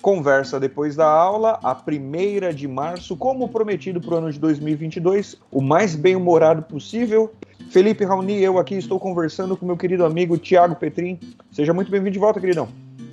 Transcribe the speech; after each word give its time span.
Conversa 0.00 0.60
depois 0.60 0.94
da 0.94 1.06
aula, 1.06 1.58
a 1.62 1.74
primeira 1.74 2.54
de 2.54 2.68
março, 2.68 3.16
como 3.16 3.48
prometido 3.48 4.00
para 4.00 4.14
o 4.14 4.18
ano 4.18 4.32
de 4.32 4.38
2022, 4.38 5.36
o 5.50 5.60
mais 5.60 5.96
bem-humorado 5.96 6.62
possível. 6.62 7.32
Felipe 7.70 8.04
Raoni, 8.04 8.40
eu 8.40 8.58
aqui 8.58 8.76
estou 8.76 8.98
conversando 8.98 9.56
com 9.56 9.66
meu 9.66 9.76
querido 9.76 10.04
amigo 10.04 10.38
Tiago 10.38 10.76
Petrin. 10.76 11.18
Seja 11.50 11.74
muito 11.74 11.90
bem-vindo 11.90 12.12
de 12.12 12.18
volta, 12.18 12.40
queridão. 12.40 12.68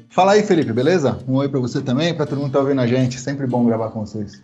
Fala 0.09 0.33
aí, 0.33 0.43
Felipe, 0.43 0.71
beleza? 0.71 1.17
Um 1.27 1.35
oi 1.35 1.49
para 1.49 1.59
você 1.59 1.81
também, 1.81 2.13
para 2.13 2.25
todo 2.25 2.37
mundo 2.37 2.47
que 2.47 2.53
tá 2.53 2.59
ouvindo 2.59 2.79
a 2.79 2.87
gente. 2.87 3.19
Sempre 3.19 3.45
bom 3.47 3.65
gravar 3.65 3.89
com 3.89 4.05
vocês. 4.05 4.41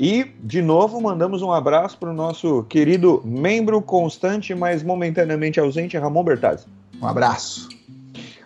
E, 0.00 0.26
de 0.42 0.60
novo, 0.60 1.00
mandamos 1.00 1.42
um 1.42 1.52
abraço 1.52 1.96
para 1.98 2.10
o 2.10 2.12
nosso 2.12 2.64
querido 2.64 3.22
membro 3.24 3.80
constante, 3.80 4.52
mas 4.54 4.82
momentaneamente 4.82 5.60
ausente, 5.60 5.96
Ramon 5.96 6.24
Bertazzi. 6.24 6.66
Um 7.00 7.06
abraço. 7.06 7.68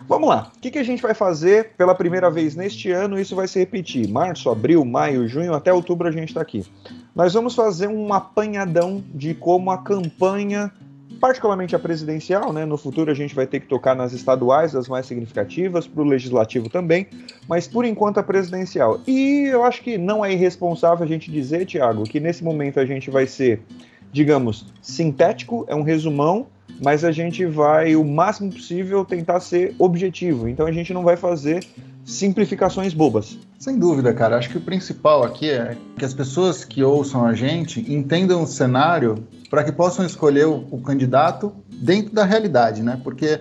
Vamos 0.07 0.29
lá. 0.29 0.49
O 0.55 0.59
que, 0.61 0.71
que, 0.71 0.79
a 0.79 0.83
gente 0.83 1.01
vai 1.01 1.13
fazer 1.13 1.71
pela 1.77 1.93
primeira 1.93 2.31
vez 2.31 2.55
neste 2.55 2.89
ano? 2.91 3.19
Isso 3.19 3.35
vai 3.35 3.45
se 3.45 3.59
repetir. 3.59 4.07
Março, 4.07 4.49
abril, 4.49 4.85
maio, 4.85 5.27
junho, 5.27 5.53
até 5.53 5.73
outubro 5.73 6.07
a 6.07 6.11
gente 6.11 6.29
está 6.29 6.41
aqui. 6.41 6.65
Nós 7.13 7.33
vamos 7.33 7.53
fazer 7.53 7.87
um 7.87 8.13
apanhadão 8.13 9.03
de 9.13 9.33
como 9.33 9.69
a 9.69 9.77
campanha, 9.79 10.71
particularmente 11.19 11.75
a 11.75 11.79
presidencial, 11.79 12.53
né? 12.53 12.63
No 12.63 12.77
futuro 12.77 13.11
a 13.11 13.13
gente 13.13 13.35
vai 13.35 13.45
ter 13.45 13.59
que 13.59 13.67
tocar 13.67 13.95
nas 13.95 14.13
estaduais, 14.13 14.73
as 14.75 14.87
mais 14.87 15.05
significativas, 15.05 15.85
para 15.85 16.01
o 16.01 16.05
legislativo 16.05 16.69
também, 16.69 17.07
mas 17.45 17.67
por 17.67 17.83
enquanto 17.83 18.17
a 18.19 18.23
presidencial. 18.23 19.01
E 19.05 19.49
eu 19.51 19.65
acho 19.65 19.81
que 19.81 19.97
não 19.97 20.23
é 20.23 20.31
irresponsável 20.31 21.03
a 21.03 21.07
gente 21.07 21.29
dizer, 21.29 21.65
Tiago, 21.65 22.03
que 22.03 22.21
nesse 22.21 22.45
momento 22.45 22.79
a 22.79 22.85
gente 22.85 23.11
vai 23.11 23.27
ser, 23.27 23.61
digamos, 24.09 24.67
sintético, 24.81 25.65
é 25.67 25.75
um 25.75 25.83
resumão 25.83 26.47
mas 26.81 27.03
a 27.03 27.11
gente 27.11 27.45
vai, 27.45 27.95
o 27.95 28.03
máximo 28.03 28.51
possível, 28.51 29.03
tentar 29.03 29.39
ser 29.39 29.75
objetivo. 29.79 30.47
Então 30.47 30.65
a 30.65 30.71
gente 30.71 30.93
não 30.93 31.03
vai 31.03 31.17
fazer 31.17 31.65
simplificações 32.05 32.93
bobas. 32.93 33.37
Sem 33.59 33.77
dúvida, 33.77 34.13
cara. 34.13 34.37
Acho 34.37 34.49
que 34.49 34.57
o 34.57 34.61
principal 34.61 35.23
aqui 35.23 35.49
é 35.49 35.75
que 35.97 36.05
as 36.05 36.13
pessoas 36.13 36.63
que 36.63 36.83
ouçam 36.83 37.25
a 37.25 37.33
gente 37.33 37.79
entendam 37.91 38.43
o 38.43 38.47
cenário 38.47 39.27
para 39.49 39.63
que 39.63 39.71
possam 39.71 40.05
escolher 40.05 40.45
o, 40.45 40.65
o 40.71 40.81
candidato 40.81 41.51
dentro 41.69 42.13
da 42.13 42.23
realidade, 42.23 42.83
né? 42.83 42.99
Porque 43.03 43.39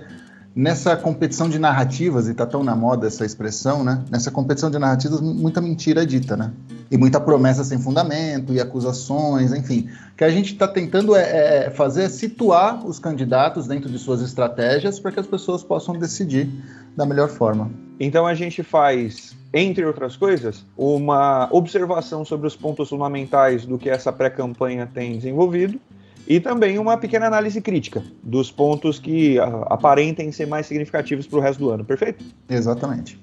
nessa 0.56 0.96
competição 0.96 1.50
de 1.50 1.58
narrativas, 1.58 2.26
e 2.28 2.34
tá 2.34 2.46
tão 2.46 2.64
na 2.64 2.74
moda 2.74 3.06
essa 3.06 3.26
expressão, 3.26 3.84
né? 3.84 4.02
Nessa 4.10 4.30
competição 4.30 4.70
de 4.70 4.78
narrativas, 4.78 5.20
muita 5.20 5.60
mentira 5.60 6.02
é 6.02 6.06
dita, 6.06 6.34
né? 6.34 6.50
E 6.90 6.96
muita 6.96 7.20
promessa 7.20 7.62
sem 7.62 7.78
fundamento, 7.78 8.54
e 8.54 8.60
acusações, 8.60 9.52
enfim. 9.52 9.90
O 10.14 10.16
que 10.16 10.24
a 10.24 10.30
gente 10.30 10.54
está 10.54 10.66
tentando 10.66 11.14
é, 11.14 11.66
é, 11.66 11.70
fazer 11.70 12.04
é 12.04 12.08
situar 12.08 12.86
os 12.86 12.98
candidatos 12.98 13.66
dentro 13.66 13.90
de 13.90 13.98
suas 13.98 14.22
estratégias 14.22 14.98
para 14.98 15.12
que 15.12 15.20
as 15.20 15.26
pessoas 15.26 15.62
possam 15.62 15.98
decidir 15.98 16.48
da 16.96 17.04
melhor 17.04 17.28
forma. 17.28 17.70
Então 18.00 18.26
a 18.26 18.32
gente 18.32 18.62
faz, 18.62 19.36
entre 19.52 19.84
outras 19.84 20.16
coisas, 20.16 20.64
uma 20.74 21.48
observação 21.52 22.24
sobre 22.24 22.46
os 22.46 22.56
pontos 22.56 22.88
fundamentais 22.88 23.66
do 23.66 23.76
que 23.76 23.90
essa 23.90 24.10
pré-campanha 24.10 24.88
tem 24.90 25.16
desenvolvido 25.16 25.78
e 26.26 26.40
também 26.40 26.78
uma 26.78 26.96
pequena 26.96 27.26
análise 27.26 27.60
crítica 27.60 28.02
dos 28.22 28.50
pontos 28.50 28.98
que 28.98 29.38
aparentem 29.66 30.32
ser 30.32 30.46
mais 30.46 30.66
significativos 30.66 31.26
para 31.26 31.38
o 31.38 31.42
resto 31.42 31.60
do 31.60 31.70
ano, 31.70 31.84
perfeito? 31.84 32.24
Exatamente. 32.48 33.18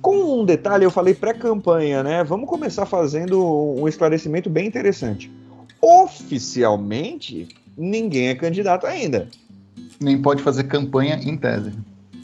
Com 0.00 0.40
um 0.40 0.44
detalhe, 0.44 0.84
eu 0.84 0.90
falei 0.90 1.14
pré-campanha, 1.14 2.02
né? 2.02 2.24
Vamos 2.24 2.48
começar 2.48 2.84
fazendo 2.86 3.40
um 3.76 3.86
esclarecimento 3.86 4.50
bem 4.50 4.66
interessante. 4.66 5.30
Oficialmente, 5.80 7.48
ninguém 7.76 8.28
é 8.28 8.34
candidato 8.34 8.86
ainda. 8.86 9.28
Nem 10.00 10.20
pode 10.20 10.42
fazer 10.42 10.64
campanha 10.64 11.20
em 11.22 11.36
tese. 11.36 11.72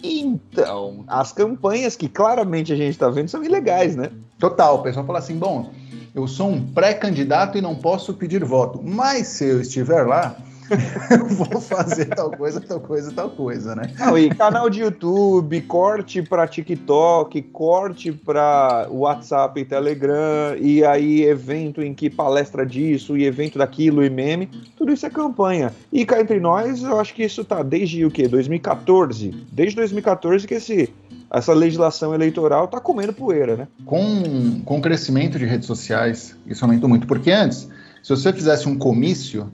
Então, 0.03 1.05
as 1.07 1.33
campanhas 1.33 1.97
que 1.97 2.09
claramente 2.09 2.73
a 2.73 2.77
gente 2.77 2.91
está 2.91 3.09
vendo 3.09 3.29
são 3.29 3.45
ilegais, 3.45 3.95
né? 3.95 4.11
Total. 4.39 4.77
O 4.77 4.83
pessoal 4.83 5.07
fala 5.07 5.19
assim: 5.19 5.37
bom, 5.37 5.71
eu 6.19 6.27
sou 6.27 6.51
um 6.51 6.61
pré-candidato 6.61 7.57
e 7.57 7.61
não 7.61 7.77
posso 7.77 8.13
pedir 8.13 8.45
voto. 8.45 8.81
Mas 8.83 9.29
se 9.29 9.45
eu 9.45 9.61
estiver 9.61 10.03
lá, 10.03 10.37
eu 11.11 11.27
vou 11.27 11.61
fazer 11.61 12.07
tal 12.07 12.31
coisa, 12.31 12.61
tal 12.61 12.81
coisa, 12.81 13.13
tal 13.13 13.31
coisa, 13.31 13.77
né? 13.77 13.93
Não, 13.97 14.19
e 14.19 14.29
canal 14.29 14.69
de 14.69 14.81
YouTube, 14.81 15.61
corte 15.63 16.21
para 16.21 16.47
TikTok, 16.47 17.41
corte 17.43 18.11
para 18.11 18.89
WhatsApp 18.91 19.61
e 19.61 19.65
Telegram, 19.65 20.57
e 20.61 20.85
aí 20.85 21.23
evento 21.23 21.81
em 21.81 21.95
que 21.95 22.11
palestra 22.11 22.67
disso, 22.67 23.17
e 23.17 23.25
evento 23.25 23.59
daquilo, 23.59 24.05
e 24.05 24.11
meme, 24.11 24.47
tudo 24.77 24.93
isso 24.93 25.07
é 25.07 25.11
campanha. 25.11 25.73
E 25.93 26.05
cá 26.05 26.21
entre 26.21 26.41
nós, 26.41 26.83
eu 26.83 26.99
acho 26.99 27.15
que 27.15 27.23
isso 27.23 27.45
tá 27.45 27.63
desde 27.63 28.05
o 28.05 28.11
quê? 28.11 28.27
2014. 28.27 29.47
Desde 29.53 29.77
2014 29.77 30.47
que 30.47 30.55
esse 30.55 30.93
essa 31.31 31.53
legislação 31.53 32.15
eleitoral 32.15 32.65
está 32.65 32.81
comendo 32.81 33.13
poeira, 33.13 33.57
né? 33.57 33.69
Com, 33.85 34.61
com 34.65 34.79
o 34.79 34.81
crescimento 34.81 35.39
de 35.39 35.45
redes 35.45 35.67
sociais, 35.67 36.37
isso 36.47 36.65
aumentou 36.65 36.89
muito. 36.89 37.07
Porque 37.07 37.31
antes, 37.31 37.69
se 38.03 38.11
você 38.11 38.33
fizesse 38.33 38.69
um 38.69 38.79
comício, 38.79 39.51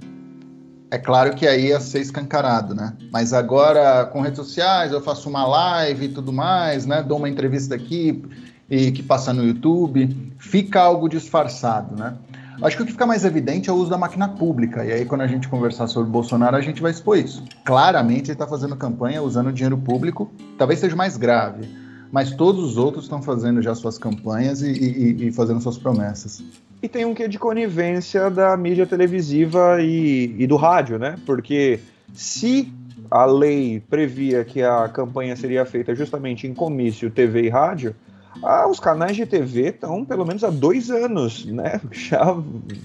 é 0.90 0.98
claro 0.98 1.34
que 1.34 1.46
aí 1.46 1.68
ia 1.68 1.80
ser 1.80 2.00
escancarado, 2.00 2.74
né? 2.74 2.94
Mas 3.10 3.32
agora, 3.32 4.04
com 4.06 4.20
redes 4.20 4.38
sociais, 4.38 4.92
eu 4.92 5.00
faço 5.00 5.28
uma 5.28 5.46
live 5.46 6.06
e 6.06 6.08
tudo 6.08 6.32
mais, 6.32 6.86
né? 6.86 7.02
Dou 7.02 7.18
uma 7.18 7.28
entrevista 7.28 7.74
aqui 7.74 8.22
e 8.70 8.92
que 8.92 9.02
passa 9.02 9.32
no 9.32 9.44
YouTube, 9.44 10.32
fica 10.38 10.80
algo 10.80 11.08
disfarçado, 11.08 11.96
né? 11.96 12.14
Acho 12.62 12.76
que 12.76 12.82
o 12.82 12.86
que 12.86 12.92
fica 12.92 13.06
mais 13.06 13.24
evidente 13.24 13.68
é 13.68 13.72
o 13.72 13.76
uso 13.76 13.90
da 13.90 13.98
máquina 13.98 14.28
pública. 14.28 14.84
E 14.84 14.92
aí, 14.92 15.04
quando 15.04 15.22
a 15.22 15.26
gente 15.26 15.48
conversar 15.48 15.86
sobre 15.86 16.10
Bolsonaro, 16.10 16.56
a 16.56 16.60
gente 16.60 16.80
vai 16.80 16.90
expor 16.90 17.18
isso. 17.18 17.44
Claramente, 17.64 18.26
ele 18.26 18.32
está 18.32 18.46
fazendo 18.46 18.76
campanha 18.76 19.22
usando 19.22 19.52
dinheiro 19.52 19.76
público, 19.76 20.30
talvez 20.56 20.80
seja 20.80 20.96
mais 20.96 21.16
grave. 21.16 21.68
Mas 22.12 22.30
todos 22.30 22.62
os 22.62 22.76
outros 22.76 23.04
estão 23.04 23.20
fazendo 23.20 23.60
já 23.60 23.74
suas 23.74 23.98
campanhas 23.98 24.62
e, 24.62 24.70
e, 24.70 25.26
e, 25.26 25.32
fazendo 25.32 25.60
suas 25.60 25.76
promessas. 25.76 26.44
E 26.80 26.88
tem 26.88 27.04
um 27.04 27.12
quê 27.12 27.26
de 27.26 27.38
conivência 27.38 28.30
da 28.30 28.56
mídia 28.56 28.86
televisiva 28.86 29.78
e, 29.80 30.34
e 30.38 30.46
do 30.46 30.54
rádio, 30.54 30.98
né? 30.98 31.16
Porque 31.26 31.80
se 32.12 32.72
a 33.10 33.24
lei 33.24 33.82
previa 33.90 34.44
que 34.44 34.62
a 34.62 34.88
campanha 34.88 35.34
seria 35.34 35.64
feita 35.64 35.94
justamente 35.94 36.46
em 36.46 36.54
comício, 36.54 37.10
TV 37.10 37.42
e 37.42 37.48
rádio, 37.48 37.94
ah, 38.42 38.66
os 38.68 38.80
canais 38.80 39.16
de 39.16 39.26
TV 39.26 39.68
estão 39.68 40.04
pelo 40.04 40.24
menos 40.24 40.42
há 40.42 40.50
dois 40.50 40.90
anos, 40.90 41.44
né? 41.46 41.80
Já 41.90 42.36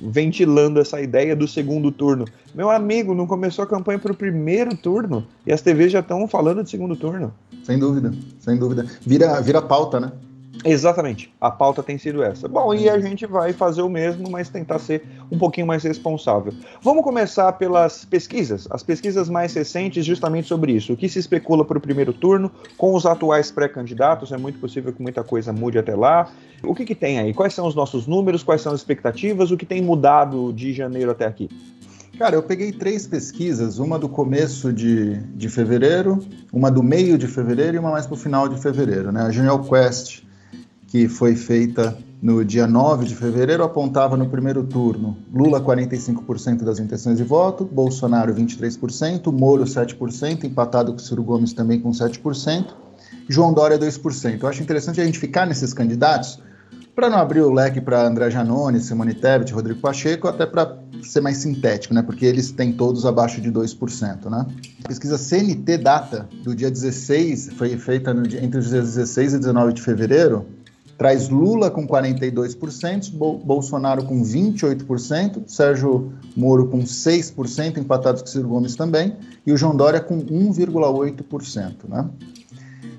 ventilando 0.04 0.80
essa 0.80 1.02
ideia 1.02 1.36
do 1.36 1.48
segundo 1.48 1.92
turno. 1.92 2.26
Meu 2.54 2.70
amigo, 2.70 3.14
não 3.14 3.28
começou 3.28 3.64
a 3.64 3.68
campanha 3.68 4.00
para 4.00 4.12
o 4.12 4.16
primeiro 4.16 4.76
turno 4.76 5.26
e 5.46 5.52
as 5.52 5.62
TVs 5.62 5.92
já 5.92 6.00
estão 6.00 6.28
falando 6.28 6.64
de 6.64 6.70
segundo 6.70 6.96
turno. 6.96 7.34
Sem 7.64 7.78
dúvida, 7.78 8.14
sem 8.40 8.58
dúvida. 8.58 8.86
Vira, 9.02 9.42
vira 9.42 9.62
pauta, 9.62 10.00
né? 10.00 10.12
Exatamente, 10.66 11.34
a 11.40 11.50
pauta 11.50 11.82
tem 11.82 11.98
sido 11.98 12.22
essa. 12.22 12.48
Bom, 12.48 12.74
e 12.74 12.90
a 12.90 13.00
gente 13.00 13.26
vai 13.26 13.54
fazer 13.54 13.82
o 13.82 13.90
mesmo, 13.90 14.30
mas 14.30 14.50
tentar 14.50 14.78
ser 14.80 15.04
um 15.32 15.38
pouquinho 15.38 15.66
mais 15.66 15.84
responsável. 15.84 16.54
Vamos 16.82 17.02
começar 17.02 17.54
pelas 17.54 18.04
pesquisas, 18.04 18.68
as 18.70 18.84
pesquisas 18.84 19.30
mais 19.30 19.54
recentes, 19.54 20.06
justamente 20.06 20.50
sobre 20.50 20.74
isso. 20.74 20.94
O 20.94 20.98
que 20.98 21.08
se 21.08 21.18
especula 21.18 21.64
para 21.64 21.78
o 21.78 21.82
primeiro 21.82 22.12
turno, 22.12 22.52
com 22.78 22.94
os 22.94 23.06
atuais 23.06 23.50
pré-candidatos, 23.50 24.34
é 24.34 24.38
muito 24.38 24.60
possível 24.60 24.92
que 24.92 25.02
muita 25.02 25.24
coisa 25.24 25.54
mude 25.54 25.80
até 25.80 25.96
lá. 25.96 26.30
O 26.62 26.76
que, 26.76 26.84
que 26.84 26.96
tem 26.96 27.20
aí? 27.20 27.34
Quais 27.34 27.54
são 27.54 27.66
os 27.66 27.74
nossos 27.74 28.06
números? 28.06 28.44
Quais 28.44 28.62
são 28.62 28.74
as 28.74 28.82
expectativas? 28.82 29.52
O 29.52 29.58
que 29.58 29.66
tem 29.66 29.82
mudado 29.82 30.52
de 30.52 30.74
janeiro 30.74 31.12
até 31.12 31.26
aqui? 31.26 31.50
Cara, 32.18 32.36
eu 32.36 32.44
peguei 32.44 32.74
três 32.74 33.08
pesquisas, 33.08 33.80
uma 33.80 33.98
do 33.98 34.10
começo 34.10 34.74
de, 34.74 35.16
de 35.38 35.48
fevereiro, 35.48 36.20
uma 36.52 36.70
do 36.70 36.84
meio 36.84 37.18
de 37.18 37.28
fevereiro 37.28 37.78
e 37.78 37.80
uma 37.80 37.92
mais 37.92 38.06
para 38.06 38.16
o 38.16 38.18
final 38.18 38.50
de 38.50 38.62
fevereiro. 38.62 39.10
Né? 39.10 39.22
A 39.22 39.32
Genial 39.32 39.64
Quest 39.64 40.28
que 40.90 41.08
foi 41.08 41.36
feita 41.36 41.96
no 42.22 42.44
dia 42.44 42.68
9 42.68 43.06
de 43.06 43.16
fevereiro, 43.16 43.64
apontava 43.64 44.18
no 44.18 44.28
primeiro 44.28 44.64
turno 44.64 45.18
Lula 45.34 45.62
45% 45.62 46.64
das 46.64 46.80
intenções 46.80 47.18
de 47.18 47.24
voto, 47.24 47.64
Bolsonaro 47.64 48.34
23%, 48.34 49.32
Moro 49.32 49.64
7%, 49.64 50.44
empatado 50.44 50.92
com 50.92 51.00
Ciro 51.00 51.24
Gomes 51.24 51.54
também 51.54 51.80
com 51.80 51.92
7%, 51.92 52.74
João 53.28 53.54
Dória 53.54 53.78
2%. 53.78 54.42
Eu 54.42 54.50
acho 54.50 54.62
interessante 54.62 55.00
a 55.00 55.06
gente 55.06 55.20
ficar 55.20 55.46
nesses 55.46 55.74
candidatos 55.74 56.42
para 56.96 57.10
não 57.10 57.20
abrir 57.20 57.40
o 57.40 57.54
leque 57.54 57.80
para 57.80 58.06
André 58.06 58.30
Janone, 58.30 58.82
Simone 58.82 59.14
Tebet, 59.14 59.54
Rodrigo 59.54 59.80
Pacheco, 59.80 60.28
até 60.28 60.46
para 60.46 60.78
ser 61.02 61.22
mais 61.22 61.38
sintético, 61.38 61.94
né? 61.94 62.02
Porque 62.02 62.26
eles 62.26 62.52
têm 62.52 62.74
todos 62.74 63.06
abaixo 63.06 63.40
de 63.40 63.50
2%, 63.50 64.30
né? 64.30 64.46
A 64.84 64.88
pesquisa 64.90 65.18
CNT 65.18 65.78
Data 65.78 66.28
do 66.44 66.54
dia 66.54 66.70
16 66.70 67.54
foi 67.54 67.78
feita 67.78 68.14
no, 68.14 68.26
entre 68.26 68.60
os 68.60 68.70
dias 68.70 68.96
16 68.96 69.34
e 69.36 69.38
19 69.38 69.74
de 69.74 69.82
fevereiro 69.82 70.46
traz 71.00 71.30
Lula 71.30 71.72
com 71.72 71.88
42%, 71.88 73.14
Bolsonaro 73.14 74.04
com 74.04 74.22
28%, 74.22 75.44
Sérgio 75.48 76.12
Moro 76.36 76.68
com 76.68 76.80
6%, 76.82 77.78
empatados 77.78 78.22
com 78.22 78.28
Ciro 78.28 78.50
Gomes 78.50 78.76
também, 78.76 79.16
e 79.48 79.54
o 79.54 79.58
João 79.58 79.74
Dória 79.74 80.02
com 80.02 80.20
1,8%. 80.20 81.88
Né? 81.88 82.06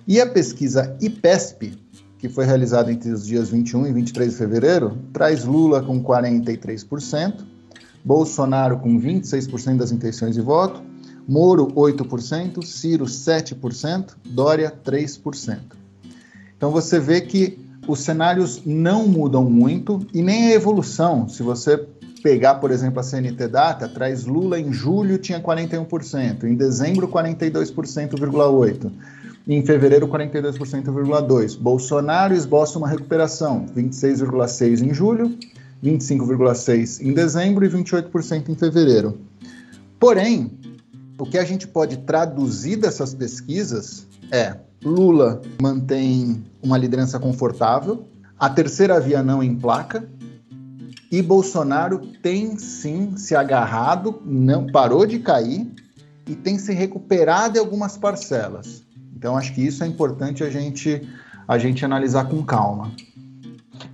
E 0.09 0.19
a 0.19 0.27
pesquisa 0.27 0.97
IPESP, 0.99 1.79
que 2.19 2.31
foi 2.31 2.47
realizada 2.47 2.91
entre 2.91 3.11
os 3.11 3.27
dias 3.27 3.51
21 3.51 3.89
e 3.89 3.93
23 3.93 4.31
de 4.31 4.37
fevereiro, 4.39 4.97
traz 5.13 5.45
Lula 5.45 5.83
com 5.83 6.03
43%, 6.03 7.45
Bolsonaro 8.03 8.79
com 8.79 8.99
26% 8.99 9.77
das 9.77 9.93
intenções 9.93 10.35
de 10.35 10.41
voto, 10.41 10.83
Moro 11.29 11.67
8%, 11.67 12.65
Ciro 12.65 13.05
7%, 13.05 14.17
Dória 14.25 14.73
3%. 14.85 15.59
Então 16.57 16.71
você 16.71 16.99
vê 16.99 17.21
que 17.21 17.70
os 17.87 18.01
cenários 18.01 18.63
não 18.65 19.07
mudam 19.07 19.45
muito 19.45 20.07
e 20.13 20.23
nem 20.23 20.49
a 20.49 20.55
evolução. 20.55 21.29
Se 21.29 21.43
você 21.43 21.87
pegar, 22.23 22.57
por 22.57 22.71
exemplo, 22.71 23.01
a 23.01 23.03
CNT 23.03 23.49
Data, 23.49 23.89
traz 23.89 24.25
Lula 24.25 24.61
em 24.61 24.73
julho 24.73 25.19
tinha 25.19 25.41
41%, 25.41 26.45
em 26.45 26.55
dezembro 26.55 27.09
42,8%, 27.09 28.93
em 29.49 29.65
fevereiro 29.65 30.07
42,2%. 30.07 31.59
Bolsonaro 31.59 32.35
esboça 32.35 32.79
uma 32.79 32.89
recuperação, 32.89 33.67
26,6% 33.75 34.83
em 34.83 34.95
julho, 34.95 35.37
25,6% 35.83 37.01
em 37.01 37.15
dezembro 37.15 37.65
e 37.65 37.69
28% 37.69 38.49
em 38.49 38.55
fevereiro. 38.55 39.19
Porém, 39.99 40.51
o 41.21 41.27
que 41.27 41.37
a 41.37 41.45
gente 41.45 41.69
pode 41.69 41.99
traduzir 41.99 42.77
dessas 42.77 43.13
pesquisas 43.13 44.07
é 44.33 44.57
Lula 44.83 45.43
mantém 45.61 46.43
uma 46.63 46.79
liderança 46.79 47.21
confortável, 47.21 48.09
a 48.39 48.49
terceira 48.49 48.99
via 48.99 49.23
não 49.23 49.43
em 49.43 49.55
placa, 49.55 50.09
e 51.13 51.21
Bolsonaro 51.21 51.99
tem 52.23 52.57
sim 52.57 53.17
se 53.19 53.37
agarrado, 53.37 54.23
não 54.25 54.67
parou 54.67 55.05
de 55.05 55.19
cair 55.19 55.71
e 56.27 56.35
tem 56.35 56.57
se 56.57 56.73
recuperado 56.73 57.59
em 57.59 57.61
algumas 57.61 57.99
parcelas. 57.99 58.83
Então 59.15 59.37
acho 59.37 59.53
que 59.53 59.61
isso 59.61 59.85
é 59.85 59.87
importante 59.87 60.43
a 60.43 60.49
gente 60.49 61.07
a 61.47 61.59
gente 61.59 61.85
analisar 61.85 62.29
com 62.29 62.43
calma. 62.45 62.93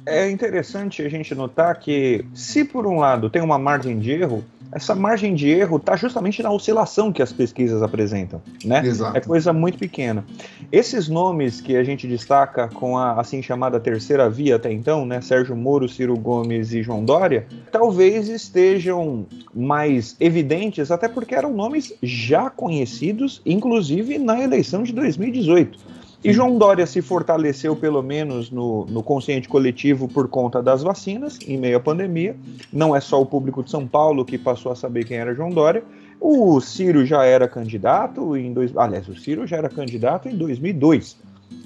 É 0.05 0.31
interessante 0.31 1.03
a 1.03 1.09
gente 1.09 1.35
notar 1.35 1.81
que 1.81 2.25
se 2.35 2.65
por 2.65 2.87
um 2.87 2.99
lado 2.99 3.31
tem 3.31 3.43
uma 3.43 3.59
margem 3.59 3.99
de 3.99 4.11
erro, 4.11 4.45
essa 4.73 4.95
margem 4.95 5.35
de 5.35 5.49
erro 5.49 5.77
está 5.77 5.97
justamente 5.97 6.43
na 6.43 6.51
oscilação 6.51 7.13
que 7.13 7.23
as 7.23 7.33
pesquisas 7.33 7.83
apresentam, 7.83 8.41
né? 8.65 8.85
Exato. 8.85 9.17
É 9.17 9.21
coisa 9.21 9.53
muito 9.53 9.79
pequena. 9.79 10.25
Esses 10.71 11.09
nomes 11.09 11.61
que 11.61 11.77
a 11.77 11.85
gente 11.85 12.07
destaca 12.07 12.69
com 12.69 12.99
a 12.99 13.21
assim 13.21 13.43
chamada 13.43 13.79
terceira 13.79 14.29
via 14.29 14.57
até 14.57 14.73
então, 14.73 15.07
né? 15.07 15.21
Sérgio 15.21 15.57
Moro, 15.57 15.89
Ciro 15.89 16.17
Gomes 16.17 16.73
e 16.73 16.83
João 16.83 17.05
Dória, 17.05 17.47
talvez 17.71 18.29
estejam 18.29 19.27
mais 19.55 20.17
evidentes, 20.21 20.91
até 20.91 21.09
porque 21.09 21.35
eram 21.35 21.53
nomes 21.53 21.93
já 22.03 22.51
conhecidos, 22.51 23.41
inclusive 23.45 24.19
na 24.19 24.43
eleição 24.43 24.83
de 24.83 24.93
2018. 24.93 25.96
E 26.27 26.33
João 26.33 26.59
Dória 26.59 26.85
se 26.89 27.01
fortaleceu, 27.01 27.77
pelo 27.77 28.03
menos, 28.03 28.51
no, 28.51 28.85
no 28.87 29.01
consciente 29.01 29.49
coletivo 29.49 30.09
por 30.09 30.27
conta 30.27 30.61
das 30.61 30.83
vacinas, 30.83 31.39
em 31.47 31.57
meio 31.57 31.77
à 31.77 31.81
pandemia. 31.81 32.35
Não 32.73 32.97
é 32.97 33.01
só 33.01 33.23
o 33.23 33.25
público 33.25 33.63
de 33.63 33.71
São 33.71 33.87
Paulo 33.87 34.25
que 34.25 34.37
passou 34.37 34.73
a 34.73 34.75
saber 34.75 35.05
quem 35.05 35.19
era 35.19 35.33
João 35.33 35.51
Dória. 35.51 35.85
O 36.21 36.61
Ciro 36.61 37.07
já 37.07 37.25
era 37.25 37.47
candidato 37.47 38.37
em 38.37 38.53
dois, 38.53 38.77
aliás, 38.77 39.07
o 39.07 39.15
Ciro 39.15 39.47
já 39.47 39.57
era 39.57 39.69
candidato 39.69 40.29
em 40.29 40.37
2002. 40.37 41.17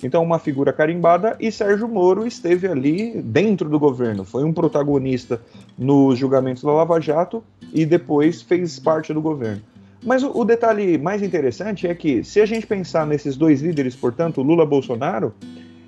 Então, 0.03 0.23
uma 0.23 0.39
figura 0.39 0.75
carimbada 0.75 1.37
e 1.41 1.51
Sérgio 1.51 1.89
Moro 1.89 2.27
esteve 2.27 2.67
ali 2.67 3.23
dentro 3.23 3.67
do 3.67 3.79
governo, 3.79 4.27
foi 4.27 4.45
um 4.45 4.53
protagonista 4.53 5.41
nos 5.79 6.19
julgamentos 6.19 6.63
da 6.63 6.71
Lava 6.71 7.01
Jato 7.01 7.43
e 7.73 7.87
depois 7.87 8.43
fez 8.43 8.79
parte 8.79 9.15
do 9.15 9.23
governo. 9.23 9.63
Mas 10.05 10.23
o, 10.23 10.31
o, 10.35 10.45
detalhe 10.45 10.97
mais 10.97 11.23
interessante 11.23 11.87
é 11.87 11.95
que, 11.95 12.25
se 12.25 12.41
a 12.41 12.47
gente 12.47 12.67
pensar 12.67 13.07
nesses 13.07 13.37
dois 13.37 13.61
líderes, 13.61 13.95
portanto, 13.95 14.43
Lula 14.43 14.65
e 14.65 14.67
Bolsonaro, 14.67 15.35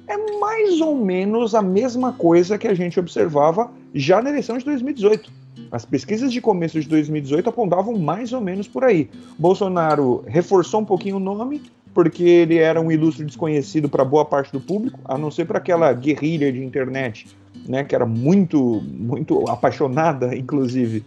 é 0.06 0.38
mais 0.38 0.81
ou 0.81 0.97
menos 0.97 1.55
a 1.55 1.62
mesma 1.62 2.12
coisa 2.12 2.59
que 2.59 2.69
a 2.69 2.75
gente 2.75 3.00
observava 3.00 3.70
já 3.94 4.20
na 4.20 4.31
eleição 4.31 4.59
de 4.59 4.64
2018. 4.64 5.31
As 5.70 5.85
pesquisas 5.85 6.32
de 6.32 6.41
começo 6.41 6.79
de 6.81 6.88
2018 6.88 7.49
apontavam 7.49 7.99
mais 7.99 8.32
ou 8.32 8.41
menos 8.41 8.69
por 8.69 8.85
aí. 8.85 9.09
Bolsonaro 9.38 10.23
reforçou 10.26 10.81
um 10.81 10.85
pouquinho 10.85 11.17
o 11.17 11.20
nome, 11.20 11.62
porque 11.94 12.23
ele 12.23 12.58
era 12.58 12.81
um 12.81 12.93
ilustre 12.93 13.25
desconhecido 13.25 13.88
para 13.88 14.05
boa 14.05 14.25
parte 14.25 14.53
do 14.53 14.61
público, 14.61 14.99
a 15.05 15.17
não 15.17 15.31
ser 15.31 15.47
para 15.47 15.58
aquela 15.58 15.93
guerrilha 15.93 16.53
de 16.53 16.62
internet, 16.62 17.26
né, 17.67 17.85
que 17.85 17.94
era 17.94 18.06
muito, 18.06 18.82
muito 18.82 19.49
apaixonada, 19.49 20.37
inclusive, 20.37 21.05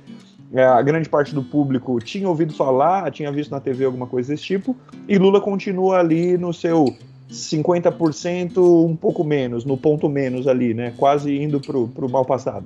a 0.63 0.81
grande 0.81 1.09
parte 1.09 1.33
do 1.33 1.43
público 1.43 1.99
tinha 1.99 2.29
ouvido 2.29 2.53
falar, 2.53 3.11
tinha 3.11 3.31
visto 3.31 3.51
na 3.51 3.59
TV 3.59 3.85
alguma 3.85 4.07
coisa 4.07 4.29
desse 4.29 4.43
tipo, 4.43 4.75
e 5.07 5.17
Lula 5.17 5.41
continua 5.41 5.99
ali 5.99 6.37
no 6.37 6.53
seu 6.53 6.95
50%, 7.29 8.57
um 8.57 8.95
pouco 8.95 9.23
menos, 9.23 9.65
no 9.65 9.77
ponto 9.77 10.07
menos 10.07 10.47
ali, 10.47 10.73
né? 10.73 10.93
Quase 10.95 11.35
indo 11.35 11.59
para 11.59 11.77
o 11.77 12.09
mal 12.09 12.23
passado. 12.23 12.65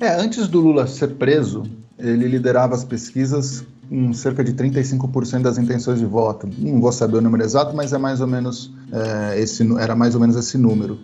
É, 0.00 0.14
antes 0.14 0.48
do 0.48 0.60
Lula 0.60 0.86
ser 0.86 1.14
preso, 1.14 1.64
ele 1.98 2.28
liderava 2.28 2.74
as 2.74 2.84
pesquisas 2.84 3.64
com 3.88 4.12
cerca 4.12 4.44
de 4.44 4.52
35% 4.52 5.42
das 5.42 5.58
intenções 5.58 5.98
de 5.98 6.04
voto. 6.04 6.48
Não 6.58 6.80
vou 6.80 6.92
saber 6.92 7.16
o 7.16 7.20
número 7.20 7.42
exato, 7.42 7.74
mas 7.74 7.92
é 7.92 7.98
mais 7.98 8.20
ou 8.20 8.26
menos 8.26 8.70
é, 8.92 9.40
esse, 9.40 9.66
era 9.78 9.96
mais 9.96 10.14
ou 10.14 10.20
menos 10.20 10.36
esse 10.36 10.58
número. 10.58 10.98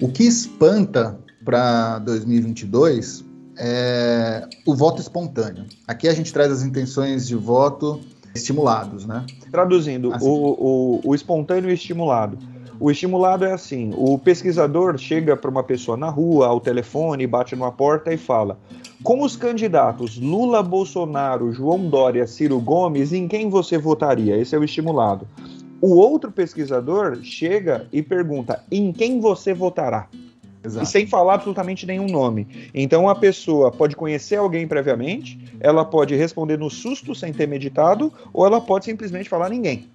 O 0.00 0.08
que 0.08 0.24
espanta 0.24 1.18
para 1.44 1.98
2022 1.98 3.24
é 3.62 4.48
o 4.64 4.74
voto 4.74 5.02
espontâneo. 5.02 5.66
Aqui 5.86 6.08
a 6.08 6.14
gente 6.14 6.32
traz 6.32 6.50
as 6.50 6.62
intenções 6.62 7.28
de 7.28 7.36
voto 7.36 8.00
estimulados, 8.34 9.04
né? 9.04 9.26
Traduzindo, 9.52 10.14
assim. 10.14 10.26
o, 10.26 10.30
o, 10.32 11.00
o 11.04 11.14
espontâneo 11.14 11.68
e 11.68 11.74
estimulado. 11.74 12.38
O 12.80 12.90
estimulado 12.90 13.44
é 13.44 13.52
assim: 13.52 13.92
o 13.94 14.18
pesquisador 14.18 14.96
chega 14.96 15.36
para 15.36 15.50
uma 15.50 15.62
pessoa 15.62 15.98
na 15.98 16.08
rua, 16.08 16.46
ao 16.46 16.58
telefone, 16.58 17.26
bate 17.26 17.54
numa 17.54 17.70
porta 17.70 18.12
e 18.12 18.16
fala: 18.16 18.58
com 19.02 19.22
os 19.22 19.36
candidatos 19.36 20.18
Lula, 20.18 20.62
Bolsonaro, 20.62 21.52
João 21.52 21.86
Dória, 21.90 22.26
Ciro 22.26 22.58
Gomes, 22.58 23.12
em 23.12 23.28
quem 23.28 23.50
você 23.50 23.76
votaria? 23.76 24.36
Esse 24.38 24.56
é 24.56 24.58
o 24.58 24.64
estimulado. 24.64 25.28
O 25.82 25.96
outro 25.96 26.32
pesquisador 26.32 27.18
chega 27.22 27.86
e 27.92 28.02
pergunta: 28.02 28.64
em 28.72 28.90
quem 28.90 29.20
você 29.20 29.52
votará? 29.52 30.08
Exato. 30.62 30.84
E 30.84 30.86
sem 30.86 31.06
falar 31.06 31.34
absolutamente 31.34 31.86
nenhum 31.86 32.06
nome. 32.06 32.70
Então 32.74 33.08
a 33.08 33.14
pessoa 33.14 33.70
pode 33.70 33.96
conhecer 33.96 34.36
alguém 34.36 34.66
previamente, 34.68 35.38
ela 35.58 35.84
pode 35.84 36.14
responder 36.14 36.58
no 36.58 36.70
susto 36.70 37.14
sem 37.14 37.32
ter 37.32 37.48
meditado, 37.48 38.12
ou 38.32 38.44
ela 38.44 38.60
pode 38.60 38.84
simplesmente 38.84 39.28
falar 39.28 39.48
ninguém. 39.48 39.88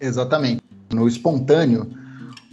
Exatamente. 0.00 0.60
No 0.92 1.06
espontâneo, 1.06 1.86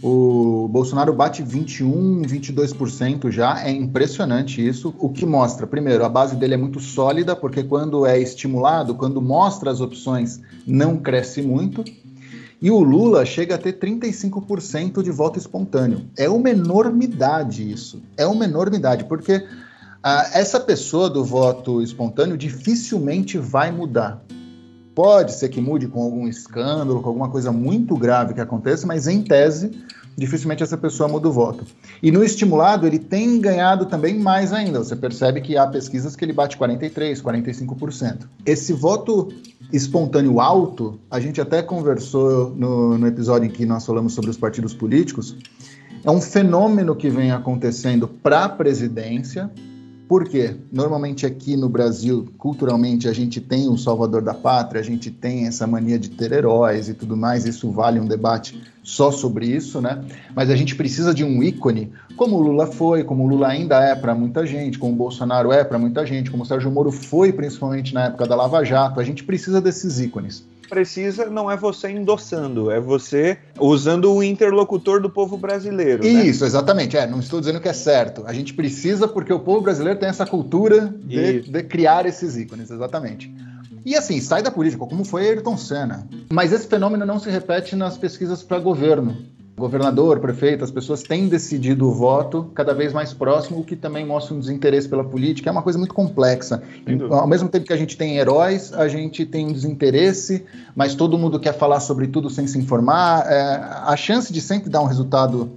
o 0.00 0.68
Bolsonaro 0.68 1.12
bate 1.12 1.42
21, 1.42 2.22
22% 2.22 3.32
já, 3.32 3.66
é 3.66 3.70
impressionante 3.72 4.64
isso. 4.64 4.94
O 4.96 5.08
que 5.08 5.26
mostra, 5.26 5.66
primeiro, 5.66 6.04
a 6.04 6.08
base 6.08 6.36
dele 6.36 6.54
é 6.54 6.56
muito 6.56 6.78
sólida, 6.78 7.34
porque 7.34 7.64
quando 7.64 8.06
é 8.06 8.20
estimulado, 8.20 8.94
quando 8.94 9.20
mostra 9.20 9.72
as 9.72 9.80
opções, 9.80 10.40
não 10.64 10.98
cresce 10.98 11.42
muito. 11.42 11.84
E 12.60 12.70
o 12.70 12.80
Lula 12.80 13.24
chega 13.24 13.54
a 13.54 13.58
ter 13.58 13.78
35% 13.78 15.02
de 15.02 15.10
voto 15.10 15.38
espontâneo. 15.38 16.10
É 16.16 16.28
uma 16.28 16.50
enormidade 16.50 17.70
isso. 17.70 18.02
É 18.16 18.26
uma 18.26 18.44
enormidade, 18.44 19.04
porque 19.04 19.46
ah, 20.02 20.28
essa 20.32 20.58
pessoa 20.58 21.08
do 21.08 21.24
voto 21.24 21.80
espontâneo 21.80 22.36
dificilmente 22.36 23.38
vai 23.38 23.70
mudar. 23.70 24.24
Pode 24.92 25.32
ser 25.32 25.48
que 25.48 25.60
mude 25.60 25.86
com 25.86 26.02
algum 26.02 26.26
escândalo, 26.26 27.00
com 27.00 27.08
alguma 27.08 27.30
coisa 27.30 27.52
muito 27.52 27.96
grave 27.96 28.34
que 28.34 28.40
aconteça, 28.40 28.84
mas 28.84 29.06
em 29.06 29.22
tese, 29.22 29.70
dificilmente 30.18 30.64
essa 30.64 30.76
pessoa 30.76 31.08
muda 31.08 31.28
o 31.28 31.32
voto. 31.32 31.64
E 32.02 32.10
no 32.10 32.24
estimulado, 32.24 32.84
ele 32.84 32.98
tem 32.98 33.40
ganhado 33.40 33.86
também 33.86 34.18
mais 34.18 34.52
ainda. 34.52 34.80
Você 34.80 34.96
percebe 34.96 35.40
que 35.40 35.56
há 35.56 35.64
pesquisas 35.64 36.16
que 36.16 36.24
ele 36.24 36.32
bate 36.32 36.58
43%, 36.58 37.22
45%. 37.22 38.26
Esse 38.44 38.72
voto 38.72 39.28
espontâneo 39.72 40.40
alto, 40.40 40.98
a 41.08 41.20
gente 41.20 41.40
até 41.40 41.62
conversou 41.62 42.50
no, 42.50 42.98
no 42.98 43.06
episódio 43.06 43.46
em 43.46 43.50
que 43.50 43.64
nós 43.64 43.86
falamos 43.86 44.12
sobre 44.12 44.28
os 44.28 44.36
partidos 44.36 44.74
políticos, 44.74 45.36
é 46.04 46.10
um 46.10 46.20
fenômeno 46.20 46.96
que 46.96 47.08
vem 47.08 47.30
acontecendo 47.30 48.08
para 48.08 48.44
a 48.44 48.48
presidência, 48.48 49.48
porque 50.08 50.56
normalmente 50.72 51.26
aqui 51.26 51.54
no 51.54 51.68
Brasil, 51.68 52.26
culturalmente, 52.38 53.06
a 53.06 53.12
gente 53.12 53.40
tem 53.40 53.68
o 53.68 53.76
salvador 53.76 54.22
da 54.22 54.32
pátria, 54.32 54.80
a 54.80 54.84
gente 54.84 55.10
tem 55.10 55.46
essa 55.46 55.66
mania 55.66 55.98
de 55.98 56.08
ter 56.08 56.32
heróis 56.32 56.88
e 56.88 56.94
tudo 56.94 57.14
mais, 57.14 57.44
isso 57.44 57.70
vale 57.70 58.00
um 58.00 58.06
debate 58.06 58.60
só 58.82 59.10
sobre 59.10 59.46
isso, 59.46 59.82
né? 59.82 60.02
Mas 60.34 60.48
a 60.48 60.56
gente 60.56 60.74
precisa 60.74 61.12
de 61.12 61.22
um 61.22 61.42
ícone, 61.42 61.92
como 62.16 62.36
o 62.36 62.40
Lula 62.40 62.66
foi, 62.66 63.04
como 63.04 63.24
o 63.24 63.28
Lula 63.28 63.48
ainda 63.48 63.80
é 63.82 63.94
para 63.94 64.14
muita 64.14 64.46
gente, 64.46 64.78
como 64.78 64.94
o 64.94 64.96
Bolsonaro 64.96 65.52
é 65.52 65.62
para 65.62 65.78
muita 65.78 66.06
gente, 66.06 66.30
como 66.30 66.42
o 66.42 66.46
Sérgio 66.46 66.70
Moro 66.70 66.90
foi, 66.90 67.30
principalmente 67.30 67.92
na 67.92 68.06
época 68.06 68.26
da 68.26 68.34
Lava 68.34 68.64
Jato. 68.64 68.98
A 68.98 69.04
gente 69.04 69.22
precisa 69.22 69.60
desses 69.60 70.00
ícones 70.00 70.42
precisa 70.68 71.26
não 71.26 71.50
é 71.50 71.56
você 71.56 71.90
endossando, 71.90 72.70
é 72.70 72.80
você 72.80 73.38
usando 73.58 74.12
o 74.12 74.22
interlocutor 74.22 75.00
do 75.00 75.10
povo 75.10 75.36
brasileiro. 75.36 76.04
Né? 76.04 76.10
Isso, 76.10 76.42
né? 76.42 76.46
exatamente. 76.46 76.96
É, 76.96 77.06
não 77.06 77.20
estou 77.20 77.40
dizendo 77.40 77.60
que 77.60 77.68
é 77.68 77.72
certo. 77.72 78.22
A 78.26 78.32
gente 78.32 78.54
precisa 78.54 79.08
porque 79.08 79.32
o 79.32 79.40
povo 79.40 79.62
brasileiro 79.62 79.98
tem 79.98 80.08
essa 80.08 80.26
cultura 80.26 80.94
de, 81.02 81.40
de 81.40 81.62
criar 81.62 82.06
esses 82.06 82.36
ícones, 82.36 82.70
exatamente. 82.70 83.32
E 83.84 83.96
assim, 83.96 84.20
sai 84.20 84.42
da 84.42 84.50
política, 84.50 84.84
como 84.86 85.04
foi 85.04 85.28
Ayrton 85.28 85.56
Senna. 85.56 86.06
Mas 86.30 86.52
esse 86.52 86.66
fenômeno 86.66 87.06
não 87.06 87.18
se 87.18 87.30
repete 87.30 87.74
nas 87.74 87.96
pesquisas 87.96 88.42
para 88.42 88.58
governo 88.58 89.16
governador, 89.58 90.20
prefeito, 90.20 90.64
as 90.64 90.70
pessoas 90.70 91.02
têm 91.02 91.28
decidido 91.28 91.88
o 91.88 91.92
voto 91.92 92.50
cada 92.54 92.72
vez 92.72 92.92
mais 92.92 93.12
próximo, 93.12 93.60
o 93.60 93.64
que 93.64 93.76
também 93.76 94.06
mostra 94.06 94.34
um 94.34 94.40
desinteresse 94.40 94.88
pela 94.88 95.04
política. 95.04 95.50
É 95.50 95.52
uma 95.52 95.62
coisa 95.62 95.78
muito 95.78 95.94
complexa. 95.94 96.62
Ao 97.10 97.26
mesmo 97.26 97.48
tempo 97.48 97.66
que 97.66 97.72
a 97.72 97.76
gente 97.76 97.96
tem 97.96 98.16
heróis, 98.18 98.72
a 98.72 98.88
gente 98.88 99.26
tem 99.26 99.46
um 99.46 99.52
desinteresse, 99.52 100.44
mas 100.74 100.94
todo 100.94 101.18
mundo 101.18 101.38
quer 101.38 101.52
falar 101.52 101.80
sobre 101.80 102.06
tudo 102.06 102.30
sem 102.30 102.46
se 102.46 102.58
informar. 102.58 103.26
É, 103.26 103.60
a 103.84 103.96
chance 103.96 104.32
de 104.32 104.40
sempre 104.40 104.70
dar 104.70 104.80
um 104.80 104.86
resultado 104.86 105.50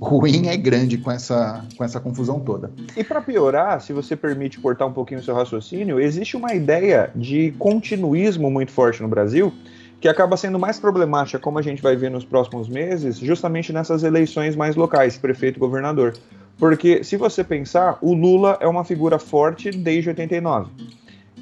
ruim 0.00 0.48
é 0.48 0.56
grande 0.56 0.98
com 0.98 1.10
essa, 1.10 1.64
com 1.76 1.84
essa 1.84 1.98
confusão 2.00 2.40
toda. 2.40 2.70
E 2.96 3.02
para 3.02 3.20
piorar, 3.20 3.80
se 3.80 3.92
você 3.92 4.14
permite 4.14 4.58
cortar 4.60 4.86
um 4.86 4.92
pouquinho 4.92 5.20
o 5.20 5.22
seu 5.22 5.34
raciocínio, 5.34 5.98
existe 5.98 6.36
uma 6.36 6.54
ideia 6.54 7.10
de 7.14 7.52
continuismo 7.58 8.50
muito 8.50 8.72
forte 8.72 9.02
no 9.02 9.08
Brasil 9.08 9.52
que 10.00 10.08
acaba 10.08 10.36
sendo 10.36 10.58
mais 10.58 10.78
problemática, 10.78 11.38
como 11.38 11.58
a 11.58 11.62
gente 11.62 11.82
vai 11.82 11.96
ver 11.96 12.10
nos 12.10 12.24
próximos 12.24 12.68
meses, 12.68 13.18
justamente 13.18 13.72
nessas 13.72 14.02
eleições 14.02 14.54
mais 14.54 14.76
locais, 14.76 15.16
prefeito 15.16 15.58
governador. 15.58 16.14
Porque 16.58 17.02
se 17.02 17.16
você 17.16 17.42
pensar, 17.42 17.98
o 18.00 18.14
Lula 18.14 18.58
é 18.60 18.66
uma 18.66 18.84
figura 18.84 19.18
forte 19.18 19.70
desde 19.70 20.10
89. 20.10 20.70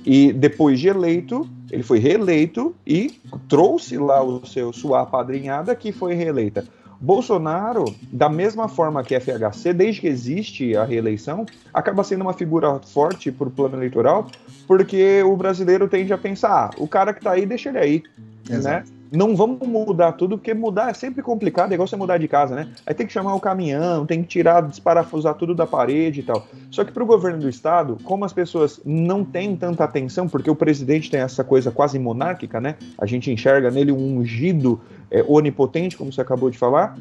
E 0.05 0.33
depois 0.33 0.81
de 0.81 0.89
eleito, 0.89 1.49
ele 1.71 1.83
foi 1.83 1.99
reeleito 1.99 2.75
e 2.87 3.21
trouxe 3.49 3.97
lá 3.97 4.23
o 4.23 4.45
seu 4.47 4.73
sua 4.73 5.07
padrinhada 5.07 5.75
que 5.75 5.93
foi 5.93 6.15
reeleita. 6.15 6.65
Bolsonaro, 7.01 7.85
da 8.13 8.29
mesma 8.29 8.69
forma 8.69 9.03
que 9.03 9.19
FHC, 9.19 9.73
desde 9.73 10.01
que 10.03 10.07
existe 10.07 10.77
a 10.77 10.85
reeleição, 10.85 11.45
acaba 11.75 12.05
sendo 12.05 12.23
uma 12.23 12.33
figura 12.33 12.79
forte 12.79 13.29
o 13.29 13.51
plano 13.51 13.77
eleitoral, 13.77 14.29
porque 14.77 15.23
o 15.23 15.37
brasileiro 15.37 15.87
tende 15.87 16.15
a 16.15 16.19
pensar: 16.19 16.71
ah, 16.71 16.71
o 16.79 16.89
cara 16.89 17.13
que 17.13 17.21
está 17.21 17.33
aí, 17.33 17.45
deixa 17.45 17.69
ele 17.69 17.79
aí. 17.79 18.03
Né? 18.49 18.85
Não 19.11 19.37
vamos 19.37 19.69
mudar 19.69 20.13
tudo, 20.13 20.39
porque 20.39 20.55
mudar 20.55 20.89
é 20.89 20.95
sempre 20.95 21.23
complicado, 21.23 21.71
é 21.71 21.75
igual 21.75 21.87
você 21.87 21.95
mudar 21.95 22.17
de 22.17 22.27
casa, 22.27 22.55
né? 22.55 22.69
Aí 22.87 22.95
tem 22.95 23.07
que 23.07 23.13
chamar 23.13 23.35
o 23.35 23.41
caminhão, 23.41 24.07
tem 24.07 24.23
que 24.23 24.29
tirar, 24.29 24.63
desparafusar 24.63 25.35
tudo 25.35 25.55
da 25.55 25.67
parede 25.67 26.21
e 26.21 26.23
tal. 26.23 26.47
Só 26.71 26.83
que 26.83 26.91
para 26.91 27.03
o 27.03 27.07
governo 27.07 27.39
do 27.41 27.49
estado, 27.51 27.99
como 28.03 28.25
as 28.25 28.33
pessoas 28.33 28.81
não 28.87 29.23
têm 29.23 29.55
tanta 29.55 29.85
atenção, 29.85 30.27
porque 30.27 30.51
o 30.51 30.57
presidente 30.57 31.11
tem 31.11 31.21
essa 31.21 31.45
coisa 31.45 31.71
quase 31.71 31.99
monárquica, 31.99 32.59
né? 32.59 32.77
A 32.99 33.05
gente 33.05 33.31
enxerga 33.31 33.71
nele 33.71 33.93
um 33.93 34.17
ungido 34.17 34.81
é, 35.11 35.23
onipotente, 35.29 35.95
como 35.95 36.11
você 36.11 36.23
acabou 36.23 36.49
de 36.49 36.57
falar 36.57 36.97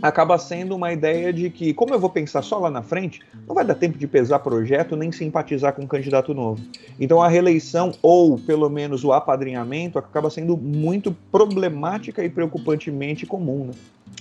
acaba 0.00 0.38
sendo 0.38 0.74
uma 0.76 0.92
ideia 0.92 1.32
de 1.32 1.50
que, 1.50 1.74
como 1.74 1.92
eu 1.92 1.98
vou 1.98 2.10
pensar 2.10 2.42
só 2.42 2.58
lá 2.58 2.70
na 2.70 2.82
frente, 2.82 3.20
não 3.46 3.54
vai 3.54 3.64
dar 3.64 3.74
tempo 3.74 3.98
de 3.98 4.06
pesar 4.06 4.38
projeto 4.38 4.96
nem 4.96 5.10
simpatizar 5.10 5.72
com 5.72 5.82
um 5.82 5.86
candidato 5.86 6.32
novo. 6.32 6.60
Então 6.98 7.20
a 7.20 7.28
reeleição, 7.28 7.92
ou 8.02 8.38
pelo 8.38 8.68
menos 8.68 9.04
o 9.04 9.12
apadrinhamento, 9.12 9.98
acaba 9.98 10.30
sendo 10.30 10.56
muito 10.56 11.14
problemática 11.32 12.24
e 12.24 12.28
preocupantemente 12.28 13.26
comum. 13.26 13.66
Né? 13.66 13.72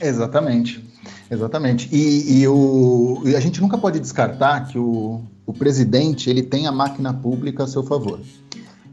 Exatamente, 0.02 0.84
exatamente. 1.30 1.90
E, 1.92 2.42
e, 2.42 2.48
o, 2.48 3.22
e 3.26 3.36
a 3.36 3.40
gente 3.40 3.62
nunca 3.62 3.78
pode 3.78 4.00
descartar 4.00 4.68
que 4.68 4.78
o, 4.78 5.22
o 5.46 5.54
presidente 5.54 6.30
ele 6.30 6.44
tem 6.44 6.68
a 6.68 6.72
máquina 6.72 7.14
pública 7.14 7.64
a 7.64 7.68
seu 7.68 7.84
favor. 7.84 8.20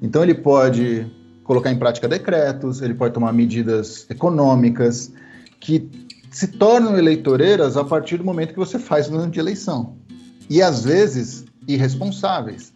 Então 0.00 0.22
ele 0.22 0.34
pode 0.34 1.06
colocar 1.42 1.70
em 1.70 1.78
prática 1.78 2.08
decretos, 2.08 2.80
ele 2.80 2.94
pode 2.94 3.12
tomar 3.12 3.32
medidas 3.32 4.06
econômicas 4.10 5.12
que 5.60 5.88
se 6.34 6.48
tornam 6.48 6.98
eleitoreiras 6.98 7.76
a 7.76 7.84
partir 7.84 8.16
do 8.16 8.24
momento 8.24 8.52
que 8.52 8.58
você 8.58 8.76
faz 8.76 9.08
no 9.08 9.18
ano 9.18 9.30
de 9.30 9.38
eleição. 9.38 9.94
E 10.50 10.60
às 10.60 10.82
vezes 10.82 11.44
irresponsáveis. 11.66 12.74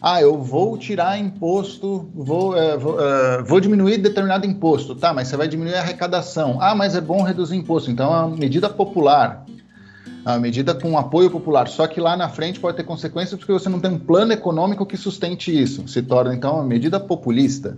Ah, 0.00 0.22
eu 0.22 0.40
vou 0.40 0.78
tirar 0.78 1.18
imposto, 1.18 2.08
vou, 2.14 2.56
é, 2.56 2.76
vou, 2.76 3.04
é, 3.04 3.42
vou, 3.42 3.58
diminuir 3.58 3.98
determinado 3.98 4.46
imposto. 4.46 4.94
Tá, 4.94 5.12
mas 5.12 5.26
você 5.26 5.36
vai 5.36 5.48
diminuir 5.48 5.74
a 5.74 5.80
arrecadação. 5.80 6.58
Ah, 6.60 6.72
mas 6.72 6.94
é 6.94 7.00
bom 7.00 7.22
reduzir 7.22 7.56
imposto. 7.56 7.90
Então 7.90 8.14
é 8.14 8.20
uma 8.20 8.36
medida 8.36 8.70
popular. 8.70 9.44
É 10.24 10.28
uma 10.28 10.38
medida 10.38 10.72
com 10.72 10.96
apoio 10.96 11.30
popular. 11.30 11.66
Só 11.66 11.88
que 11.88 12.00
lá 12.00 12.16
na 12.16 12.28
frente 12.28 12.60
pode 12.60 12.76
ter 12.76 12.84
consequências 12.84 13.36
porque 13.36 13.52
você 13.52 13.68
não 13.68 13.80
tem 13.80 13.90
um 13.90 13.98
plano 13.98 14.32
econômico 14.32 14.86
que 14.86 14.96
sustente 14.96 15.50
isso. 15.50 15.86
Se 15.88 16.00
torna, 16.00 16.32
então, 16.32 16.54
uma 16.54 16.64
medida 16.64 17.00
populista 17.00 17.76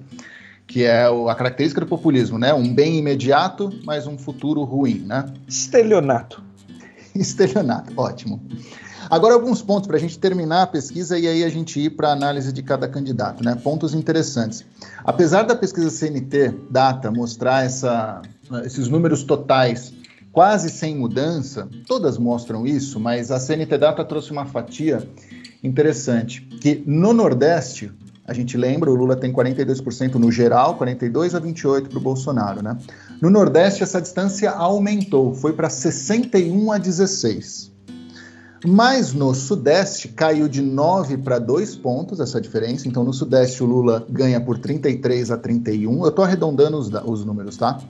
que 0.72 0.84
é 0.84 1.04
a 1.04 1.34
característica 1.34 1.82
do 1.82 1.86
populismo, 1.86 2.38
né? 2.38 2.54
Um 2.54 2.72
bem 2.72 2.96
imediato, 2.96 3.70
mas 3.84 4.06
um 4.06 4.16
futuro 4.16 4.64
ruim, 4.64 5.00
né? 5.00 5.26
Estelionato. 5.46 6.42
Estelionato, 7.14 7.92
ótimo. 7.94 8.40
Agora 9.10 9.34
alguns 9.34 9.60
pontos 9.60 9.86
para 9.86 9.98
a 9.98 10.00
gente 10.00 10.18
terminar 10.18 10.62
a 10.62 10.66
pesquisa 10.66 11.18
e 11.18 11.28
aí 11.28 11.44
a 11.44 11.48
gente 11.50 11.78
ir 11.78 11.90
para 11.90 12.08
a 12.08 12.12
análise 12.12 12.50
de 12.54 12.62
cada 12.62 12.88
candidato, 12.88 13.44
né? 13.44 13.54
Pontos 13.54 13.92
interessantes. 13.92 14.64
Apesar 15.04 15.42
da 15.42 15.54
pesquisa 15.54 15.90
CNT 15.90 16.54
Data 16.70 17.10
mostrar 17.10 17.66
essa, 17.66 18.22
esses 18.64 18.88
números 18.88 19.24
totais 19.24 19.92
quase 20.32 20.70
sem 20.70 20.96
mudança, 20.96 21.68
todas 21.86 22.16
mostram 22.16 22.66
isso, 22.66 22.98
mas 22.98 23.30
a 23.30 23.38
CNT 23.38 23.76
Data 23.76 24.02
trouxe 24.02 24.32
uma 24.32 24.46
fatia 24.46 25.06
interessante 25.62 26.40
que 26.40 26.82
no 26.86 27.12
Nordeste 27.12 27.92
a 28.24 28.32
gente 28.32 28.56
lembra, 28.56 28.90
o 28.90 28.94
Lula 28.94 29.16
tem 29.16 29.32
42% 29.32 30.14
no 30.14 30.30
geral, 30.30 30.76
42 30.76 31.34
a 31.34 31.40
28 31.40 31.90
para 31.90 31.98
o 31.98 32.00
Bolsonaro, 32.00 32.62
né? 32.62 32.78
No 33.20 33.28
Nordeste 33.28 33.82
essa 33.82 34.00
distância 34.00 34.50
aumentou, 34.50 35.34
foi 35.34 35.52
para 35.52 35.68
61 35.68 36.70
a 36.70 36.78
16. 36.78 37.72
Mas 38.64 39.12
no 39.12 39.34
Sudeste 39.34 40.06
caiu 40.06 40.46
de 40.46 40.62
9 40.62 41.18
para 41.18 41.40
2 41.40 41.74
pontos 41.76 42.20
essa 42.20 42.40
diferença. 42.40 42.86
Então 42.86 43.02
no 43.02 43.12
Sudeste 43.12 43.60
o 43.60 43.66
Lula 43.66 44.06
ganha 44.08 44.40
por 44.40 44.56
33 44.56 45.32
a 45.32 45.36
31. 45.36 46.02
Eu 46.04 46.08
estou 46.08 46.24
arredondando 46.24 46.78
os, 46.78 46.88
os 47.04 47.24
números, 47.24 47.56
tá? 47.56 47.80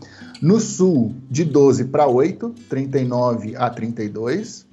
No 0.40 0.58
Sul, 0.58 1.14
de 1.30 1.44
12 1.44 1.84
para 1.84 2.06
8, 2.06 2.54
39 2.70 3.54
a 3.54 3.68
32. 3.68 4.64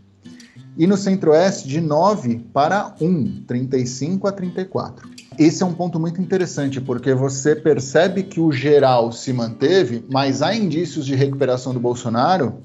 E 0.77 0.87
no 0.87 0.95
Centro-Oeste, 0.95 1.67
de 1.67 1.81
9 1.81 2.45
para 2.53 2.95
1, 3.01 3.43
35 3.45 4.25
a 4.25 4.31
34 4.31 5.18
esse 5.39 5.63
é 5.63 5.65
um 5.65 5.73
ponto 5.73 5.97
muito 5.97 6.21
interessante, 6.21 6.81
porque 6.81 7.13
você 7.13 7.55
percebe 7.55 8.23
que 8.23 8.41
o 8.41 8.51
geral 8.51 9.09
se 9.13 9.31
manteve, 9.31 10.03
mas 10.11 10.41
há 10.41 10.53
indícios 10.53 11.05
de 11.05 11.15
recuperação 11.15 11.73
do 11.73 11.79
Bolsonaro 11.79 12.61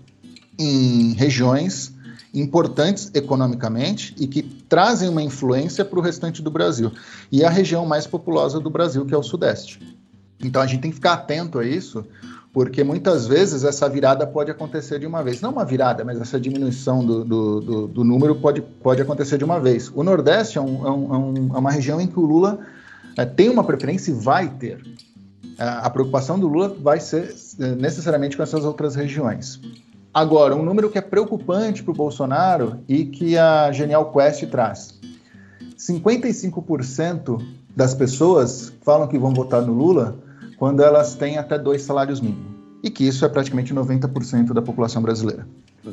em 0.59 1.13
regiões 1.13 1.95
importantes 2.35 3.13
economicamente 3.15 4.13
e 4.19 4.27
que 4.27 4.43
trazem 4.43 5.09
uma 5.09 5.23
influência 5.23 5.85
para 5.85 6.01
o 6.01 6.03
restante 6.03 6.43
do 6.43 6.51
Brasil. 6.51 6.91
E 7.31 7.45
a 7.45 7.49
região 7.49 7.87
mais 7.87 8.09
populosa 8.09 8.59
do 8.59 8.69
Brasil, 8.69 9.07
que 9.07 9.15
é 9.15 9.17
o 9.17 9.23
Sudeste. 9.23 9.79
Então 10.43 10.61
a 10.61 10.67
gente 10.67 10.81
tem 10.81 10.91
que 10.91 10.97
ficar 10.97 11.13
atento 11.13 11.61
a 11.61 11.65
isso, 11.65 12.05
porque 12.55 12.85
muitas 12.85 13.27
vezes 13.27 13.65
essa 13.65 13.89
virada 13.89 14.25
pode 14.25 14.49
acontecer 14.49 15.01
de 15.01 15.07
uma 15.07 15.25
vez. 15.25 15.41
Não 15.41 15.51
uma 15.51 15.65
virada, 15.65 16.05
mas 16.05 16.21
essa 16.21 16.39
diminuição 16.39 17.05
do, 17.05 17.25
do, 17.25 17.61
do, 17.61 17.89
do 17.89 18.05
número 18.05 18.37
pode, 18.37 18.63
pode 18.63 19.03
acontecer 19.03 19.37
de 19.37 19.45
uma 19.45 19.59
vez. 19.59 19.91
O 19.93 20.05
Nordeste 20.05 20.57
é, 20.57 20.61
um, 20.61 20.87
é, 20.87 20.91
um, 20.93 21.35
é, 21.53 21.57
é 21.57 21.59
uma 21.59 21.73
região 21.73 22.01
em 22.01 22.07
que 22.07 22.17
o 22.17 22.23
Lula 22.23 22.61
é, 23.19 23.25
tem 23.25 23.49
uma 23.49 23.65
preferência 23.65 24.13
e 24.13 24.15
vai 24.15 24.49
ter. 24.49 24.81
A, 25.59 25.87
a 25.87 25.91
preocupação 25.91 26.39
do 26.39 26.47
Lula 26.47 26.69
vai 26.81 27.01
ser 27.01 27.35
é, 27.59 27.75
necessariamente 27.75 28.37
com 28.37 28.45
essas 28.45 28.65
outras 28.65 28.95
regiões. 28.95 29.61
Agora, 30.13 30.55
um 30.55 30.65
número 30.65 30.89
que 30.89 30.97
é 30.97 31.01
preocupante 31.01 31.83
para 31.83 31.91
o 31.91 31.95
Bolsonaro 31.95 32.79
e 32.89 33.05
que 33.05 33.37
a 33.37 33.73
Genial 33.73 34.13
Quest 34.13 34.47
traz. 34.47 35.01
55% 35.77 37.45
das 37.75 37.95
pessoas 37.95 38.73
falam 38.85 39.09
que 39.09 39.19
vão 39.19 39.35
votar 39.35 39.61
no 39.61 39.73
Lula 39.73 40.23
quando 40.57 40.83
elas 40.83 41.15
têm 41.15 41.39
até 41.39 41.59
dois 41.59 41.83
salários 41.83 42.21
mínimos. 42.21 42.55
E 42.83 42.91
que 42.91 43.07
isso 43.07 43.25
é 43.25 43.29
praticamente 43.29 43.75
90% 43.75 44.53
da 44.53 44.61
população 44.61 45.01
brasileira. 45.01 45.47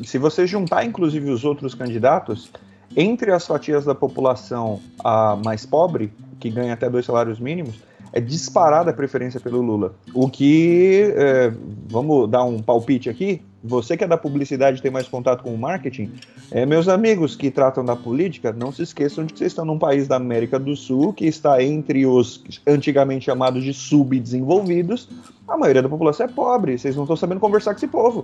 Se 0.04 0.18
você 0.18 0.46
juntar, 0.46 0.86
inclusive, 0.86 1.30
os 1.30 1.46
outros 1.46 1.74
candidatos, 1.74 2.52
entre 2.96 3.32
as 3.32 3.48
fatias 3.48 3.86
da 3.86 3.96
população 3.96 4.82
a 5.04 5.38
mais 5.38 5.66
pobre, 5.66 6.14
que 6.40 6.50
ganha 6.50 6.74
até 6.74 6.90
dois 6.90 7.06
salários 7.06 7.40
mínimos, 7.40 7.76
é 8.14 8.20
disparada 8.20 8.92
a 8.92 8.94
preferência 8.94 9.40
pelo 9.40 9.62
Lula. 9.62 9.96
O 10.14 10.30
que, 10.30 11.14
é, 11.16 11.54
vamos 11.88 12.30
dar 12.30 12.44
um 12.44 12.62
palpite 12.62 13.10
aqui, 13.10 13.42
você 13.64 13.96
que 13.96 14.04
é 14.04 14.08
da 14.08 14.18
publicidade 14.18 14.82
tem 14.82 14.92
mais 14.92 15.08
contato 15.08 15.44
com 15.44 15.54
o 15.54 15.58
marketing, 15.58 16.12
é, 16.50 16.66
meus 16.66 16.88
amigos 16.88 17.36
que 17.36 17.52
tratam 17.52 17.86
da 17.86 17.96
política, 17.96 18.52
não 18.52 18.72
se 18.72 18.82
esqueçam 18.82 19.26
de 19.26 19.34
que 19.34 19.40
vocês 19.40 19.52
estão 19.52 19.66
num 19.66 19.78
país 19.78 20.08
da 20.08 20.16
América 20.16 20.60
do 20.60 20.76
Sul 20.76 21.14
que 21.14 21.26
está 21.26 21.64
entre 21.64 22.06
os 22.06 22.44
antigamente 22.66 23.26
chamados 23.26 23.64
de 23.64 23.74
subdesenvolvidos. 23.74 25.08
A 25.48 25.58
maioria 25.58 25.82
da 25.82 25.90
população 25.90 26.26
é 26.26 26.30
pobre, 26.30 26.78
vocês 26.78 26.96
não 26.96 27.04
estão 27.04 27.16
sabendo 27.16 27.40
conversar 27.40 27.74
com 27.74 27.78
esse 27.78 27.88
povo. 27.88 28.22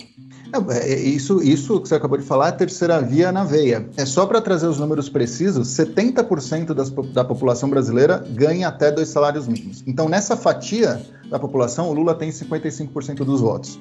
É, 0.69 0.93
é, 0.93 0.99
isso, 0.99 1.41
isso 1.43 1.79
que 1.81 1.87
você 1.87 1.95
acabou 1.95 2.17
de 2.17 2.23
falar 2.23 2.53
terceira 2.53 3.01
via 3.01 3.31
na 3.31 3.43
veia. 3.43 3.87
É 3.97 4.05
só 4.05 4.25
para 4.25 4.39
trazer 4.41 4.67
os 4.67 4.79
números 4.79 5.09
precisos: 5.09 5.67
70% 5.69 6.73
das, 6.73 6.89
da 6.89 7.23
população 7.23 7.69
brasileira 7.69 8.23
ganha 8.29 8.67
até 8.67 8.91
dois 8.91 9.09
salários 9.09 9.47
mínimos. 9.47 9.83
Então, 9.85 10.07
nessa 10.07 10.37
fatia 10.37 11.01
da 11.29 11.37
população, 11.37 11.89
o 11.89 11.93
Lula 11.93 12.15
tem 12.15 12.29
55% 12.29 13.17
dos 13.25 13.41
votos. 13.41 13.79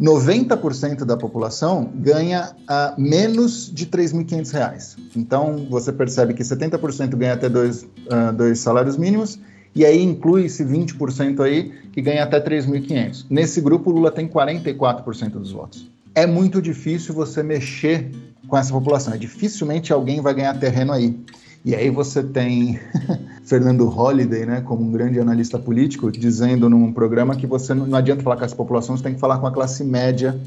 90% 0.00 1.04
da 1.04 1.16
população 1.16 1.90
ganha 1.94 2.52
uh, 2.52 3.00
menos 3.00 3.70
de 3.72 3.84
R$ 3.84 3.90
3.500. 3.90 4.96
Então, 5.16 5.66
você 5.68 5.92
percebe 5.92 6.34
que 6.34 6.42
70% 6.42 7.16
ganha 7.16 7.34
até 7.34 7.48
dois, 7.48 7.82
uh, 7.82 8.32
dois 8.36 8.60
salários 8.60 8.96
mínimos, 8.96 9.38
e 9.74 9.84
aí 9.84 10.02
inclui-se 10.02 10.64
20% 10.64 11.40
aí 11.40 11.72
que 11.92 12.00
ganha 12.00 12.22
até 12.22 12.40
3.500. 12.40 13.26
Nesse 13.28 13.60
grupo, 13.60 13.90
Lula 13.90 14.10
tem 14.10 14.28
44% 14.28 15.30
dos 15.30 15.52
votos. 15.52 15.90
É 16.14 16.26
muito 16.26 16.62
difícil 16.62 17.14
você 17.14 17.42
mexer 17.42 18.10
com 18.46 18.56
essa 18.56 18.72
população. 18.72 19.14
É 19.14 19.16
dificilmente 19.16 19.92
alguém 19.92 20.20
vai 20.20 20.34
ganhar 20.34 20.58
terreno 20.58 20.92
aí. 20.92 21.16
E 21.64 21.74
aí 21.74 21.90
você 21.90 22.22
tem 22.22 22.78
Fernando 23.44 23.86
Holliday, 23.86 24.46
né, 24.46 24.60
como 24.60 24.82
um 24.82 24.92
grande 24.92 25.20
analista 25.20 25.58
político, 25.58 26.10
dizendo 26.10 26.68
num 26.68 26.92
programa 26.92 27.36
que 27.36 27.46
você 27.46 27.74
não, 27.74 27.86
não 27.86 27.98
adianta 27.98 28.22
falar 28.22 28.36
com 28.36 28.44
essa 28.44 28.56
população, 28.56 28.96
você 28.96 29.02
tem 29.02 29.14
que 29.14 29.20
falar 29.20 29.38
com 29.38 29.46
a 29.46 29.52
classe 29.52 29.84
média 29.84 30.38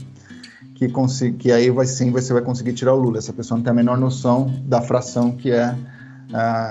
que, 0.75 0.87
que 1.33 1.51
aí 1.51 1.69
vai 1.69 1.85
sim 1.85 2.11
você 2.11 2.33
vai 2.33 2.41
conseguir 2.41 2.73
tirar 2.73 2.93
o 2.93 2.97
Lula. 2.97 3.19
Essa 3.19 3.33
pessoa 3.33 3.57
não 3.57 3.63
tem 3.63 3.71
a 3.71 3.75
menor 3.75 3.97
noção 3.97 4.51
da 4.65 4.81
fração 4.81 5.31
que 5.31 5.51
é 5.51 5.75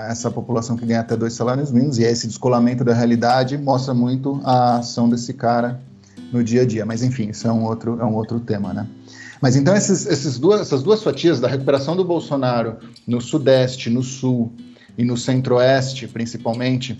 essa 0.09 0.31
população 0.31 0.75
que 0.75 0.85
ganha 0.85 1.01
até 1.01 1.15
dois 1.15 1.33
salários 1.33 1.71
mínimos, 1.71 1.99
e 1.99 2.03
esse 2.03 2.27
descolamento 2.27 2.83
da 2.83 2.93
realidade 2.93 3.57
mostra 3.57 3.93
muito 3.93 4.41
a 4.43 4.77
ação 4.77 5.07
desse 5.07 5.33
cara 5.33 5.79
no 6.31 6.43
dia 6.43 6.63
a 6.63 6.65
dia. 6.65 6.85
Mas 6.85 7.03
enfim, 7.03 7.29
isso 7.29 7.47
é 7.47 7.51
um 7.51 7.63
outro, 7.65 7.99
é 8.01 8.05
um 8.05 8.15
outro 8.15 8.39
tema, 8.39 8.73
né? 8.73 8.87
Mas 9.41 9.55
então 9.55 9.75
esses, 9.75 10.05
esses 10.05 10.37
duas, 10.37 10.61
essas 10.61 10.83
duas 10.83 11.01
fatias 11.01 11.39
da 11.39 11.47
recuperação 11.47 11.95
do 11.95 12.03
Bolsonaro 12.03 12.77
no 13.07 13.19
Sudeste, 13.19 13.89
no 13.89 14.03
Sul 14.03 14.51
e 14.97 15.03
no 15.03 15.17
Centro-Oeste, 15.17 16.07
principalmente, 16.07 16.97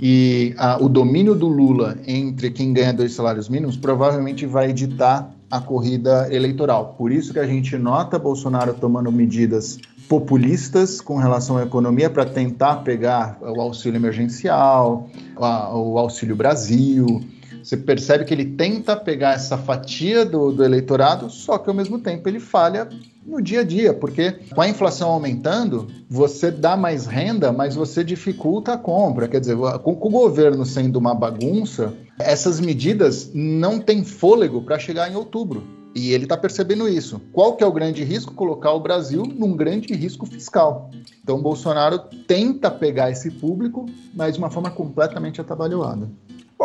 e 0.00 0.54
o 0.80 0.88
domínio 0.88 1.34
do 1.34 1.46
Lula 1.46 1.98
entre 2.06 2.50
quem 2.50 2.72
ganha 2.72 2.92
dois 2.92 3.12
salários 3.12 3.48
mínimos 3.48 3.76
provavelmente 3.76 4.46
vai 4.46 4.72
ditar 4.72 5.32
a 5.50 5.60
corrida 5.60 6.26
eleitoral. 6.34 6.94
Por 6.96 7.12
isso 7.12 7.32
que 7.32 7.38
a 7.38 7.46
gente 7.46 7.76
nota 7.76 8.18
Bolsonaro 8.18 8.74
tomando 8.74 9.12
medidas 9.12 9.78
populistas 10.08 11.00
com 11.00 11.18
relação 11.18 11.58
à 11.58 11.62
economia 11.62 12.10
para 12.10 12.24
tentar 12.24 12.76
pegar 12.76 13.38
o 13.40 13.60
auxílio 13.60 13.96
emergencial, 13.96 15.08
o 15.36 15.98
auxílio 15.98 16.34
Brasil, 16.34 17.22
você 17.62 17.76
percebe 17.76 18.24
que 18.24 18.34
ele 18.34 18.44
tenta 18.44 18.96
pegar 18.96 19.34
essa 19.34 19.56
fatia 19.56 20.24
do, 20.24 20.50
do 20.50 20.64
eleitorado, 20.64 21.30
só 21.30 21.58
que 21.58 21.68
ao 21.68 21.74
mesmo 21.74 21.98
tempo 21.98 22.28
ele 22.28 22.40
falha 22.40 22.88
no 23.24 23.40
dia 23.40 23.60
a 23.60 23.64
dia, 23.64 23.94
porque 23.94 24.32
com 24.52 24.60
a 24.60 24.68
inflação 24.68 25.10
aumentando, 25.10 25.86
você 26.10 26.50
dá 26.50 26.76
mais 26.76 27.06
renda, 27.06 27.52
mas 27.52 27.74
você 27.74 28.02
dificulta 28.02 28.72
a 28.72 28.78
compra. 28.78 29.28
Quer 29.28 29.40
dizer, 29.40 29.56
com, 29.56 29.92
o 29.92 30.10
governo 30.10 30.66
sendo 30.66 30.96
uma 30.96 31.14
bagunça, 31.14 31.94
essas 32.18 32.58
medidas 32.60 33.30
não 33.32 33.78
têm 33.78 34.04
fôlego 34.04 34.62
para 34.62 34.78
chegar 34.78 35.10
em 35.10 35.14
outubro. 35.14 35.62
E 35.94 36.12
ele 36.12 36.24
está 36.24 36.38
percebendo 36.38 36.88
isso. 36.88 37.20
Qual 37.32 37.54
que 37.54 37.62
é 37.62 37.66
o 37.66 37.72
grande 37.72 38.02
risco? 38.02 38.32
Colocar 38.32 38.72
o 38.72 38.80
Brasil 38.80 39.24
num 39.24 39.54
grande 39.54 39.92
risco 39.92 40.24
fiscal. 40.24 40.90
Então, 41.22 41.40
Bolsonaro 41.40 41.98
tenta 42.26 42.70
pegar 42.70 43.10
esse 43.10 43.30
público, 43.30 43.84
mas 44.14 44.34
de 44.34 44.38
uma 44.38 44.50
forma 44.50 44.70
completamente 44.70 45.40
atabalhoada. 45.40 46.08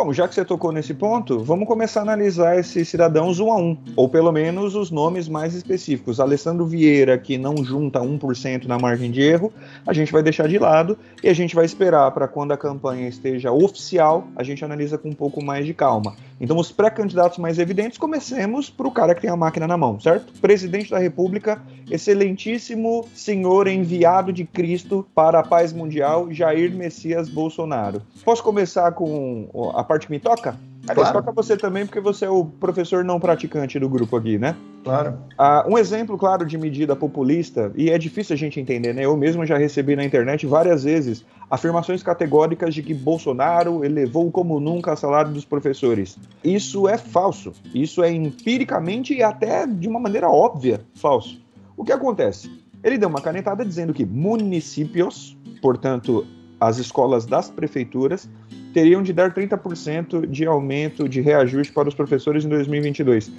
Bom, 0.00 0.12
já 0.12 0.28
que 0.28 0.34
você 0.36 0.44
tocou 0.44 0.70
nesse 0.70 0.94
ponto, 0.94 1.40
vamos 1.40 1.66
começar 1.66 1.98
a 1.98 2.02
analisar 2.04 2.56
esses 2.56 2.88
cidadãos 2.88 3.40
um 3.40 3.50
a 3.50 3.56
um, 3.56 3.76
ou 3.96 4.08
pelo 4.08 4.30
menos 4.30 4.76
os 4.76 4.92
nomes 4.92 5.28
mais 5.28 5.54
específicos. 5.54 6.20
Alessandro 6.20 6.64
Vieira, 6.64 7.18
que 7.18 7.36
não 7.36 7.64
junta 7.64 7.98
1% 7.98 8.66
na 8.66 8.78
margem 8.78 9.10
de 9.10 9.20
erro, 9.20 9.52
a 9.84 9.92
gente 9.92 10.12
vai 10.12 10.22
deixar 10.22 10.46
de 10.46 10.56
lado 10.56 10.96
e 11.20 11.28
a 11.28 11.34
gente 11.34 11.52
vai 11.52 11.64
esperar 11.64 12.12
para 12.12 12.28
quando 12.28 12.52
a 12.52 12.56
campanha 12.56 13.08
esteja 13.08 13.50
oficial, 13.50 14.28
a 14.36 14.44
gente 14.44 14.64
analisa 14.64 14.96
com 14.96 15.08
um 15.08 15.14
pouco 15.14 15.44
mais 15.44 15.66
de 15.66 15.74
calma. 15.74 16.14
Então, 16.40 16.56
os 16.56 16.70
pré-candidatos 16.70 17.38
mais 17.38 17.58
evidentes, 17.58 17.98
comecemos 17.98 18.70
para 18.70 18.86
o 18.86 18.92
cara 18.92 19.16
que 19.16 19.22
tem 19.22 19.30
a 19.30 19.34
máquina 19.34 19.66
na 19.66 19.76
mão, 19.76 19.98
certo? 19.98 20.32
Presidente 20.40 20.90
da 20.90 20.98
República, 20.98 21.60
excelentíssimo 21.90 23.08
senhor 23.12 23.66
enviado 23.66 24.32
de 24.32 24.44
Cristo 24.44 25.04
para 25.12 25.40
a 25.40 25.42
paz 25.42 25.72
mundial, 25.72 26.32
Jair 26.32 26.72
Messias 26.72 27.28
Bolsonaro. 27.28 28.00
Posso 28.24 28.44
começar 28.44 28.92
com 28.92 29.72
a 29.74 29.82
parte 29.88 30.06
que 30.06 30.12
me 30.12 30.20
toca? 30.20 30.56
Aliás, 30.86 31.10
claro. 31.10 31.26
toca 31.26 31.32
você 31.32 31.56
também, 31.56 31.84
porque 31.84 32.00
você 32.00 32.24
é 32.24 32.30
o 32.30 32.44
professor 32.44 33.04
não 33.04 33.20
praticante 33.20 33.78
do 33.78 33.88
grupo 33.88 34.16
aqui, 34.16 34.38
né? 34.38 34.56
Claro. 34.84 35.18
Ah, 35.36 35.64
um 35.68 35.76
exemplo, 35.76 36.16
claro, 36.16 36.46
de 36.46 36.56
medida 36.56 36.96
populista, 36.96 37.72
e 37.76 37.90
é 37.90 37.98
difícil 37.98 38.34
a 38.34 38.38
gente 38.38 38.58
entender, 38.58 38.94
né? 38.94 39.04
Eu 39.04 39.16
mesmo 39.16 39.44
já 39.44 39.58
recebi 39.58 39.94
na 39.96 40.04
internet 40.04 40.46
várias 40.46 40.84
vezes 40.84 41.24
afirmações 41.50 42.02
categóricas 42.02 42.74
de 42.74 42.82
que 42.82 42.94
Bolsonaro 42.94 43.84
elevou 43.84 44.30
como 44.30 44.60
nunca 44.60 44.92
o 44.92 44.96
salário 44.96 45.32
dos 45.32 45.44
professores. 45.44 46.18
Isso 46.42 46.88
é 46.88 46.96
falso. 46.96 47.52
Isso 47.74 48.02
é 48.02 48.10
empiricamente 48.10 49.14
e 49.14 49.22
até 49.22 49.66
de 49.66 49.88
uma 49.88 50.00
maneira 50.00 50.28
óbvia 50.28 50.80
falso. 50.94 51.40
O 51.76 51.84
que 51.84 51.92
acontece? 51.92 52.50
Ele 52.82 52.96
deu 52.96 53.08
uma 53.08 53.20
canetada 53.20 53.64
dizendo 53.64 53.92
que 53.92 54.04
municípios, 54.04 55.36
portanto, 55.60 56.26
as 56.60 56.78
escolas 56.78 57.26
das 57.26 57.50
prefeituras, 57.50 58.28
teriam 58.72 59.02
de 59.02 59.12
dar 59.12 59.32
30% 59.32 60.26
de 60.26 60.46
aumento 60.46 61.08
de 61.08 61.20
reajuste 61.20 61.72
para 61.72 61.88
os 61.88 61.94
professores 61.94 62.44
em 62.44 62.48
2022. 62.48 63.30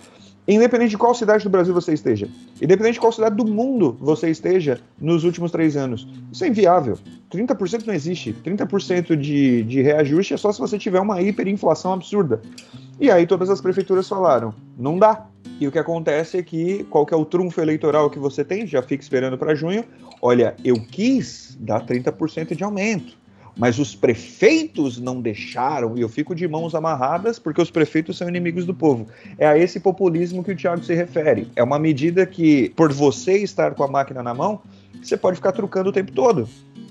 Independente 0.47 0.91
de 0.91 0.97
qual 0.97 1.13
cidade 1.13 1.43
do 1.43 1.49
Brasil 1.49 1.73
você 1.73 1.93
esteja, 1.93 2.27
independente 2.59 2.93
de 2.93 2.99
qual 2.99 3.11
cidade 3.11 3.35
do 3.35 3.45
mundo 3.45 3.95
você 3.99 4.31
esteja 4.31 4.79
nos 4.99 5.23
últimos 5.23 5.51
três 5.51 5.77
anos, 5.77 6.07
isso 6.31 6.43
é 6.43 6.47
inviável. 6.47 6.97
30% 7.31 7.85
não 7.85 7.93
existe. 7.93 8.35
30% 8.43 9.15
de, 9.15 9.61
de 9.63 9.81
reajuste 9.83 10.33
é 10.33 10.37
só 10.37 10.51
se 10.51 10.59
você 10.59 10.79
tiver 10.79 10.99
uma 10.99 11.21
hiperinflação 11.21 11.93
absurda. 11.93 12.41
E 12.99 13.11
aí 13.11 13.27
todas 13.27 13.49
as 13.51 13.61
prefeituras 13.61 14.09
falaram: 14.09 14.53
não 14.77 14.97
dá. 14.97 15.27
E 15.59 15.67
o 15.67 15.71
que 15.71 15.77
acontece 15.77 16.37
é 16.37 16.43
que 16.43 16.83
qual 16.89 17.05
que 17.05 17.13
é 17.13 17.17
o 17.17 17.25
trunfo 17.25 17.61
eleitoral 17.61 18.09
que 18.09 18.17
você 18.17 18.43
tem? 18.43 18.65
Já 18.65 18.81
fica 18.81 19.03
esperando 19.03 19.37
para 19.37 19.53
junho. 19.53 19.83
Olha, 20.21 20.55
eu 20.63 20.75
quis 20.75 21.57
dar 21.59 21.85
30% 21.85 22.55
de 22.55 22.63
aumento 22.63 23.19
mas 23.59 23.77
os 23.77 23.93
prefeitos 23.93 25.01
não 25.01 25.19
deixaram, 25.21 25.97
e 25.97 26.01
eu 26.01 26.07
fico 26.07 26.33
de 26.33 26.47
mãos 26.47 26.73
amarradas 26.73 27.37
porque 27.37 27.61
os 27.61 27.69
prefeitos 27.69 28.17
são 28.17 28.29
inimigos 28.29 28.65
do 28.65 28.73
povo. 28.73 29.07
É 29.37 29.45
a 29.45 29.57
esse 29.57 29.81
populismo 29.81 30.41
que 30.41 30.51
o 30.53 30.55
Tiago 30.55 30.81
se 30.81 30.95
refere. 30.95 31.49
É 31.57 31.61
uma 31.61 31.77
medida 31.77 32.25
que, 32.25 32.69
por 32.69 32.93
você 32.93 33.33
estar 33.39 33.75
com 33.75 33.83
a 33.83 33.87
máquina 33.89 34.23
na 34.23 34.33
mão, 34.33 34.61
você 35.03 35.17
pode 35.17 35.35
ficar 35.35 35.51
trucando 35.51 35.89
o 35.89 35.93
tempo 35.93 36.13
todo. 36.13 36.47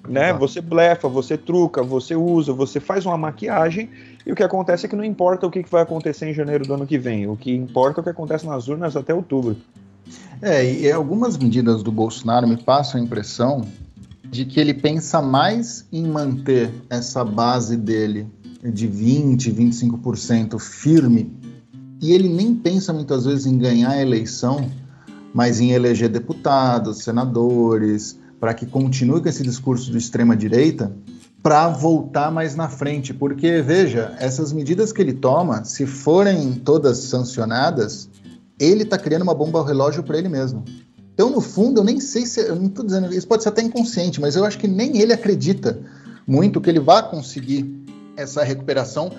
Né? 0.06 0.30
Tá. 0.30 0.38
Você 0.38 0.60
blefa, 0.60 1.08
você 1.08 1.38
truca, 1.38 1.82
você 1.82 2.14
usa, 2.14 2.52
você 2.52 2.80
faz 2.80 3.06
uma 3.06 3.16
maquiagem 3.16 3.88
e 4.26 4.30
o 4.30 4.36
que 4.36 4.42
acontece 4.42 4.84
é 4.84 4.88
que 4.90 4.96
não 4.96 5.04
importa 5.04 5.46
o 5.46 5.50
que 5.50 5.64
vai 5.70 5.82
acontecer 5.82 6.28
em 6.28 6.34
janeiro 6.34 6.66
do 6.66 6.74
ano 6.74 6.86
que 6.86 6.98
vem, 6.98 7.26
o 7.26 7.36
que 7.36 7.50
importa 7.54 8.00
é 8.00 8.02
o 8.02 8.04
que 8.04 8.10
acontece 8.10 8.46
nas 8.46 8.68
urnas 8.68 8.94
até 8.94 9.14
outubro. 9.14 9.56
É, 10.40 10.72
e 10.72 10.92
algumas 10.92 11.36
medidas 11.36 11.82
do 11.82 11.90
Bolsonaro 11.90 12.46
me 12.46 12.56
passam 12.56 13.00
a 13.00 13.04
impressão 13.04 13.66
de 14.30 14.44
que 14.44 14.60
ele 14.60 14.74
pensa 14.74 15.20
mais 15.20 15.86
em 15.92 16.06
manter 16.06 16.72
essa 16.88 17.24
base 17.24 17.76
dele 17.76 18.26
de 18.62 18.86
20, 18.86 19.50
25% 19.52 20.58
firme, 20.58 21.36
e 22.00 22.12
ele 22.12 22.28
nem 22.28 22.54
pensa 22.54 22.92
muitas 22.92 23.24
vezes 23.24 23.46
em 23.46 23.58
ganhar 23.58 23.90
a 23.90 24.00
eleição, 24.00 24.70
mas 25.34 25.60
em 25.60 25.72
eleger 25.72 26.08
deputados, 26.08 26.98
senadores, 26.98 28.18
para 28.38 28.54
que 28.54 28.66
continue 28.66 29.20
com 29.20 29.28
esse 29.28 29.42
discurso 29.42 29.90
de 29.90 29.98
extrema 29.98 30.36
direita, 30.36 30.92
para 31.42 31.68
voltar 31.68 32.30
mais 32.30 32.54
na 32.54 32.68
frente, 32.68 33.14
porque 33.14 33.62
veja, 33.62 34.14
essas 34.18 34.52
medidas 34.52 34.92
que 34.92 35.00
ele 35.00 35.12
toma, 35.12 35.64
se 35.64 35.86
forem 35.86 36.52
todas 36.54 36.98
sancionadas, 36.98 38.07
ele 38.58 38.82
está 38.82 38.98
criando 38.98 39.22
uma 39.22 39.34
bomba 39.34 39.64
relógio 39.64 40.02
para 40.02 40.18
ele 40.18 40.28
mesmo. 40.28 40.64
Então, 41.14 41.30
no 41.30 41.40
fundo, 41.40 41.80
eu 41.80 41.84
nem 41.84 41.98
sei 41.98 42.26
se. 42.26 42.40
Eu 42.40 42.56
não 42.56 42.66
estou 42.66 42.84
dizendo. 42.84 43.12
Isso 43.12 43.26
pode 43.26 43.42
ser 43.42 43.48
até 43.48 43.62
inconsciente, 43.62 44.20
mas 44.20 44.36
eu 44.36 44.44
acho 44.44 44.58
que 44.58 44.68
nem 44.68 44.98
ele 45.00 45.12
acredita 45.12 45.78
muito 46.26 46.60
que 46.60 46.70
ele 46.70 46.78
vá 46.78 47.02
conseguir 47.02 47.66
essa 48.16 48.44
recuperação 48.44 49.10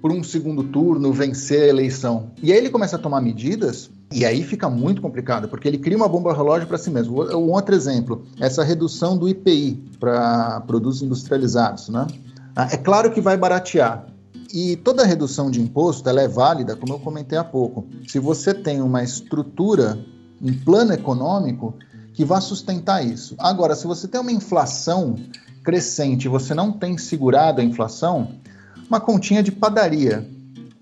por 0.00 0.12
um 0.12 0.22
segundo 0.22 0.62
turno, 0.64 1.12
vencer 1.12 1.62
a 1.62 1.66
eleição. 1.68 2.30
E 2.42 2.52
aí 2.52 2.58
ele 2.58 2.70
começa 2.70 2.96
a 2.96 2.98
tomar 2.98 3.20
medidas, 3.20 3.90
e 4.12 4.24
aí 4.24 4.42
fica 4.42 4.68
muito 4.68 5.02
complicado, 5.02 5.48
porque 5.48 5.66
ele 5.66 5.78
cria 5.78 5.96
uma 5.96 6.08
bomba 6.08 6.34
relógio 6.34 6.68
para 6.68 6.78
si 6.78 6.90
mesmo. 6.90 7.22
Um 7.36 7.50
outro 7.52 7.74
exemplo, 7.74 8.24
essa 8.40 8.62
redução 8.62 9.16
do 9.16 9.28
IPI 9.28 9.82
para 9.98 10.60
produtos 10.62 11.02
industrializados. 11.02 11.88
Né? 11.88 12.06
Ah, 12.54 12.68
é 12.70 12.76
claro 12.76 13.10
que 13.10 13.20
vai 13.20 13.36
baratear. 13.36 14.06
E 14.52 14.76
toda 14.76 15.04
redução 15.04 15.50
de 15.50 15.60
imposto 15.60 16.08
ela 16.08 16.22
é 16.22 16.28
válida, 16.28 16.76
como 16.76 16.94
eu 16.94 16.98
comentei 16.98 17.38
há 17.38 17.44
pouco. 17.44 17.86
Se 18.06 18.18
você 18.18 18.54
tem 18.54 18.80
uma 18.80 19.02
estrutura 19.02 19.98
um 20.40 20.52
plano 20.52 20.92
econômico 20.92 21.74
que 22.14 22.24
vá 22.24 22.40
sustentar 22.40 23.04
isso. 23.04 23.34
Agora, 23.38 23.74
se 23.74 23.86
você 23.86 24.08
tem 24.08 24.20
uma 24.20 24.32
inflação 24.32 25.16
crescente 25.62 26.24
e 26.24 26.28
você 26.28 26.54
não 26.54 26.72
tem 26.72 26.96
segurado 26.96 27.60
a 27.60 27.64
inflação, 27.64 28.34
uma 28.88 29.00
continha 29.00 29.42
de 29.42 29.52
padaria. 29.52 30.28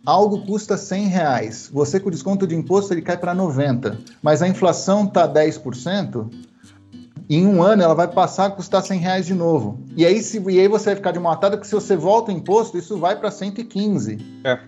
Algo 0.04 0.46
custa 0.46 0.76
100 0.76 1.06
reais. 1.08 1.70
Você 1.72 1.98
com 1.98 2.10
desconto 2.10 2.46
de 2.46 2.54
imposto 2.54 2.94
ele 2.94 3.02
cai 3.02 3.16
para 3.16 3.34
90. 3.34 3.98
Mas 4.22 4.40
a 4.40 4.48
inflação 4.48 5.04
está 5.04 5.28
10%, 5.28 6.30
em 7.28 7.46
um 7.46 7.62
ano 7.62 7.82
ela 7.82 7.94
vai 7.94 8.08
passar 8.08 8.46
a 8.46 8.50
custar 8.50 8.82
100 8.82 8.98
reais 9.00 9.26
de 9.26 9.34
novo. 9.34 9.80
E 9.96 10.06
aí, 10.06 10.22
se, 10.22 10.38
e 10.38 10.60
aí 10.60 10.68
você 10.68 10.86
vai 10.86 10.96
ficar 10.96 11.10
de 11.12 11.18
motada 11.18 11.56
que 11.58 11.66
se 11.66 11.74
você 11.74 11.96
volta 11.96 12.30
o 12.30 12.34
imposto, 12.34 12.78
isso 12.78 12.98
vai 12.98 13.16
para 13.16 13.30
115. 13.30 14.18
É. 14.44 14.58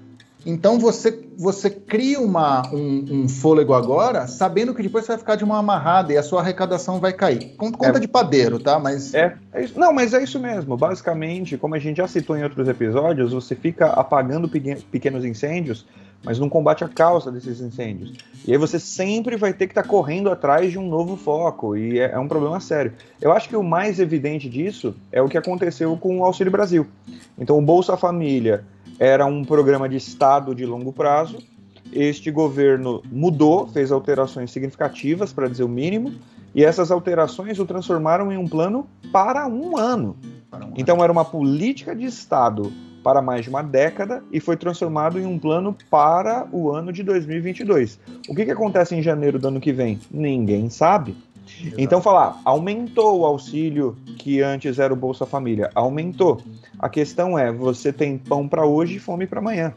Então 0.46 0.78
você, 0.78 1.26
você 1.36 1.68
cria 1.68 2.20
uma, 2.20 2.62
um, 2.72 3.04
um, 3.10 3.28
fôlego 3.28 3.74
agora, 3.74 4.26
sabendo 4.26 4.72
que 4.72 4.82
depois 4.82 5.04
você 5.04 5.12
vai 5.12 5.18
ficar 5.18 5.36
de 5.36 5.44
uma 5.44 5.58
amarrada 5.58 6.12
e 6.12 6.16
a 6.16 6.22
sua 6.22 6.40
arrecadação 6.40 7.00
vai 7.00 7.12
cair. 7.12 7.54
Conta 7.56 7.98
é, 7.98 8.00
de 8.00 8.08
padeiro, 8.08 8.58
tá? 8.58 8.78
Mas. 8.78 9.12
É, 9.14 9.36
é 9.52 9.64
isso. 9.64 9.78
Não, 9.78 9.92
mas 9.92 10.14
é 10.14 10.22
isso 10.22 10.38
mesmo. 10.38 10.76
Basicamente, 10.76 11.58
como 11.58 11.74
a 11.74 11.78
gente 11.78 11.98
já 11.98 12.08
citou 12.08 12.36
em 12.36 12.44
outros 12.44 12.68
episódios, 12.68 13.32
você 13.32 13.54
fica 13.54 13.88
apagando 13.88 14.48
pequenos 14.48 15.24
incêndios, 15.24 15.84
mas 16.24 16.38
não 16.38 16.48
combate 16.48 16.85
a 16.85 16.88
causa 16.88 17.31
desses 17.31 17.61
incêndios. 17.61 18.12
E 18.46 18.52
aí 18.52 18.59
você 18.59 18.78
sempre 18.78 19.37
vai 19.37 19.52
ter 19.52 19.66
que 19.66 19.72
estar 19.72 19.83
tá 19.83 19.88
correndo 19.88 20.31
atrás 20.31 20.70
de 20.70 20.78
um 20.78 20.88
novo 20.88 21.16
foco, 21.16 21.76
e 21.76 21.98
é, 21.98 22.12
é 22.12 22.18
um 22.18 22.28
problema 22.28 22.61
sério. 22.61 22.92
Eu 23.20 23.33
acho 23.33 23.48
que 23.48 23.57
o 23.57 23.62
mais 23.62 24.00
evidente 24.00 24.48
disso 24.48 24.94
é 25.12 25.22
o 25.22 25.28
que 25.28 25.38
aconteceu 25.38 25.96
com 25.96 26.18
o 26.18 26.24
Auxílio 26.24 26.50
Brasil. 26.50 26.87
Então, 27.38 27.59
o 27.59 27.62
Bolsa 27.62 27.96
Família 27.96 28.64
era 28.98 29.24
um 29.26 29.44
programa 29.44 29.88
de 29.88 29.96
Estado 29.96 30.54
de 30.54 30.66
longo 30.66 30.92
prazo, 30.92 31.38
este 31.92 32.31
governo 32.31 33.02
mudou, 33.11 33.66
fez 33.68 33.90
alterações 33.90 34.50
significativas, 34.50 35.33
para 35.33 35.48
dizer 35.48 35.64
o 35.64 35.68
mínimo, 35.68 36.12
e 36.54 36.64
essas 36.64 36.90
alterações 36.90 37.59
o 37.59 37.64
transformaram 37.64 38.33
em 38.33 38.37
um 38.37 38.46
plano 38.46 38.87
para 39.12 39.46
um 39.46 39.76
ano. 39.76 40.16
Para 40.50 40.66
um 40.66 40.72
então, 40.76 40.96
ano. 40.96 41.04
era 41.04 41.12
uma 41.12 41.24
política 41.24 41.94
de 41.94 42.04
Estado 42.04 42.72
para 43.02 43.22
mais 43.22 43.44
de 43.44 43.50
uma 43.50 43.62
década 43.62 44.22
e 44.32 44.40
foi 44.40 44.56
transformado 44.56 45.18
em 45.18 45.26
um 45.26 45.38
plano 45.38 45.76
para 45.90 46.46
o 46.52 46.70
ano 46.70 46.92
de 46.92 47.02
2022. 47.02 47.98
O 48.28 48.34
que, 48.34 48.44
que 48.44 48.50
acontece 48.50 48.94
em 48.94 49.02
janeiro 49.02 49.38
do 49.38 49.48
ano 49.48 49.61
que 49.61 49.72
vem? 49.72 50.00
Ninguém 50.11 50.68
sabe. 50.68 51.16
Então, 51.76 52.00
falar, 52.00 52.40
aumentou 52.44 53.20
o 53.20 53.24
auxílio 53.24 53.96
que 54.18 54.42
antes 54.42 54.78
era 54.78 54.92
o 54.92 54.96
Bolsa 54.96 55.24
Família, 55.24 55.70
aumentou. 55.74 56.40
A 56.78 56.88
questão 56.88 57.38
é, 57.38 57.50
você 57.50 57.92
tem 57.92 58.18
pão 58.18 58.46
para 58.46 58.66
hoje 58.66 58.96
e 58.96 59.00
fome 59.00 59.26
para 59.26 59.40
amanhã. 59.40 59.74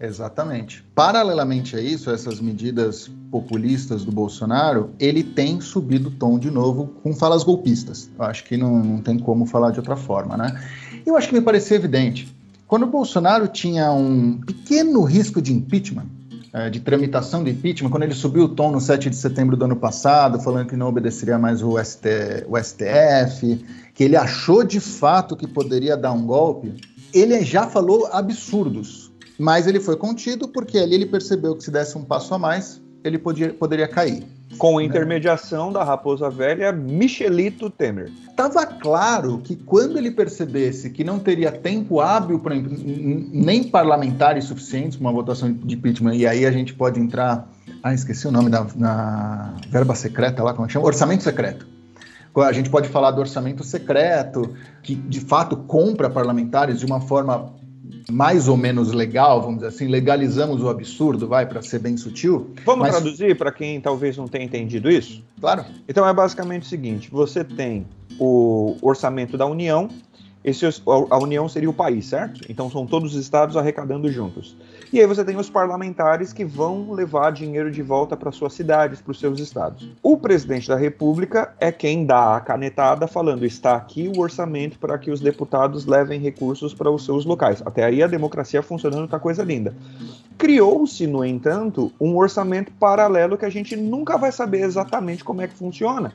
Exatamente. 0.00 0.84
Paralelamente 0.94 1.76
a 1.76 1.80
isso, 1.80 2.10
essas 2.10 2.40
medidas 2.40 3.08
populistas 3.30 4.04
do 4.04 4.12
Bolsonaro, 4.12 4.90
ele 4.98 5.22
tem 5.22 5.60
subido 5.60 6.08
o 6.08 6.12
tom 6.12 6.38
de 6.38 6.50
novo 6.50 6.88
com 7.02 7.14
falas 7.14 7.42
golpistas. 7.42 8.10
Eu 8.18 8.24
acho 8.24 8.44
que 8.44 8.56
não, 8.56 8.82
não 8.82 9.00
tem 9.00 9.18
como 9.18 9.46
falar 9.46 9.70
de 9.70 9.78
outra 9.78 9.96
forma, 9.96 10.36
né? 10.36 10.60
Eu 11.06 11.16
acho 11.16 11.28
que 11.28 11.34
me 11.34 11.40
parecia 11.40 11.76
evidente. 11.76 12.34
Quando 12.72 12.84
o 12.84 12.86
Bolsonaro 12.86 13.48
tinha 13.48 13.92
um 13.92 14.40
pequeno 14.40 15.02
risco 15.02 15.42
de 15.42 15.52
impeachment, 15.52 16.06
é, 16.54 16.70
de 16.70 16.80
tramitação 16.80 17.44
de 17.44 17.50
impeachment, 17.50 17.90
quando 17.90 18.04
ele 18.04 18.14
subiu 18.14 18.44
o 18.44 18.48
tom 18.48 18.70
no 18.70 18.80
7 18.80 19.10
de 19.10 19.16
setembro 19.16 19.58
do 19.58 19.66
ano 19.66 19.76
passado, 19.76 20.40
falando 20.40 20.68
que 20.68 20.74
não 20.74 20.88
obedeceria 20.88 21.38
mais 21.38 21.62
o, 21.62 21.78
ST, 21.78 22.46
o 22.48 22.56
STF, 22.58 23.62
que 23.92 24.02
ele 24.02 24.16
achou 24.16 24.64
de 24.64 24.80
fato 24.80 25.36
que 25.36 25.46
poderia 25.46 25.98
dar 25.98 26.12
um 26.12 26.24
golpe, 26.24 26.72
ele 27.12 27.44
já 27.44 27.66
falou 27.66 28.08
absurdos. 28.10 29.12
Mas 29.38 29.66
ele 29.66 29.78
foi 29.78 29.98
contido 29.98 30.48
porque 30.48 30.78
ali 30.78 30.94
ele 30.94 31.04
percebeu 31.04 31.54
que 31.54 31.62
se 31.62 31.70
desse 31.70 31.98
um 31.98 32.02
passo 32.02 32.32
a 32.32 32.38
mais, 32.38 32.80
ele 33.04 33.18
podia, 33.18 33.52
poderia 33.52 33.86
cair. 33.86 34.24
Com 34.58 34.78
né? 34.78 34.84
intermediação 34.84 35.72
da 35.72 35.82
Raposa 35.82 36.28
Velha, 36.30 36.72
Michelito 36.72 37.70
Temer. 37.70 38.10
Estava 38.28 38.66
claro 38.66 39.38
que 39.38 39.56
quando 39.56 39.98
ele 39.98 40.10
percebesse 40.10 40.90
que 40.90 41.04
não 41.04 41.18
teria 41.18 41.50
tempo 41.50 42.00
hábil 42.00 42.38
pra, 42.38 42.54
nem 42.54 43.64
parlamentares 43.64 44.44
suficientes 44.44 44.96
para 44.96 45.06
uma 45.06 45.12
votação 45.12 45.52
de 45.52 45.74
impeachment, 45.74 46.14
e 46.14 46.26
aí 46.26 46.46
a 46.46 46.50
gente 46.50 46.74
pode 46.74 47.00
entrar. 47.00 47.48
Ah, 47.82 47.94
esqueci 47.94 48.26
o 48.26 48.30
nome 48.30 48.50
da 48.50 48.66
na 48.76 49.54
verba 49.68 49.94
secreta 49.94 50.42
lá, 50.42 50.54
como 50.54 50.66
é 50.66 50.70
chama? 50.70 50.86
Orçamento 50.86 51.22
secreto. 51.22 51.66
A 52.36 52.52
gente 52.52 52.70
pode 52.70 52.88
falar 52.88 53.10
do 53.10 53.20
orçamento 53.20 53.62
secreto, 53.62 54.54
que 54.82 54.94
de 54.94 55.20
fato 55.20 55.56
compra 55.56 56.08
parlamentares 56.08 56.78
de 56.78 56.86
uma 56.86 57.00
forma 57.00 57.52
mais 58.10 58.48
ou 58.48 58.56
menos 58.56 58.92
legal, 58.92 59.40
vamos 59.40 59.56
dizer 59.56 59.68
assim, 59.68 59.86
legalizamos 59.86 60.62
o 60.62 60.68
absurdo, 60.68 61.26
vai, 61.26 61.46
para 61.46 61.62
ser 61.62 61.78
bem 61.78 61.96
sutil. 61.96 62.50
Vamos 62.64 62.82
mas... 62.82 62.96
traduzir 62.96 63.36
para 63.36 63.52
quem 63.52 63.80
talvez 63.80 64.16
não 64.16 64.26
tenha 64.26 64.44
entendido 64.44 64.90
isso? 64.90 65.22
Claro. 65.40 65.64
Então 65.88 66.06
é 66.06 66.12
basicamente 66.12 66.62
o 66.62 66.66
seguinte: 66.66 67.08
você 67.10 67.44
tem 67.44 67.86
o 68.18 68.76
orçamento 68.82 69.36
da 69.36 69.46
União, 69.46 69.88
esse, 70.44 70.66
a 71.10 71.18
União 71.18 71.48
seria 71.48 71.70
o 71.70 71.72
país, 71.72 72.06
certo? 72.06 72.40
Então 72.48 72.70
são 72.70 72.86
todos 72.86 73.14
os 73.14 73.20
estados 73.20 73.56
arrecadando 73.56 74.10
juntos. 74.10 74.56
E 74.92 75.00
aí 75.00 75.06
você 75.06 75.24
tem 75.24 75.38
os 75.38 75.48
parlamentares 75.48 76.34
que 76.34 76.44
vão 76.44 76.92
levar 76.92 77.32
dinheiro 77.32 77.70
de 77.70 77.80
volta 77.80 78.14
para 78.14 78.30
suas 78.30 78.52
cidades, 78.52 79.00
para 79.00 79.12
os 79.12 79.18
seus 79.18 79.40
estados. 79.40 79.88
O 80.02 80.18
presidente 80.18 80.68
da 80.68 80.76
República 80.76 81.54
é 81.58 81.72
quem 81.72 82.04
dá 82.04 82.36
a 82.36 82.40
canetada 82.40 83.06
falando: 83.06 83.46
está 83.46 83.74
aqui 83.74 84.12
o 84.14 84.20
orçamento 84.20 84.78
para 84.78 84.98
que 84.98 85.10
os 85.10 85.18
deputados 85.18 85.86
levem 85.86 86.20
recursos 86.20 86.74
para 86.74 86.90
os 86.90 87.06
seus 87.06 87.24
locais. 87.24 87.62
Até 87.64 87.84
aí 87.84 88.02
a 88.02 88.06
democracia 88.06 88.62
funcionando 88.62 89.08
tá 89.08 89.18
coisa 89.18 89.42
linda. 89.42 89.74
Criou-se, 90.36 91.06
no 91.06 91.24
entanto, 91.24 91.90
um 91.98 92.14
orçamento 92.14 92.70
paralelo 92.72 93.38
que 93.38 93.46
a 93.46 93.50
gente 93.50 93.74
nunca 93.74 94.18
vai 94.18 94.30
saber 94.30 94.60
exatamente 94.60 95.24
como 95.24 95.40
é 95.40 95.48
que 95.48 95.54
funciona. 95.54 96.12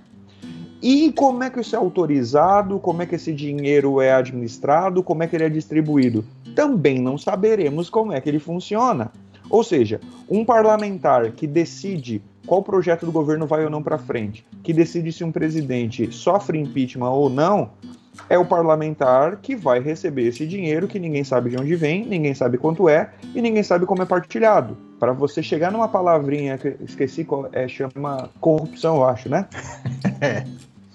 E 0.82 1.12
como 1.14 1.44
é 1.44 1.50
que 1.50 1.60
isso 1.60 1.76
é 1.76 1.80
autorizado? 1.80 2.80
Como 2.80 3.02
é 3.02 3.08
que 3.08 3.16
esse 3.16 3.34
dinheiro 3.34 4.00
é 4.00 4.14
administrado? 4.14 5.02
Como 5.02 5.24
é 5.24 5.28
que 5.28 5.36
ele 5.36 5.46
é 5.46 5.50
distribuído? 5.50 6.24
Também 6.58 6.98
não 7.00 7.20
saberemos 7.20 7.88
como 7.88 8.12
é 8.12 8.20
que 8.20 8.28
ele 8.28 8.40
funciona. 8.40 9.12
Ou 9.48 9.64
seja, 9.64 10.02
um 10.28 10.44
parlamentar 10.44 11.32
que 11.34 11.46
decide 11.46 12.20
qual 12.48 12.64
projeto 12.64 13.06
do 13.06 13.12
governo 13.12 13.46
vai 13.46 13.64
ou 13.64 13.70
não 13.70 13.84
para 13.84 14.00
frente, 14.00 14.44
que 14.64 14.74
decide 14.74 15.14
se 15.14 15.24
um 15.24 15.32
presidente 15.32 16.12
sofre 16.12 16.58
impeachment 16.58 17.12
ou 17.12 17.30
não, 17.30 17.70
é 18.28 18.40
o 18.40 18.44
parlamentar 18.44 19.38
que 19.38 19.56
vai 19.56 19.80
receber 19.80 20.24
esse 20.24 20.48
dinheiro 20.48 20.88
que 20.88 20.98
ninguém 20.98 21.24
sabe 21.24 21.52
de 21.52 21.62
onde 21.62 21.76
vem, 21.76 22.04
ninguém 22.08 22.34
sabe 22.34 22.58
quanto 22.58 22.90
é 22.90 23.12
e 23.36 23.40
ninguém 23.40 23.62
sabe 23.62 23.86
como 23.86 24.02
é 24.02 24.06
partilhado. 24.08 24.76
Para 25.00 25.14
você 25.14 25.44
chegar 25.44 25.72
numa 25.72 25.88
palavrinha 25.88 26.58
que 26.58 26.76
esqueci 26.84 27.24
qual 27.24 27.48
é, 27.52 27.68
chama 27.68 28.32
corrupção, 28.42 28.96
eu 28.96 29.06
acho, 29.06 29.30
né? 29.30 29.48
É. 30.20 30.44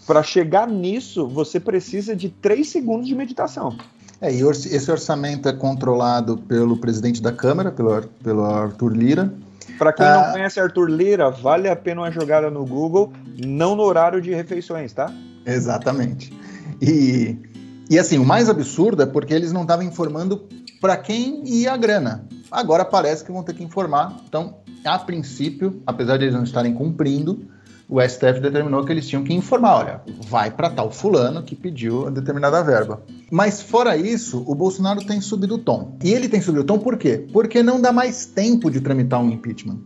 Para 0.04 0.24
chegar 0.24 0.66
nisso, 0.66 1.28
você 1.28 1.60
precisa 1.60 2.16
de 2.16 2.28
três 2.28 2.70
segundos 2.70 3.06
de 3.06 3.14
meditação. 3.14 3.78
É, 4.22 4.32
e 4.32 4.40
esse 4.40 4.88
orçamento 4.88 5.48
é 5.48 5.52
controlado 5.52 6.38
pelo 6.38 6.76
presidente 6.76 7.20
da 7.20 7.32
Câmara, 7.32 7.72
pelo, 7.72 8.02
pelo 8.22 8.44
Arthur 8.44 8.96
Lira. 8.96 9.34
Para 9.76 9.92
quem 9.92 10.06
ah, 10.06 10.26
não 10.26 10.32
conhece 10.32 10.60
Arthur 10.60 10.88
Lira, 10.88 11.28
vale 11.28 11.68
a 11.68 11.74
pena 11.74 12.02
uma 12.02 12.10
jogada 12.12 12.48
no 12.48 12.64
Google, 12.64 13.12
não 13.44 13.74
no 13.74 13.82
horário 13.82 14.22
de 14.22 14.32
refeições, 14.32 14.92
tá? 14.92 15.12
Exatamente. 15.44 16.32
E, 16.80 17.36
e 17.90 17.98
assim, 17.98 18.16
o 18.16 18.24
mais 18.24 18.48
absurdo 18.48 19.02
é 19.02 19.06
porque 19.06 19.34
eles 19.34 19.52
não 19.52 19.62
estavam 19.62 19.84
informando 19.84 20.46
para 20.80 20.96
quem 20.96 21.42
ia 21.44 21.72
a 21.72 21.76
grana. 21.76 22.24
Agora 22.48 22.84
parece 22.84 23.24
que 23.24 23.32
vão 23.32 23.42
ter 23.42 23.54
que 23.54 23.64
informar. 23.64 24.20
Então, 24.28 24.58
a 24.84 25.00
princípio, 25.00 25.82
apesar 25.84 26.16
de 26.16 26.26
eles 26.26 26.34
não 26.34 26.44
estarem 26.44 26.74
cumprindo, 26.74 27.48
o 27.92 28.00
STF 28.00 28.40
determinou 28.40 28.82
que 28.86 28.90
eles 28.90 29.06
tinham 29.06 29.22
que 29.22 29.34
informar, 29.34 29.76
olha, 29.76 30.00
vai 30.26 30.50
para 30.50 30.70
tal 30.70 30.90
fulano 30.90 31.42
que 31.42 31.54
pediu 31.54 32.10
determinada 32.10 32.64
verba. 32.64 33.02
Mas 33.30 33.60
fora 33.60 33.98
isso, 33.98 34.42
o 34.46 34.54
Bolsonaro 34.54 35.04
tem 35.04 35.20
subido 35.20 35.56
o 35.56 35.58
tom. 35.58 35.98
E 36.02 36.10
ele 36.10 36.26
tem 36.26 36.40
subido 36.40 36.62
o 36.62 36.66
tom 36.66 36.78
por 36.78 36.96
quê? 36.96 37.26
Porque 37.30 37.62
não 37.62 37.78
dá 37.78 37.92
mais 37.92 38.24
tempo 38.24 38.70
de 38.70 38.80
tramitar 38.80 39.20
um 39.20 39.28
impeachment. 39.28 39.78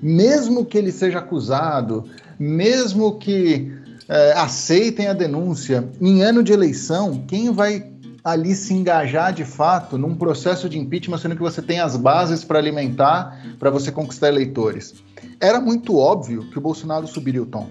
Mesmo 0.00 0.64
que 0.64 0.78
ele 0.78 0.92
seja 0.92 1.18
acusado, 1.18 2.04
mesmo 2.38 3.18
que 3.18 3.72
é, 4.08 4.32
aceitem 4.34 5.08
a 5.08 5.12
denúncia, 5.12 5.88
em 6.00 6.22
ano 6.22 6.44
de 6.44 6.52
eleição, 6.52 7.24
quem 7.26 7.50
vai 7.50 7.90
ali 8.22 8.54
se 8.54 8.72
engajar 8.72 9.32
de 9.32 9.44
fato 9.44 9.98
num 9.98 10.14
processo 10.14 10.68
de 10.68 10.78
impeachment, 10.78 11.18
sendo 11.18 11.34
que 11.34 11.42
você 11.42 11.60
tem 11.60 11.80
as 11.80 11.96
bases 11.96 12.44
para 12.44 12.60
alimentar, 12.60 13.56
para 13.58 13.68
você 13.68 13.90
conquistar 13.90 14.28
eleitores? 14.28 14.94
Era 15.40 15.60
muito 15.60 15.96
óbvio 15.96 16.48
que 16.50 16.58
o 16.58 16.60
Bolsonaro 16.60 17.06
subiria 17.06 17.42
o 17.42 17.46
tom. 17.46 17.68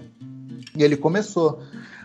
E 0.76 0.82
ele 0.82 0.96
começou 0.96 1.60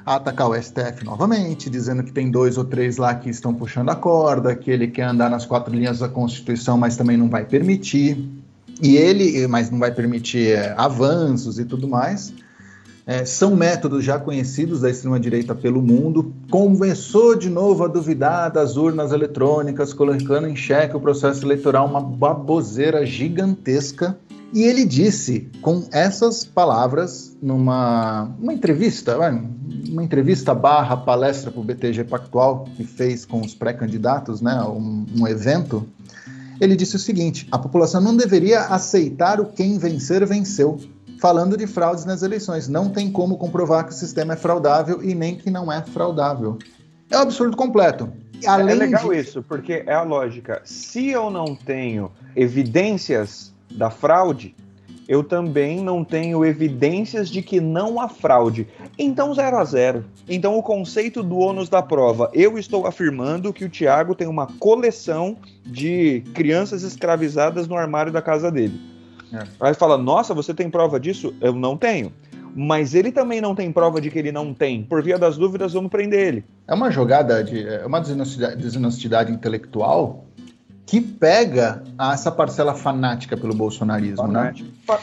a 0.06 0.16
atacar 0.16 0.50
o 0.50 0.56
STF 0.60 1.04
novamente, 1.04 1.70
dizendo 1.70 2.04
que 2.04 2.12
tem 2.12 2.32
dois 2.32 2.58
ou 2.58 2.66
três 2.66 2.98
lá 2.98 3.14
que 3.14 3.30
estão 3.30 3.54
puxando 3.54 3.90
a 3.90 3.96
corda, 3.96 4.56
que 4.56 4.72
ele 4.72 4.88
quer 4.88 5.04
andar 5.04 5.30
nas 5.30 5.46
quatro 5.46 5.74
linhas 5.74 6.00
da 6.00 6.10
Constituição, 6.10 6.78
mas 6.78 6.96
também 6.96 7.18
não 7.18 7.30
vai 7.30 7.46
permitir. 7.46 8.18
E 8.82 8.96
ele, 8.96 9.46
mas 9.48 9.70
não 9.70 9.78
vai 9.78 9.92
permitir 9.92 10.54
é, 10.54 10.74
avanços 10.78 11.60
e 11.60 11.66
tudo 11.66 11.88
mais. 11.88 12.34
É, 13.06 13.26
são 13.26 13.56
métodos 13.56 14.04
já 14.04 14.20
conhecidos 14.20 14.82
da 14.82 14.90
extrema-direita 14.90 15.54
pelo 15.54 15.82
mundo. 15.82 16.34
Começou 16.50 17.36
de 17.36 17.50
novo 17.50 17.84
a 17.84 17.88
duvidar 17.88 18.52
das 18.52 18.78
urnas 18.78 19.12
eletrônicas, 19.12 19.94
colocando 19.94 20.48
em 20.48 20.56
xeque 20.56 20.96
o 20.96 21.00
processo 21.00 21.46
eleitoral, 21.46 21.88
uma 21.88 22.02
baboseira 22.02 23.06
gigantesca. 23.06 24.18
E 24.54 24.64
ele 24.64 24.84
disse 24.84 25.50
com 25.62 25.88
essas 25.92 26.44
palavras 26.44 27.38
numa 27.42 28.30
uma 28.38 28.54
entrevista, 28.54 29.18
uma 29.90 30.04
entrevista 30.04 30.54
barra 30.54 30.98
palestra 30.98 31.50
para 31.50 31.62
o 31.62 31.64
BTG 31.64 32.04
Pactual 32.04 32.66
que 32.76 32.84
fez 32.84 33.26
com 33.26 33.40
os 33.40 33.56
pré-candidatos, 33.56 34.42
né, 34.42 34.62
um, 34.64 35.06
um 35.18 35.28
evento. 35.28 35.88
Ele 36.60 36.76
disse 36.76 36.98
o 36.98 37.00
seguinte: 37.00 37.48
a 37.50 37.58
população 37.58 38.02
não 38.02 38.16
deveria 38.16 38.62
aceitar 38.66 39.40
o 39.40 39.46
quem 39.46 39.78
vencer 39.78 40.26
venceu, 40.26 40.78
falando 41.20 41.56
de 41.56 41.66
fraudes 41.66 42.04
nas 42.04 42.22
eleições. 42.22 42.68
Não 42.68 42.90
tem 42.90 43.10
como 43.10 43.38
comprovar 43.38 43.86
que 43.86 43.92
o 43.92 43.96
sistema 43.96 44.34
é 44.34 44.36
fraudável 44.38 45.02
e 45.02 45.16
nem 45.16 45.36
que 45.36 45.50
não 45.50 45.72
é 45.72 45.82
fraudável. 45.82 46.58
É 47.10 47.18
um 47.18 47.22
absurdo 47.22 47.56
completo. 47.56 48.12
Além 48.46 48.76
é 48.76 48.80
legal 48.80 49.10
de... 49.10 49.18
isso, 49.18 49.44
porque 49.44 49.84
é 49.86 49.94
a 49.94 50.04
lógica. 50.04 50.62
Se 50.66 51.10
eu 51.10 51.30
não 51.30 51.56
tenho 51.56 52.12
evidências 52.36 53.51
da 53.74 53.90
fraude, 53.90 54.56
eu 55.08 55.24
também 55.24 55.82
não 55.82 56.06
tenho 56.06 56.46
evidências 56.46 57.30
de 57.30 57.42
que 57.42 57.60
não 57.60 58.00
há 58.00 58.08
fraude. 58.08 58.68
Então, 58.98 59.34
zero 59.34 59.58
a 59.58 59.66
zero. 59.66 60.06
Então, 60.30 60.58
o 60.58 60.64
conceito 60.64 61.22
do 61.22 61.38
ônus 61.38 61.68
da 61.68 61.82
prova. 61.82 62.32
Eu 62.34 62.58
estou 62.58 62.88
afirmando 62.88 63.52
que 63.52 63.66
o 63.66 63.70
Tiago 63.70 64.16
tem 64.16 64.28
uma 64.28 64.48
coleção 64.48 65.36
de 65.66 66.24
crianças 66.34 66.84
escravizadas 66.84 67.68
no 67.68 67.76
armário 67.76 68.12
da 68.12 68.22
casa 68.22 68.50
dele. 68.50 68.80
É. 69.34 69.44
Aí 69.60 69.74
fala: 69.74 69.98
Nossa, 69.98 70.34
você 70.34 70.54
tem 70.54 70.70
prova 70.70 71.00
disso? 71.00 71.34
Eu 71.42 71.54
não 71.54 71.76
tenho. 71.76 72.14
Mas 72.56 72.94
ele 72.94 73.12
também 73.12 73.40
não 73.40 73.56
tem 73.56 73.72
prova 73.72 74.02
de 74.02 74.10
que 74.10 74.20
ele 74.20 74.32
não 74.32 74.54
tem. 74.54 74.84
Por 74.84 75.02
via 75.02 75.18
das 75.18 75.38
dúvidas, 75.38 75.74
vamos 75.74 75.90
prender 75.90 76.28
ele. 76.28 76.46
É 76.68 76.74
uma 76.74 76.92
jogada 76.92 77.44
de. 77.44 77.66
É 77.66 77.86
uma 77.86 78.00
desonestidade, 78.00 78.62
desonestidade 78.62 79.32
intelectual 79.32 80.26
que 80.86 81.00
pega 81.00 81.84
essa 82.12 82.32
parcela 82.32 82.74
fanática 82.74 83.38
pelo 83.38 83.54
bolsonarismo, 83.54 84.28
né? 84.28 84.54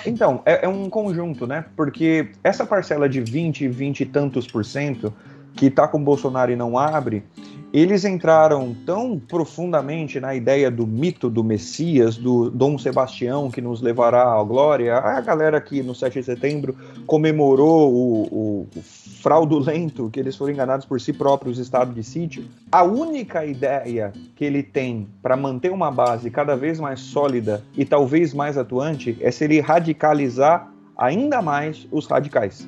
Então, 0.04 0.42
é, 0.44 0.66
é, 0.66 0.68
um 0.68 0.90
conjunto, 0.90 1.46
né? 1.46 1.64
Porque 1.76 2.30
essa 2.44 2.66
parcela 2.66 3.08
de 3.08 3.20
20, 3.20 3.68
20 3.68 4.00
e 4.00 4.06
tantos 4.06 4.46
por 4.46 4.64
cento 4.64 5.12
que 5.54 5.66
está 5.66 5.88
com 5.88 6.02
Bolsonaro 6.02 6.52
e 6.52 6.56
não 6.56 6.78
abre, 6.78 7.24
eles 7.72 8.04
entraram 8.04 8.74
tão 8.86 9.18
profundamente 9.18 10.18
na 10.18 10.34
ideia 10.34 10.70
do 10.70 10.86
mito 10.86 11.28
do 11.28 11.44
Messias, 11.44 12.16
do 12.16 12.50
Dom 12.50 12.78
Sebastião 12.78 13.50
que 13.50 13.60
nos 13.60 13.82
levará 13.82 14.32
à 14.32 14.42
glória. 14.42 14.96
A 14.96 15.20
galera 15.20 15.60
que 15.60 15.82
no 15.82 15.94
7 15.94 16.18
de 16.18 16.24
setembro 16.24 16.74
comemorou 17.06 17.92
o, 17.92 18.66
o 18.74 18.82
fraudulento 19.20 20.08
que 20.10 20.18
eles 20.18 20.34
foram 20.34 20.54
enganados 20.54 20.86
por 20.86 20.98
si 20.98 21.12
próprios 21.12 21.58
estado 21.58 21.92
de 21.92 22.02
sítio. 22.02 22.44
A 22.72 22.84
única 22.84 23.44
ideia 23.44 24.12
que 24.34 24.44
ele 24.46 24.62
tem 24.62 25.06
para 25.20 25.36
manter 25.36 25.70
uma 25.70 25.90
base 25.90 26.30
cada 26.30 26.56
vez 26.56 26.80
mais 26.80 27.00
sólida 27.00 27.62
e 27.76 27.84
talvez 27.84 28.32
mais 28.32 28.56
atuante 28.56 29.18
é 29.20 29.30
se 29.30 29.44
ele 29.44 29.60
radicalizar 29.60 30.72
ainda 30.96 31.42
mais 31.42 31.86
os 31.90 32.06
radicais. 32.06 32.66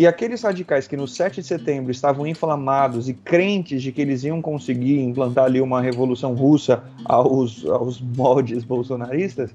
E 0.00 0.06
aqueles 0.06 0.40
radicais 0.40 0.88
que 0.88 0.96
no 0.96 1.06
7 1.06 1.42
de 1.42 1.46
setembro 1.46 1.90
estavam 1.90 2.26
inflamados 2.26 3.06
e 3.06 3.12
crentes 3.12 3.82
de 3.82 3.92
que 3.92 4.00
eles 4.00 4.24
iam 4.24 4.40
conseguir 4.40 4.98
implantar 4.98 5.44
ali 5.44 5.60
uma 5.60 5.78
revolução 5.78 6.32
russa 6.32 6.82
aos, 7.04 7.66
aos 7.66 8.00
moldes 8.00 8.64
bolsonaristas, 8.64 9.50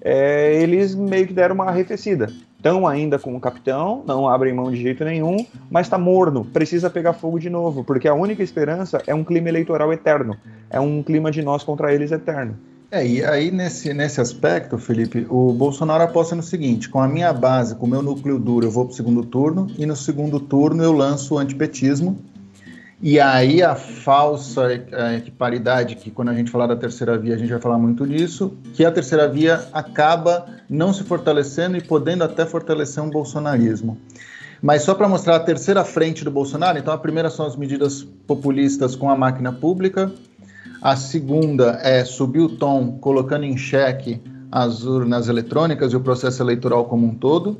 é, 0.00 0.62
eles 0.62 0.94
meio 0.94 1.26
que 1.26 1.32
deram 1.32 1.56
uma 1.56 1.64
arrefecida. 1.64 2.32
Estão 2.56 2.86
ainda 2.86 3.18
com 3.18 3.34
o 3.34 3.40
capitão, 3.40 4.04
não 4.06 4.28
abrem 4.28 4.54
mão 4.54 4.70
de 4.70 4.80
jeito 4.80 5.04
nenhum, 5.04 5.44
mas 5.68 5.88
está 5.88 5.98
morno, 5.98 6.44
precisa 6.44 6.88
pegar 6.88 7.12
fogo 7.12 7.40
de 7.40 7.50
novo, 7.50 7.82
porque 7.82 8.06
a 8.06 8.14
única 8.14 8.44
esperança 8.44 9.02
é 9.08 9.14
um 9.14 9.24
clima 9.24 9.48
eleitoral 9.48 9.92
eterno, 9.92 10.36
é 10.70 10.78
um 10.78 11.02
clima 11.02 11.32
de 11.32 11.42
nós 11.42 11.64
contra 11.64 11.92
eles 11.92 12.12
eterno. 12.12 12.56
É, 12.92 13.06
e 13.06 13.24
aí 13.24 13.52
nesse, 13.52 13.94
nesse 13.94 14.20
aspecto, 14.20 14.76
Felipe, 14.76 15.24
o 15.30 15.52
Bolsonaro 15.52 16.02
aposta 16.02 16.34
no 16.34 16.42
seguinte: 16.42 16.88
com 16.88 17.00
a 17.00 17.06
minha 17.06 17.32
base, 17.32 17.76
com 17.76 17.86
o 17.86 17.88
meu 17.88 18.02
núcleo 18.02 18.38
duro, 18.38 18.66
eu 18.66 18.70
vou 18.70 18.84
para 18.84 18.92
o 18.92 18.96
segundo 18.96 19.24
turno, 19.24 19.68
e 19.78 19.86
no 19.86 19.94
segundo 19.94 20.40
turno 20.40 20.82
eu 20.82 20.92
lanço 20.92 21.34
o 21.34 21.38
antipetismo. 21.38 22.18
E 23.02 23.18
aí 23.18 23.62
a 23.62 23.74
falsa 23.76 24.74
equiparidade, 25.16 25.94
que 25.96 26.10
quando 26.10 26.28
a 26.28 26.34
gente 26.34 26.50
falar 26.50 26.66
da 26.66 26.76
terceira 26.76 27.16
via, 27.16 27.34
a 27.34 27.38
gente 27.38 27.48
vai 27.48 27.60
falar 27.60 27.78
muito 27.78 28.06
disso, 28.06 28.58
que 28.74 28.84
a 28.84 28.90
terceira 28.90 29.26
via 29.26 29.68
acaba 29.72 30.46
não 30.68 30.92
se 30.92 31.02
fortalecendo 31.04 31.78
e 31.78 31.80
podendo 31.80 32.24
até 32.24 32.44
fortalecer 32.44 33.02
um 33.02 33.08
bolsonarismo. 33.08 33.96
Mas 34.60 34.82
só 34.82 34.94
para 34.94 35.08
mostrar 35.08 35.36
a 35.36 35.40
terceira 35.40 35.82
frente 35.82 36.24
do 36.24 36.30
Bolsonaro, 36.30 36.76
então 36.76 36.92
a 36.92 36.98
primeira 36.98 37.30
são 37.30 37.46
as 37.46 37.56
medidas 37.56 38.02
populistas 38.26 38.94
com 38.94 39.08
a 39.08 39.16
máquina 39.16 39.50
pública, 39.50 40.12
a 40.82 40.96
segunda 40.96 41.78
é 41.82 42.04
subir 42.04 42.40
o 42.40 42.48
tom, 42.48 42.98
colocando 42.98 43.44
em 43.44 43.56
xeque 43.56 44.20
as 44.50 44.84
urnas 44.84 45.28
eletrônicas 45.28 45.92
e 45.92 45.96
o 45.96 46.00
processo 46.00 46.42
eleitoral 46.42 46.86
como 46.86 47.06
um 47.06 47.14
todo. 47.14 47.58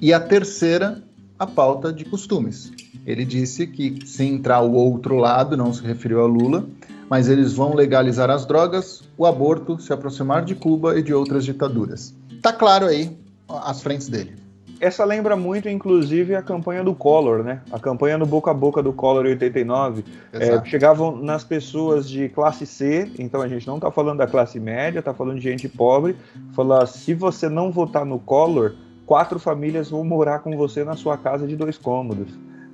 E 0.00 0.12
a 0.12 0.20
terceira, 0.20 1.02
a 1.38 1.46
pauta 1.46 1.92
de 1.92 2.04
costumes. 2.04 2.72
Ele 3.06 3.24
disse 3.24 3.66
que 3.66 4.06
se 4.06 4.24
entrar 4.24 4.60
o 4.60 4.72
outro 4.72 5.16
lado, 5.16 5.56
não 5.56 5.72
se 5.72 5.82
referiu 5.82 6.20
a 6.20 6.26
Lula, 6.26 6.66
mas 7.08 7.28
eles 7.28 7.54
vão 7.54 7.74
legalizar 7.74 8.30
as 8.30 8.46
drogas, 8.46 9.02
o 9.16 9.26
aborto, 9.26 9.80
se 9.80 9.92
aproximar 9.92 10.44
de 10.44 10.54
Cuba 10.54 10.98
e 10.98 11.02
de 11.02 11.12
outras 11.12 11.44
ditaduras. 11.44 12.14
Tá 12.40 12.52
claro 12.52 12.86
aí 12.86 13.16
as 13.48 13.82
frentes 13.82 14.08
dele. 14.08 14.39
Essa 14.80 15.04
lembra 15.04 15.36
muito, 15.36 15.68
inclusive, 15.68 16.34
a 16.34 16.40
campanha 16.40 16.82
do 16.82 16.94
Collor, 16.94 17.44
né? 17.44 17.60
A 17.70 17.78
campanha 17.78 18.16
no 18.16 18.24
boca 18.24 18.50
a 18.50 18.54
boca 18.54 18.82
do 18.82 18.94
Collor 18.94 19.26
em 19.26 19.30
89. 19.30 20.02
É, 20.32 20.64
chegavam 20.64 21.14
nas 21.14 21.44
pessoas 21.44 22.08
de 22.08 22.30
classe 22.30 22.64
C, 22.64 23.12
então 23.18 23.42
a 23.42 23.48
gente 23.48 23.66
não 23.66 23.74
está 23.74 23.90
falando 23.90 24.18
da 24.18 24.26
classe 24.26 24.58
média, 24.58 25.00
está 25.00 25.12
falando 25.12 25.36
de 25.36 25.42
gente 25.42 25.68
pobre. 25.68 26.16
Falar, 26.54 26.86
se 26.86 27.12
você 27.12 27.46
não 27.46 27.70
votar 27.70 28.06
no 28.06 28.18
Collor, 28.18 28.72
quatro 29.04 29.38
famílias 29.38 29.90
vão 29.90 30.02
morar 30.02 30.38
com 30.38 30.56
você 30.56 30.82
na 30.82 30.96
sua 30.96 31.18
casa 31.18 31.46
de 31.46 31.56
dois 31.56 31.76
cômodos. 31.76 32.28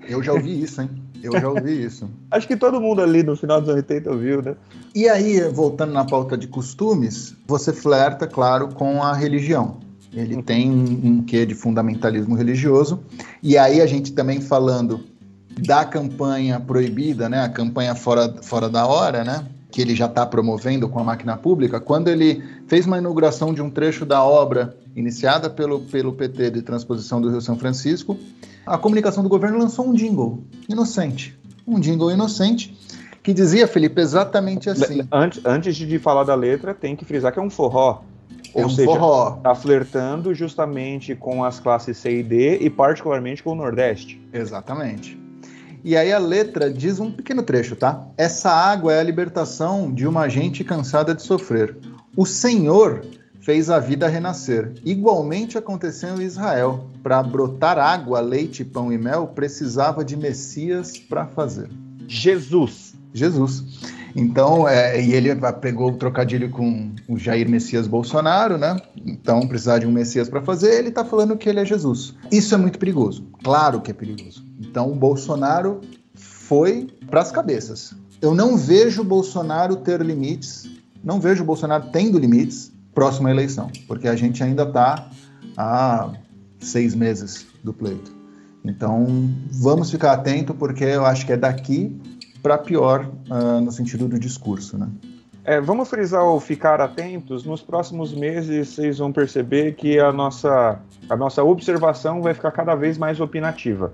Eu 0.09 0.23
já 0.23 0.33
ouvi 0.33 0.63
isso, 0.63 0.83
hein? 0.83 0.91
Eu 1.21 1.33
já 1.33 1.49
ouvi 1.49 1.85
isso. 1.85 2.09
Acho 2.31 2.47
que 2.47 2.57
todo 2.57 2.81
mundo 2.81 3.03
ali 3.03 3.25
no 3.25 3.35
final 3.35 3.61
dos 3.61 3.75
80 3.75 4.09
ouviu, 4.13 4.41
né? 4.43 4.55
E 4.95 5.09
aí, 5.09 5.41
voltando 5.49 5.93
na 5.93 6.05
pauta 6.05 6.39
de 6.39 6.47
costumes, 6.47 7.35
você 7.49 7.73
flerta, 7.73 8.29
claro, 8.29 8.69
com 8.69 9.03
a 9.03 9.13
religião. 9.13 9.85
Ele 10.13 10.43
tem 10.43 10.71
um, 10.71 11.23
quê 11.23 11.45
de 11.45 11.55
fundamentalismo 11.55 12.35
religioso. 12.35 13.01
E 13.43 13.59
aí 13.59 13.81
a 13.81 13.87
gente 13.87 14.13
também 14.13 14.41
falando 14.41 15.01
da 15.59 15.85
campanha 15.85 16.61
proibida, 16.61 17.29
né, 17.29 17.43
a 17.43 17.49
campanha 17.49 17.95
fora, 17.95 18.43
fora 18.43 18.69
da 18.69 18.87
hora, 18.87 19.25
né, 19.25 19.47
que 19.71 19.81
ele 19.81 19.95
já 19.95 20.07
está 20.07 20.25
promovendo 20.25 20.89
com 20.89 20.99
a 20.99 21.05
máquina 21.05 21.37
pública, 21.37 21.81
quando 21.81 22.09
ele 22.09 22.43
fez 22.67 22.87
uma 22.87 22.99
inauguração 22.99 23.53
de 23.53 23.63
um 23.63 23.71
trecho 23.71 24.05
da 24.05 24.23
obra 24.23 24.77
iniciada 24.95 25.49
pelo, 25.51 25.81
pelo 25.81 26.13
PT 26.13 26.51
de 26.51 26.63
transposição 26.63 27.21
do 27.21 27.31
Rio 27.31 27.41
São 27.41 27.59
Francisco, 27.59 28.19
a 28.67 28.77
comunicação 28.77 29.23
do 29.23 29.29
governo 29.29 29.59
lançou 29.59 29.87
um 29.87 29.95
jingle 29.95 30.43
inocente, 30.69 31.39
um 31.67 31.79
jingle 31.81 32.11
inocente 32.11 32.77
que 33.23 33.35
dizia, 33.35 33.67
Felipe, 33.67 34.01
exatamente 34.01 34.71
assim. 34.71 35.03
Antes, 35.11 35.45
antes 35.45 35.75
de 35.75 35.99
falar 35.99 36.23
da 36.23 36.35
letra, 36.37 36.73
tem 36.73 36.95
que 36.95 37.05
frisar 37.05 37.33
que 37.33 37.41
é 37.41 37.43
um 37.43 37.51
forró. 37.51 38.03
Ou 38.55 38.63
é 38.63 38.67
um 38.67 38.71
seja, 38.71 38.87
forró. 38.87 39.33
tá 39.43 39.55
flertando 39.55 40.35
justamente 40.35 41.15
com 41.15 41.45
as 41.45 41.61
classes 41.61 41.97
C 41.97 42.19
e 42.19 42.23
D 42.23 42.59
e 42.59 42.71
particularmente 42.71 43.43
com 43.43 43.53
o 43.53 43.55
Nordeste. 43.55 44.21
Exatamente. 44.33 45.19
E 45.85 45.97
aí 45.97 46.13
a 46.13 46.19
letra 46.19 46.71
diz 46.73 46.99
um 46.99 47.13
pequeno 47.13 47.43
trecho, 47.43 47.77
tá? 47.77 48.09
Essa 48.17 48.51
água 48.51 48.93
é 48.93 49.01
a 49.01 49.05
libertação 49.05 49.93
de 49.93 50.07
uma 50.07 50.29
gente 50.29 50.65
cansada 50.65 51.15
de 51.15 51.23
sofrer. 51.23 51.77
O 52.17 52.27
Senhor 52.27 53.05
fez 53.41 53.71
a 53.71 53.79
vida 53.79 54.09
renascer. 54.09 54.73
Igualmente 54.85 55.57
aconteceu 55.57 56.21
em 56.21 56.25
Israel. 56.25 56.87
Para 57.05 57.23
brotar 57.23 57.79
água, 57.79 58.19
leite, 58.19 58.65
pão 58.65 58.93
e 58.93 58.99
mel, 58.99 59.29
precisava 59.29 60.05
de 60.05 60.17
Messias 60.17 60.99
para 60.99 61.27
fazer. 61.27 61.71
Jesus. 62.09 62.95
Jesus. 63.15 63.63
Então, 64.19 64.67
é, 64.67 64.99
e 64.99 65.13
ele 65.13 65.29
pegou 65.61 65.91
o 65.91 65.97
trocadilho 65.99 66.49
com 66.49 66.91
o 67.07 67.19
Jair 67.19 67.47
Messias 67.47 67.87
Bolsonaro, 67.87 68.57
né? 68.57 68.75
Então, 69.05 69.47
precisar 69.47 69.79
de 69.79 69.87
um 69.87 69.93
Messias 69.93 70.27
para 70.27 70.41
fazer, 70.41 70.79
ele 70.79 70.89
está 70.89 71.05
falando 71.05 71.37
que 71.37 71.47
ele 71.47 71.61
é 71.61 71.67
Jesus. 71.67 72.15
Isso 72.33 72.55
é 72.55 72.57
muito 72.57 72.79
perigoso. 72.79 73.27
Claro 73.45 73.83
que 73.83 73.91
é 73.91 73.95
perigoso. 73.95 74.43
Então, 74.59 74.91
o 74.91 74.95
Bolsonaro 74.95 75.83
foi 76.15 76.87
para 77.11 77.21
as 77.21 77.31
cabeças. 77.31 77.95
Eu 78.23 78.35
não 78.35 78.57
vejo 78.57 79.03
o 79.03 79.05
Bolsonaro 79.05 79.77
ter 79.77 80.01
limites, 80.01 80.67
não 81.05 81.21
vejo 81.21 81.43
o 81.43 81.47
Bolsonaro 81.47 81.91
tendo 81.93 82.19
limites 82.19 82.73
próxima 82.95 83.31
eleição, 83.31 83.71
porque 83.87 84.09
a 84.09 84.17
gente 84.17 84.43
ainda 84.43 84.63
está 84.63 85.11
há 85.59 86.11
seis 86.59 86.95
meses 86.95 87.47
do 87.63 87.75
pleito. 87.75 88.17
Então, 88.65 89.31
vamos 89.53 89.91
ficar 89.91 90.15
atento, 90.15 90.55
porque 90.55 90.85
eu 90.85 91.05
acho 91.05 91.27
que 91.27 91.35
é 91.35 91.37
daqui 91.37 92.01
para 92.47 92.59
pior 92.59 93.05
uh, 93.29 93.61
no 93.61 93.73
sentido 93.73 94.07
do 94.07 94.21
discurso, 94.21 94.79
né? 94.79 94.89
É, 95.45 95.61
vamos 95.61 95.91
frisar 95.91 96.25
o 96.25 96.39
ficar 96.39 96.81
atentos. 96.81 97.45
Nos 97.45 97.61
próximos 97.61 98.15
meses, 98.15 98.69
vocês 98.69 98.99
vão 98.99 99.13
perceber 99.13 99.75
que 99.75 99.99
a 99.99 100.13
nossa, 100.13 100.79
a 101.09 101.17
nossa 101.17 101.43
observação 101.43 102.23
vai 102.23 102.35
ficar 102.35 102.53
cada 102.53 102.77
vez 102.77 102.97
mais 102.97 103.19
opinativa. 103.19 103.93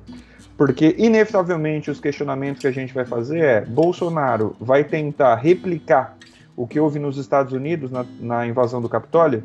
Porque, 0.54 0.94
inevitavelmente, 0.98 1.90
os 1.90 1.98
questionamentos 1.98 2.60
que 2.60 2.66
a 2.66 2.70
gente 2.70 2.92
vai 2.92 3.06
fazer 3.06 3.40
é: 3.40 3.60
Bolsonaro 3.64 4.54
vai 4.60 4.84
tentar 4.84 5.34
replicar 5.36 6.14
o 6.54 6.66
que 6.66 6.78
houve 6.78 6.98
nos 6.98 7.16
Estados 7.16 7.54
Unidos 7.54 7.90
na, 7.90 8.04
na 8.20 8.46
invasão 8.46 8.82
do 8.82 8.88
Capitólio? 8.88 9.42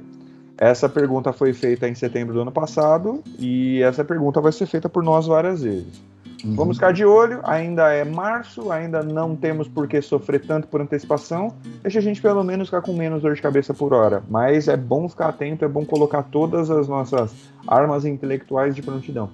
Essa 0.58 0.90
pergunta 0.90 1.32
foi 1.32 1.54
feita 1.54 1.88
em 1.88 1.96
setembro 1.96 2.34
do 2.34 2.42
ano 2.42 2.52
passado 2.52 3.24
e 3.40 3.82
essa 3.84 4.04
pergunta 4.04 4.42
vai 4.42 4.52
ser 4.52 4.66
feita 4.66 4.90
por 4.90 5.02
nós 5.02 5.28
várias 5.28 5.62
vezes. 5.62 6.04
Uhum. 6.44 6.56
Vamos 6.56 6.78
ficar 6.78 6.92
de 6.94 7.04
olho, 7.06 7.40
ainda 7.44 7.92
é 7.92 8.04
março, 8.04 8.72
ainda 8.72 9.02
não 9.02 9.36
temos 9.36 9.68
por 9.68 9.88
que 9.88 10.02
sofrer 10.02 10.46
tanto 10.46 10.68
por 10.68 10.82
antecipação. 10.82 11.54
Deixa 11.82 12.00
a 12.00 12.02
gente 12.02 12.22
pelo 12.22 12.44
menos 12.44 12.68
ficar 12.68 12.82
com 12.82 12.94
menos 12.94 13.22
dor 13.22 13.34
de 13.34 13.42
cabeça 13.42 13.74
por 13.74 13.94
hora. 13.94 14.24
Mas 14.30 14.68
é 14.68 14.78
bom 14.78 15.08
ficar 15.10 15.30
atento, 15.30 15.66
é 15.66 15.68
bom 15.68 15.86
colocar 15.86 16.24
todas 16.24 16.70
as 16.70 16.88
nossas 16.88 17.34
armas 17.68 18.06
intelectuais 18.06 18.76
de 18.76 18.82
prontidão. 18.82 19.30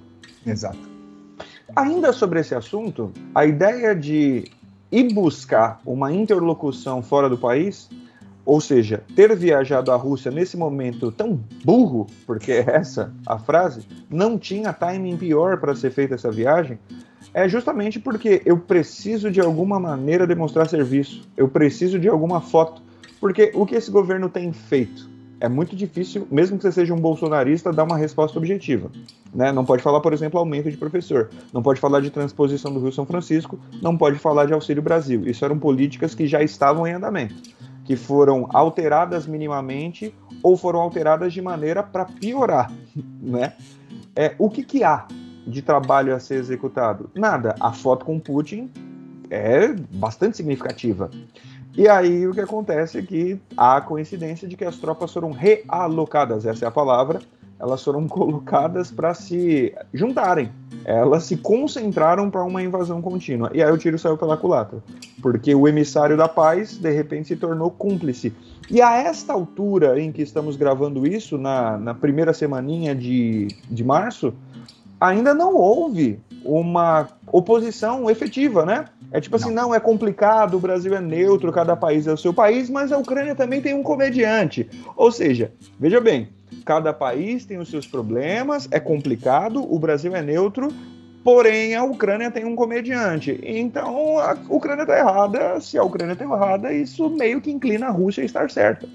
Exato. 0.46 0.78
Ainda 1.76 2.12
sobre 2.12 2.40
esse 2.40 2.54
assunto, 2.54 3.12
a 3.34 3.44
ideia 3.44 3.94
de 3.94 4.50
ir 4.92 5.12
buscar 5.12 5.80
uma 5.84 6.12
interlocução 6.12 7.02
fora 7.02 7.28
do 7.28 7.36
país 7.36 7.88
ou 8.44 8.60
seja, 8.60 9.02
ter 9.16 9.34
viajado 9.34 9.90
à 9.90 9.96
Rússia 9.96 10.30
nesse 10.30 10.56
momento 10.56 11.10
tão 11.10 11.40
burro, 11.64 12.06
porque 12.26 12.52
é 12.52 12.64
essa 12.66 13.12
a 13.26 13.38
frase, 13.38 13.86
não 14.10 14.38
tinha 14.38 14.72
timing 14.72 15.16
pior 15.16 15.58
para 15.58 15.74
ser 15.74 15.90
feita 15.90 16.14
essa 16.14 16.30
viagem, 16.30 16.78
é 17.32 17.48
justamente 17.48 17.98
porque 17.98 18.42
eu 18.44 18.58
preciso 18.58 19.30
de 19.30 19.40
alguma 19.40 19.80
maneira 19.80 20.26
demonstrar 20.26 20.68
serviço, 20.68 21.26
eu 21.36 21.48
preciso 21.48 21.98
de 21.98 22.08
alguma 22.08 22.40
foto, 22.40 22.82
porque 23.20 23.50
o 23.54 23.64
que 23.64 23.74
esse 23.74 23.90
governo 23.90 24.28
tem 24.28 24.52
feito? 24.52 25.14
É 25.40 25.48
muito 25.48 25.74
difícil, 25.74 26.26
mesmo 26.30 26.56
que 26.56 26.62
você 26.62 26.72
seja 26.72 26.94
um 26.94 27.00
bolsonarista, 27.00 27.72
dar 27.72 27.84
uma 27.84 27.96
resposta 27.96 28.38
objetiva. 28.38 28.90
Né? 29.34 29.50
Não 29.52 29.64
pode 29.64 29.82
falar, 29.82 30.00
por 30.00 30.12
exemplo, 30.12 30.38
aumento 30.38 30.70
de 30.70 30.76
professor, 30.76 31.28
não 31.52 31.62
pode 31.62 31.80
falar 31.80 32.00
de 32.00 32.10
transposição 32.10 32.72
do 32.72 32.80
Rio 32.80 32.92
São 32.92 33.04
Francisco, 33.04 33.58
não 33.82 33.96
pode 33.96 34.18
falar 34.18 34.46
de 34.46 34.52
Auxílio 34.52 34.82
Brasil. 34.82 35.26
Isso 35.26 35.44
eram 35.44 35.58
políticas 35.58 36.14
que 36.14 36.26
já 36.26 36.42
estavam 36.42 36.86
em 36.86 36.92
andamento. 36.92 37.34
Que 37.84 37.96
foram 37.96 38.48
alteradas 38.52 39.26
minimamente 39.26 40.14
ou 40.42 40.56
foram 40.56 40.80
alteradas 40.80 41.32
de 41.32 41.42
maneira 41.42 41.82
para 41.82 42.04
piorar, 42.04 42.72
né? 43.20 43.54
É, 44.16 44.34
o 44.38 44.48
que, 44.48 44.62
que 44.62 44.84
há 44.84 45.06
de 45.46 45.60
trabalho 45.60 46.14
a 46.14 46.20
ser 46.20 46.36
executado? 46.36 47.10
Nada. 47.14 47.54
A 47.60 47.72
foto 47.72 48.04
com 48.04 48.18
Putin 48.18 48.70
é 49.30 49.68
bastante 49.72 50.36
significativa. 50.36 51.10
E 51.76 51.88
aí 51.88 52.26
o 52.26 52.32
que 52.32 52.40
acontece 52.40 52.98
é 52.98 53.02
que 53.02 53.40
há 53.56 53.76
a 53.76 53.80
coincidência 53.80 54.46
de 54.46 54.56
que 54.56 54.64
as 54.64 54.76
tropas 54.76 55.12
foram 55.12 55.32
realocadas, 55.32 56.46
essa 56.46 56.64
é 56.64 56.68
a 56.68 56.70
palavra, 56.70 57.20
elas 57.64 57.82
foram 57.82 58.06
colocadas 58.06 58.90
para 58.90 59.14
se 59.14 59.74
juntarem. 59.92 60.50
Elas 60.84 61.24
se 61.24 61.38
concentraram 61.38 62.30
para 62.30 62.44
uma 62.44 62.62
invasão 62.62 63.00
contínua. 63.00 63.50
E 63.54 63.62
aí 63.62 63.72
o 63.72 63.78
tiro 63.78 63.98
saiu 63.98 64.18
pela 64.18 64.36
culatra. 64.36 64.82
Porque 65.22 65.54
o 65.54 65.66
emissário 65.66 66.14
da 66.14 66.28
paz, 66.28 66.76
de 66.76 66.90
repente, 66.90 67.28
se 67.28 67.36
tornou 67.36 67.70
cúmplice. 67.70 68.34
E 68.70 68.82
a 68.82 68.96
esta 68.96 69.32
altura 69.32 69.98
em 69.98 70.12
que 70.12 70.20
estamos 70.20 70.56
gravando 70.56 71.06
isso, 71.06 71.38
na, 71.38 71.78
na 71.78 71.94
primeira 71.94 72.34
semaninha 72.34 72.94
de, 72.94 73.48
de 73.70 73.82
março, 73.82 74.34
ainda 75.00 75.32
não 75.32 75.56
houve 75.56 76.20
uma 76.44 77.08
oposição 77.32 78.10
efetiva, 78.10 78.66
né? 78.66 78.84
É 79.10 79.20
tipo 79.20 79.36
assim, 79.36 79.52
não. 79.52 79.68
não, 79.68 79.74
é 79.74 79.80
complicado, 79.80 80.56
o 80.56 80.60
Brasil 80.60 80.94
é 80.94 81.00
neutro, 81.00 81.50
cada 81.52 81.74
país 81.74 82.06
é 82.06 82.12
o 82.12 82.16
seu 82.16 82.34
país, 82.34 82.68
mas 82.68 82.92
a 82.92 82.98
Ucrânia 82.98 83.34
também 83.34 83.62
tem 83.62 83.72
um 83.72 83.82
comediante. 83.82 84.68
Ou 84.96 85.10
seja, 85.10 85.52
veja 85.78 86.00
bem, 86.00 86.28
cada 86.64 86.92
país 86.92 87.44
tem 87.44 87.58
os 87.58 87.70
seus 87.70 87.86
problemas, 87.86 88.68
é 88.70 88.80
complicado, 88.80 89.62
o 89.62 89.78
Brasil 89.78 90.14
é 90.14 90.22
neutro, 90.22 90.68
porém 91.22 91.74
a 91.74 91.82
Ucrânia 91.82 92.30
tem 92.30 92.44
um 92.44 92.54
comediante. 92.54 93.40
Então 93.42 94.18
a 94.18 94.36
Ucrânia 94.48 94.82
está 94.82 94.98
errada, 94.98 95.60
se 95.60 95.78
a 95.78 95.82
Ucrânia 95.82 96.12
está 96.12 96.24
errada, 96.24 96.72
isso 96.72 97.08
meio 97.08 97.40
que 97.40 97.50
inclina 97.50 97.86
a 97.86 97.90
Rússia 97.90 98.22
a 98.22 98.26
estar 98.26 98.50
certa. 98.50 98.88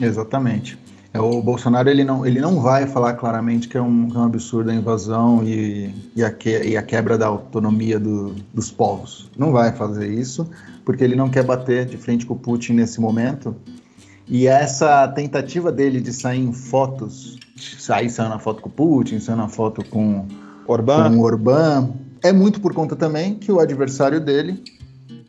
Exatamente. 0.00 0.78
É, 1.12 1.20
o 1.20 1.42
Bolsonaro 1.42 1.88
ele 1.88 2.04
não, 2.04 2.24
ele 2.24 2.40
não 2.40 2.60
vai 2.60 2.86
falar 2.86 3.14
claramente 3.14 3.68
que 3.68 3.76
é 3.76 3.82
um, 3.82 4.08
que 4.08 4.16
é 4.16 4.20
um 4.20 4.24
absurdo 4.24 4.70
a 4.70 4.74
invasão 4.74 5.42
e, 5.42 5.92
e, 6.14 6.22
a 6.22 6.30
que, 6.30 6.62
e 6.62 6.76
a 6.76 6.82
quebra 6.82 7.18
da 7.18 7.26
autonomia 7.26 7.98
do, 7.98 8.34
dos 8.54 8.70
povos. 8.70 9.28
Não 9.36 9.50
vai 9.50 9.72
fazer 9.72 10.08
isso, 10.08 10.48
porque 10.84 11.02
ele 11.02 11.16
não 11.16 11.28
quer 11.28 11.42
bater 11.42 11.84
de 11.84 11.96
frente 11.96 12.24
com 12.24 12.34
o 12.34 12.38
Putin 12.38 12.74
nesse 12.74 13.00
momento. 13.00 13.56
E 14.30 14.46
essa 14.46 15.08
tentativa 15.08 15.72
dele 15.72 16.00
de 16.00 16.12
sair 16.12 16.38
em 16.38 16.52
fotos, 16.52 17.36
sair 17.56 18.08
saindo 18.08 18.30
na 18.30 18.38
foto 18.38 18.62
com 18.62 18.68
o 18.68 18.72
Putin, 18.72 19.18
saindo 19.18 19.42
na 19.42 19.48
foto 19.48 19.84
com 19.84 20.24
Orbán. 20.68 21.10
com 21.10 21.20
Orbán, 21.20 21.90
é 22.22 22.32
muito 22.32 22.60
por 22.60 22.72
conta 22.72 22.94
também 22.94 23.34
que 23.34 23.50
o 23.50 23.58
adversário 23.58 24.20
dele 24.20 24.62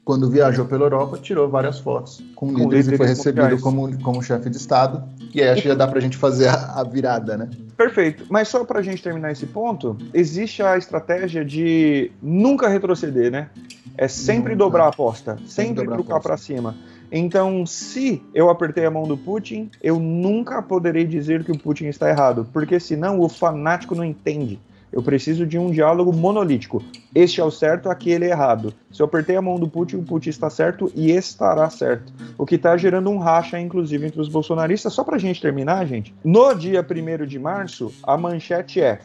quando 0.04 0.30
viajou 0.30 0.66
pela 0.66 0.86
Europa, 0.86 1.18
tirou 1.18 1.48
várias 1.48 1.80
fotos 1.80 2.24
com, 2.36 2.48
com 2.48 2.64
líderes, 2.64 2.88
líderes 2.88 2.94
e 2.94 2.98
foi 2.98 3.08
recebido 3.08 3.62
como, 3.62 4.02
como 4.02 4.22
chefe 4.22 4.50
de 4.50 4.58
Estado. 4.58 5.04
E 5.34 5.42
aí 5.42 5.50
acho 5.50 5.62
que 5.62 5.68
já 5.68 5.76
dá 5.76 5.88
para 5.88 6.00
a 6.00 6.02
gente 6.02 6.18
fazer 6.18 6.48
a, 6.48 6.80
a, 6.80 6.84
virada, 6.84 7.38
né? 7.38 7.50
Perfeito. 7.78 8.26
Mas 8.30 8.48
só 8.48 8.66
para 8.66 8.80
a 8.80 8.82
gente 8.82 9.02
terminar 9.02 9.32
esse 9.32 9.46
ponto, 9.46 9.96
existe 10.14 10.62
a 10.64 10.78
estratégia 10.78 11.46
de 11.46 12.12
nunca 12.22 12.68
retroceder, 12.68 13.32
né? 13.32 13.50
É 13.98 14.08
sempre 14.08 14.54
nunca. 14.54 14.66
dobrar 14.66 14.86
a 14.86 14.90
aposta, 14.90 15.38
sempre, 15.46 15.82
sempre 15.82 15.88
trocar 15.94 16.20
para 16.20 16.36
cima. 16.36 16.76
Então, 17.12 17.66
se 17.66 18.22
eu 18.34 18.50
apertei 18.50 18.86
a 18.86 18.92
mão 18.92 19.04
do 19.04 19.18
Putin, 19.18 19.70
eu 19.84 20.00
nunca 20.00 20.62
poderei 20.62 21.06
dizer 21.06 21.44
que 21.44 21.52
o 21.52 21.58
Putin 21.58 21.88
está 21.88 22.10
errado, 22.10 22.48
porque 22.54 22.80
senão 22.80 23.20
o 23.20 23.28
fanático 23.28 23.94
não 23.94 24.06
entende. 24.06 24.60
Eu 24.92 25.02
preciso 25.02 25.46
de 25.46 25.58
um 25.58 25.72
diálogo 25.72 26.12
monolítico. 26.12 26.84
Este 27.16 27.40
é 27.40 27.44
o 27.44 27.52
certo, 27.52 27.90
aquele 27.90 28.26
é 28.26 28.30
errado. 28.30 28.74
Se 28.92 29.02
eu 29.02 29.06
apertei 29.06 29.38
a 29.38 29.42
mão 29.42 29.58
do 29.58 29.68
Putin, 29.68 29.98
o 29.98 30.04
Putin 30.04 30.30
está 30.30 30.50
certo 30.50 30.92
e 30.94 31.12
estará 31.12 31.70
certo. 31.70 32.12
O 32.38 32.46
que 32.46 32.56
está 32.56 32.76
gerando 32.76 33.10
um 33.10 33.18
racha, 33.18 33.58
inclusive, 33.60 34.06
entre 34.06 34.20
os 34.20 34.28
bolsonaristas. 34.28 34.92
Só 34.92 35.04
para 35.04 35.16
a 35.16 35.20
gente 35.20 35.42
terminar, 35.42 35.86
gente. 35.88 36.14
No 36.24 36.54
dia 36.54 36.86
1 36.86 37.26
de 37.26 37.40
março, 37.40 37.94
a 38.04 38.18
manchete 38.18 38.82
é: 38.82 39.00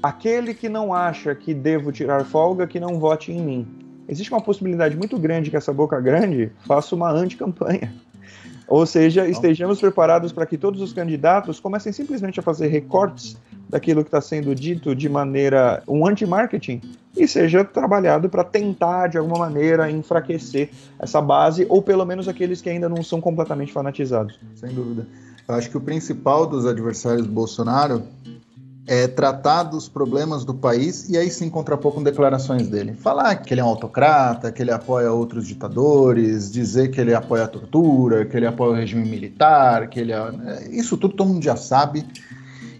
aquele 0.00 0.54
que 0.54 0.68
não 0.68 0.94
acha 0.94 1.34
que 1.34 1.52
devo 1.52 1.90
tirar 1.90 2.24
folga, 2.24 2.66
que 2.66 2.78
não 2.78 3.00
vote 3.00 3.32
em 3.32 3.42
mim. 3.42 3.85
Existe 4.08 4.32
uma 4.32 4.40
possibilidade 4.40 4.96
muito 4.96 5.18
grande 5.18 5.50
que 5.50 5.56
essa 5.56 5.72
boca 5.72 6.00
grande 6.00 6.52
faça 6.66 6.94
uma 6.94 7.10
anticampanha. 7.10 7.92
Ou 8.68 8.84
seja, 8.84 9.28
estejamos 9.28 9.80
preparados 9.80 10.32
para 10.32 10.44
que 10.44 10.58
todos 10.58 10.80
os 10.80 10.92
candidatos 10.92 11.60
comecem 11.60 11.92
simplesmente 11.92 12.40
a 12.40 12.42
fazer 12.42 12.66
recortes 12.66 13.36
daquilo 13.68 14.02
que 14.02 14.08
está 14.08 14.20
sendo 14.20 14.54
dito 14.54 14.94
de 14.94 15.08
maneira 15.08 15.82
um 15.86 16.06
anti-marketing 16.06 16.80
e 17.16 17.26
seja 17.26 17.64
trabalhado 17.64 18.28
para 18.28 18.44
tentar 18.44 19.08
de 19.08 19.18
alguma 19.18 19.38
maneira 19.38 19.90
enfraquecer 19.90 20.70
essa 20.98 21.20
base 21.20 21.66
ou 21.68 21.80
pelo 21.80 22.04
menos 22.04 22.28
aqueles 22.28 22.60
que 22.60 22.68
ainda 22.68 22.88
não 22.88 23.02
são 23.02 23.20
completamente 23.20 23.72
fanatizados. 23.72 24.38
Sem 24.54 24.70
dúvida. 24.74 25.06
Eu 25.48 25.54
acho 25.54 25.70
que 25.70 25.76
o 25.76 25.80
principal 25.80 26.46
dos 26.46 26.66
adversários 26.66 27.24
do 27.24 27.32
Bolsonaro 27.32 28.02
é, 28.86 29.08
tratar 29.08 29.64
dos 29.64 29.88
problemas 29.88 30.44
do 30.44 30.54
país 30.54 31.08
e 31.08 31.16
aí 31.16 31.28
sim 31.28 31.50
contrapor 31.50 31.92
com 31.92 32.02
declarações 32.02 32.68
dele. 32.68 32.94
Falar 32.94 33.34
que 33.36 33.52
ele 33.52 33.60
é 33.60 33.64
um 33.64 33.68
autocrata, 33.68 34.52
que 34.52 34.62
ele 34.62 34.70
apoia 34.70 35.10
outros 35.12 35.46
ditadores, 35.46 36.50
dizer 36.52 36.90
que 36.90 37.00
ele 37.00 37.12
apoia 37.12 37.44
a 37.44 37.48
tortura, 37.48 38.24
que 38.24 38.36
ele 38.36 38.46
apoia 38.46 38.70
o 38.70 38.74
regime 38.74 39.08
militar, 39.08 39.88
que 39.88 39.98
ele 39.98 40.12
é... 40.12 40.16
é 40.16 40.68
isso 40.70 40.96
tudo 40.96 41.16
todo 41.16 41.28
mundo 41.28 41.42
já 41.42 41.56
sabe. 41.56 42.06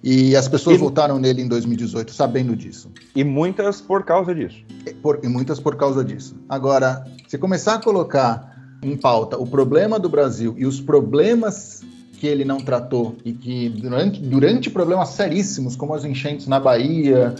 E 0.02 0.36
as 0.36 0.46
pessoas 0.46 0.76
e... 0.76 0.78
votaram 0.78 1.18
nele 1.18 1.42
em 1.42 1.48
2018 1.48 2.12
sabendo 2.12 2.54
disso. 2.54 2.90
E 3.14 3.24
muitas 3.24 3.80
por 3.80 4.04
causa 4.04 4.32
disso. 4.32 4.58
E, 4.86 4.94
por, 4.94 5.18
e 5.24 5.28
muitas 5.28 5.58
por 5.58 5.74
causa 5.74 6.04
disso. 6.04 6.36
Agora, 6.48 7.04
se 7.26 7.36
começar 7.36 7.74
a 7.74 7.82
colocar 7.82 8.54
em 8.80 8.96
pauta 8.96 9.36
o 9.36 9.46
problema 9.46 9.98
do 9.98 10.08
Brasil 10.08 10.54
e 10.56 10.64
os 10.64 10.80
problemas 10.80 11.82
que 12.16 12.26
ele 12.26 12.44
não 12.44 12.58
tratou 12.58 13.16
e 13.24 13.32
que 13.32 13.68
durante, 13.68 14.20
durante 14.20 14.70
problemas 14.70 15.10
seríssimos, 15.10 15.76
como 15.76 15.94
as 15.94 16.04
enchentes 16.04 16.46
na 16.46 16.58
Bahia, 16.58 17.34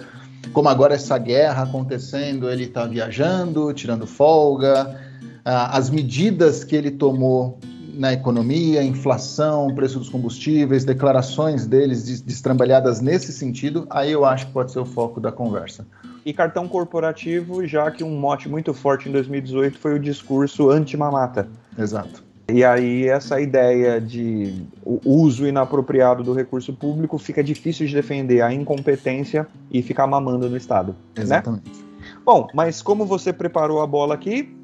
como 0.52 0.68
agora 0.68 0.94
essa 0.94 1.18
guerra 1.18 1.64
acontecendo, 1.64 2.48
ele 2.50 2.64
está 2.64 2.84
viajando, 2.86 3.72
tirando 3.72 4.06
folga, 4.06 5.00
as 5.44 5.90
medidas 5.90 6.64
que 6.64 6.76
ele 6.76 6.90
tomou 6.90 7.58
na 7.94 8.12
economia, 8.12 8.82
inflação, 8.82 9.74
preço 9.74 9.98
dos 9.98 10.10
combustíveis, 10.10 10.84
declarações 10.84 11.66
deles 11.66 12.20
destrambalhadas 12.20 13.00
nesse 13.00 13.32
sentido, 13.32 13.86
aí 13.88 14.12
eu 14.12 14.24
acho 14.24 14.46
que 14.46 14.52
pode 14.52 14.70
ser 14.70 14.80
o 14.80 14.84
foco 14.84 15.18
da 15.18 15.32
conversa. 15.32 15.86
E 16.24 16.32
cartão 16.32 16.68
corporativo, 16.68 17.66
já 17.66 17.90
que 17.90 18.04
um 18.04 18.18
mote 18.18 18.48
muito 18.48 18.74
forte 18.74 19.08
em 19.08 19.12
2018 19.12 19.78
foi 19.78 19.94
o 19.94 19.98
discurso 19.98 20.70
anti-mamata. 20.70 21.48
Exato. 21.78 22.25
E 22.48 22.64
aí 22.64 23.08
essa 23.08 23.40
ideia 23.40 24.00
de 24.00 24.66
uso 24.84 25.46
inapropriado 25.46 26.22
do 26.22 26.32
recurso 26.32 26.72
público 26.72 27.18
fica 27.18 27.42
difícil 27.42 27.86
de 27.86 27.94
defender 27.94 28.40
a 28.40 28.52
incompetência 28.52 29.48
e 29.70 29.82
ficar 29.82 30.06
mamando 30.06 30.48
no 30.48 30.56
Estado. 30.56 30.94
Né? 31.16 31.22
Exatamente. 31.22 31.68
Né? 31.68 31.86
Bom, 32.24 32.46
mas 32.54 32.80
como 32.80 33.04
você 33.04 33.32
preparou 33.32 33.80
a 33.80 33.86
bola 33.86 34.14
aqui, 34.14 34.56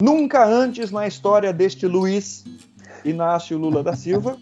nunca 0.00 0.46
antes 0.46 0.92
na 0.92 1.06
história 1.06 1.52
deste 1.52 1.86
Luiz 1.86 2.44
Inácio 3.04 3.58
Lula 3.58 3.82
da 3.82 3.96
Silva, 3.96 4.36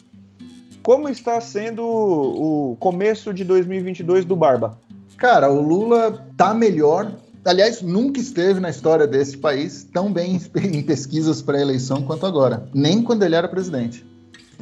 como 0.82 1.08
está 1.08 1.40
sendo 1.40 1.82
o 1.82 2.76
começo 2.78 3.32
de 3.32 3.44
2022 3.44 4.26
do 4.26 4.36
Barba? 4.36 4.78
Cara, 5.16 5.50
o 5.50 5.60
Lula 5.62 6.26
tá 6.36 6.52
melhor 6.52 7.12
aliás, 7.44 7.82
nunca 7.82 8.20
esteve 8.20 8.60
na 8.60 8.70
história 8.70 9.06
desse 9.06 9.36
país 9.36 9.84
tão 9.92 10.12
bem 10.12 10.40
em 10.56 10.82
pesquisas 10.82 11.42
para 11.42 11.60
eleição 11.60 12.02
quanto 12.02 12.26
agora, 12.26 12.66
nem 12.72 13.02
quando 13.02 13.22
ele 13.22 13.34
era 13.34 13.48
presidente. 13.48 14.04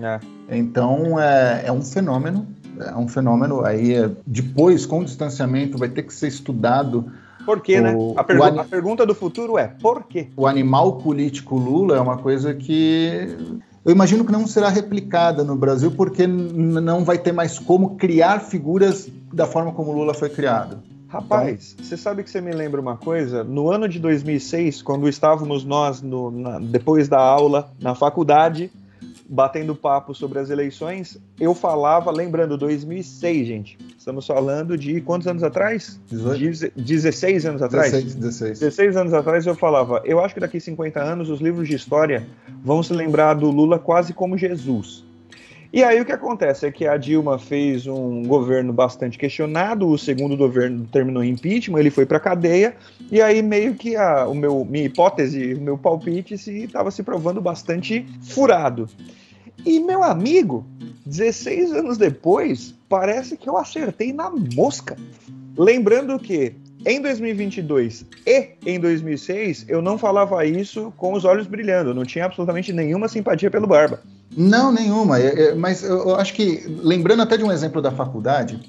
É. 0.00 0.20
Então 0.48 1.20
é, 1.20 1.64
é, 1.66 1.72
um 1.72 1.82
fenômeno, 1.82 2.46
é 2.78 2.96
um 2.96 3.08
fenômeno. 3.08 3.64
Aí 3.64 3.94
é, 3.94 4.10
depois, 4.26 4.86
com 4.86 5.00
o 5.00 5.04
distanciamento, 5.04 5.78
vai 5.78 5.88
ter 5.88 6.02
que 6.02 6.14
ser 6.14 6.28
estudado. 6.28 7.10
Por 7.44 7.60
quê, 7.60 7.80
né? 7.80 7.94
A, 8.16 8.24
pergu 8.24 8.44
a 8.44 8.64
pergunta 8.64 9.04
do 9.04 9.14
futuro 9.14 9.58
é 9.58 9.66
por 9.66 10.04
quê? 10.04 10.28
O 10.36 10.46
animal 10.46 10.98
político 10.98 11.56
Lula 11.56 11.96
é 11.96 12.00
uma 12.00 12.16
coisa 12.16 12.54
que 12.54 13.36
eu 13.84 13.90
imagino 13.90 14.24
que 14.24 14.30
não 14.30 14.46
será 14.46 14.68
replicada 14.68 15.42
no 15.42 15.56
Brasil, 15.56 15.90
porque 15.90 16.24
não 16.26 17.04
vai 17.04 17.18
ter 17.18 17.32
mais 17.32 17.58
como 17.58 17.96
criar 17.96 18.40
figuras 18.40 19.08
da 19.32 19.46
forma 19.46 19.72
como 19.72 19.92
Lula 19.92 20.14
foi 20.14 20.30
criado. 20.30 20.78
Rapaz, 21.12 21.74
então... 21.74 21.84
você 21.84 21.94
sabe 21.94 22.22
que 22.22 22.30
você 22.30 22.40
me 22.40 22.52
lembra 22.52 22.80
uma 22.80 22.96
coisa? 22.96 23.44
No 23.44 23.70
ano 23.70 23.86
de 23.86 23.98
2006, 23.98 24.80
quando 24.80 25.06
estávamos 25.06 25.62
nós, 25.62 26.00
no, 26.00 26.30
na, 26.30 26.58
depois 26.58 27.06
da 27.06 27.18
aula, 27.18 27.70
na 27.78 27.94
faculdade, 27.94 28.72
batendo 29.28 29.76
papo 29.76 30.14
sobre 30.14 30.38
as 30.38 30.48
eleições, 30.48 31.18
eu 31.38 31.54
falava, 31.54 32.10
lembrando, 32.10 32.56
2006, 32.56 33.46
gente. 33.46 33.78
Estamos 33.98 34.26
falando 34.26 34.78
de 34.78 35.02
quantos 35.02 35.28
anos 35.28 35.42
atrás? 35.42 36.00
18? 36.08 36.80
16 36.80 37.44
anos 37.44 37.60
atrás? 37.60 37.92
16, 37.92 38.14
16. 38.14 38.60
16 38.60 38.96
anos 38.96 39.12
atrás 39.12 39.46
eu 39.46 39.54
falava, 39.54 40.00
eu 40.06 40.18
acho 40.18 40.32
que 40.32 40.40
daqui 40.40 40.58
50 40.58 40.98
anos 40.98 41.28
os 41.28 41.42
livros 41.42 41.68
de 41.68 41.74
história 41.74 42.26
vão 42.64 42.82
se 42.82 42.94
lembrar 42.94 43.34
do 43.34 43.50
Lula 43.50 43.78
quase 43.78 44.14
como 44.14 44.38
Jesus. 44.38 45.04
E 45.72 45.82
aí 45.82 45.98
o 45.98 46.04
que 46.04 46.12
acontece 46.12 46.66
é 46.66 46.70
que 46.70 46.86
a 46.86 46.98
Dilma 46.98 47.38
fez 47.38 47.86
um 47.86 48.24
governo 48.24 48.74
bastante 48.74 49.16
questionado, 49.16 49.88
o 49.88 49.96
segundo 49.96 50.36
governo 50.36 50.86
terminou 50.92 51.24
em 51.24 51.30
impeachment, 51.30 51.78
ele 51.78 51.90
foi 51.90 52.04
para 52.04 52.20
cadeia, 52.20 52.76
e 53.10 53.22
aí 53.22 53.40
meio 53.40 53.74
que 53.74 53.96
a 53.96 54.26
o 54.28 54.34
meu, 54.34 54.66
minha 54.66 54.84
hipótese, 54.84 55.54
o 55.54 55.60
meu 55.62 55.78
palpite 55.78 56.34
estava 56.34 56.90
se, 56.90 56.98
se 56.98 57.02
provando 57.02 57.40
bastante 57.40 58.06
furado. 58.20 58.86
E 59.64 59.80
meu 59.80 60.02
amigo, 60.02 60.66
16 61.06 61.72
anos 61.72 61.96
depois, 61.96 62.74
parece 62.86 63.38
que 63.38 63.48
eu 63.48 63.56
acertei 63.56 64.12
na 64.12 64.28
mosca. 64.28 64.94
Lembrando 65.56 66.18
que 66.18 66.54
em 66.84 67.00
2022 67.00 68.04
e 68.26 68.50
em 68.66 68.78
2006 68.78 69.66
eu 69.68 69.80
não 69.80 69.96
falava 69.96 70.44
isso 70.44 70.92
com 70.98 71.14
os 71.14 71.24
olhos 71.24 71.46
brilhando, 71.46 71.94
não 71.94 72.04
tinha 72.04 72.26
absolutamente 72.26 72.74
nenhuma 72.74 73.08
simpatia 73.08 73.50
pelo 73.50 73.66
Barba. 73.66 74.02
Não, 74.36 74.72
nenhuma. 74.72 75.18
É, 75.18 75.48
é, 75.48 75.54
mas 75.54 75.82
eu 75.82 76.16
acho 76.16 76.34
que, 76.34 76.64
lembrando 76.82 77.22
até 77.22 77.36
de 77.36 77.44
um 77.44 77.52
exemplo 77.52 77.82
da 77.82 77.90
faculdade, 77.90 78.60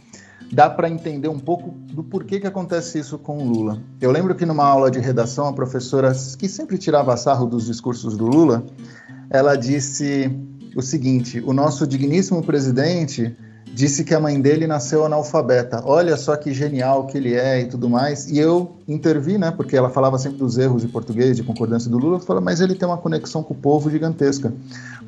dá 0.51 0.69
para 0.69 0.89
entender 0.89 1.27
um 1.27 1.39
pouco 1.39 1.71
do 1.71 2.03
porquê 2.03 2.39
que 2.39 2.47
acontece 2.47 2.99
isso 2.99 3.17
com 3.17 3.37
o 3.37 3.43
Lula. 3.43 3.81
Eu 3.99 4.11
lembro 4.11 4.35
que 4.35 4.45
numa 4.45 4.65
aula 4.65 4.91
de 4.91 4.99
redação, 4.99 5.47
a 5.47 5.53
professora, 5.53 6.13
que 6.37 6.47
sempre 6.47 6.77
tirava 6.77 7.15
sarro 7.17 7.45
dos 7.47 7.65
discursos 7.65 8.15
do 8.15 8.25
Lula, 8.25 8.63
ela 9.29 9.55
disse 9.55 10.31
o 10.75 10.81
seguinte: 10.81 11.41
o 11.45 11.53
nosso 11.53 11.87
digníssimo 11.87 12.43
presidente 12.43 13.35
disse 13.73 14.03
que 14.03 14.13
a 14.13 14.19
mãe 14.19 14.39
dele 14.39 14.67
nasceu 14.67 15.03
analfabeta. 15.03 15.81
Olha 15.83 16.15
só 16.15 16.35
que 16.35 16.53
genial 16.53 17.07
que 17.07 17.17
ele 17.17 17.33
é 17.33 17.61
e 17.61 17.65
tudo 17.65 17.89
mais. 17.89 18.29
E 18.29 18.37
eu 18.37 18.77
intervi, 18.87 19.37
né? 19.37 19.49
Porque 19.49 19.75
ela 19.75 19.89
falava 19.89 20.19
sempre 20.19 20.37
dos 20.37 20.57
erros 20.57 20.83
de 20.83 20.87
português, 20.87 21.35
de 21.35 21.43
concordância 21.43 21.89
do 21.89 21.97
Lula. 21.97 22.17
Eu 22.17 22.19
falei, 22.19 22.43
mas 22.43 22.61
ele 22.61 22.75
tem 22.75 22.87
uma 22.87 22.97
conexão 22.97 23.41
com 23.41 23.53
o 23.53 23.57
povo 23.57 23.89
gigantesca. 23.89 24.53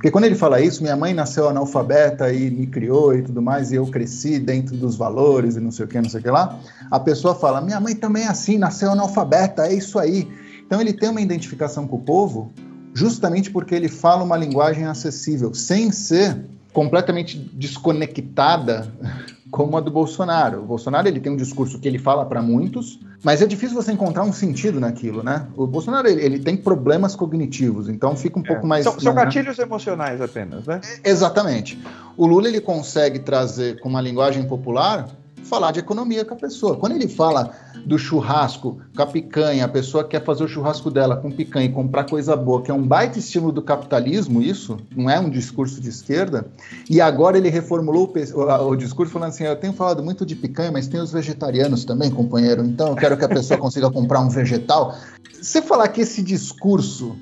Porque 0.06 0.12
quando 0.12 0.26
ele 0.26 0.36
fala 0.36 0.62
isso, 0.62 0.84
minha 0.84 0.95
mãe 0.95 1.16
nasceu 1.16 1.49
analfabeta 1.49 2.32
e 2.32 2.51
me 2.51 2.68
criou 2.68 3.16
e 3.16 3.24
tudo 3.24 3.41
mais, 3.41 3.72
e 3.72 3.76
eu 3.78 3.88
cresci 3.88 4.38
dentro 4.38 4.78
dos 4.78 4.95
valores 4.95 5.56
e 5.56 5.60
não 5.60 5.72
sei 5.72 5.86
o 5.86 5.88
que, 5.88 5.99
não 5.99 6.08
sei 6.08 6.20
o 6.20 6.24
que 6.24 6.30
lá. 6.30 6.60
A 6.91 6.99
pessoa 6.99 7.34
fala, 7.34 7.60
minha 7.60 7.80
mãe 7.80 7.95
também 7.95 8.22
é 8.22 8.28
assim, 8.28 8.60
nasceu 8.60 8.91
analfabeta, 8.91 9.66
é 9.66 9.74
isso 9.74 9.97
aí. 9.97 10.28
Então 10.64 10.80
ele 10.80 10.93
tem 10.93 11.10
uma 11.10 11.22
identificação 11.22 11.88
com 11.88 11.95
o 11.95 12.01
povo 12.01 12.51
justamente 12.93 13.49
porque 13.49 13.74
ele 13.74 13.89
fala 13.89 14.24
uma 14.24 14.38
linguagem 14.38 14.86
acessível, 14.86 15.56
sem 15.56 15.91
ser 15.91 16.38
completamente 16.76 17.38
desconectada 17.54 18.92
como 19.50 19.78
a 19.78 19.80
do 19.80 19.90
Bolsonaro. 19.90 20.60
O 20.60 20.66
Bolsonaro 20.66 21.08
ele 21.08 21.22
tem 21.22 21.32
um 21.32 21.38
discurso 21.38 21.80
que 21.80 21.88
ele 21.88 21.98
fala 21.98 22.26
para 22.26 22.42
muitos, 22.42 23.00
mas 23.24 23.42
é 23.42 23.46
difícil 23.46 23.82
você 23.82 23.94
encontrar 23.94 24.24
um 24.24 24.34
sentido 24.34 24.78
naquilo, 24.78 25.24
né? 25.24 25.48
O 25.56 25.66
Bolsonaro 25.66 26.06
ele, 26.10 26.22
ele 26.22 26.40
tem 26.40 26.58
problemas 26.58 27.16
cognitivos, 27.16 27.88
então 27.88 28.14
fica 28.18 28.38
um 28.38 28.44
é. 28.44 28.48
pouco 28.48 28.68
mais. 28.68 28.84
São, 28.84 29.00
são 29.00 29.14
né? 29.14 29.24
gatilhos 29.24 29.58
emocionais 29.58 30.20
apenas, 30.20 30.68
né? 30.68 30.82
Exatamente. 31.02 31.82
O 32.18 32.28
Lula 32.28 32.50
ele 32.50 32.60
consegue 32.60 33.20
trazer 33.20 33.80
com 33.80 33.88
uma 33.88 34.02
linguagem 34.02 34.44
popular 34.44 35.08
falar 35.46 35.72
de 35.72 35.80
economia 35.80 36.26
com 36.26 36.34
a 36.34 36.38
pessoa. 36.38 36.76
Quando 36.76 36.93
ele 36.93 37.08
fala 37.08 37.52
do 37.86 37.98
churrasco 37.98 38.80
com 38.96 39.02
a 39.02 39.06
picanha, 39.06 39.66
a 39.66 39.68
pessoa 39.68 40.04
quer 40.04 40.24
fazer 40.24 40.43
o 40.43 40.48
churrasco 40.48 40.89
dela 40.89 41.16
com 41.16 41.32
picanha 41.32 41.68
e 41.68 41.72
comprar 41.72 42.06
coisa 42.06 42.36
boa, 42.36 42.62
que 42.62 42.72
é 42.72 42.74
um 42.74 42.86
baita 42.86 43.20
estímulo 43.20 43.52
do 43.52 43.62
capitalismo, 43.62 44.41
isso 44.41 44.78
não 44.96 45.10
é 45.10 45.20
um 45.20 45.30
discurso 45.30 45.80
de 45.80 45.89
esquerda. 45.89 46.48
E 46.89 47.00
agora 47.00 47.38
ele 47.38 47.50
reformulou 47.50 48.12
o, 48.34 48.68
o 48.70 48.76
discurso 48.76 49.14
falando 49.14 49.30
assim: 49.30 49.43
eu 49.43 49.56
tenho 49.56 49.74
falado 49.74 50.04
muito 50.04 50.26
de 50.26 50.36
picanha, 50.36 50.72
mas 50.72 50.88
tem 50.88 51.00
os 51.00 51.12
vegetarianos 51.12 51.86
também, 51.86 52.10
companheiro. 52.10 52.64
Então 52.64 52.89
eu 52.89 52.96
quero 52.96 53.18
que 53.18 53.26
a 53.26 53.30
pessoa 53.30 53.58
consiga 53.62 53.89
comprar 53.91 54.20
um 54.22 54.30
vegetal. 54.30 54.96
Você 55.41 55.62
falar 55.62 55.88
que 55.89 56.02
esse 56.02 56.24
discurso 56.24 57.16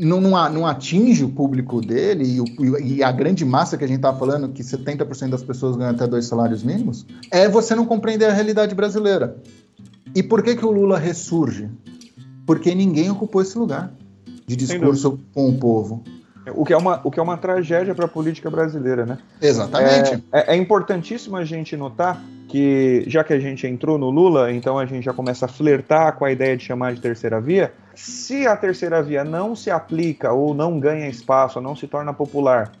não, 0.00 0.20
não, 0.20 0.66
atinge 0.66 1.24
o 1.24 1.28
público 1.28 1.80
dele 1.80 2.24
e, 2.24 2.40
o, 2.40 2.78
e, 2.78 3.02
a 3.02 3.12
grande 3.12 3.44
massa 3.44 3.76
que 3.76 3.84
a 3.84 3.86
gente 3.86 3.98
está 3.98 4.12
falando, 4.14 4.48
que 4.48 4.62
70% 4.62 5.28
das 5.28 5.42
pessoas 5.42 5.76
ganham 5.76 5.92
até 5.92 6.06
dois 6.06 6.26
salários 6.26 6.62
mínimos, 6.62 7.06
é 7.30 7.48
você 7.48 7.74
não 7.74 7.86
compreender 7.86 8.26
a 8.26 8.32
realidade 8.32 8.74
brasileira. 8.74 9.36
E 10.14 10.22
por 10.22 10.42
que, 10.42 10.56
que 10.56 10.64
o 10.64 10.70
Lula 10.70 10.98
ressurge? 10.98 11.70
Porque 12.46 12.74
ninguém 12.74 13.10
ocupou 13.10 13.42
esse 13.42 13.56
lugar 13.56 13.92
de 14.46 14.56
discurso 14.56 15.20
com 15.32 15.48
o 15.48 15.58
povo. 15.58 16.02
O 16.54 16.64
que 16.64 16.72
é 16.72 16.76
uma, 16.76 17.00
o 17.04 17.10
que 17.10 17.20
é 17.20 17.22
uma 17.22 17.36
tragédia 17.36 17.94
para 17.94 18.06
a 18.06 18.08
política 18.08 18.50
brasileira, 18.50 19.04
né? 19.04 19.18
Exatamente. 19.40 20.24
É, 20.32 20.52
é, 20.52 20.54
é 20.54 20.56
importantíssimo 20.56 21.36
a 21.36 21.44
gente 21.44 21.76
notar 21.76 22.20
que, 22.48 23.04
já 23.06 23.22
que 23.22 23.32
a 23.32 23.38
gente 23.38 23.66
entrou 23.66 23.98
no 23.98 24.10
Lula, 24.10 24.52
então 24.52 24.78
a 24.78 24.86
gente 24.86 25.04
já 25.04 25.12
começa 25.12 25.44
a 25.44 25.48
flertar 25.48 26.16
com 26.16 26.24
a 26.24 26.32
ideia 26.32 26.56
de 26.56 26.64
chamar 26.64 26.94
de 26.94 27.00
terceira 27.00 27.40
via. 27.40 27.72
Se 28.02 28.46
a 28.46 28.56
terceira 28.56 29.02
via 29.02 29.22
não 29.22 29.54
se 29.54 29.70
aplica 29.70 30.32
ou 30.32 30.54
não 30.54 30.80
ganha 30.80 31.06
espaço, 31.06 31.60
não 31.60 31.76
se 31.76 31.86
torna 31.86 32.14
popular, 32.14 32.72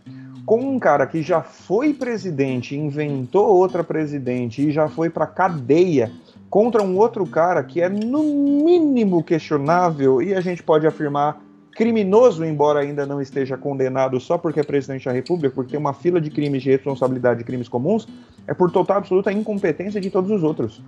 com 0.46 0.58
um 0.60 0.78
cara 0.78 1.06
que 1.06 1.22
já 1.22 1.42
foi 1.42 1.92
presidente, 1.92 2.74
inventou 2.74 3.46
outra 3.46 3.84
presidente 3.84 4.66
e 4.66 4.72
já 4.72 4.88
foi 4.88 5.10
para 5.10 5.26
cadeia 5.26 6.10
contra 6.48 6.82
um 6.82 6.96
outro 6.96 7.26
cara 7.26 7.62
que 7.62 7.82
é 7.82 7.88
no 7.88 8.22
mínimo 8.22 9.22
questionável 9.22 10.22
e 10.22 10.34
a 10.34 10.40
gente 10.40 10.62
pode 10.62 10.86
afirmar 10.86 11.38
criminoso, 11.72 12.42
embora 12.42 12.80
ainda 12.80 13.04
não 13.04 13.20
esteja 13.20 13.58
condenado 13.58 14.18
só 14.18 14.38
porque 14.38 14.60
é 14.60 14.64
presidente 14.64 15.04
da 15.04 15.12
República, 15.12 15.54
porque 15.54 15.72
tem 15.72 15.80
uma 15.80 15.92
fila 15.92 16.18
de 16.18 16.30
crimes 16.30 16.62
de 16.62 16.70
responsabilidade 16.70 17.40
de 17.40 17.44
crimes 17.44 17.68
comuns, 17.68 18.08
é 18.46 18.54
por 18.54 18.70
total 18.70 18.96
absoluta 18.96 19.30
incompetência 19.30 20.00
de 20.00 20.10
todos 20.10 20.30
os 20.30 20.42
outros. 20.42 20.82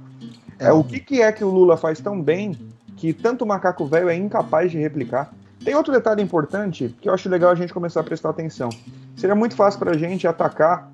É, 0.58 0.68
é 0.68 0.72
o 0.72 0.82
que, 0.82 1.00
que 1.00 1.20
é 1.20 1.30
que 1.30 1.44
o 1.44 1.50
Lula 1.50 1.76
faz 1.76 2.00
tão 2.00 2.20
bem 2.20 2.56
que 3.02 3.12
tanto 3.12 3.42
o 3.42 3.48
macaco 3.48 3.84
velho 3.84 4.08
é 4.08 4.14
incapaz 4.14 4.70
de 4.70 4.78
replicar. 4.78 5.34
Tem 5.64 5.74
outro 5.74 5.92
detalhe 5.92 6.22
importante 6.22 6.94
que 7.00 7.08
eu 7.08 7.12
acho 7.12 7.28
legal 7.28 7.50
a 7.50 7.54
gente 7.56 7.74
começar 7.74 7.98
a 7.98 8.04
prestar 8.04 8.30
atenção. 8.30 8.68
Seria 9.16 9.34
muito 9.34 9.56
fácil 9.56 9.80
para 9.80 9.90
a 9.90 9.96
gente 9.98 10.24
atacar 10.24 10.88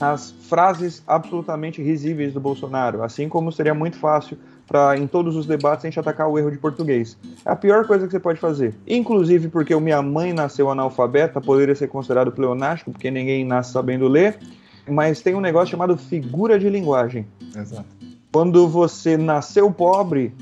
as 0.00 0.30
frases 0.30 1.02
absolutamente 1.06 1.82
risíveis 1.82 2.32
do 2.32 2.40
Bolsonaro, 2.40 3.02
assim 3.02 3.28
como 3.28 3.52
seria 3.52 3.74
muito 3.74 3.98
fácil 3.98 4.38
para 4.66 4.96
em 4.96 5.06
todos 5.06 5.36
os 5.36 5.44
debates 5.44 5.84
a 5.84 5.88
gente 5.88 6.00
atacar 6.00 6.30
o 6.30 6.38
erro 6.38 6.50
de 6.50 6.56
português. 6.56 7.18
É 7.44 7.50
a 7.50 7.56
pior 7.56 7.86
coisa 7.86 8.06
que 8.06 8.12
você 8.12 8.20
pode 8.20 8.40
fazer. 8.40 8.74
Inclusive 8.86 9.48
porque 9.48 9.74
o 9.74 9.80
minha 9.82 10.00
mãe 10.00 10.32
nasceu 10.32 10.70
analfabeta, 10.70 11.42
poderia 11.42 11.74
ser 11.74 11.88
considerado 11.88 12.32
pleonástico, 12.32 12.90
porque 12.90 13.10
ninguém 13.10 13.44
nasce 13.44 13.70
sabendo 13.70 14.08
ler, 14.08 14.38
mas 14.88 15.20
tem 15.20 15.34
um 15.34 15.42
negócio 15.42 15.72
chamado 15.72 15.94
figura 15.94 16.58
de 16.58 16.70
linguagem. 16.70 17.26
Exato. 17.54 17.84
Quando 18.32 18.66
você 18.66 19.18
nasceu 19.18 19.70
pobre, 19.70 20.34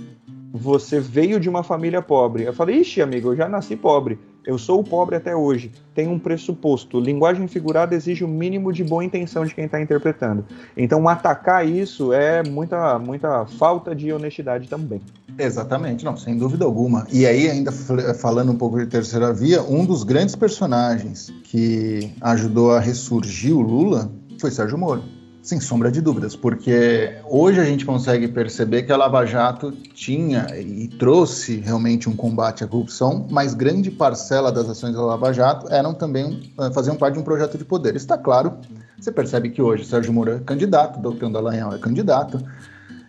você 0.53 1.01
veio 1.01 1.41
de 1.41 1.49
uma 1.49 1.63
família 1.63 2.03
pobre. 2.03 2.45
Eu 2.45 2.53
falei, 2.53 2.81
ixi, 2.81 3.01
amigo, 3.01 3.31
eu 3.31 3.37
já 3.37 3.49
nasci 3.49 3.75
pobre. 3.75 4.19
Eu 4.45 4.59
sou 4.59 4.85
pobre 4.85 5.17
até 5.17 5.35
hoje. 5.35 5.71
Tem 5.95 6.09
um 6.09 6.19
pressuposto. 6.19 7.01
Linguagem 7.01 7.49
figurada 7.49 7.95
exige 7.95 8.23
o 8.23 8.27
um 8.27 8.31
mínimo 8.31 8.71
de 8.71 8.85
boa 8.85 9.03
intenção 9.03 9.47
de 9.47 9.55
quem 9.55 9.65
está 9.65 9.81
interpretando. 9.81 10.45
Então, 10.77 11.09
atacar 11.09 11.67
isso 11.67 12.13
é 12.13 12.43
muita, 12.43 12.99
muita 12.99 13.47
falta 13.47 13.95
de 13.95 14.13
honestidade 14.13 14.69
também. 14.69 15.01
Exatamente, 15.39 16.05
não, 16.05 16.17
sem 16.17 16.37
dúvida 16.37 16.67
alguma. 16.67 17.07
E 17.11 17.25
aí, 17.25 17.49
ainda 17.49 17.73
falando 17.73 18.53
um 18.53 18.57
pouco 18.57 18.79
de 18.79 18.87
terceira 18.87 19.33
via, 19.33 19.63
um 19.63 19.87
dos 19.87 20.03
grandes 20.03 20.37
personagens 20.37 21.33
que 21.45 22.13
ajudou 22.21 22.73
a 22.73 22.81
ressurgir 22.81 23.57
o 23.57 23.63
Lula 23.63 24.13
foi 24.39 24.51
Sérgio 24.51 24.77
Moro. 24.77 25.03
Sem 25.43 25.59
sombra 25.59 25.91
de 25.91 26.01
dúvidas, 26.01 26.37
porque 26.37 27.17
hoje 27.29 27.59
a 27.59 27.65
gente 27.65 27.85
consegue 27.85 28.29
perceber 28.29 28.85
que 28.85 28.93
a 28.93 28.97
Lava 28.97 29.27
Jato 29.27 29.73
tinha 29.73 30.47
e 30.57 30.87
trouxe 30.87 31.57
realmente 31.57 32.09
um 32.09 32.15
combate 32.15 32.63
à 32.63 32.69
corrupção, 32.69 33.27
mas 33.29 33.53
grande 33.53 33.91
parcela 33.91 34.53
das 34.53 34.69
ações 34.69 34.95
da 34.95 35.03
Lava 35.03 35.33
Jato 35.33 35.67
eram 35.69 35.95
também 35.95 36.53
eh, 36.61 36.71
faziam 36.71 36.95
parte 36.95 37.15
de 37.15 37.21
um 37.21 37.25
projeto 37.25 37.59
de 37.59 37.65
poder. 37.65 37.97
Está 37.97 38.17
claro, 38.17 38.57
você 38.97 39.11
percebe 39.11 39.51
que 39.51 39.61
hoje 39.61 39.85
Sérgio 39.85 40.13
Moro 40.13 40.31
é 40.31 40.39
candidato, 40.39 41.01
Doutor 41.01 41.29
Dallagnol 41.29 41.75
é 41.75 41.79
candidato. 41.79 42.41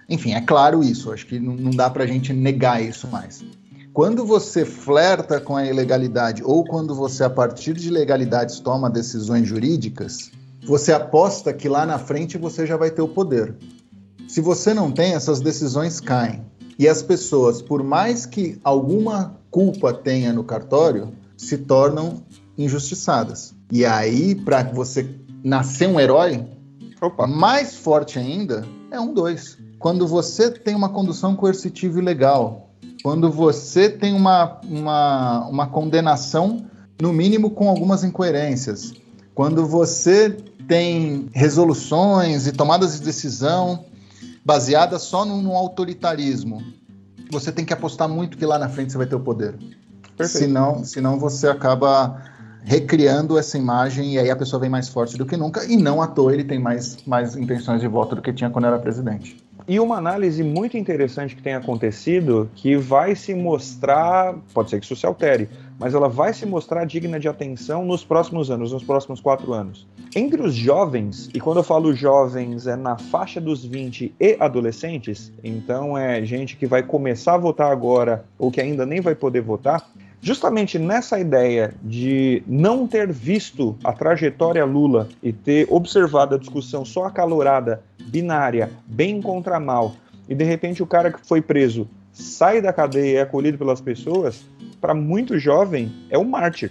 Enfim, 0.10 0.34
é 0.34 0.42
claro 0.42 0.84
isso, 0.84 1.14
acho 1.14 1.28
que 1.28 1.40
não 1.40 1.70
dá 1.70 1.88
para 1.88 2.04
a 2.04 2.08
gente 2.08 2.34
negar 2.34 2.82
isso 2.84 3.08
mais. 3.08 3.46
Quando 3.94 4.26
você 4.26 4.66
flerta 4.66 5.40
com 5.40 5.56
a 5.56 5.68
ilegalidade 5.68 6.42
ou 6.44 6.66
quando 6.66 6.96
você, 6.96 7.24
a 7.24 7.30
partir 7.30 7.74
de 7.74 7.92
legalidades, 7.92 8.60
toma 8.60 8.90
decisões 8.90 9.48
jurídicas, 9.48 10.32
você 10.66 10.94
aposta 10.94 11.54
que 11.54 11.68
lá 11.68 11.86
na 11.86 12.00
frente 12.00 12.38
você 12.38 12.66
já 12.66 12.78
vai 12.78 12.90
ter 12.92 13.02
o 13.02 13.08
poder. 13.08 13.56
Se 14.28 14.42
você 14.42 14.74
não 14.74 14.92
tem, 14.92 15.14
essas 15.14 15.42
decisões 15.42 16.00
caem. 16.00 16.44
E 16.80 16.88
as 16.88 17.04
pessoas, 17.04 17.62
por 17.62 17.84
mais 17.84 18.26
que 18.26 18.60
alguma 18.64 19.38
culpa 19.52 19.94
tenha 19.94 20.34
no 20.34 20.44
cartório, 20.44 21.14
se 21.38 21.58
tornam 21.58 22.24
injustiçadas. 22.58 23.54
E 23.72 23.86
aí, 23.86 24.36
para 24.36 24.64
você 24.64 25.08
nascer 25.44 25.88
um 25.88 26.00
herói, 26.00 26.46
Opa. 27.02 27.28
mais 27.28 27.76
forte 27.76 28.18
ainda, 28.18 28.66
é 28.90 29.00
um 29.00 29.14
dois. 29.14 29.58
Quando 29.78 30.08
você 30.08 30.50
tem 30.50 30.74
uma 30.74 30.90
condução 30.90 31.36
coercitiva 31.36 32.00
ilegal, 32.00 32.70
quando 33.04 33.30
você 33.30 33.90
tem 33.90 34.14
uma, 34.14 34.62
uma, 34.64 35.48
uma 35.48 35.68
condenação, 35.68 36.66
no 37.02 37.12
mínimo 37.12 37.50
com 37.50 37.68
algumas 37.68 38.04
incoerências, 38.04 38.94
quando 39.36 39.66
você 39.66 40.38
tem 40.68 41.30
resoluções 41.34 42.48
e 42.48 42.52
tomadas 42.52 42.98
de 42.98 43.06
decisão 43.06 43.86
baseadas 44.46 45.04
só 45.04 45.26
no, 45.26 45.56
autoritarismo. 45.56 46.62
Você 47.32 47.52
tem 47.52 47.66
que 47.66 47.74
apostar 47.74 48.08
muito 48.08 48.38
que 48.38 48.46
lá 48.46 48.60
na 48.60 48.70
frente 48.70 48.92
você 48.92 48.98
vai 48.98 49.08
ter 49.08 49.16
o 49.16 49.20
poder. 49.20 49.56
Perfeito. 50.16 50.46
Senão, 50.46 50.84
senão 50.84 51.20
você 51.20 51.48
acaba 51.48 52.22
recriando 52.64 53.38
essa 53.38 53.58
imagem 53.58 54.14
e 54.14 54.20
aí 54.20 54.30
a 54.30 54.36
pessoa 54.36 54.60
vem 54.60 54.70
mais 54.70 54.88
forte 54.88 55.18
do 55.18 55.26
que 55.26 55.36
nunca 55.36 55.66
e 55.66 55.76
não 55.76 56.02
à 56.02 56.08
toa 56.08 56.34
ele 56.34 56.44
tem 56.44 56.60
mais, 56.60 56.98
mais 57.06 57.36
intenções 57.36 57.82
de 57.82 57.88
voto 57.88 58.16
do 58.16 58.22
que 58.22 58.32
tinha 58.32 58.50
quando 58.50 58.66
era 58.66 58.80
presidente. 58.80 59.38
E 59.68 59.80
uma 59.80 59.98
análise 59.98 60.44
muito 60.44 60.78
interessante 60.78 61.36
que 61.36 61.42
tem 61.42 61.56
acontecido, 61.56 62.50
que 62.56 62.76
vai 62.76 63.16
se 63.16 63.34
mostrar, 63.34 64.36
pode 64.54 64.70
ser 64.70 64.80
que 64.80 64.86
isso 64.86 64.96
se 64.96 65.06
altere, 65.06 65.50
mas 65.80 65.94
ela 65.94 66.08
vai 66.08 66.34
se 66.34 66.46
mostrar 66.46 66.86
digna 66.86 67.20
de 67.20 67.28
atenção 67.28 67.86
nos 67.86 68.04
próximos 68.04 68.50
anos, 68.50 68.72
nos 68.72 68.84
próximos 68.84 69.20
quatro 69.20 69.54
anos. 69.54 69.88
Entre 70.16 70.42
os 70.42 70.54
jovens, 70.54 71.30
e 71.34 71.40
quando 71.40 71.58
eu 71.58 71.64
falo 71.64 71.94
jovens, 71.94 72.68
é 72.68 72.76
na 72.76 72.98
faixa 72.98 73.42
dos 73.42 73.66
20 73.66 74.14
e 74.20 74.38
adolescentes, 74.40 75.32
então 75.44 75.98
é 75.98 76.24
gente 76.24 76.56
que 76.56 76.68
vai 76.68 76.84
começar 76.84 77.36
a 77.36 77.38
votar 77.38 77.72
agora 77.72 78.26
ou 78.38 78.52
que 78.52 78.62
ainda 78.62 78.86
nem 78.86 79.02
vai 79.02 79.16
poder 79.16 79.42
votar, 79.42 79.90
justamente 80.22 80.80
nessa 80.80 81.20
ideia 81.20 81.74
de 81.84 82.42
não 82.48 82.88
ter 82.88 83.12
visto 83.12 83.76
a 83.84 83.92
trajetória 83.92 84.64
Lula 84.64 85.10
e 85.22 85.34
ter 85.34 85.68
observado 85.70 86.36
a 86.36 86.38
discussão 86.38 86.86
só 86.86 87.06
acalorada 87.06 87.84
binária, 88.06 88.72
bem 88.86 89.22
contra 89.22 89.60
mal, 89.60 89.96
e 90.30 90.34
de 90.34 90.46
repente 90.46 90.82
o 90.82 90.88
cara 90.88 91.12
que 91.12 91.20
foi 91.28 91.42
preso 91.42 91.88
sai 92.14 92.62
da 92.62 92.72
cadeia 92.72 93.12
e 93.12 93.16
é 93.16 93.22
acolhido 93.22 93.58
pelas 93.58 93.82
pessoas, 93.82 94.46
para 94.84 94.94
muito 94.94 95.40
jovem 95.40 95.90
é 96.10 96.20
um 96.20 96.26
mártir. 96.26 96.70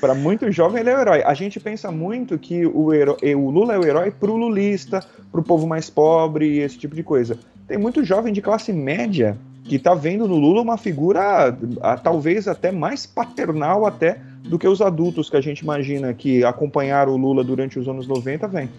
Para 0.00 0.14
muito 0.14 0.48
jovem 0.52 0.78
ele 0.78 0.90
é 0.90 0.96
o 0.96 1.00
herói. 1.00 1.22
A 1.24 1.34
gente 1.34 1.58
pensa 1.58 1.90
muito 1.90 2.38
que 2.38 2.64
o, 2.64 2.94
herói, 2.94 3.34
o 3.34 3.50
Lula 3.50 3.74
é 3.74 3.78
o 3.80 3.84
herói 3.84 4.12
para 4.12 4.30
o 4.30 4.36
lulista, 4.36 5.04
para 5.32 5.40
o 5.40 5.42
povo 5.42 5.66
mais 5.66 5.90
pobre, 5.90 6.58
esse 6.60 6.78
tipo 6.78 6.94
de 6.94 7.02
coisa. 7.02 7.36
Tem 7.66 7.76
muito 7.76 8.04
jovem 8.04 8.32
de 8.32 8.40
classe 8.40 8.72
média 8.72 9.36
que 9.64 9.74
está 9.74 9.92
vendo 9.92 10.28
no 10.28 10.36
Lula 10.36 10.62
uma 10.62 10.76
figura 10.76 11.58
a, 11.80 11.96
talvez 11.96 12.46
até 12.46 12.70
mais 12.70 13.06
paternal 13.06 13.84
até 13.84 14.20
do 14.44 14.56
que 14.56 14.68
os 14.68 14.80
adultos 14.80 15.28
que 15.28 15.36
a 15.36 15.40
gente 15.40 15.58
imagina 15.58 16.14
que 16.14 16.44
acompanharam 16.44 17.12
o 17.12 17.16
Lula 17.16 17.42
durante 17.42 17.76
os 17.76 17.88
anos 17.88 18.06
90 18.06 18.46
vem. 18.46 18.70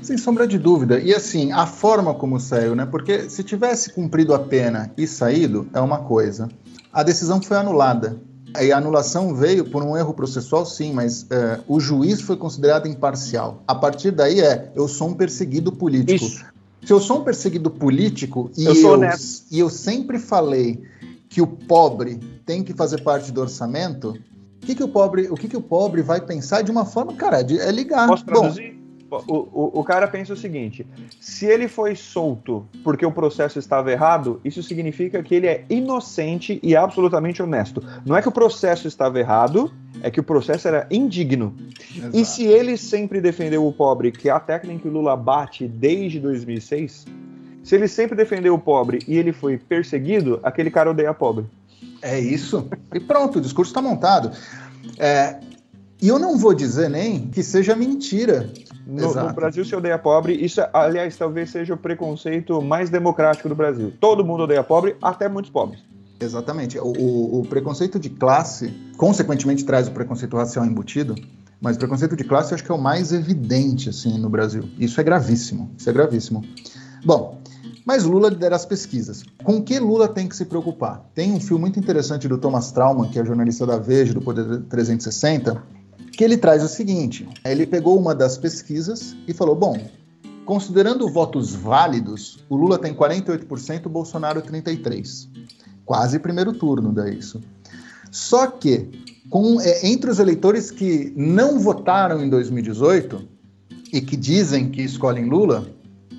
Sem 0.00 0.16
sombra 0.16 0.46
de 0.46 0.60
dúvida. 0.60 1.00
E 1.00 1.12
assim, 1.12 1.50
a 1.50 1.66
forma 1.66 2.14
como 2.14 2.38
saiu, 2.38 2.76
né? 2.76 2.86
Porque 2.86 3.28
se 3.28 3.42
tivesse 3.42 3.92
cumprido 3.92 4.32
a 4.32 4.38
pena 4.38 4.92
e 4.96 5.08
saído, 5.08 5.66
é 5.74 5.80
uma 5.80 5.98
coisa. 5.98 6.48
A 6.96 7.02
decisão 7.02 7.42
foi 7.42 7.58
anulada. 7.58 8.18
E 8.58 8.72
a 8.72 8.78
anulação 8.78 9.34
veio 9.34 9.66
por 9.66 9.82
um 9.82 9.94
erro 9.94 10.14
processual, 10.14 10.64
sim, 10.64 10.94
mas 10.94 11.26
é, 11.28 11.60
o 11.68 11.78
juiz 11.78 12.22
foi 12.22 12.38
considerado 12.38 12.88
imparcial. 12.88 13.62
A 13.68 13.74
partir 13.74 14.12
daí 14.12 14.40
é, 14.40 14.72
eu 14.74 14.88
sou 14.88 15.08
um 15.08 15.14
perseguido 15.14 15.70
político. 15.70 16.24
Isso. 16.24 16.46
Se 16.82 16.90
eu 16.90 16.98
sou 16.98 17.18
um 17.18 17.22
perseguido 17.22 17.70
político 17.70 18.50
e 18.56 18.64
eu, 18.64 18.74
eu, 18.74 19.00
e 19.50 19.58
eu 19.58 19.68
sempre 19.68 20.18
falei 20.18 20.82
que 21.28 21.42
o 21.42 21.46
pobre 21.46 22.18
tem 22.46 22.64
que 22.64 22.72
fazer 22.72 23.02
parte 23.02 23.30
do 23.30 23.42
orçamento, 23.42 24.16
que, 24.62 24.74
que 24.74 24.82
o 24.82 24.88
pobre, 24.88 25.28
o 25.28 25.34
que, 25.34 25.48
que 25.48 25.56
o 25.56 25.60
pobre 25.60 26.00
vai 26.00 26.22
pensar 26.22 26.62
de 26.62 26.70
uma 26.70 26.86
forma, 26.86 27.12
cara, 27.12 27.42
de, 27.42 27.60
é 27.60 27.70
ligar. 27.70 28.08
Posso 28.08 28.24
traduzir? 28.24 28.72
Bom, 28.72 28.75
o, 29.10 29.34
o, 29.34 29.80
o, 29.80 29.84
cara 29.84 30.08
pensa 30.08 30.32
o 30.32 30.36
seguinte: 30.36 30.86
se 31.20 31.46
ele 31.46 31.68
foi 31.68 31.94
solto 31.94 32.66
porque 32.82 33.06
o 33.06 33.12
processo 33.12 33.58
estava 33.58 33.92
errado, 33.92 34.40
isso 34.44 34.62
significa 34.62 35.22
que 35.22 35.34
ele 35.34 35.46
é 35.46 35.64
inocente 35.70 36.58
e 36.62 36.74
absolutamente 36.74 37.42
honesto. 37.42 37.82
Não 38.04 38.16
é 38.16 38.22
que 38.22 38.28
o 38.28 38.32
processo 38.32 38.88
estava 38.88 39.18
errado, 39.20 39.72
é 40.02 40.10
que 40.10 40.18
o 40.18 40.24
processo 40.24 40.66
era 40.66 40.86
indigno. 40.90 41.54
Exato. 41.94 42.16
E 42.16 42.24
se 42.24 42.44
ele 42.44 42.76
sempre 42.76 43.20
defendeu 43.20 43.66
o 43.66 43.72
pobre, 43.72 44.10
que 44.10 44.28
é 44.28 44.32
a 44.32 44.40
técnica 44.40 44.82
que 44.82 44.88
o 44.88 44.90
Lula 44.90 45.16
bate 45.16 45.68
desde 45.68 46.18
2006, 46.18 47.06
se 47.62 47.74
ele 47.74 47.88
sempre 47.88 48.16
defendeu 48.16 48.54
o 48.54 48.58
pobre 48.58 49.00
e 49.06 49.16
ele 49.16 49.32
foi 49.32 49.56
perseguido, 49.56 50.40
aquele 50.42 50.70
cara 50.70 50.90
odeia 50.90 51.14
pobre. 51.14 51.46
É 52.02 52.18
isso. 52.18 52.68
E 52.94 53.00
pronto, 53.00 53.38
o 53.38 53.40
discurso 53.40 53.70
está 53.70 53.82
montado. 53.82 54.30
É, 54.98 55.40
e 56.00 56.08
eu 56.08 56.18
não 56.18 56.36
vou 56.36 56.54
dizer 56.54 56.90
nem 56.90 57.26
que 57.28 57.42
seja 57.42 57.74
mentira. 57.74 58.50
No, 58.86 59.12
no, 59.12 59.32
Brasil 59.32 59.64
se 59.64 59.74
odeia 59.74 59.98
pobre, 59.98 60.32
isso, 60.34 60.60
aliás, 60.72 61.16
talvez 61.16 61.50
seja 61.50 61.74
o 61.74 61.76
preconceito 61.76 62.62
mais 62.62 62.88
democrático 62.88 63.48
do 63.48 63.54
Brasil. 63.54 63.92
Todo 64.00 64.24
mundo 64.24 64.44
odeia 64.44 64.62
pobre, 64.62 64.94
até 65.02 65.28
muitos 65.28 65.50
pobres. 65.50 65.82
Exatamente. 66.20 66.78
O, 66.78 66.92
o, 66.92 67.40
o 67.40 67.46
preconceito 67.46 67.98
de 67.98 68.08
classe, 68.08 68.72
consequentemente, 68.96 69.64
traz 69.64 69.88
o 69.88 69.90
preconceito 69.90 70.36
racial 70.36 70.64
embutido, 70.64 71.16
mas 71.60 71.76
o 71.76 71.78
preconceito 71.78 72.14
de 72.14 72.24
classe 72.24 72.52
eu 72.52 72.54
acho 72.54 72.64
que 72.64 72.70
é 72.70 72.74
o 72.74 72.80
mais 72.80 73.12
evidente 73.12 73.88
assim 73.88 74.18
no 74.18 74.30
Brasil. 74.30 74.68
Isso 74.78 75.00
é 75.00 75.04
gravíssimo. 75.04 75.70
Isso 75.76 75.90
é 75.90 75.92
gravíssimo. 75.92 76.44
Bom, 77.04 77.40
mas 77.84 78.04
Lula 78.04 78.28
lidera 78.28 78.56
as 78.56 78.66
pesquisas. 78.66 79.22
Com 79.44 79.62
que 79.62 79.78
Lula 79.78 80.08
tem 80.08 80.28
que 80.28 80.36
se 80.36 80.44
preocupar? 80.44 81.08
Tem 81.14 81.32
um 81.32 81.40
filme 81.40 81.62
muito 81.62 81.78
interessante 81.78 82.28
do 82.28 82.38
Thomas 82.38 82.72
Trauman, 82.72 83.08
que 83.08 83.18
é 83.18 83.24
jornalista 83.24 83.66
da 83.66 83.78
Veja, 83.78 84.12
do 84.12 84.20
Poder 84.20 84.62
360, 84.62 85.62
que 86.16 86.24
ele 86.24 86.36
traz 86.36 86.64
o 86.64 86.68
seguinte: 86.68 87.28
ele 87.44 87.66
pegou 87.66 87.98
uma 87.98 88.14
das 88.14 88.38
pesquisas 88.38 89.14
e 89.28 89.34
falou: 89.34 89.54
bom, 89.54 89.78
considerando 90.44 91.08
votos 91.08 91.54
válidos, 91.54 92.38
o 92.48 92.56
Lula 92.56 92.78
tem 92.78 92.94
48%, 92.94 93.86
o 93.86 93.88
Bolsonaro 93.90 94.42
33%. 94.42 95.28
Quase 95.84 96.18
primeiro 96.18 96.52
turno, 96.52 96.92
daí 96.92 97.18
isso. 97.18 97.40
Só 98.10 98.46
que, 98.46 98.88
com, 99.30 99.60
é, 99.60 99.86
entre 99.86 100.10
os 100.10 100.18
eleitores 100.18 100.70
que 100.70 101.12
não 101.16 101.60
votaram 101.60 102.24
em 102.24 102.28
2018 102.28 103.22
e 103.92 104.00
que 104.00 104.16
dizem 104.16 104.68
que 104.68 104.82
escolhem 104.82 105.26
Lula, 105.26 105.68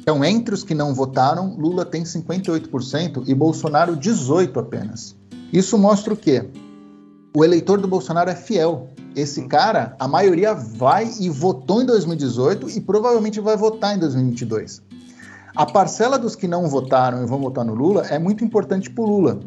então, 0.07 0.23
entre 0.23 0.55
os 0.55 0.63
que 0.63 0.73
não 0.73 0.93
votaram, 0.93 1.57
Lula 1.57 1.83
tem 1.83 2.03
58% 2.03 3.25
e 3.27 3.33
Bolsonaro 3.33 3.97
18% 3.97 4.57
apenas. 4.57 5.17
Isso 5.51 5.77
mostra 5.77 6.13
o 6.13 6.15
quê? 6.15 6.45
O 7.35 7.43
eleitor 7.43 7.81
do 7.81 7.89
Bolsonaro 7.89 8.29
é 8.29 8.35
fiel. 8.35 8.87
Esse 9.17 9.47
cara, 9.47 9.95
a 9.97 10.07
maioria 10.07 10.53
vai 10.53 11.11
e 11.19 11.27
votou 11.27 11.81
em 11.81 11.87
2018 11.87 12.69
e 12.69 12.79
provavelmente 12.79 13.39
vai 13.39 13.57
votar 13.57 13.95
em 13.95 13.99
2022. 13.99 14.83
A 15.55 15.65
parcela 15.65 16.19
dos 16.19 16.35
que 16.35 16.47
não 16.47 16.67
votaram 16.67 17.23
e 17.23 17.25
vão 17.25 17.41
votar 17.41 17.65
no 17.65 17.73
Lula 17.73 18.05
é 18.05 18.19
muito 18.19 18.45
importante 18.45 18.91
para 18.91 19.03
o 19.03 19.07
Lula. 19.07 19.39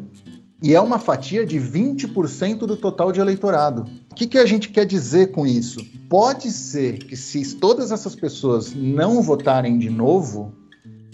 E 0.61 0.75
é 0.75 0.81
uma 0.81 0.99
fatia 0.99 1.45
de 1.45 1.57
20% 1.57 2.57
do 2.57 2.75
total 2.75 3.13
de 3.13 3.21
eleitorado. 3.21 3.85
O 4.11 4.13
que, 4.13 4.27
que 4.27 4.37
a 4.37 4.45
gente 4.45 4.67
quer 4.67 4.85
dizer 4.85 5.31
com 5.31 5.47
isso? 5.47 5.79
Pode 6.09 6.51
ser 6.51 6.97
que 6.97 7.15
se 7.15 7.55
todas 7.55 7.93
essas 7.93 8.13
pessoas 8.13 8.73
não 8.75 9.21
votarem 9.21 9.79
de 9.79 9.89
novo, 9.89 10.51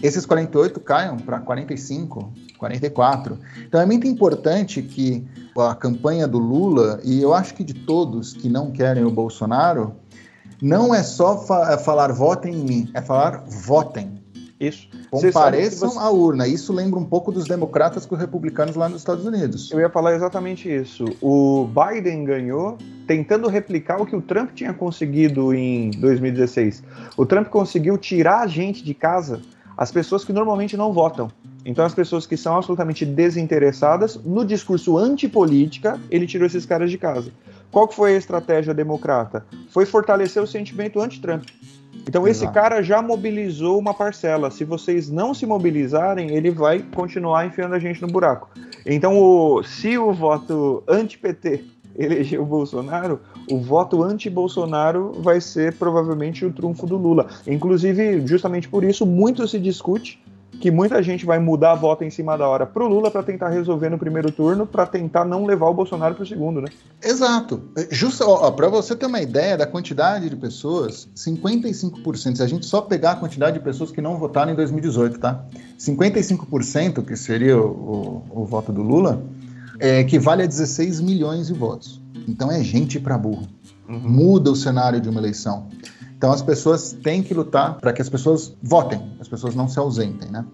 esses 0.02 0.24
48 0.24 0.78
caiam 0.80 1.16
para 1.16 1.40
45, 1.40 2.32
44. 2.56 3.38
Então 3.66 3.80
é 3.80 3.86
muito 3.86 4.06
importante 4.06 4.82
que 4.82 5.26
a 5.58 5.74
campanha 5.74 6.26
do 6.28 6.38
Lula, 6.38 7.00
e 7.04 7.20
eu 7.20 7.34
acho 7.34 7.54
que 7.54 7.64
de 7.64 7.74
todos 7.74 8.32
que 8.32 8.48
não 8.48 8.70
querem 8.70 9.04
o 9.04 9.10
Bolsonaro, 9.10 9.96
não 10.62 10.94
é 10.94 11.02
só 11.02 11.38
fa 11.38 11.72
é 11.72 11.78
falar 11.78 12.12
votem 12.12 12.54
em 12.54 12.64
mim, 12.64 12.90
é 12.94 13.00
falar 13.00 13.44
votem. 13.46 14.18
Isso. 14.60 14.88
Compareçam 15.08 15.90
você... 15.90 15.98
à 15.98 16.10
urna. 16.10 16.48
Isso 16.48 16.72
lembra 16.72 16.98
um 16.98 17.04
pouco 17.04 17.30
dos 17.30 17.46
democratas 17.46 18.04
com 18.04 18.16
os 18.16 18.20
republicanos 18.20 18.74
lá 18.74 18.88
nos 18.88 19.00
Estados 19.00 19.24
Unidos. 19.24 19.70
Eu 19.70 19.78
ia 19.78 19.88
falar 19.88 20.14
exatamente 20.14 20.68
isso. 20.68 21.04
O 21.20 21.68
Biden 21.68 22.24
ganhou 22.24 22.76
tentando 23.06 23.48
replicar 23.48 24.02
o 24.02 24.06
que 24.06 24.16
o 24.16 24.20
Trump 24.20 24.50
tinha 24.54 24.74
conseguido 24.74 25.54
em 25.54 25.90
2016. 25.92 26.82
O 27.16 27.24
Trump 27.24 27.48
conseguiu 27.48 27.96
tirar 27.96 28.40
a 28.40 28.46
gente 28.48 28.84
de 28.84 28.94
casa, 28.94 29.40
as 29.78 29.92
pessoas 29.92 30.24
que 30.24 30.32
normalmente 30.32 30.76
não 30.76 30.92
votam. 30.92 31.30
Então, 31.64 31.84
as 31.84 31.94
pessoas 31.94 32.26
que 32.26 32.36
são 32.36 32.56
absolutamente 32.56 33.06
desinteressadas 33.06 34.16
no 34.24 34.44
discurso 34.44 34.98
antipolítica, 34.98 36.00
ele 36.10 36.26
tirou 36.26 36.46
esses 36.46 36.66
caras 36.66 36.90
de 36.90 36.98
casa. 36.98 37.30
Qual 37.70 37.86
que 37.86 37.94
foi 37.94 38.14
a 38.14 38.18
estratégia 38.18 38.74
democrata? 38.74 39.46
Foi 39.70 39.86
fortalecer 39.86 40.42
o 40.42 40.46
sentimento 40.48 41.00
anti-Trump. 41.00 41.44
Então 42.08 42.26
Exato. 42.26 42.44
esse 42.44 42.52
cara 42.52 42.82
já 42.82 43.00
mobilizou 43.00 43.78
uma 43.78 43.94
parcela. 43.94 44.50
Se 44.50 44.64
vocês 44.64 45.08
não 45.08 45.32
se 45.32 45.46
mobilizarem, 45.46 46.30
ele 46.30 46.50
vai 46.50 46.80
continuar 46.80 47.46
enfiando 47.46 47.74
a 47.74 47.78
gente 47.78 48.02
no 48.02 48.08
buraco. 48.08 48.48
Então, 48.84 49.16
o, 49.16 49.62
se 49.62 49.96
o 49.96 50.12
voto 50.12 50.82
anti-PT 50.88 51.62
eleger 51.96 52.40
o 52.40 52.46
Bolsonaro, 52.46 53.20
o 53.50 53.58
voto 53.58 54.02
anti-Bolsonaro 54.02 55.12
vai 55.20 55.40
ser 55.40 55.74
provavelmente 55.74 56.44
o 56.44 56.52
trunfo 56.52 56.86
do 56.86 56.96
Lula. 56.96 57.26
Inclusive, 57.46 58.26
justamente 58.26 58.68
por 58.68 58.84
isso, 58.84 59.06
muito 59.06 59.46
se 59.46 59.58
discute 59.58 60.20
que 60.60 60.70
muita 60.70 61.02
gente 61.02 61.24
vai 61.24 61.38
mudar 61.38 61.72
a 61.72 61.74
voto 61.74 62.04
em 62.04 62.10
cima 62.10 62.36
da 62.36 62.48
hora 62.48 62.66
pro 62.66 62.88
Lula 62.88 63.10
para 63.10 63.22
tentar 63.22 63.48
resolver 63.48 63.88
no 63.90 63.98
primeiro 63.98 64.32
turno, 64.32 64.66
para 64.66 64.86
tentar 64.86 65.24
não 65.24 65.46
levar 65.46 65.68
o 65.68 65.74
Bolsonaro 65.74 66.14
pro 66.14 66.26
segundo, 66.26 66.60
né? 66.60 66.68
Exato. 67.02 67.62
Justo, 67.90 68.24
para 68.52 68.68
você 68.68 68.96
ter 68.96 69.06
uma 69.06 69.20
ideia 69.20 69.56
da 69.56 69.66
quantidade 69.66 70.28
de 70.28 70.36
pessoas, 70.36 71.08
55%, 71.14 72.36
se 72.36 72.42
a 72.42 72.46
gente 72.46 72.66
só 72.66 72.80
pegar 72.80 73.12
a 73.12 73.16
quantidade 73.16 73.58
de 73.58 73.64
pessoas 73.64 73.90
que 73.90 74.00
não 74.00 74.16
votaram 74.16 74.52
em 74.52 74.56
2018, 74.56 75.18
tá? 75.18 75.44
55%, 75.78 77.04
que 77.04 77.16
seria 77.16 77.56
o, 77.56 78.24
o, 78.30 78.42
o 78.42 78.44
voto 78.44 78.72
do 78.72 78.82
Lula, 78.82 79.22
é, 79.80 80.00
equivale 80.00 80.42
a 80.42 80.46
16 80.46 81.00
milhões 81.00 81.46
de 81.48 81.52
votos. 81.52 82.00
Então 82.26 82.50
é 82.50 82.62
gente 82.62 82.98
para 83.00 83.16
burro. 83.16 83.46
Uhum. 83.88 83.98
Muda 84.00 84.50
o 84.50 84.56
cenário 84.56 85.00
de 85.00 85.08
uma 85.08 85.20
eleição. 85.20 85.68
Então 86.16 86.32
as 86.32 86.42
pessoas 86.42 86.92
têm 86.92 87.22
que 87.22 87.32
lutar 87.32 87.78
para 87.78 87.92
que 87.92 88.02
as 88.02 88.08
pessoas 88.08 88.54
votem, 88.62 89.00
as 89.20 89.28
pessoas 89.28 89.54
não 89.54 89.68
se 89.68 89.78
ausentem, 89.78 90.30
né? 90.30 90.44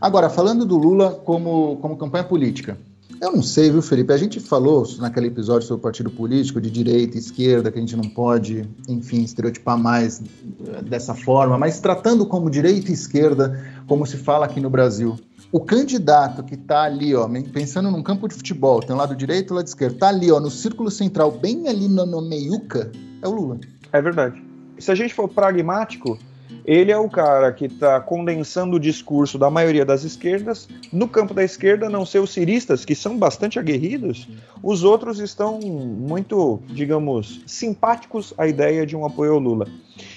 Agora, 0.00 0.28
falando 0.28 0.64
do 0.64 0.76
Lula 0.76 1.12
como, 1.24 1.76
como 1.76 1.96
campanha 1.96 2.24
política, 2.24 2.76
Eu 3.22 3.30
não 3.30 3.40
sei, 3.40 3.70
viu, 3.70 3.80
Felipe? 3.80 4.12
A 4.12 4.16
gente 4.16 4.40
falou 4.40 4.84
naquele 4.98 5.28
episódio 5.28 5.68
sobre 5.68 5.78
o 5.78 5.82
partido 5.82 6.10
político, 6.10 6.60
de 6.60 6.68
direita 6.68 7.16
e 7.16 7.20
esquerda, 7.20 7.70
que 7.70 7.78
a 7.78 7.80
gente 7.80 7.94
não 7.96 8.10
pode, 8.10 8.68
enfim, 8.88 9.22
estereotipar 9.22 9.78
mais 9.78 10.20
eh, 10.20 10.82
dessa 10.82 11.14
forma, 11.14 11.56
mas 11.56 11.78
tratando 11.78 12.26
como 12.26 12.50
direita 12.50 12.90
e 12.90 12.94
esquerda, 12.94 13.64
como 13.86 14.04
se 14.04 14.16
fala 14.16 14.46
aqui 14.46 14.58
no 14.58 14.68
Brasil. 14.68 15.16
O 15.52 15.60
candidato 15.60 16.42
que 16.42 16.56
está 16.56 16.82
ali, 16.82 17.14
ó, 17.14 17.28
pensando 17.52 17.92
num 17.92 18.02
campo 18.02 18.26
de 18.26 18.34
futebol, 18.34 18.80
tem 18.80 18.92
um 18.92 18.98
lado 18.98 19.14
direito 19.14 19.50
e 19.50 19.52
um 19.52 19.56
lado 19.58 19.68
esquerdo, 19.68 19.94
está 19.94 20.08
ali, 20.08 20.32
ó, 20.32 20.40
no 20.40 20.50
círculo 20.50 20.90
central, 20.90 21.30
bem 21.30 21.68
ali 21.68 21.86
no, 21.86 22.04
no 22.04 22.22
meiuca, 22.22 22.90
é 23.22 23.28
o 23.28 23.30
Lula. 23.30 23.60
É 23.92 24.02
verdade. 24.02 24.42
Se 24.80 24.90
a 24.90 24.96
gente 24.96 25.14
for 25.14 25.28
pragmático, 25.28 26.18
ele 26.64 26.92
é 26.92 26.98
o 26.98 27.08
cara 27.08 27.52
que 27.52 27.66
está 27.66 28.00
condensando 28.00 28.76
o 28.76 28.80
discurso 28.80 29.38
da 29.38 29.50
maioria 29.50 29.84
das 29.84 30.04
esquerdas. 30.04 30.68
No 30.92 31.08
campo 31.08 31.34
da 31.34 31.42
esquerda, 31.42 31.88
não 31.88 32.06
ser 32.06 32.20
os 32.20 32.32
ciristas, 32.32 32.84
que 32.84 32.94
são 32.94 33.18
bastante 33.18 33.58
aguerridos, 33.58 34.28
os 34.62 34.84
outros 34.84 35.18
estão 35.18 35.58
muito, 35.60 36.60
digamos, 36.68 37.42
simpáticos 37.46 38.32
à 38.38 38.46
ideia 38.46 38.86
de 38.86 38.96
um 38.96 39.04
apoio 39.04 39.32
ao 39.32 39.38
Lula. 39.38 39.66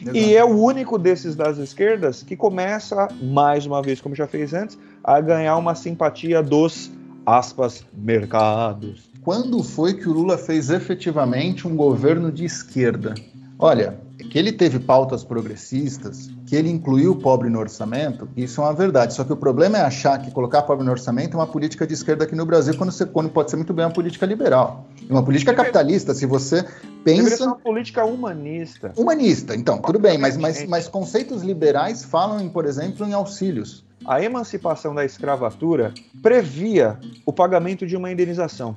Exato. 0.02 0.18
E 0.18 0.36
é 0.36 0.44
o 0.44 0.50
único 0.50 0.98
desses 0.98 1.36
das 1.36 1.58
esquerdas 1.58 2.24
que 2.24 2.36
começa, 2.36 3.08
mais 3.22 3.66
uma 3.66 3.82
vez, 3.82 4.00
como 4.00 4.16
já 4.16 4.28
fez 4.28 4.54
antes, 4.54 4.78
a 5.04 5.20
ganhar 5.20 5.58
uma 5.58 5.76
simpatia 5.76 6.42
dos, 6.42 6.92
aspas, 7.26 7.84
mercados. 7.94 9.10
Quando 9.22 9.64
foi 9.64 9.96
que 9.96 10.08
o 10.08 10.14
Lula 10.14 10.38
fez 10.38 10.70
efetivamente 10.70 11.68
um 11.68 11.76
governo 11.76 12.32
de 12.32 12.46
esquerda? 12.46 13.16
Olha, 13.58 13.98
que 14.30 14.38
ele 14.38 14.52
teve 14.52 14.80
pautas 14.80 15.24
progressistas, 15.24 16.30
que 16.46 16.56
ele 16.56 16.70
incluiu 16.70 17.14
o 17.14 17.16
pobre 17.16 17.50
no 17.50 17.60
orçamento, 17.60 18.28
isso 18.36 18.62
é 18.62 18.64
uma 18.64 18.74
verdade. 18.74 19.14
Só 19.14 19.24
que 19.24 19.34
o 19.34 19.38
problema 19.38 19.78
é 19.78 19.82
achar 19.82 20.20
que 20.22 20.32
colocar 20.32 20.62
pobre 20.64 20.86
no 20.86 20.92
orçamento 20.92 21.36
é 21.36 21.40
uma 21.40 21.48
política 21.48 21.86
de 21.86 21.94
esquerda 21.94 22.24
aqui 22.24 22.36
no 22.36 22.46
Brasil, 22.46 22.76
quando, 22.78 22.92
você, 22.92 23.06
quando 23.06 23.30
pode 23.30 23.50
ser 23.50 23.58
muito 23.58 23.74
bem 23.74 23.86
uma 23.86 23.92
política 23.92 24.26
liberal. 24.26 24.86
Uma 25.10 25.24
política 25.24 25.54
capitalista, 25.54 26.14
se 26.14 26.26
você 26.26 26.66
pensa. 27.04 27.38
Ser 27.38 27.44
uma 27.44 27.56
política 27.56 28.06
humanista. 28.06 28.92
Humanista, 28.96 29.56
então, 29.56 29.78
tudo 29.78 30.00
bem, 30.00 30.18
mas, 30.18 30.38
mas, 30.38 30.66
mas 30.68 30.88
conceitos 30.88 31.42
liberais 31.42 32.04
falam, 32.04 32.40
em, 32.40 32.50
por 32.50 32.66
exemplo, 32.66 33.06
em 33.06 33.14
auxílios. 33.14 33.86
A 34.06 34.22
emancipação 34.22 34.94
da 34.94 35.04
escravatura 35.04 35.94
previa 36.22 37.00
o 37.26 37.34
pagamento 37.34 37.88
de 37.88 37.96
uma 37.96 38.12
indenização 38.12 38.76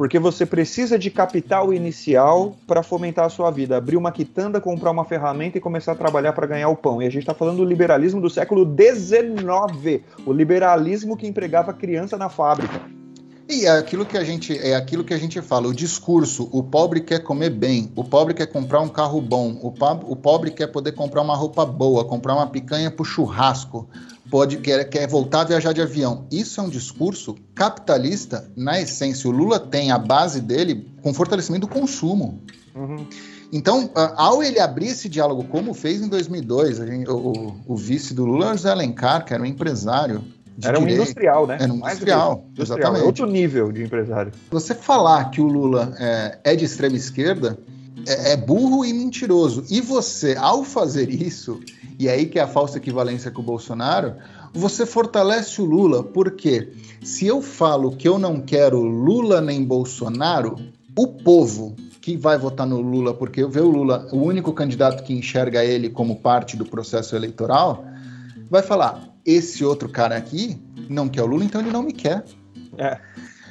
porque 0.00 0.18
você 0.18 0.46
precisa 0.46 0.98
de 0.98 1.10
capital 1.10 1.74
inicial 1.74 2.56
para 2.66 2.82
fomentar 2.82 3.26
a 3.26 3.28
sua 3.28 3.50
vida, 3.50 3.76
abrir 3.76 3.98
uma 3.98 4.10
quitanda, 4.10 4.58
comprar 4.58 4.92
uma 4.92 5.04
ferramenta 5.04 5.58
e 5.58 5.60
começar 5.60 5.92
a 5.92 5.94
trabalhar 5.94 6.32
para 6.32 6.46
ganhar 6.46 6.70
o 6.70 6.74
pão. 6.74 7.02
E 7.02 7.06
a 7.06 7.10
gente 7.10 7.20
está 7.20 7.34
falando 7.34 7.58
do 7.58 7.64
liberalismo 7.66 8.18
do 8.18 8.30
século 8.30 8.64
XIX, 8.64 10.00
o 10.24 10.32
liberalismo 10.32 11.18
que 11.18 11.26
empregava 11.26 11.74
criança 11.74 12.16
na 12.16 12.30
fábrica. 12.30 12.80
E 13.46 13.66
é 13.66 13.72
aquilo 13.72 14.06
que 14.06 14.16
a 14.16 14.24
gente 14.24 14.56
é 14.56 14.74
aquilo 14.74 15.04
que 15.04 15.12
a 15.12 15.18
gente 15.18 15.42
fala, 15.42 15.68
o 15.68 15.74
discurso, 15.74 16.48
o 16.50 16.62
pobre 16.62 17.02
quer 17.02 17.18
comer 17.18 17.50
bem, 17.50 17.92
o 17.94 18.02
pobre 18.02 18.32
quer 18.32 18.46
comprar 18.46 18.80
um 18.80 18.88
carro 18.88 19.20
bom, 19.20 19.58
o, 19.60 19.74
o 20.10 20.16
pobre 20.16 20.50
quer 20.50 20.68
poder 20.68 20.92
comprar 20.92 21.20
uma 21.20 21.36
roupa 21.36 21.66
boa, 21.66 22.06
comprar 22.06 22.34
uma 22.36 22.46
picanha 22.46 22.90
pro 22.90 23.04
churrasco, 23.04 23.86
pode 24.30 24.58
quer, 24.58 24.84
quer 24.88 25.08
voltar 25.08 25.40
a 25.40 25.44
viajar 25.44 25.72
de 25.72 25.82
avião. 25.82 26.26
Isso 26.30 26.60
é 26.60 26.62
um 26.62 26.68
discurso 26.68 27.36
capitalista 27.54 28.50
na 28.56 28.80
essência. 28.80 29.28
O 29.28 29.32
Lula 29.32 29.58
tem 29.58 29.90
a 29.90 29.98
base 29.98 30.40
dele 30.40 30.88
com 31.02 31.12
fortalecimento 31.12 31.66
do 31.66 31.72
consumo. 31.72 32.40
Uhum. 32.74 33.06
Então, 33.52 33.90
ao 34.16 34.42
ele 34.42 34.60
abrir 34.60 34.88
esse 34.88 35.08
diálogo, 35.08 35.44
como 35.44 35.74
fez 35.74 36.00
em 36.00 36.08
2002, 36.08 36.76
gente, 36.78 37.10
o, 37.10 37.56
o, 37.66 37.76
vice 37.76 38.14
do 38.14 38.24
Lula, 38.24 38.52
José 38.52 38.70
Alencar, 38.70 39.24
que 39.24 39.34
era 39.34 39.42
um 39.42 39.46
empresário 39.46 40.22
era 40.62 40.78
um 40.78 40.82
direito. 40.82 41.02
industrial, 41.02 41.46
né? 41.46 41.58
Era 41.60 41.72
um 41.72 41.76
industrial, 41.76 42.44
industrial, 42.52 42.78
exatamente. 42.78 43.04
Outro 43.04 43.26
nível 43.26 43.72
de 43.72 43.82
empresário. 43.82 44.32
Você 44.50 44.74
falar 44.74 45.30
que 45.30 45.40
o 45.40 45.46
Lula 45.46 45.94
é, 45.98 46.38
é 46.44 46.56
de 46.56 46.64
extrema 46.64 46.96
esquerda 46.96 47.58
é, 48.06 48.32
é, 48.32 48.36
burro 48.36 48.84
e 48.84 48.92
mentiroso. 48.92 49.64
E 49.68 49.80
você, 49.80 50.36
ao 50.38 50.64
fazer 50.64 51.10
isso, 51.10 51.60
e 51.98 52.08
aí 52.08 52.26
que 52.26 52.38
é 52.38 52.42
a 52.42 52.48
falsa 52.48 52.78
equivalência 52.78 53.30
com 53.30 53.42
o 53.42 53.44
Bolsonaro, 53.44 54.14
você 54.52 54.84
fortalece 54.84 55.60
o 55.60 55.64
Lula, 55.64 56.02
porque 56.02 56.72
se 57.02 57.26
eu 57.26 57.40
falo 57.40 57.96
que 57.96 58.08
eu 58.08 58.18
não 58.18 58.40
quero 58.40 58.82
Lula 58.82 59.40
nem 59.40 59.64
Bolsonaro, 59.64 60.56
o 60.96 61.06
povo 61.06 61.76
que 62.00 62.16
vai 62.16 62.38
votar 62.38 62.66
no 62.66 62.80
Lula, 62.80 63.14
porque 63.14 63.46
vê 63.46 63.60
o 63.60 63.68
Lula, 63.68 64.08
o 64.10 64.16
único 64.16 64.52
candidato 64.52 65.04
que 65.04 65.12
enxerga 65.12 65.64
ele 65.64 65.90
como 65.90 66.16
parte 66.16 66.56
do 66.56 66.64
processo 66.64 67.14
eleitoral, 67.14 67.84
vai 68.50 68.62
falar: 68.62 69.08
esse 69.24 69.64
outro 69.64 69.88
cara 69.88 70.16
aqui 70.16 70.58
não 70.88 71.08
quer 71.08 71.22
o 71.22 71.26
Lula, 71.26 71.44
então 71.44 71.60
ele 71.60 71.70
não 71.70 71.82
me 71.82 71.92
quer. 71.92 72.24
É. 72.78 72.98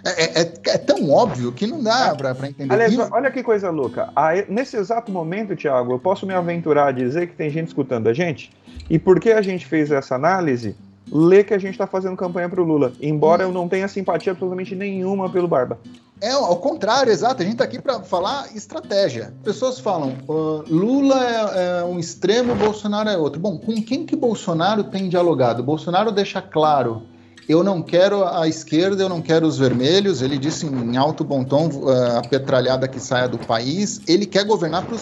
É, 0.04 0.42
é, 0.42 0.54
é, 0.68 0.78
tão 0.78 1.10
óbvio 1.10 1.52
que 1.52 1.68
não 1.68 1.84
dá 1.84 2.16
para 2.16 2.32
entender. 2.48 2.74
Aliás, 2.74 2.94
isso. 2.94 3.08
olha 3.12 3.30
que 3.32 3.44
coisa 3.44 3.70
louca. 3.70 4.10
nesse 4.48 4.78
exato 4.78 5.12
momento, 5.12 5.56
Thiago, 5.56 5.94
eu 5.94 6.00
posso 6.00 6.26
me 6.26 6.34
aventurar 6.34 6.88
a 6.88 6.92
dizer 6.92 7.28
que 7.28 7.36
tem 7.36 7.50
gente 7.50 7.68
escutando 7.68 8.08
a 8.08 8.14
gente. 8.14 8.52
E 8.90 8.98
porque 8.98 9.32
a 9.32 9.42
gente 9.42 9.66
fez 9.66 9.92
essa 9.92 10.16
análise, 10.16 10.76
lê 11.12 11.44
que 11.44 11.54
a 11.54 11.58
gente 11.58 11.72
está 11.72 11.88
fazendo 11.88 12.16
campanha 12.16 12.50
para 12.50 12.62
o 12.62 12.64
Lula. 12.64 12.94
Embora 13.02 13.44
hum. 13.44 13.50
eu 13.50 13.54
não 13.54 13.68
tenha 13.68 13.88
simpatia 13.88 14.32
absolutamente 14.32 14.76
nenhuma 14.76 15.30
pelo 15.30 15.48
Barba. 15.48 15.80
É 16.22 16.32
ao 16.32 16.58
contrário, 16.58 17.12
exato. 17.12 17.42
A 17.42 17.46
gente 17.46 17.54
está 17.54 17.64
aqui 17.64 17.82
para 17.82 18.02
falar 18.02 18.54
estratégia. 18.54 19.34
Pessoas 19.44 19.80
falam, 19.80 20.18
uh, 20.28 20.64
Lula 20.68 21.16
é, 21.24 21.80
é, 21.80 21.84
um 21.86 21.98
extremo, 21.98 22.56
Bolsonaro 22.56 23.10
é 23.10 23.18
outro. 23.18 23.40
Bom, 23.40 23.58
com 23.58 23.82
quem 23.82 24.06
que 24.06 24.16
Bolsonaro 24.16 24.84
tem 24.84 25.08
dialogado? 25.08 25.64
Bolsonaro 25.64 26.12
deixa 26.12 26.42
claro, 26.42 27.04
eu 27.50 27.64
não 27.64 27.82
quero 27.82 28.24
a 28.24 28.48
esquerda, 28.48 29.02
eu 29.02 29.10
não 29.10 29.24
quero 29.24 29.48
os 29.48 29.58
vermelhos. 29.58 30.22
Ele 30.22 30.38
disse 30.38 30.68
em 30.68 30.96
alto 30.96 31.24
bom 31.24 31.44
tom, 31.44 31.68
uh, 31.68 32.18
a 32.20 32.22
petralhada 32.22 32.88
que 32.88 33.00
saia 33.00 33.28
do 33.28 33.40
país. 33.40 34.00
Ele 34.08 34.28
quer 34.28 34.46
governar 34.46 34.86
para 34.86 34.96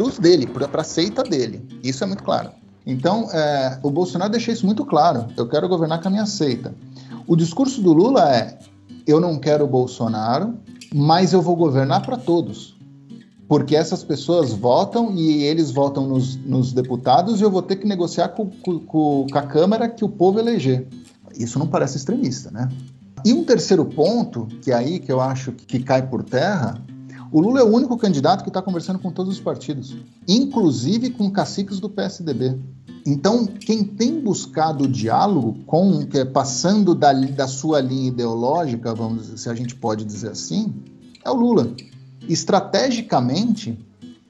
os 0.00 0.18
dele, 0.18 0.46
para 0.46 0.82
a 0.82 0.84
seita 0.84 1.24
dele. 1.24 1.66
Isso 1.82 2.04
é 2.04 2.06
muito 2.06 2.22
claro. 2.22 2.50
Então, 2.86 3.28
é, 3.32 3.80
o 3.82 3.90
Bolsonaro 3.90 4.30
deixa 4.30 4.52
isso 4.52 4.64
muito 4.64 4.84
claro. 4.84 5.26
Eu 5.36 5.48
quero 5.48 5.68
governar 5.68 6.00
com 6.00 6.06
a 6.06 6.10
minha 6.12 6.26
seita. 6.26 6.72
O 7.26 7.34
discurso 7.34 7.82
do 7.82 7.92
Lula 7.92 8.32
é 8.32 8.56
eu 9.04 9.18
não 9.18 9.36
quero 9.38 9.64
o 9.64 9.68
Bolsonaro, 9.68 10.54
mas 10.94 11.32
eu 11.32 11.42
vou 11.42 11.56
governar 11.56 12.02
para 12.02 12.16
todos. 12.16 12.76
Porque 13.48 13.74
essas 13.74 14.04
pessoas 14.04 14.52
votam 14.52 15.12
e 15.16 15.42
eles 15.42 15.72
votam 15.72 16.06
nos, 16.06 16.36
nos 16.36 16.72
deputados 16.72 17.40
e 17.40 17.42
eu 17.42 17.50
vou 17.50 17.62
ter 17.62 17.76
que 17.76 17.86
negociar 17.86 18.28
com, 18.28 18.48
com, 18.48 18.78
com, 18.78 19.26
a 19.34 19.42
Câmara 19.42 19.88
que 19.88 20.04
o 20.04 20.08
povo 20.08 20.38
eleger. 20.38 20.86
Isso 21.36 21.58
não 21.58 21.66
parece 21.66 21.96
extremista, 21.96 22.50
né? 22.50 22.68
E 23.24 23.32
um 23.32 23.44
terceiro 23.44 23.84
ponto, 23.84 24.46
que 24.60 24.70
é 24.70 24.74
aí 24.74 24.98
que 24.98 25.10
eu 25.10 25.20
acho 25.20 25.52
que 25.52 25.82
cai 25.82 26.06
por 26.06 26.22
terra, 26.22 26.80
o 27.32 27.40
Lula 27.40 27.60
é 27.60 27.62
o 27.64 27.74
único 27.74 27.96
candidato 27.96 28.44
que 28.44 28.50
está 28.50 28.62
conversando 28.62 28.98
com 28.98 29.10
todos 29.10 29.32
os 29.32 29.40
partidos, 29.40 29.96
inclusive 30.28 31.10
com 31.10 31.30
caciques 31.30 31.80
do 31.80 31.90
PSDB. 31.90 32.56
Então, 33.06 33.44
quem 33.44 33.82
tem 33.82 34.20
buscado 34.20 34.84
o 34.84 34.88
diálogo 34.88 35.58
com, 35.66 36.06
é 36.14 36.24
passando 36.24 36.94
da, 36.94 37.12
da 37.12 37.48
sua 37.48 37.80
linha 37.80 38.08
ideológica, 38.08 38.94
vamos 38.94 39.40
se 39.40 39.48
a 39.50 39.54
gente 39.54 39.74
pode 39.74 40.04
dizer 40.04 40.30
assim, 40.30 40.72
é 41.24 41.30
o 41.30 41.34
Lula. 41.34 41.74
Estrategicamente, 42.28 43.78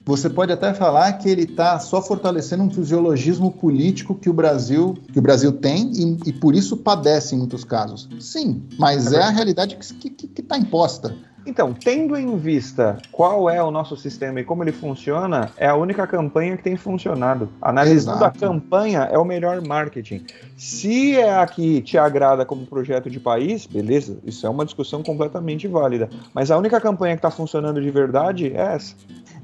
você 0.05 0.29
pode 0.29 0.53
até 0.53 0.75
falar 0.75 1.15
que 1.15 1.29
ele 1.29 1.45
está 1.45 1.79
só 1.79 2.03
fortalecendo 2.03 2.63
um 2.63 2.71
fisiologismo 2.71 3.51
político 3.51 4.15
que 4.15 4.29
o 4.29 4.35
Brasil, 4.35 4.99
que 5.13 5.19
o 5.19 5.23
Brasil 5.23 5.53
tem 5.53 5.91
e, 5.93 6.29
e 6.29 6.33
por 6.33 6.55
isso 6.55 6.77
padece 6.77 7.35
em 7.35 7.39
muitos 7.39 7.65
casos. 7.65 8.09
Sim, 8.21 8.63
mas 8.79 9.13
é, 9.13 9.21
é 9.21 9.23
a 9.23 9.31
realidade 9.31 9.77
que 9.77 10.41
está 10.41 10.59
imposta. 10.59 11.17
Então, 11.47 11.75
tendo 11.75 12.17
em 12.17 12.37
vista 12.39 12.99
qual 13.13 13.51
é 13.51 13.63
o 13.63 13.71
nosso 13.71 13.97
sistema 13.97 14.41
e 14.41 14.45
como 14.45 14.65
ele 14.65 14.73
funciona, 14.73 15.51
é 15.57 15.67
a 15.67 15.75
única 15.75 16.07
campanha 16.07 16.57
que 16.57 16.63
tem 16.63 16.77
funcionado. 16.77 17.51
Analisando 17.61 18.19
Exato. 18.19 18.37
a 18.37 18.49
campanha 18.49 19.01
é 19.13 19.19
o 19.19 19.25
melhor 19.25 19.61
marketing. 19.61 20.25
Se 20.57 21.17
é 21.17 21.39
a 21.39 21.47
que 21.47 21.83
te 21.83 21.99
agrada 21.99 22.47
como 22.47 22.67
projeto 22.67 23.11
de 23.11 23.21
país, 23.21 23.67
beleza, 23.67 24.17
isso 24.25 24.47
é 24.47 24.51
uma 24.51 24.65
discussão 24.65 25.03
completamente 25.03 25.69
válida. 25.69 26.09
Mas 26.33 26.51
a 26.51 26.57
única 26.57 26.81
campanha 26.81 27.15
que 27.15 27.19
está 27.19 27.31
funcionando 27.31 27.81
de 27.81 27.91
verdade 27.91 28.47
é 28.55 28.75
essa. 28.75 28.95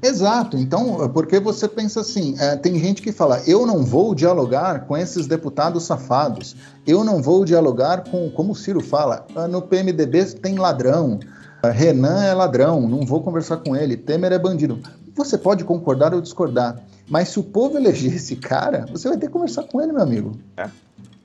Exato. 0.01 0.57
Então, 0.57 1.07
porque 1.13 1.39
você 1.39 1.67
pensa 1.67 2.01
assim, 2.01 2.35
é, 2.39 2.55
tem 2.55 2.79
gente 2.79 3.01
que 3.01 3.11
fala, 3.11 3.41
eu 3.45 3.67
não 3.67 3.83
vou 3.85 4.15
dialogar 4.15 4.87
com 4.87 4.97
esses 4.97 5.27
deputados 5.27 5.83
safados, 5.83 6.55
eu 6.87 7.03
não 7.03 7.21
vou 7.21 7.45
dialogar 7.45 8.05
com, 8.09 8.29
como 8.31 8.53
o 8.53 8.55
Ciro 8.55 8.81
fala, 8.81 9.27
ah, 9.35 9.47
no 9.47 9.61
PMDB 9.61 10.25
tem 10.41 10.57
ladrão, 10.57 11.19
Renan 11.69 12.23
é 12.23 12.33
ladrão, 12.33 12.87
não 12.87 13.05
vou 13.05 13.21
conversar 13.21 13.57
com 13.57 13.75
ele. 13.75 13.95
Temer 13.95 14.31
é 14.31 14.39
bandido. 14.39 14.79
Você 15.15 15.37
pode 15.37 15.63
concordar 15.63 16.13
ou 16.13 16.21
discordar, 16.21 16.81
mas 17.07 17.29
se 17.29 17.39
o 17.39 17.43
povo 17.43 17.77
eleger 17.77 18.15
esse 18.15 18.35
cara, 18.35 18.85
você 18.91 19.07
vai 19.07 19.17
ter 19.17 19.27
que 19.27 19.33
conversar 19.33 19.63
com 19.63 19.81
ele, 19.81 19.91
meu 19.91 20.01
amigo. 20.01 20.31
É. 20.57 20.69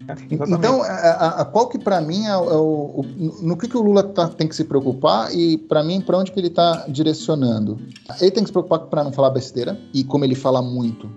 É, 0.08 0.14
então, 0.30 0.82
a, 0.82 1.40
a, 1.40 1.44
qual 1.44 1.68
que 1.68 1.78
para 1.78 2.00
mim 2.00 2.26
é, 2.26 2.30
é 2.30 2.36
o, 2.36 3.00
o, 3.00 3.04
no 3.42 3.56
que, 3.56 3.66
que 3.66 3.76
o 3.76 3.82
Lula 3.82 4.04
tá, 4.04 4.28
tem 4.28 4.46
que 4.46 4.54
se 4.54 4.62
preocupar 4.62 5.34
e 5.34 5.58
para 5.58 5.82
mim 5.82 6.00
para 6.00 6.16
onde 6.18 6.30
que 6.30 6.38
ele 6.38 6.46
está 6.46 6.84
direcionando? 6.88 7.78
Ele 8.20 8.30
tem 8.30 8.44
que 8.44 8.48
se 8.48 8.52
preocupar 8.52 8.80
para 8.80 9.02
não 9.02 9.12
falar 9.12 9.30
besteira 9.30 9.76
e 9.92 10.04
como 10.04 10.24
ele 10.24 10.36
fala 10.36 10.62
muito, 10.62 11.10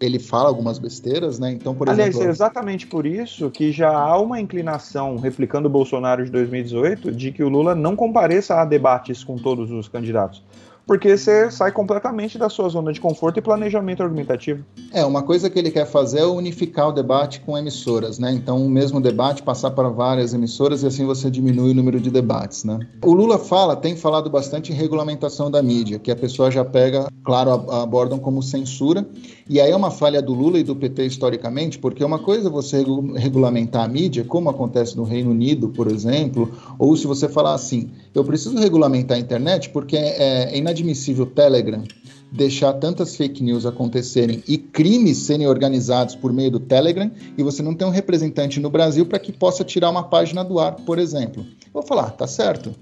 ele 0.00 0.18
fala 0.18 0.48
algumas 0.48 0.78
besteiras, 0.78 1.38
né? 1.38 1.52
Então, 1.52 1.74
por 1.74 1.88
Aliás, 1.88 2.10
exemplo. 2.10 2.28
é 2.28 2.30
exatamente 2.30 2.86
por 2.86 3.06
isso 3.06 3.50
que 3.50 3.70
já 3.70 3.90
há 3.90 4.18
uma 4.18 4.40
inclinação, 4.40 5.16
replicando 5.16 5.68
o 5.68 5.70
Bolsonaro 5.70 6.24
de 6.24 6.30
2018, 6.30 7.12
de 7.12 7.30
que 7.30 7.42
o 7.42 7.48
Lula 7.48 7.74
não 7.74 7.94
compareça 7.94 8.60
a 8.60 8.64
debates 8.64 9.22
com 9.22 9.36
todos 9.36 9.70
os 9.70 9.88
candidatos 9.88 10.42
porque 10.90 11.16
você 11.16 11.48
sai 11.52 11.70
completamente 11.70 12.36
da 12.36 12.48
sua 12.48 12.68
zona 12.68 12.92
de 12.92 13.00
conforto 13.00 13.38
e 13.38 13.40
planejamento 13.40 14.02
argumentativo. 14.02 14.64
É, 14.92 15.04
uma 15.04 15.22
coisa 15.22 15.48
que 15.48 15.56
ele 15.56 15.70
quer 15.70 15.86
fazer 15.86 16.18
é 16.18 16.26
unificar 16.26 16.88
o 16.88 16.92
debate 16.92 17.40
com 17.42 17.56
emissoras, 17.56 18.18
né? 18.18 18.32
Então, 18.32 18.66
o 18.66 18.68
mesmo 18.68 19.00
debate 19.00 19.40
passar 19.40 19.70
para 19.70 19.88
várias 19.88 20.34
emissoras 20.34 20.82
e 20.82 20.88
assim 20.88 21.06
você 21.06 21.30
diminui 21.30 21.70
o 21.70 21.74
número 21.74 22.00
de 22.00 22.10
debates, 22.10 22.64
né? 22.64 22.80
O 23.04 23.12
Lula 23.12 23.38
fala, 23.38 23.76
tem 23.76 23.94
falado 23.94 24.28
bastante 24.28 24.72
em 24.72 24.74
regulamentação 24.74 25.48
da 25.48 25.62
mídia, 25.62 25.96
que 26.00 26.10
a 26.10 26.16
pessoa 26.16 26.50
já 26.50 26.64
pega, 26.64 27.06
claro, 27.22 27.70
abordam 27.70 28.18
como 28.18 28.42
censura, 28.42 29.06
e 29.48 29.60
aí 29.60 29.70
é 29.70 29.76
uma 29.76 29.92
falha 29.92 30.20
do 30.20 30.34
Lula 30.34 30.58
e 30.58 30.64
do 30.64 30.74
PT 30.74 31.06
historicamente, 31.06 31.78
porque 31.78 32.04
uma 32.04 32.18
coisa 32.18 32.48
é 32.48 32.50
você 32.50 32.84
regulamentar 33.14 33.84
a 33.84 33.88
mídia, 33.88 34.24
como 34.24 34.50
acontece 34.50 34.96
no 34.96 35.04
Reino 35.04 35.30
Unido, 35.30 35.68
por 35.68 35.86
exemplo, 35.86 36.50
ou 36.80 36.96
se 36.96 37.06
você 37.06 37.28
falar 37.28 37.54
assim, 37.54 37.90
eu 38.12 38.24
preciso 38.24 38.58
regulamentar 38.58 39.16
a 39.16 39.20
internet 39.20 39.70
porque 39.70 39.96
é, 39.96 40.52
é 40.52 40.58
inadmissível 40.58 40.79
o 41.20 41.26
Telegram 41.26 41.82
deixar 42.30 42.72
tantas 42.74 43.16
fake 43.16 43.42
news 43.42 43.66
acontecerem 43.66 44.42
e 44.46 44.56
crimes 44.56 45.18
serem 45.18 45.46
organizados 45.46 46.14
por 46.14 46.32
meio 46.32 46.50
do 46.50 46.60
Telegram 46.60 47.10
e 47.36 47.42
você 47.42 47.62
não 47.62 47.74
tem 47.74 47.86
um 47.86 47.90
representante 47.90 48.60
no 48.60 48.70
Brasil 48.70 49.04
para 49.04 49.18
que 49.18 49.32
possa 49.32 49.64
tirar 49.64 49.90
uma 49.90 50.04
página 50.04 50.44
do 50.44 50.58
ar, 50.58 50.76
por 50.76 50.98
exemplo. 50.98 51.44
Vou 51.72 51.82
falar, 51.82 52.10
tá 52.10 52.26
certo. 52.26 52.74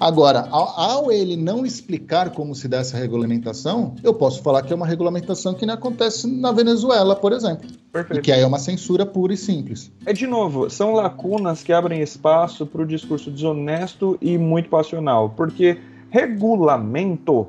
Agora, 0.00 0.46
ao, 0.50 0.80
ao, 0.80 1.12
ele 1.12 1.36
não 1.36 1.66
explicar 1.66 2.30
como 2.30 2.54
se 2.54 2.68
dá 2.68 2.78
essa 2.78 2.96
regulamentação, 2.96 3.96
eu 4.02 4.14
posso 4.14 4.42
falar 4.42 4.62
que 4.62 4.72
é 4.72 4.76
uma 4.76 4.86
regulamentação 4.86 5.54
que 5.54 5.66
não 5.66 5.74
acontece 5.74 6.28
na 6.28 6.52
Venezuela, 6.52 7.16
por 7.16 7.32
exemplo. 7.32 7.68
Perfeito. 7.92 8.20
E 8.20 8.22
que 8.22 8.30
aí 8.30 8.40
é 8.40 8.46
uma 8.46 8.60
censura 8.60 9.04
pura 9.04 9.34
e 9.34 9.36
simples. 9.36 9.90
É 10.06 10.12
de 10.12 10.26
novo, 10.26 10.70
são 10.70 10.92
lacunas 10.92 11.64
que 11.64 11.72
abrem 11.72 12.00
espaço 12.00 12.64
para 12.64 12.82
o 12.82 12.86
discurso 12.86 13.28
desonesto 13.28 14.16
e 14.20 14.38
muito 14.38 14.68
passional, 14.68 15.30
porque 15.30 15.78
regulamento 16.10 17.48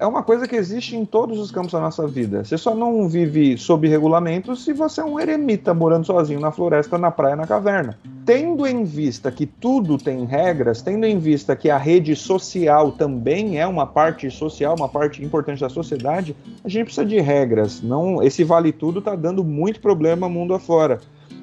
é 0.00 0.06
uma 0.06 0.22
coisa 0.22 0.48
que 0.48 0.56
existe 0.56 0.96
em 0.96 1.04
todos 1.04 1.38
os 1.38 1.50
campos 1.50 1.72
da 1.72 1.80
nossa 1.80 2.06
vida. 2.06 2.42
Você 2.42 2.56
só 2.56 2.74
não 2.74 3.06
vive 3.06 3.58
sob 3.58 3.86
regulamento 3.86 4.56
se 4.56 4.72
você 4.72 5.02
é 5.02 5.04
um 5.04 5.20
eremita 5.20 5.74
morando 5.74 6.06
sozinho 6.06 6.40
na 6.40 6.50
floresta, 6.50 6.96
na 6.96 7.10
praia, 7.10 7.36
na 7.36 7.46
caverna. 7.46 7.98
Tendo 8.24 8.66
em 8.66 8.82
vista 8.82 9.30
que 9.30 9.44
tudo 9.44 9.98
tem 9.98 10.24
regras, 10.24 10.80
tendo 10.80 11.04
em 11.04 11.18
vista 11.18 11.54
que 11.54 11.68
a 11.68 11.76
rede 11.76 12.16
social 12.16 12.92
também 12.92 13.60
é 13.60 13.66
uma 13.66 13.86
parte 13.86 14.30
social, 14.30 14.74
uma 14.74 14.88
parte 14.88 15.22
importante 15.22 15.60
da 15.60 15.68
sociedade, 15.68 16.34
a 16.64 16.68
gente 16.68 16.84
precisa 16.84 17.04
de 17.04 17.20
regras. 17.20 17.82
Não, 17.82 18.22
esse 18.22 18.42
vale 18.42 18.72
tudo 18.72 19.00
está 19.00 19.14
dando 19.14 19.44
muito 19.44 19.80
problema 19.80 20.30
mundo 20.30 20.54
afora. 20.54 20.98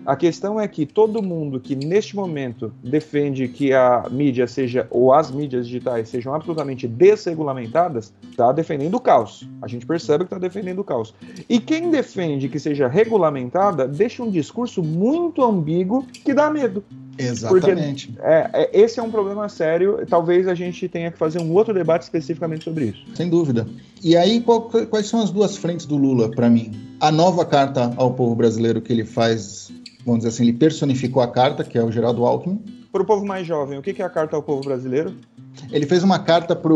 A 0.08 0.16
questão 0.16 0.58
é 0.58 0.66
que 0.70 0.86
todo 0.86 1.22
mundo 1.22 1.60
que 1.60 1.76
neste 1.76 2.16
momento 2.16 2.72
defende 2.82 3.45
que 3.49 3.74
a 3.74 4.08
mídia 4.10 4.47
seja, 4.47 4.88
ou 4.89 5.14
as 5.14 5.30
mídias 5.30 5.68
digitais 5.68 6.08
sejam 6.08 6.34
absolutamente 6.34 6.88
desregulamentadas, 6.88 8.14
está 8.32 8.53
defendendo 8.53 8.95
o 8.95 9.01
caos. 9.01 9.45
A 9.62 9.68
gente 9.68 9.86
percebe 9.86 10.24
que 10.24 10.34
está 10.34 10.39
defendendo 10.39 10.80
o 10.80 10.84
caos. 10.86 11.14
E 11.49 11.60
quem 11.60 11.91
defende 11.91 12.47
que 12.47 12.58
seja 12.58 12.88
regulamentada 12.88 13.86
deixa 13.86 14.24
um 14.24 14.32
discurso 14.32 14.82
muito 14.82 15.43
ambíguo 15.43 16.05
que 16.24 16.34
dá 16.34 16.49
medo. 16.49 16.86
Exatamente. 17.18 18.14
Porque, 18.14 18.26
é, 18.26 18.49
é, 18.53 18.82
esse 18.82 19.01
é 19.01 19.03
um 19.03 19.12
problema 19.12 19.49
sério. 19.49 20.05
Talvez 20.08 20.47
a 20.47 20.55
gente 20.55 20.88
tenha 20.88 21.12
que 21.12 21.18
fazer 21.18 21.41
um 21.41 21.51
outro 21.51 21.74
debate 21.74 22.03
especificamente 22.03 22.64
sobre 22.64 22.86
isso. 22.86 23.03
Sem 23.14 23.30
dúvida. 23.30 23.68
E 24.01 24.16
aí, 24.16 24.39
qual, 24.39 24.62
quais 24.62 25.08
são 25.08 25.22
as 25.22 25.32
duas 25.32 25.58
frentes 25.58 25.86
do 25.86 25.97
Lula 25.97 26.32
para 26.32 26.49
mim? 26.49 26.72
A 27.01 27.12
nova 27.12 27.45
carta 27.45 27.93
ao 27.97 28.14
povo 28.14 28.36
brasileiro 28.36 28.80
que 28.80 28.93
ele 28.93 29.03
faz 29.03 29.70
vamos 30.08 30.20
dizer 30.20 30.30
assim, 30.30 30.43
ele 30.43 30.53
personificou 30.53 31.22
a 31.22 31.28
carta, 31.28 31.66
que 31.66 31.78
é 31.78 31.84
o 31.84 31.91
Geraldo 31.91 32.26
Alckmin. 32.26 32.64
Para 32.91 33.01
o 33.03 33.05
povo 33.05 33.26
mais 33.26 33.45
jovem, 33.45 33.78
o 33.78 33.82
que 33.82 34.01
é 34.01 34.05
a 34.05 34.10
carta 34.10 34.38
ao 34.38 34.41
povo 34.41 34.62
brasileiro? 34.62 35.14
Ele 35.70 35.86
fez 35.86 36.01
uma 36.01 36.18
carta 36.18 36.55
para 36.55 36.74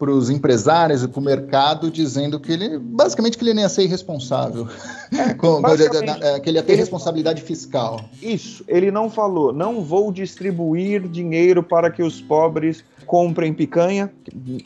os 0.00 0.30
empresários 0.30 1.02
e 1.02 1.08
para 1.08 1.20
o 1.20 1.22
mercado, 1.22 1.90
dizendo 1.90 2.38
que 2.38 2.52
ele, 2.52 2.78
basicamente, 2.78 3.38
que 3.38 3.44
ele 3.44 3.54
nem 3.54 3.62
ia 3.62 3.68
ser 3.68 3.84
irresponsável, 3.84 4.68
é, 5.12 5.34
Com, 5.34 5.62
é, 5.66 6.40
que 6.40 6.48
ele 6.48 6.58
ia 6.58 6.62
ter 6.62 6.72
ele... 6.72 6.80
responsabilidade 6.80 7.42
fiscal. 7.42 8.00
Isso, 8.22 8.64
ele 8.68 8.90
não 8.90 9.10
falou, 9.10 9.52
não 9.52 9.82
vou 9.82 10.12
distribuir 10.12 11.08
dinheiro 11.08 11.62
para 11.62 11.90
que 11.90 12.02
os 12.02 12.20
pobres 12.20 12.84
comprem 13.04 13.52
picanha, 13.52 14.10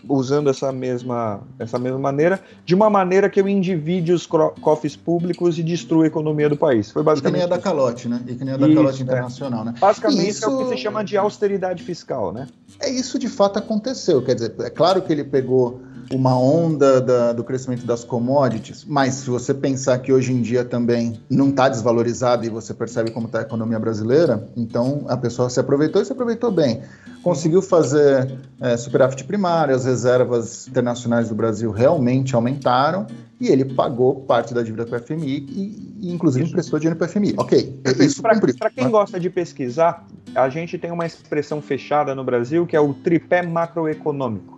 usando 0.09 0.49
essa 0.49 0.73
mesma, 0.73 1.41
essa 1.59 1.79
mesma 1.79 1.99
maneira, 1.99 2.41
de 2.65 2.75
uma 2.75 2.89
maneira 2.89 3.29
que 3.29 3.41
eu 3.41 3.49
endivide 3.49 4.13
os 4.13 4.27
cofres 4.27 4.97
públicos 4.97 5.59
e 5.59 5.63
destrua 5.63 6.05
a 6.05 6.07
economia 6.07 6.49
do 6.49 6.57
país. 6.57 6.91
Foi 6.91 7.03
basicamente. 7.03 7.43
E 7.43 7.43
que 7.43 7.49
nem 7.49 7.55
a 7.55 7.57
da 7.57 7.63
calote, 7.63 8.09
né? 8.09 8.23
E 8.27 8.35
que 8.35 8.45
nem 8.45 8.55
a 8.55 8.57
da 8.57 8.67
isso, 8.67 8.77
calote 8.77 9.01
é. 9.01 9.05
internacional, 9.05 9.63
é. 9.63 9.65
né? 9.67 9.75
Basicamente 9.79 10.29
isso... 10.29 10.45
é 10.45 10.49
o 10.49 10.59
que 10.59 10.69
se 10.69 10.77
chama 10.79 11.05
de 11.05 11.17
austeridade 11.17 11.83
fiscal, 11.83 12.33
né? 12.33 12.47
É 12.81 12.89
isso 12.89 13.19
de 13.19 13.29
fato 13.29 13.59
aconteceu. 13.59 14.23
Quer 14.23 14.35
dizer, 14.35 14.55
é 14.61 14.71
claro 14.71 15.03
que 15.03 15.13
ele 15.19 15.29
pegou 15.29 15.81
uma 16.13 16.39
onda 16.39 17.01
da, 17.01 17.33
do 17.33 17.45
crescimento 17.45 17.85
das 17.85 18.03
commodities, 18.03 18.85
mas 18.87 19.15
se 19.15 19.31
você 19.31 19.53
pensar 19.53 19.99
que 19.99 20.13
hoje 20.13 20.33
em 20.33 20.41
dia 20.41 20.65
também 20.65 21.21
não 21.29 21.51
está 21.51 21.69
desvalorizado 21.69 22.47
e 22.47 22.49
você 22.49 22.73
percebe 22.73 23.11
como 23.11 23.27
está 23.27 23.41
a 23.41 23.43
economia 23.43 23.79
brasileira, 23.79 24.49
então 24.57 25.05
a 25.09 25.17
pessoa 25.17 25.51
se 25.51 25.61
aproveitou 25.61 26.01
e 26.01 26.05
se 26.05 26.13
aproveitou 26.13 26.51
bem. 26.51 26.81
Conseguiu 27.23 27.61
fazer 27.61 28.39
é, 28.61 28.77
superávit 28.77 29.25
primário, 29.25 29.75
as 29.75 29.85
reservas 29.85 30.67
internacionais 30.67 31.29
do 31.29 31.35
Brasil 31.35 31.71
realmente 31.71 32.35
aumentaram 32.35 33.07
e 33.41 33.49
ele 33.49 33.65
pagou 33.65 34.23
parte 34.23 34.55
da 34.55 34.63
dívida 34.63 34.87
com 34.87 34.97
o 34.97 34.99
FMI 34.99 35.47
e, 35.49 35.95
e 36.01 36.13
inclusive, 36.13 36.45
isso. 36.45 36.53
emprestou 36.53 36.79
dinheiro 36.79 36.99
para 36.99 37.07
o 37.07 37.11
FMI. 37.11 37.35
Ok, 37.37 37.81
isso 38.01 38.23
Para 38.23 38.71
quem 38.71 38.89
gosta 38.89 39.21
de 39.21 39.29
pesquisar, 39.29 40.07
a 40.35 40.49
gente 40.49 40.79
tem 40.79 40.91
uma 40.91 41.05
expressão 41.05 41.61
fechada 41.61 42.15
no 42.15 42.25
Brasil 42.25 42.67
que 42.67 42.75
é 42.75 42.81
o 42.81 42.95
tripé 42.95 43.43
macroeconômico. 43.43 44.58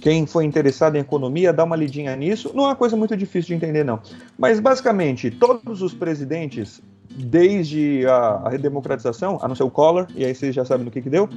Quem 0.00 0.26
for 0.26 0.42
interessado 0.42 0.96
em 0.96 1.00
economia, 1.00 1.52
dá 1.52 1.62
uma 1.62 1.76
lidinha 1.76 2.16
nisso. 2.16 2.50
Não 2.54 2.64
é 2.64 2.68
uma 2.68 2.76
coisa 2.76 2.96
muito 2.96 3.16
difícil 3.16 3.48
de 3.48 3.54
entender, 3.54 3.84
não. 3.84 4.00
Mas, 4.38 4.58
basicamente, 4.58 5.30
todos 5.30 5.82
os 5.82 5.92
presidentes, 5.92 6.80
desde 7.10 8.06
a, 8.06 8.42
a 8.44 8.48
redemocratização, 8.48 9.38
a 9.42 9.48
não 9.48 9.54
ser 9.54 9.64
o 9.64 9.70
Collor, 9.70 10.06
e 10.14 10.24
aí 10.24 10.34
vocês 10.34 10.54
já 10.54 10.64
sabem 10.64 10.84
no 10.84 10.90
que, 10.90 11.02
que 11.02 11.10
deu, 11.10 11.28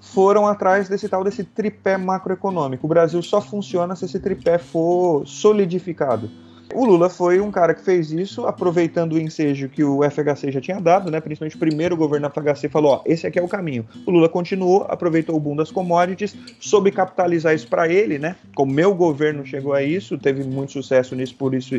foram 0.00 0.46
atrás 0.46 0.88
desse 0.88 1.08
tal 1.08 1.24
desse 1.24 1.42
tripé 1.42 1.96
macroeconômico. 1.96 2.86
O 2.86 2.88
Brasil 2.88 3.22
só 3.22 3.40
funciona 3.40 3.96
se 3.96 4.04
esse 4.04 4.18
tripé 4.20 4.58
for 4.58 5.26
solidificado. 5.26 6.30
O 6.74 6.84
Lula 6.84 7.08
foi 7.10 7.40
um 7.40 7.50
cara 7.50 7.74
que 7.74 7.82
fez 7.82 8.10
isso, 8.12 8.46
aproveitando 8.46 9.12
o 9.12 9.18
ensejo 9.18 9.68
que 9.68 9.84
o 9.84 10.00
FHC 10.02 10.50
já 10.50 10.60
tinha 10.60 10.80
dado, 10.80 11.10
né? 11.10 11.20
Principalmente 11.20 11.56
o 11.56 11.58
primeiro 11.58 11.96
governo 11.96 12.30
FHC 12.30 12.68
falou: 12.68 12.92
ó, 12.92 13.02
esse 13.04 13.26
aqui 13.26 13.38
é 13.38 13.42
o 13.42 13.48
caminho. 13.48 13.86
O 14.06 14.10
Lula 14.10 14.28
continuou, 14.28 14.86
aproveitou 14.88 15.36
o 15.36 15.40
boom 15.40 15.56
das 15.56 15.70
commodities, 15.70 16.34
soube 16.60 16.90
capitalizar 16.90 17.54
isso 17.54 17.68
para 17.68 17.88
ele, 17.88 18.18
né? 18.18 18.36
Como 18.54 18.72
meu 18.72 18.94
governo 18.94 19.44
chegou 19.44 19.72
a 19.72 19.82
isso, 19.82 20.16
teve 20.16 20.44
muito 20.44 20.72
sucesso 20.72 21.14
nisso, 21.14 21.34
por 21.34 21.54
isso 21.54 21.74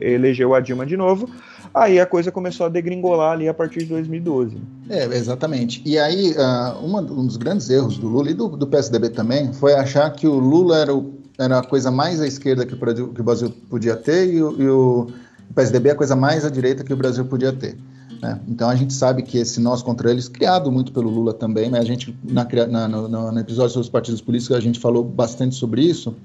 elegeu 0.00 0.54
a 0.54 0.60
Dilma 0.60 0.86
de 0.86 0.96
novo. 0.96 1.28
Aí 1.74 2.00
a 2.00 2.06
coisa 2.06 2.32
começou 2.32 2.66
a 2.66 2.68
degringolar 2.68 3.32
ali 3.32 3.48
a 3.48 3.54
partir 3.54 3.80
de 3.80 3.86
2012. 3.86 4.56
É, 4.88 5.04
exatamente. 5.04 5.82
E 5.84 5.98
aí, 5.98 6.32
uh, 6.32 6.84
uma, 6.84 7.00
um 7.00 7.26
dos 7.26 7.36
grandes 7.36 7.68
erros 7.68 7.98
do 7.98 8.08
Lula 8.08 8.30
e 8.30 8.34
do, 8.34 8.48
do 8.48 8.66
PSDB 8.66 9.10
também 9.10 9.52
foi 9.52 9.74
achar 9.74 10.10
que 10.10 10.26
o 10.26 10.38
Lula 10.38 10.78
era 10.78 10.94
o 10.94 11.17
era 11.38 11.58
a 11.60 11.62
coisa 11.62 11.90
mais 11.90 12.20
à 12.20 12.26
esquerda 12.26 12.66
que 12.66 12.74
o 12.74 12.76
Brasil, 12.76 13.08
que 13.08 13.20
o 13.20 13.24
Brasil 13.24 13.54
podia 13.70 13.94
ter 13.94 14.34
e 14.34 14.42
o, 14.42 14.60
e 14.60 14.68
o 14.68 15.06
PSDB 15.54 15.90
é 15.90 15.92
a 15.92 15.94
coisa 15.94 16.16
mais 16.16 16.44
à 16.44 16.50
direita 16.50 16.82
que 16.82 16.92
o 16.92 16.96
Brasil 16.96 17.24
podia 17.24 17.52
ter. 17.52 17.78
Né? 18.20 18.40
Então 18.48 18.68
a 18.68 18.74
gente 18.74 18.92
sabe 18.92 19.22
que 19.22 19.38
esse 19.38 19.60
nós 19.60 19.80
contra 19.80 20.10
eles, 20.10 20.28
criado 20.28 20.72
muito 20.72 20.90
pelo 20.92 21.08
Lula 21.08 21.32
também, 21.32 21.70
né? 21.70 21.78
a 21.78 21.84
gente 21.84 22.16
na, 22.24 22.44
na, 22.66 22.88
no, 22.88 23.08
no, 23.32 23.40
episódio 23.40 23.70
sobre 23.70 23.84
os 23.84 23.88
partidos 23.88 24.20
políticos 24.20 24.56
a 24.56 24.60
gente 24.60 24.80
falou 24.80 25.04
bastante 25.04 25.54
sobre 25.54 25.82
isso, 25.82 26.16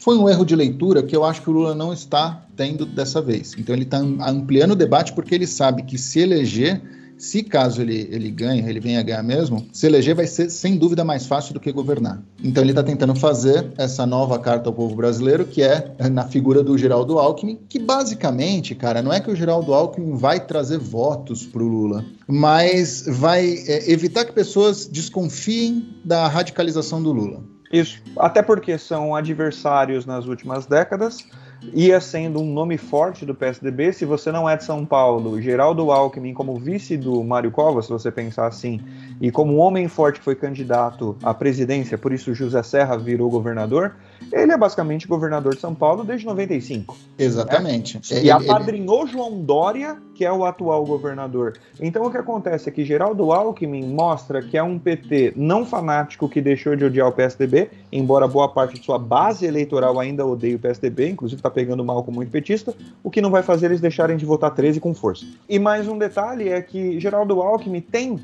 foi 0.00 0.16
um 0.16 0.28
erro 0.28 0.44
de 0.44 0.54
leitura 0.54 1.02
que 1.02 1.14
eu 1.14 1.24
acho 1.24 1.42
que 1.42 1.50
o 1.50 1.52
Lula 1.52 1.74
não 1.74 1.92
está 1.92 2.44
tendo 2.56 2.86
dessa 2.86 3.20
vez. 3.20 3.54
Então 3.58 3.74
ele 3.74 3.82
está 3.82 3.98
ampliando 3.98 4.72
o 4.72 4.76
debate 4.76 5.12
porque 5.12 5.34
ele 5.34 5.46
sabe 5.46 5.82
que 5.82 5.98
se 5.98 6.20
eleger 6.20 6.80
se 7.20 7.42
caso 7.42 7.82
ele, 7.82 8.08
ele 8.10 8.30
ganhe, 8.30 8.66
ele 8.66 8.80
venha 8.80 8.98
a 8.98 9.02
ganhar 9.02 9.22
mesmo, 9.22 9.66
se 9.72 9.86
eleger 9.86 10.14
vai 10.14 10.26
ser 10.26 10.48
sem 10.48 10.78
dúvida 10.78 11.04
mais 11.04 11.26
fácil 11.26 11.52
do 11.52 11.60
que 11.60 11.70
governar. 11.70 12.22
Então 12.42 12.62
ele 12.62 12.72
está 12.72 12.82
tentando 12.82 13.14
fazer 13.14 13.70
essa 13.76 14.06
nova 14.06 14.38
carta 14.38 14.70
ao 14.70 14.72
povo 14.72 14.96
brasileiro, 14.96 15.44
que 15.44 15.62
é 15.62 15.94
na 16.10 16.24
figura 16.24 16.62
do 16.62 16.78
Geraldo 16.78 17.18
Alckmin, 17.18 17.60
que 17.68 17.78
basicamente, 17.78 18.74
cara, 18.74 19.02
não 19.02 19.12
é 19.12 19.20
que 19.20 19.30
o 19.30 19.36
Geraldo 19.36 19.74
Alckmin 19.74 20.16
vai 20.16 20.40
trazer 20.40 20.78
votos 20.78 21.44
para 21.44 21.62
o 21.62 21.68
Lula, 21.68 22.04
mas 22.26 23.04
vai 23.06 23.46
é, 23.66 23.92
evitar 23.92 24.24
que 24.24 24.32
pessoas 24.32 24.86
desconfiem 24.86 25.94
da 26.02 26.26
radicalização 26.26 27.02
do 27.02 27.12
Lula. 27.12 27.42
Isso, 27.70 28.02
até 28.18 28.42
porque 28.42 28.78
são 28.78 29.14
adversários 29.14 30.06
nas 30.06 30.26
últimas 30.26 30.64
décadas 30.66 31.18
ia 31.62 32.00
sendo 32.00 32.40
um 32.40 32.52
nome 32.52 32.78
forte 32.78 33.24
do 33.24 33.34
PSDB. 33.34 33.92
Se 33.92 34.04
você 34.04 34.32
não 34.32 34.48
é 34.48 34.56
de 34.56 34.64
São 34.64 34.84
Paulo, 34.84 35.40
Geraldo 35.40 35.90
Alckmin 35.90 36.34
como 36.34 36.58
vice 36.58 36.96
do 36.96 37.22
Mário 37.22 37.50
Covas, 37.50 37.86
se 37.86 37.92
você 37.92 38.10
pensar 38.10 38.46
assim, 38.46 38.80
e 39.20 39.30
como 39.30 39.54
um 39.54 39.58
homem 39.58 39.88
forte 39.88 40.18
que 40.18 40.24
foi 40.24 40.34
candidato 40.34 41.16
à 41.22 41.34
presidência, 41.34 41.98
por 41.98 42.12
isso 42.12 42.34
José 42.34 42.62
Serra 42.62 42.96
virou 42.96 43.30
governador, 43.30 43.96
ele 44.32 44.52
é 44.52 44.56
basicamente 44.56 45.06
governador 45.06 45.54
de 45.54 45.60
São 45.60 45.74
Paulo 45.74 46.04
desde 46.04 46.26
95. 46.26 46.96
Exatamente. 47.18 47.96
Né? 47.96 48.02
E 48.10 48.14
ele, 48.18 48.30
apadrinhou 48.30 49.02
ele... 49.02 49.12
João 49.12 49.42
Dória, 49.42 49.96
que 50.20 50.24
é 50.26 50.30
o 50.30 50.44
atual 50.44 50.84
governador. 50.84 51.54
Então 51.80 52.04
o 52.04 52.10
que 52.10 52.18
acontece 52.18 52.68
é 52.68 52.72
que 52.72 52.84
Geraldo 52.84 53.32
Alckmin 53.32 53.86
mostra 53.86 54.42
que 54.42 54.58
é 54.58 54.62
um 54.62 54.78
PT 54.78 55.32
não 55.34 55.64
fanático 55.64 56.28
que 56.28 56.42
deixou 56.42 56.76
de 56.76 56.84
odiar 56.84 57.08
o 57.08 57.12
PSDB, 57.12 57.70
embora 57.90 58.28
boa 58.28 58.46
parte 58.46 58.78
de 58.78 58.84
sua 58.84 58.98
base 58.98 59.46
eleitoral 59.46 59.98
ainda 59.98 60.26
odeie 60.26 60.56
o 60.56 60.58
PSDB, 60.58 61.08
inclusive 61.08 61.38
está 61.38 61.48
pegando 61.48 61.82
mal 61.82 62.04
com 62.04 62.12
muito 62.12 62.30
petista, 62.30 62.74
o 63.02 63.10
que 63.10 63.22
não 63.22 63.30
vai 63.30 63.42
fazer 63.42 63.68
eles 63.68 63.80
deixarem 63.80 64.18
de 64.18 64.26
votar 64.26 64.50
13 64.50 64.78
com 64.78 64.92
força. 64.92 65.24
E 65.48 65.58
mais 65.58 65.88
um 65.88 65.96
detalhe 65.96 66.50
é 66.50 66.60
que 66.60 67.00
Geraldo 67.00 67.40
Alckmin 67.40 67.80
tem 67.80 68.20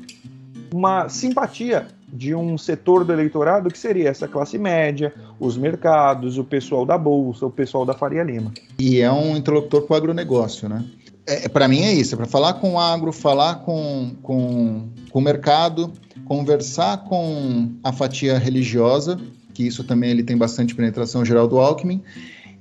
uma 0.71 1.09
simpatia 1.09 1.87
de 2.07 2.35
um 2.35 2.57
setor 2.59 3.03
do 3.03 3.11
eleitorado 3.11 3.69
que 3.69 3.77
seria 3.77 4.09
essa 4.09 4.27
classe 4.27 4.57
média, 4.57 5.11
os 5.39 5.57
mercados, 5.57 6.37
o 6.37 6.43
pessoal 6.43 6.85
da 6.85 6.97
Bolsa, 6.97 7.45
o 7.47 7.49
pessoal 7.49 7.85
da 7.85 7.93
Faria 7.93 8.23
Lima. 8.23 8.53
E 8.77 9.01
é 9.01 9.11
um 9.11 9.35
interlocutor 9.35 9.81
com 9.81 9.93
o 9.93 9.97
agronegócio, 9.97 10.69
né? 10.69 10.85
É, 11.27 11.45
é 11.45 11.47
para 11.49 11.67
mim 11.67 11.81
é 11.81 11.93
isso, 11.93 12.15
é 12.15 12.17
para 12.17 12.25
falar 12.25 12.53
com 12.55 12.73
o 12.73 12.79
agro, 12.79 13.11
falar 13.11 13.55
com, 13.55 14.15
com, 14.23 14.87
com 15.09 15.19
o 15.19 15.21
mercado, 15.21 15.91
conversar 16.25 17.03
com 17.03 17.71
a 17.83 17.91
fatia 17.91 18.37
religiosa, 18.37 19.19
que 19.53 19.67
isso 19.67 19.83
também 19.83 20.09
ele 20.11 20.23
tem 20.23 20.37
bastante 20.37 20.73
penetração 20.73 21.25
geral 21.25 21.47
do 21.47 21.59
Alckmin, 21.59 22.01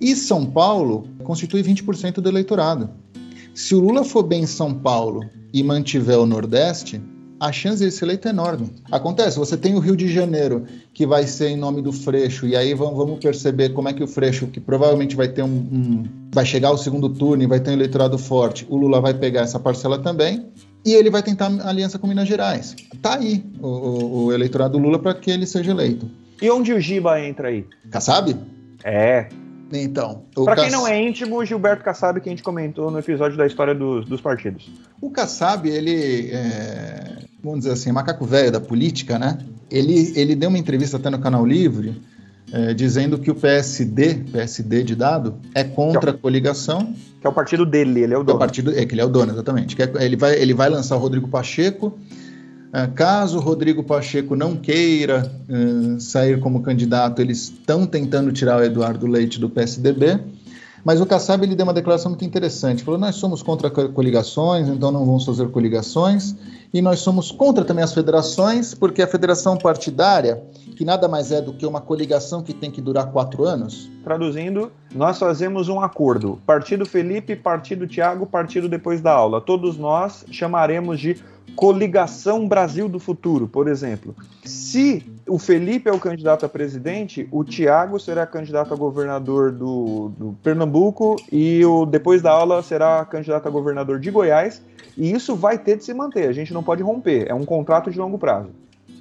e 0.01 0.14
São 0.14 0.45
Paulo 0.45 1.09
constitui 1.23 1.62
20% 1.62 2.14
do 2.14 2.29
eleitorado. 2.29 2.91
Se 3.55 3.75
o 3.75 3.81
Lula 3.81 4.05
for 4.05 4.23
bem 4.23 4.43
em 4.43 4.47
São 4.47 4.75
Paulo 4.75 5.25
e 5.53 5.62
mantiver 5.62 6.19
o 6.19 6.27
Nordeste, 6.27 7.01
a 7.39 7.53
chance 7.53 7.84
de 7.84 7.91
ser 7.91 8.05
eleito 8.07 8.28
é 8.28 8.30
enorme. 8.30 8.70
Acontece, 8.91 9.39
você 9.39 9.57
tem 9.57 9.74
o 9.74 9.78
Rio 9.78 9.97
de 9.97 10.09
Janeiro, 10.12 10.64
que 10.93 11.07
vai 11.07 11.26
ser 11.26 11.49
em 11.49 11.57
nome 11.57 11.82
do 11.82 11.93
Freixo, 11.93 12.47
e 12.47 12.57
aí 12.57 12.74
vamos 12.74 13.18
perceber 13.18 13.70
como 13.70 13.89
é 13.89 13.93
que 13.93 14.03
o 14.03 14.07
Freixo, 14.07 14.47
que 14.47 14.61
provavelmente 14.61 15.14
vai 15.14 15.28
ter 15.28 15.43
um, 15.43 15.49
um 15.49 16.05
vai 16.32 16.45
chegar 16.45 16.68
ao 16.68 16.78
segundo 16.78 17.09
turno 17.09 17.43
e 17.43 17.47
vai 17.47 17.61
ter 17.61 17.70
um 17.70 17.74
eleitorado 17.74 18.18
forte, 18.18 18.66
o 18.68 18.76
Lula 18.76 19.01
vai 19.01 19.14
pegar 19.14 19.43
essa 19.43 19.59
parcela 19.59 19.99
também, 19.99 20.47
e 20.84 20.95
ele 20.95 21.11
vai 21.11 21.22
tentar 21.22 21.47
aliança 21.66 21.99
com 21.99 22.07
Minas 22.07 22.28
Gerais. 22.28 22.76
Tá 23.03 23.16
aí 23.16 23.45
o, 23.61 23.66
o, 23.66 24.24
o 24.26 24.32
eleitorado 24.32 24.78
Lula 24.78 24.99
para 24.99 25.14
que 25.14 25.30
ele 25.30 25.47
seja 25.47 25.70
eleito. 25.70 26.09
E 26.41 26.51
onde 26.51 26.72
o 26.72 26.80
Giba 26.80 27.20
entra 27.20 27.49
aí? 27.49 27.64
Kassab? 27.91 28.37
É, 28.84 29.28
então. 29.72 30.22
Para 30.45 30.57
quem 30.57 30.70
não 30.70 30.87
é 30.87 31.01
íntimo, 31.01 31.45
Gilberto 31.45 31.82
Kassab, 31.82 32.20
que 32.20 32.28
a 32.28 32.30
gente 32.30 32.43
comentou 32.43 32.91
no 32.91 32.99
episódio 32.99 33.37
da 33.37 33.47
história 33.47 33.74
dos, 33.74 34.07
dos 34.07 34.20
partidos. 34.20 34.70
O 35.01 35.11
Kassab, 35.11 35.69
ele 35.69 36.31
é, 36.31 37.19
vamos 37.43 37.61
dizer 37.61 37.73
assim, 37.73 37.93
macaco 37.93 38.25
velho 38.25 38.51
da 38.51 38.61
política, 38.61 39.19
né? 39.19 39.39
Ele, 39.71 40.13
ele 40.17 40.35
deu 40.35 40.49
uma 40.49 40.59
entrevista 40.59 40.97
até 40.97 41.11
no 41.11 41.19
Canal 41.19 41.45
Livre, 41.45 42.01
é, 42.53 42.73
dizendo 42.73 43.19
que 43.19 43.31
o 43.31 43.35
PSD, 43.35 44.15
PSD 44.33 44.83
de 44.85 44.95
dado, 44.95 45.37
é 45.55 45.65
contra 45.65 46.11
é 46.11 46.13
o, 46.13 46.17
a 46.17 46.19
coligação. 46.19 46.95
Que 47.21 47.27
é 47.27 47.31
o 47.31 47.33
partido 47.33 47.67
dele, 47.67 48.03
ele 48.03 48.15
é 48.15 48.19
o 48.19 48.23
dono. 48.23 48.33
É, 48.33 48.35
o 48.35 48.39
partido, 48.39 48.71
é 48.71 48.87
que 48.87 48.95
ele 48.95 49.01
é 49.01 49.05
o 49.05 49.09
dono, 49.09 49.33
exatamente. 49.33 49.75
Que 49.75 49.83
é, 49.83 49.91
ele, 50.01 50.17
vai, 50.17 50.35
ele 50.41 50.55
vai 50.55 50.69
lançar 50.69 50.97
o 50.97 50.99
Rodrigo 50.99 51.29
Pacheco 51.29 51.99
ah, 52.73 52.89
caso 52.89 53.39
Rodrigo 53.39 53.83
Pacheco 53.83 54.37
não 54.37 54.55
queira 54.55 55.33
uh, 55.49 55.99
sair 55.99 56.39
como 56.41 56.61
candidato, 56.61 57.23
eles 57.23 57.45
estão 57.45 57.87
tentando 57.87 58.31
tirar 58.33 58.61
o 58.61 58.63
Eduardo 58.63 59.07
Leite 59.07 59.41
do 59.41 59.49
PSDB. 59.49 60.21
Mas 60.87 61.01
o 61.01 61.07
Kassab 61.07 61.45
ele 61.45 61.57
deu 61.57 61.64
uma 61.66 61.72
declaração 61.74 62.12
muito 62.12 62.24
interessante. 62.24 62.84
Falou: 62.84 63.01
nós 63.01 63.16
somos 63.16 63.43
contra 63.43 63.68
coligações, 63.68 64.68
então 64.68 64.93
não 64.93 65.05
vamos 65.05 65.24
fazer 65.24 65.49
coligações. 65.49 66.37
E 66.72 66.80
nós 66.80 67.01
somos 67.01 67.32
contra 67.32 67.64
também 67.64 67.82
as 67.82 67.93
federações, 67.93 68.72
porque 68.72 69.03
a 69.03 69.07
federação 69.09 69.57
partidária, 69.57 70.41
que 70.76 70.84
nada 70.84 71.09
mais 71.09 71.32
é 71.32 71.41
do 71.41 71.53
que 71.53 71.66
uma 71.66 71.80
coligação 71.80 72.41
que 72.41 72.55
tem 72.55 72.70
que 72.70 72.80
durar 72.80 73.11
quatro 73.11 73.43
anos. 73.45 73.91
Traduzindo, 74.05 74.70
nós 74.95 75.18
fazemos 75.18 75.68
um 75.68 75.80
acordo: 75.80 76.39
Partido 76.47 76.87
Felipe, 76.87 77.34
Partido 77.34 77.89
Tiago, 77.89 78.24
Partido 78.24 78.68
depois 78.68 79.01
da 79.01 79.11
aula. 79.11 79.41
Todos 79.41 79.76
nós 79.76 80.24
chamaremos 80.30 81.01
de 81.01 81.16
coligação 81.57 82.47
Brasil 82.47 82.89
do 82.89 83.01
futuro, 83.01 83.49
por 83.49 83.67
exemplo. 83.67 84.15
Se 84.45 85.03
o 85.27 85.39
Felipe 85.39 85.89
é 85.89 85.93
o 85.93 85.99
candidato 85.99 86.45
a 86.45 86.49
presidente, 86.49 87.27
o 87.33 87.43
Tiago 87.43 87.99
será 87.99 88.27
candidato 88.27 88.75
a 88.75 88.77
governador 88.77 89.51
do, 89.51 90.13
do, 90.17 90.37
Pernambuco 90.43 91.17
e 91.33 91.65
o 91.65 91.87
depois 91.87 92.21
da 92.21 92.31
aula 92.31 92.63
será 92.63 93.05
candidato 93.07 93.49
a 93.49 93.51
governador 93.51 93.99
de 93.99 94.11
Goiás. 94.11 94.61
E 94.97 95.11
isso 95.11 95.35
vai 95.35 95.59
ter 95.59 95.79
de 95.79 95.85
se 95.85 95.95
manter. 95.95 96.29
A 96.29 96.33
gente 96.33 96.53
não 96.53 96.63
pode 96.63 96.83
romper. 96.83 97.27
É 97.29 97.35
um 97.35 97.45
contrato 97.45 97.91
de 97.91 97.99
longo 97.99 98.19
prazo. 98.19 98.51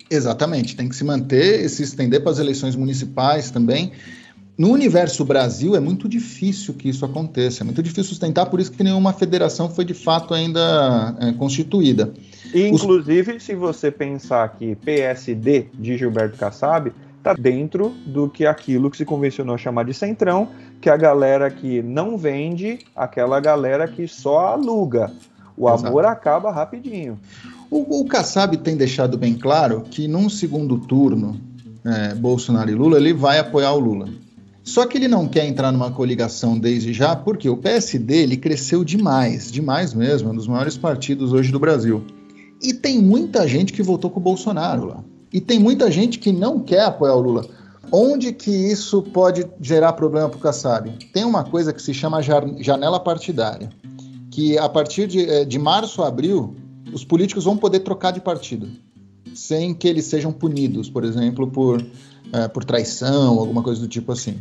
Exatamente, 0.10 0.76
tem 0.76 0.88
que 0.88 0.96
se 0.96 1.04
manter 1.04 1.66
e 1.66 1.70
se 1.70 1.84
estender 1.84 2.22
para 2.22 2.32
as 2.32 2.40
eleições 2.40 2.76
municipais 2.76 3.52
também. 3.52 3.92
No 4.58 4.72
universo 4.72 5.26
Brasil 5.26 5.76
é 5.76 5.80
muito 5.82 6.08
difícil 6.08 6.74
que 6.76 6.88
isso 6.88 7.04
aconteça, 7.04 7.62
é 7.62 7.66
muito 7.66 7.84
difícil 7.84 8.06
sustentar, 8.06 8.46
por 8.46 8.60
isso 8.60 8.72
que 8.72 8.84
nenhuma 8.84 9.12
federação 9.12 9.70
foi 9.70 9.84
de 9.84 9.94
fato 9.94 10.34
ainda 10.34 11.18
é, 11.20 11.34
constituída. 11.34 12.14
Inclusive, 12.56 13.34
Os... 13.34 13.44
se 13.44 13.54
você 13.54 13.92
pensar 13.92 14.48
que 14.58 14.76
PSD 14.76 15.68
de 15.74 15.98
Gilberto 15.98 16.38
Kassab 16.38 16.92
está 17.18 17.34
dentro 17.34 17.90
do 18.06 18.30
que 18.30 18.46
aquilo 18.46 18.90
que 18.90 18.98
se 18.98 19.04
convencionou 19.04 19.58
chamar 19.58 19.84
de 19.84 19.94
centrão, 19.94 20.48
que 20.80 20.90
é 20.90 20.94
a 20.94 20.98
galera 20.98 21.50
que 21.50 21.82
não 21.82 22.18
vende, 22.18 22.80
aquela 22.96 23.40
galera 23.40 23.88
que 23.88 24.08
só 24.08 24.54
aluga. 24.54 25.12
O 25.58 25.68
Exato. 25.68 25.88
amor 25.88 26.06
acaba 26.06 26.52
rapidinho. 26.52 27.20
O, 27.70 28.02
o 28.02 28.06
Kassab 28.06 28.56
tem 28.58 28.78
deixado 28.78 29.18
bem 29.18 29.34
claro 29.34 29.82
que 29.90 30.08
num 30.08 30.30
segundo 30.30 30.78
turno, 30.78 31.40
é, 31.84 32.14
Bolsonaro 32.14 32.70
e 32.70 32.76
Lula, 32.76 32.98
ele 32.98 33.14
vai 33.14 33.40
apoiar 33.40 33.74
o 33.74 33.80
Lula. 33.80 34.08
Só 34.64 34.86
que 34.86 34.98
ele 34.98 35.08
não 35.08 35.28
quer 35.28 35.46
entrar 35.46 35.72
numa 35.72 35.92
coligação 35.92 36.58
desde 36.58 36.94
já, 36.94 37.16
porque 37.16 37.50
o 37.50 37.58
PSD 37.58 38.24
ele 38.24 38.38
cresceu 38.38 38.84
demais, 38.84 39.52
demais 39.52 39.94
mesmo, 39.94 40.30
é 40.30 40.32
um 40.32 40.36
dos 40.36 40.48
maiores 40.48 40.78
partidos 40.78 41.34
hoje 41.34 41.52
do 41.52 41.60
Brasil. 41.60 42.04
E 42.62 42.74
tem 42.74 43.02
muita 43.02 43.48
gente 43.48 43.74
que 43.74 43.84
votou 43.84 44.10
com 44.10 44.20
o 44.20 44.24
Bolsonaro 44.24 44.86
lá. 44.86 45.04
E 45.32 45.42
tem 45.42 45.60
muita 45.60 45.92
gente 45.92 46.20
que 46.20 46.32
não 46.32 46.60
quer 46.60 46.86
apoiar 46.86 47.16
o 47.16 47.22
Lula. 47.22 47.46
Onde 47.92 48.34
que 48.34 48.50
isso 48.50 49.02
pode 49.02 49.46
gerar 49.62 49.94
problema 49.94 50.30
para 50.30 50.38
o 50.38 50.42
Kassab? 50.42 50.92
Tem 51.14 51.24
uma 51.24 51.44
coisa 51.44 51.72
que 51.74 51.82
se 51.82 51.94
chama 51.94 52.22
janela 52.22 53.00
partidária, 53.00 53.70
que 54.32 54.58
a 54.58 54.68
partir 54.68 55.08
de, 55.08 55.30
eh, 55.30 55.46
de 55.46 55.60
março 55.60 56.02
a 56.02 56.08
abril, 56.08 56.56
os 56.92 57.04
políticos 57.04 57.44
vão 57.44 57.58
poder 57.58 57.80
trocar 57.80 58.12
de 58.12 58.22
partido, 58.22 58.68
sem 59.34 59.74
que 59.74 59.88
eles 59.88 60.06
sejam 60.06 60.32
punidos, 60.32 60.90
por 60.90 61.04
exemplo, 61.04 61.48
por, 61.48 61.86
é, 62.32 62.48
por 62.48 62.64
traição, 62.64 63.40
alguma 63.40 63.62
coisa 63.62 63.82
do 63.82 63.88
tipo 63.88 64.12
assim. 64.12 64.36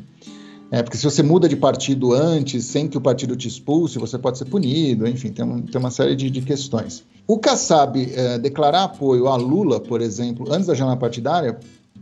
É, 0.71 0.83
porque 0.83 0.97
se 0.97 1.05
você 1.05 1.23
muda 1.23 1.49
de 1.49 1.57
partido 1.57 2.13
antes, 2.13 2.65
sem 2.65 2.89
que 2.89 2.97
o 2.97 3.01
partido 3.01 3.37
te 3.37 3.47
expulse, 3.47 3.99
você 3.99 4.19
pode 4.19 4.39
ser 4.39 4.47
punido, 4.47 5.07
enfim, 5.07 5.31
tem, 5.31 5.45
um, 5.45 5.63
tem 5.63 5.79
uma 5.79 5.91
série 5.91 6.17
de, 6.17 6.31
de 6.31 6.41
questões. 6.41 7.05
O 7.27 7.39
Kassab 7.39 7.97
é, 8.15 8.39
declarar 8.39 8.85
apoio 8.85 9.29
a 9.29 9.37
Lula, 9.37 9.81
por 9.81 10.03
exemplo, 10.03 10.47
antes 10.53 10.67
da 10.67 10.75
janela 10.75 10.97
partidária, 10.97 11.59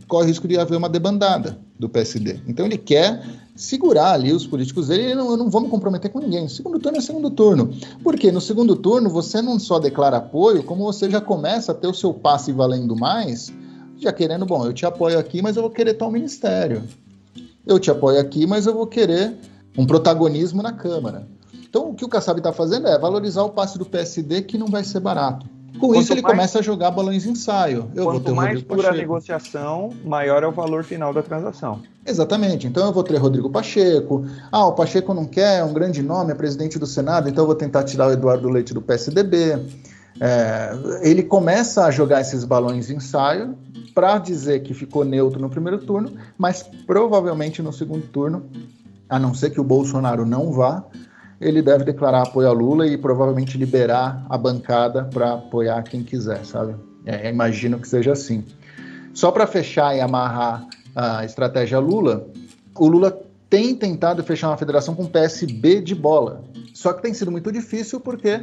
corre 0.07 0.25
o 0.25 0.27
risco 0.27 0.47
de 0.47 0.57
haver 0.57 0.77
uma 0.77 0.89
debandada 0.89 1.57
do 1.79 1.87
PSD. 1.87 2.41
Então 2.45 2.65
ele 2.65 2.77
quer 2.77 3.23
segurar 3.55 4.11
ali 4.11 4.33
os 4.33 4.45
políticos 4.45 4.87
dele 4.87 5.11
e 5.11 5.15
não, 5.15 5.31
eu 5.31 5.37
não 5.37 5.61
me 5.61 5.69
comprometer 5.69 6.11
com 6.11 6.19
ninguém. 6.19 6.49
Segundo 6.49 6.77
turno 6.77 6.97
é 6.97 7.01
segundo 7.01 7.29
turno. 7.29 7.73
Porque 8.03 8.31
no 8.31 8.41
segundo 8.41 8.75
turno 8.75 9.09
você 9.09 9.41
não 9.41 9.57
só 9.59 9.79
declara 9.79 10.17
apoio, 10.17 10.63
como 10.63 10.83
você 10.83 11.09
já 11.09 11.21
começa 11.21 11.71
a 11.71 11.75
ter 11.75 11.87
o 11.87 11.93
seu 11.93 12.13
passe 12.13 12.51
valendo 12.51 12.95
mais, 12.95 13.53
já 13.97 14.11
querendo, 14.11 14.45
bom, 14.45 14.65
eu 14.65 14.73
te 14.73 14.85
apoio 14.85 15.17
aqui, 15.17 15.41
mas 15.41 15.55
eu 15.55 15.61
vou 15.61 15.71
querer 15.71 15.93
tal 15.93 16.11
ministério. 16.11 16.83
Eu 17.65 17.79
te 17.79 17.89
apoio 17.89 18.19
aqui, 18.19 18.45
mas 18.45 18.65
eu 18.65 18.73
vou 18.73 18.87
querer 18.87 19.37
um 19.77 19.85
protagonismo 19.85 20.61
na 20.61 20.73
Câmara. 20.73 21.25
Então, 21.73 21.89
o 21.89 21.95
que 21.95 22.05
o 22.05 22.07
Kassab 22.07 22.39
está 22.39 22.53
fazendo 22.53 22.87
é 22.87 22.99
valorizar 22.99 23.41
o 23.41 23.49
passe 23.49 23.79
do 23.79 23.85
PSD, 23.85 24.43
que 24.43 24.59
não 24.59 24.67
vai 24.67 24.83
ser 24.83 24.99
barato. 24.99 25.47
Com 25.79 25.87
Quanto 25.87 26.01
isso, 26.01 26.13
ele 26.13 26.21
mais, 26.21 26.35
começa 26.35 26.59
a 26.59 26.61
jogar 26.61 26.91
balões 26.91 27.23
de 27.23 27.29
ensaio. 27.31 27.89
Eu 27.95 28.03
quanto 28.03 28.13
vou 28.13 28.19
ter 28.19 28.31
mais 28.31 28.61
dura 28.61 28.89
a 28.89 28.91
negociação, 28.91 29.89
maior 30.05 30.43
é 30.43 30.47
o 30.47 30.51
valor 30.51 30.83
final 30.83 31.11
da 31.11 31.23
transação. 31.23 31.81
Exatamente. 32.05 32.67
Então, 32.67 32.85
eu 32.85 32.93
vou 32.93 33.03
ter 33.03 33.17
Rodrigo 33.17 33.49
Pacheco. 33.49 34.23
Ah, 34.51 34.67
o 34.67 34.73
Pacheco 34.73 35.15
não 35.15 35.25
quer, 35.25 35.61
é 35.61 35.63
um 35.63 35.73
grande 35.73 36.03
nome, 36.03 36.31
é 36.31 36.35
presidente 36.35 36.77
do 36.77 36.85
Senado, 36.85 37.27
então 37.27 37.41
eu 37.43 37.47
vou 37.47 37.55
tentar 37.55 37.83
tirar 37.85 38.09
o 38.09 38.11
Eduardo 38.11 38.47
Leite 38.49 38.71
do 38.71 38.79
PSDB. 38.79 39.57
É, 40.21 40.77
ele 41.01 41.23
começa 41.23 41.85
a 41.85 41.89
jogar 41.89 42.21
esses 42.21 42.43
balões 42.43 42.85
de 42.85 42.95
ensaio 42.95 43.57
para 43.95 44.19
dizer 44.19 44.61
que 44.61 44.75
ficou 44.75 45.03
neutro 45.03 45.41
no 45.41 45.49
primeiro 45.49 45.79
turno, 45.79 46.11
mas 46.37 46.61
provavelmente 46.85 47.63
no 47.63 47.73
segundo 47.73 48.05
turno, 48.05 48.43
a 49.09 49.17
não 49.17 49.33
ser 49.33 49.49
que 49.49 49.59
o 49.59 49.63
Bolsonaro 49.63 50.23
não 50.23 50.51
vá, 50.51 50.85
ele 51.47 51.61
deve 51.61 51.83
declarar 51.83 52.23
apoio 52.23 52.47
a 52.47 52.51
Lula 52.51 52.87
e 52.87 52.97
provavelmente 52.97 53.57
liberar 53.57 54.25
a 54.29 54.37
bancada 54.37 55.03
para 55.05 55.33
apoiar 55.33 55.83
quem 55.83 56.03
quiser, 56.03 56.45
sabe? 56.45 56.75
É, 57.05 57.29
imagino 57.29 57.79
que 57.79 57.87
seja 57.87 58.13
assim. 58.13 58.43
Só 59.13 59.31
para 59.31 59.45
fechar 59.45 59.95
e 59.95 60.01
amarrar 60.01 60.65
a 60.95 61.25
estratégia 61.25 61.79
Lula, 61.79 62.27
o 62.75 62.87
Lula 62.87 63.21
tem 63.49 63.75
tentado 63.75 64.23
fechar 64.23 64.49
uma 64.49 64.57
federação 64.57 64.95
com 64.95 65.05
PSB 65.05 65.81
de 65.81 65.93
bola. 65.93 66.43
Só 66.73 66.91
que 66.93 67.01
tem 67.01 67.13
sido 67.13 67.31
muito 67.31 67.51
difícil 67.51 67.99
porque 67.99 68.39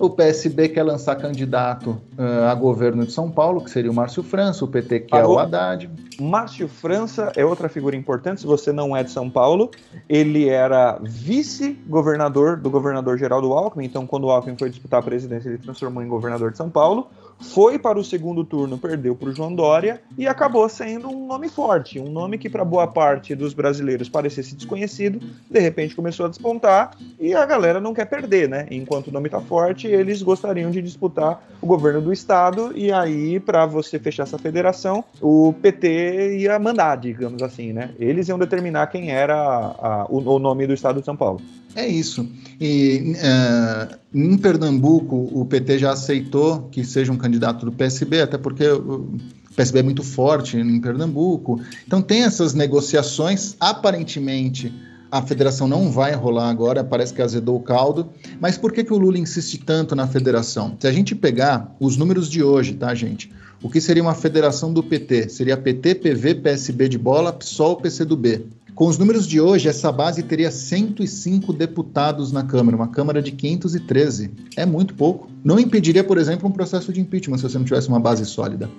o 0.00 0.08
PSB 0.08 0.70
quer 0.70 0.82
lançar 0.82 1.14
candidato 1.16 1.90
uh, 2.18 2.48
a 2.50 2.54
governo 2.54 3.04
de 3.04 3.12
São 3.12 3.30
Paulo, 3.30 3.62
que 3.62 3.70
seria 3.70 3.90
o 3.90 3.94
Márcio 3.94 4.22
França, 4.22 4.64
o 4.64 4.68
PT 4.68 5.00
quer 5.00 5.20
Alô? 5.20 5.34
o 5.34 5.38
Haddad. 5.38 5.90
Márcio 6.18 6.66
França 6.68 7.30
é 7.36 7.44
outra 7.44 7.68
figura 7.68 7.94
importante, 7.94 8.40
se 8.40 8.46
você 8.46 8.72
não 8.72 8.96
é 8.96 9.04
de 9.04 9.10
São 9.10 9.28
Paulo. 9.28 9.70
Ele 10.08 10.48
era 10.48 10.98
vice-governador 11.02 12.56
do 12.56 12.70
governador 12.70 13.18
Geraldo 13.18 13.52
Alckmin, 13.52 13.84
então 13.84 14.06
quando 14.06 14.24
o 14.24 14.30
Alckmin 14.30 14.56
foi 14.56 14.70
disputar 14.70 15.00
a 15.00 15.02
presidência, 15.02 15.50
ele 15.50 15.58
transformou 15.58 16.02
em 16.02 16.08
governador 16.08 16.50
de 16.50 16.56
São 16.56 16.70
Paulo 16.70 17.08
foi 17.40 17.78
para 17.78 17.98
o 17.98 18.04
segundo 18.04 18.44
turno, 18.44 18.78
perdeu 18.78 19.14
para 19.14 19.28
o 19.28 19.32
João 19.32 19.54
Dória 19.54 20.02
e 20.16 20.26
acabou 20.26 20.68
sendo 20.68 21.08
um 21.08 21.26
nome 21.26 21.48
forte, 21.48 21.98
um 21.98 22.10
nome 22.10 22.38
que 22.38 22.48
para 22.48 22.64
boa 22.64 22.86
parte 22.86 23.34
dos 23.34 23.54
brasileiros 23.54 24.08
parecesse 24.08 24.54
desconhecido, 24.54 25.20
de 25.50 25.60
repente 25.60 25.94
começou 25.94 26.26
a 26.26 26.28
despontar 26.28 26.96
e 27.18 27.34
a 27.34 27.44
galera 27.44 27.80
não 27.80 27.94
quer 27.94 28.04
perder, 28.04 28.48
né? 28.48 28.66
Enquanto 28.70 29.08
o 29.08 29.12
nome 29.12 29.28
está 29.28 29.40
forte, 29.40 29.86
eles 29.86 30.22
gostariam 30.22 30.70
de 30.70 30.82
disputar 30.82 31.42
o 31.60 31.66
governo 31.66 32.00
do 32.00 32.12
estado 32.12 32.72
e 32.76 32.92
aí 32.92 33.40
para 33.40 33.66
você 33.66 33.98
fechar 33.98 34.24
essa 34.24 34.38
federação, 34.38 35.04
o 35.20 35.54
PT 35.60 36.38
ia 36.38 36.58
mandar, 36.58 36.96
digamos 36.96 37.42
assim, 37.42 37.72
né? 37.72 37.90
Eles 37.98 38.28
iam 38.28 38.38
determinar 38.38 38.86
quem 38.88 39.10
era 39.10 39.34
a, 39.34 40.02
a, 40.02 40.06
o, 40.08 40.18
o 40.18 40.38
nome 40.38 40.66
do 40.66 40.74
estado 40.74 41.00
de 41.00 41.06
São 41.06 41.16
Paulo. 41.16 41.40
É 41.74 41.86
isso. 41.86 42.28
E 42.60 43.14
uh, 43.16 43.96
em 44.12 44.36
Pernambuco, 44.36 45.30
o 45.32 45.44
PT 45.44 45.78
já 45.78 45.92
aceitou 45.92 46.68
que 46.70 46.84
seja 46.84 47.12
um 47.12 47.16
candidato 47.16 47.64
do 47.64 47.72
PSB, 47.72 48.22
até 48.22 48.36
porque 48.36 48.66
o 48.68 49.16
PSB 49.54 49.80
é 49.80 49.82
muito 49.82 50.02
forte 50.02 50.56
em 50.56 50.80
Pernambuco. 50.80 51.60
Então, 51.86 52.02
tem 52.02 52.22
essas 52.22 52.54
negociações. 52.54 53.56
Aparentemente, 53.60 54.72
a 55.10 55.22
federação 55.22 55.66
não 55.66 55.90
vai 55.90 56.14
rolar 56.14 56.48
agora, 56.48 56.84
parece 56.84 57.12
que 57.12 57.22
azedou 57.22 57.56
o 57.56 57.62
caldo. 57.62 58.08
Mas 58.40 58.56
por 58.56 58.72
que, 58.72 58.84
que 58.84 58.92
o 58.92 58.98
Lula 58.98 59.18
insiste 59.18 59.58
tanto 59.58 59.96
na 59.96 60.06
federação? 60.06 60.76
Se 60.78 60.86
a 60.86 60.92
gente 60.92 61.14
pegar 61.14 61.74
os 61.80 61.96
números 61.96 62.28
de 62.28 62.42
hoje, 62.42 62.74
tá, 62.74 62.94
gente? 62.94 63.30
O 63.62 63.68
que 63.68 63.80
seria 63.80 64.02
uma 64.02 64.14
federação 64.14 64.72
do 64.72 64.82
PT? 64.82 65.28
Seria 65.28 65.56
PT, 65.56 65.96
PV, 65.96 66.36
PSB 66.36 66.88
de 66.88 66.96
bola, 66.96 67.32
PSOL, 67.32 67.76
PCdoB. 67.76 68.46
Com 68.80 68.86
os 68.86 68.96
números 68.96 69.26
de 69.26 69.38
hoje, 69.38 69.68
essa 69.68 69.92
base 69.92 70.22
teria 70.22 70.50
105 70.50 71.52
deputados 71.52 72.32
na 72.32 72.44
Câmara, 72.44 72.74
uma 72.74 72.88
Câmara 72.88 73.20
de 73.20 73.30
513. 73.30 74.30
É 74.56 74.64
muito 74.64 74.94
pouco. 74.94 75.28
Não 75.44 75.60
impediria, 75.60 76.02
por 76.02 76.16
exemplo, 76.16 76.48
um 76.48 76.50
processo 76.50 76.90
de 76.90 76.98
impeachment 76.98 77.36
se 77.36 77.42
você 77.42 77.58
não 77.58 77.64
tivesse 77.66 77.88
uma 77.88 78.00
base 78.00 78.24
sólida. 78.24 78.70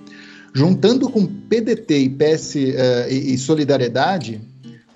Juntando 0.52 1.08
com 1.08 1.24
PDT 1.24 1.98
e 1.98 2.08
PS 2.08 2.54
uh, 2.56 2.58
eh, 2.58 3.12
e, 3.12 3.34
e 3.34 3.38
Solidariedade, 3.38 4.40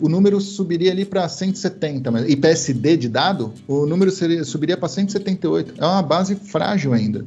o 0.00 0.08
número 0.08 0.40
subiria 0.40 0.90
ali 0.90 1.04
para 1.04 1.28
170, 1.28 2.10
mas, 2.10 2.28
e 2.28 2.34
PSD 2.34 2.96
de 2.96 3.08
dado, 3.08 3.52
o 3.68 3.86
número 3.86 4.10
seria, 4.10 4.42
subiria 4.42 4.76
para 4.76 4.88
178. 4.88 5.74
É 5.78 5.86
uma 5.86 6.02
base 6.02 6.34
frágil 6.34 6.92
ainda. 6.92 7.24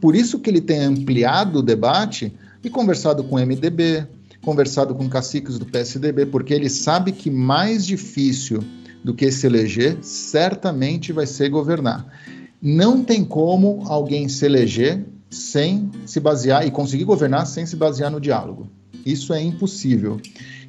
Por 0.00 0.16
isso 0.16 0.40
que 0.40 0.50
ele 0.50 0.60
tem 0.60 0.80
ampliado 0.80 1.60
o 1.60 1.62
debate 1.62 2.32
e 2.64 2.68
conversado 2.68 3.22
com 3.22 3.36
o 3.36 3.38
MDB, 3.38 4.08
conversado 4.42 4.94
com 4.94 5.08
caciques 5.08 5.58
do 5.58 5.64
PSDB, 5.64 6.26
porque 6.26 6.52
ele 6.52 6.68
sabe 6.68 7.12
que 7.12 7.30
mais 7.30 7.86
difícil 7.86 8.62
do 9.02 9.14
que 9.14 9.30
se 9.30 9.46
eleger 9.46 9.98
certamente 10.02 11.12
vai 11.12 11.26
ser 11.26 11.48
governar. 11.48 12.06
Não 12.60 13.02
tem 13.02 13.24
como 13.24 13.82
alguém 13.86 14.28
se 14.28 14.44
eleger 14.44 15.04
sem 15.30 15.90
se 16.04 16.20
basear 16.20 16.66
e 16.66 16.70
conseguir 16.70 17.04
governar 17.04 17.46
sem 17.46 17.64
se 17.64 17.74
basear 17.76 18.10
no 18.10 18.20
diálogo. 18.20 18.68
Isso 19.04 19.32
é 19.32 19.40
impossível. 19.40 20.20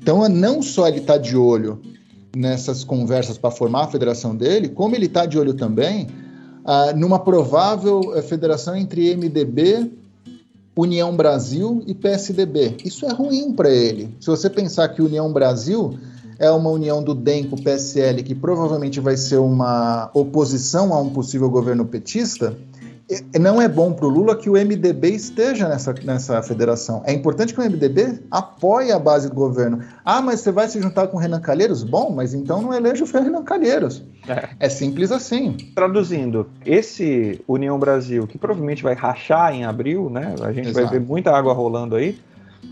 Então, 0.01 0.27
não 0.29 0.61
só 0.61 0.87
ele 0.87 0.99
está 0.99 1.17
de 1.17 1.35
olho 1.35 1.81
nessas 2.35 2.83
conversas 2.83 3.37
para 3.37 3.51
formar 3.51 3.83
a 3.83 3.87
federação 3.87 4.35
dele, 4.35 4.69
como 4.69 4.95
ele 4.95 5.05
está 5.05 5.25
de 5.25 5.37
olho 5.37 5.53
também 5.53 6.07
ah, 6.65 6.93
numa 6.95 7.19
provável 7.19 8.13
eh, 8.15 8.21
federação 8.21 8.75
entre 8.75 9.15
MDB 9.15 9.91
União 10.75 11.15
Brasil 11.15 11.83
e 11.85 11.93
PSDB. 11.93 12.77
Isso 12.83 13.05
é 13.05 13.13
ruim 13.13 13.53
para 13.53 13.69
ele. 13.69 14.15
Se 14.19 14.27
você 14.27 14.49
pensar 14.49 14.89
que 14.89 15.01
União 15.01 15.31
Brasil 15.31 15.97
é 16.39 16.49
uma 16.49 16.69
união 16.69 17.03
do 17.03 17.13
DEM 17.13 17.45
com 17.45 17.55
o 17.55 17.61
PSL, 17.61 18.23
que 18.23 18.33
provavelmente 18.33 18.99
vai 18.99 19.15
ser 19.15 19.37
uma 19.37 20.09
oposição 20.13 20.93
a 20.93 20.99
um 20.99 21.09
possível 21.09 21.49
governo 21.49 21.85
petista, 21.85 22.57
não 23.39 23.61
é 23.61 23.67
bom 23.67 23.93
para 23.93 24.05
o 24.05 24.09
Lula 24.09 24.35
que 24.35 24.49
o 24.49 24.53
MDB 24.53 25.09
esteja 25.09 25.67
nessa, 25.67 25.93
nessa 26.03 26.41
federação. 26.41 27.03
É 27.05 27.13
importante 27.13 27.53
que 27.53 27.59
o 27.59 27.63
MDB 27.63 28.19
apoie 28.29 28.91
a 28.91 28.99
base 28.99 29.29
do 29.29 29.35
governo. 29.35 29.79
Ah, 30.05 30.21
mas 30.21 30.41
você 30.41 30.51
vai 30.51 30.67
se 30.67 30.79
juntar 30.81 31.07
com 31.07 31.17
o 31.17 31.19
Renan 31.19 31.39
Calheiros? 31.39 31.83
Bom, 31.83 32.11
mas 32.11 32.33
então 32.33 32.61
não 32.61 32.73
eleja 32.73 33.03
o 33.03 33.07
Renan 33.07 33.43
Calheiros. 33.43 34.03
É. 34.27 34.49
é 34.59 34.69
simples 34.69 35.11
assim. 35.11 35.57
Traduzindo, 35.75 36.47
esse 36.65 37.41
União 37.47 37.79
Brasil, 37.79 38.27
que 38.27 38.37
provavelmente 38.37 38.83
vai 38.83 38.93
rachar 38.93 39.53
em 39.53 39.65
abril, 39.65 40.09
né? 40.09 40.35
A 40.41 40.53
gente 40.53 40.69
Exato. 40.69 40.85
vai 40.85 40.99
ver 40.99 41.05
muita 41.05 41.31
água 41.31 41.53
rolando 41.53 41.95
aí. 41.95 42.17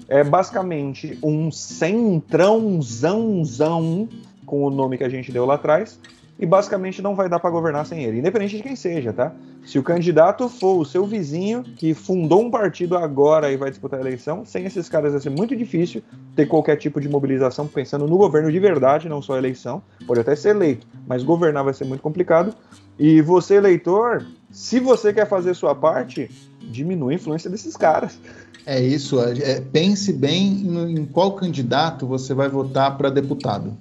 É 0.07 0.23
basicamente 0.23 1.19
um 1.21 1.51
centrãozãozão 1.51 4.07
com 4.45 4.63
o 4.63 4.69
nome 4.69 4.97
que 4.97 5.03
a 5.03 5.09
gente 5.09 5.29
deu 5.31 5.45
lá 5.45 5.55
atrás 5.55 5.99
e 6.41 6.45
basicamente 6.45 7.03
não 7.03 7.13
vai 7.13 7.29
dar 7.29 7.39
para 7.39 7.51
governar 7.51 7.85
sem 7.85 8.03
ele, 8.03 8.17
independente 8.17 8.57
de 8.57 8.63
quem 8.63 8.75
seja, 8.75 9.13
tá? 9.13 9.31
Se 9.63 9.77
o 9.77 9.83
candidato 9.83 10.49
for 10.49 10.79
o 10.79 10.83
seu 10.83 11.05
vizinho 11.05 11.61
que 11.61 11.93
fundou 11.93 12.41
um 12.41 12.49
partido 12.49 12.97
agora 12.97 13.51
e 13.51 13.55
vai 13.55 13.69
disputar 13.69 13.99
a 13.99 14.01
eleição, 14.01 14.43
sem 14.43 14.65
esses 14.65 14.89
caras 14.89 15.11
vai 15.11 15.21
ser 15.21 15.29
muito 15.29 15.55
difícil 15.55 16.01
ter 16.35 16.47
qualquer 16.47 16.77
tipo 16.77 16.99
de 16.99 17.07
mobilização 17.07 17.67
pensando 17.67 18.07
no 18.07 18.17
governo 18.17 18.51
de 18.51 18.59
verdade, 18.59 19.07
não 19.07 19.21
só 19.21 19.35
a 19.35 19.37
eleição. 19.37 19.83
Pode 20.07 20.19
até 20.19 20.35
ser 20.35 20.49
eleito, 20.49 20.87
mas 21.05 21.21
governar 21.21 21.63
vai 21.63 21.75
ser 21.75 21.85
muito 21.85 22.01
complicado. 22.01 22.55
E 22.97 23.21
você, 23.21 23.55
eleitor, 23.55 24.25
se 24.49 24.79
você 24.79 25.13
quer 25.13 25.27
fazer 25.27 25.53
sua 25.53 25.75
parte, 25.75 26.27
diminui 26.59 27.13
a 27.13 27.15
influência 27.17 27.51
desses 27.51 27.77
caras. 27.77 28.17
É 28.65 28.81
isso. 28.81 29.19
É, 29.21 29.61
pense 29.61 30.11
bem 30.11 30.65
em 30.89 31.05
qual 31.05 31.33
candidato 31.33 32.07
você 32.07 32.33
vai 32.33 32.49
votar 32.49 32.97
para 32.97 33.11
deputado 33.11 33.77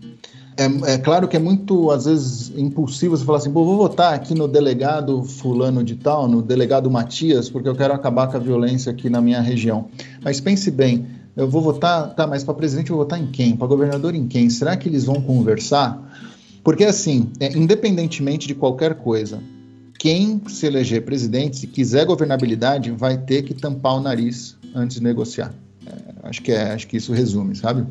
é, 0.60 0.92
é, 0.92 0.98
claro 0.98 1.26
que 1.26 1.38
é 1.38 1.40
muito, 1.40 1.90
às 1.90 2.04
vezes, 2.04 2.52
impulsivo 2.54 3.16
você 3.16 3.24
falar 3.24 3.38
assim, 3.38 3.50
vou 3.50 3.78
votar 3.78 4.12
aqui 4.12 4.34
no 4.34 4.46
delegado 4.46 5.22
fulano 5.24 5.82
de 5.82 5.96
tal, 5.96 6.28
no 6.28 6.42
delegado 6.42 6.90
Matias, 6.90 7.48
porque 7.48 7.66
eu 7.66 7.74
quero 7.74 7.94
acabar 7.94 8.26
com 8.26 8.36
a 8.36 8.40
violência 8.40 8.92
aqui 8.92 9.08
na 9.08 9.22
minha 9.22 9.40
região. 9.40 9.88
Mas 10.22 10.38
pense 10.38 10.70
bem, 10.70 11.06
eu 11.34 11.48
vou 11.48 11.62
votar, 11.62 12.14
tá, 12.14 12.26
mas 12.26 12.44
para 12.44 12.52
presidente 12.52 12.90
eu 12.90 12.96
vou 12.96 13.06
votar 13.06 13.18
em 13.18 13.28
quem? 13.28 13.56
Para 13.56 13.66
governador 13.66 14.14
em 14.14 14.28
quem? 14.28 14.50
Será 14.50 14.76
que 14.76 14.86
eles 14.86 15.04
vão 15.04 15.22
conversar? 15.22 15.98
Porque 16.62 16.84
assim, 16.84 17.30
é, 17.40 17.56
independentemente 17.56 18.46
de 18.46 18.54
qualquer 18.54 18.96
coisa, 18.96 19.42
quem 19.98 20.42
se 20.46 20.66
eleger 20.66 21.02
presidente, 21.06 21.56
se 21.56 21.66
quiser 21.68 22.04
governabilidade, 22.04 22.90
vai 22.90 23.16
ter 23.16 23.44
que 23.44 23.54
tampar 23.54 23.96
o 23.96 24.00
nariz 24.00 24.58
antes 24.74 24.98
de 24.98 25.02
negociar. 25.02 25.54
É, 25.86 26.28
acho 26.28 26.42
que 26.42 26.52
é, 26.52 26.72
acho 26.72 26.86
que 26.86 26.98
isso 26.98 27.14
resume, 27.14 27.56
sabe? 27.56 27.86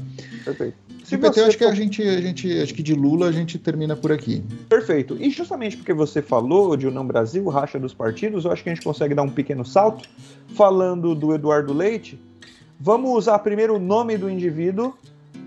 Perfeito. 0.46 0.89
Se 1.10 1.18
PT, 1.18 1.40
eu 1.40 1.46
acho 1.48 1.58
que 1.58 1.64
a 1.64 1.74
gente, 1.74 2.04
a 2.04 2.22
gente, 2.22 2.62
acho 2.62 2.72
que 2.72 2.84
de 2.84 2.94
Lula 2.94 3.30
a 3.30 3.32
gente 3.32 3.58
termina 3.58 3.96
por 3.96 4.12
aqui. 4.12 4.44
Perfeito. 4.70 5.18
E 5.20 5.32
justamente 5.32 5.76
porque 5.76 5.92
você 5.92 6.22
falou 6.22 6.78
de 6.78 6.86
União 6.86 7.04
Brasil, 7.04 7.44
racha 7.50 7.80
dos 7.80 7.96
partidos, 7.96 8.46
eu 8.46 8.52
acho 8.52 8.62
que 8.62 8.70
a 8.70 8.76
gente 8.76 8.84
consegue 8.84 9.16
dar 9.16 9.24
um 9.24 9.30
pequeno 9.30 9.66
salto. 9.66 10.08
Falando 10.50 11.16
do 11.16 11.34
Eduardo 11.34 11.74
Leite, 11.74 12.20
vamos 12.80 13.10
usar 13.10 13.40
primeiro 13.40 13.78
o 13.78 13.80
nome 13.80 14.20
do 14.20 14.30
indivíduo 14.30 14.94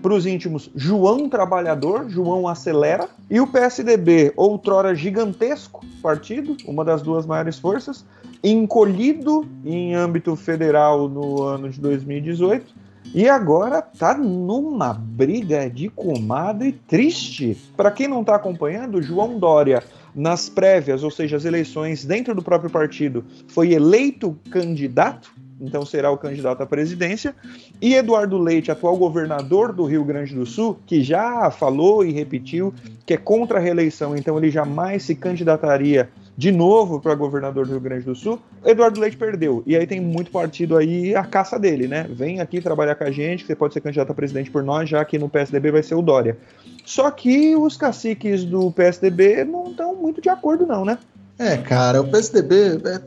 para 0.01 0.13
os 0.13 0.25
íntimos 0.25 0.69
João 0.75 1.29
Trabalhador, 1.29 2.09
João 2.09 2.45
Acelera, 2.45 3.07
e 3.29 3.39
o 3.39 3.47
PSDB, 3.47 4.33
outrora 4.35 4.93
gigantesco 4.93 5.85
partido, 6.01 6.57
uma 6.65 6.83
das 6.83 7.01
duas 7.01 7.25
maiores 7.25 7.57
forças, 7.57 8.05
encolhido 8.43 9.47
em 9.63 9.95
âmbito 9.95 10.35
federal 10.35 11.07
no 11.07 11.41
ano 11.41 11.69
de 11.69 11.79
2018, 11.79 12.82
e 13.13 13.29
agora 13.29 13.81
tá 13.81 14.17
numa 14.17 14.93
briga 14.93 15.69
de 15.69 15.87
comadre 15.87 16.71
triste. 16.87 17.55
Para 17.77 17.91
quem 17.91 18.07
não 18.07 18.21
está 18.21 18.35
acompanhando, 18.35 19.01
João 19.01 19.37
Dória 19.37 19.83
nas 20.15 20.49
prévias, 20.49 21.03
ou 21.03 21.11
seja, 21.11 21.37
as 21.37 21.45
eleições 21.45 22.05
dentro 22.05 22.35
do 22.35 22.41
próprio 22.41 22.69
partido, 22.69 23.23
foi 23.47 23.73
eleito 23.73 24.37
candidato, 24.49 25.31
então 25.59 25.85
será 25.85 26.11
o 26.11 26.17
candidato 26.17 26.61
à 26.61 26.65
presidência, 26.65 27.35
e 27.81 27.95
Eduardo 27.95 28.37
Leite, 28.37 28.71
atual 28.71 28.95
governador 28.97 29.73
do 29.73 29.85
Rio 29.85 30.03
Grande 30.03 30.35
do 30.35 30.45
Sul, 30.45 30.77
que 30.85 31.03
já 31.03 31.49
falou 31.49 32.05
e 32.05 32.11
repetiu 32.11 32.73
que 33.05 33.13
é 33.13 33.17
contra 33.17 33.57
a 33.57 33.61
reeleição, 33.61 34.15
então 34.15 34.37
ele 34.37 34.51
jamais 34.51 35.03
se 35.03 35.15
candidataria 35.15 36.09
de 36.35 36.51
novo 36.51 36.99
para 36.99 37.13
governador 37.13 37.65
do 37.65 37.71
Rio 37.71 37.81
Grande 37.81 38.05
do 38.05 38.15
Sul, 38.15 38.39
Eduardo 38.65 38.99
Leite 38.99 39.17
perdeu. 39.17 39.63
E 39.65 39.75
aí 39.75 39.85
tem 39.85 40.01
muito 40.01 40.31
partido 40.31 40.75
aí 40.75 41.15
a 41.15 41.23
caça 41.23 41.59
dele, 41.59 41.87
né? 41.87 42.07
Vem 42.09 42.39
aqui 42.39 42.59
trabalhar 42.59 42.95
com 42.95 43.03
a 43.03 43.11
gente, 43.11 43.43
que 43.43 43.47
você 43.47 43.55
pode 43.55 43.73
ser 43.73 43.81
candidato 43.81 44.11
a 44.11 44.15
presidente 44.15 44.49
por 44.49 44.63
nós, 44.63 44.89
já 44.89 45.03
que 45.05 45.19
no 45.19 45.29
PSDB 45.29 45.71
vai 45.71 45.83
ser 45.83 45.95
o 45.95 46.01
Dória. 46.01 46.37
Só 46.85 47.09
que 47.11 47.55
os 47.55 47.77
caciques 47.77 48.43
do 48.43 48.71
PSDB 48.71 49.43
não 49.43 49.71
estão 49.71 49.95
muito 49.95 50.21
de 50.21 50.29
acordo, 50.29 50.65
não, 50.65 50.83
né? 50.83 50.97
É, 51.37 51.57
cara, 51.57 52.01
o 52.01 52.07
PSDB 52.07 52.55
é, 52.85 53.01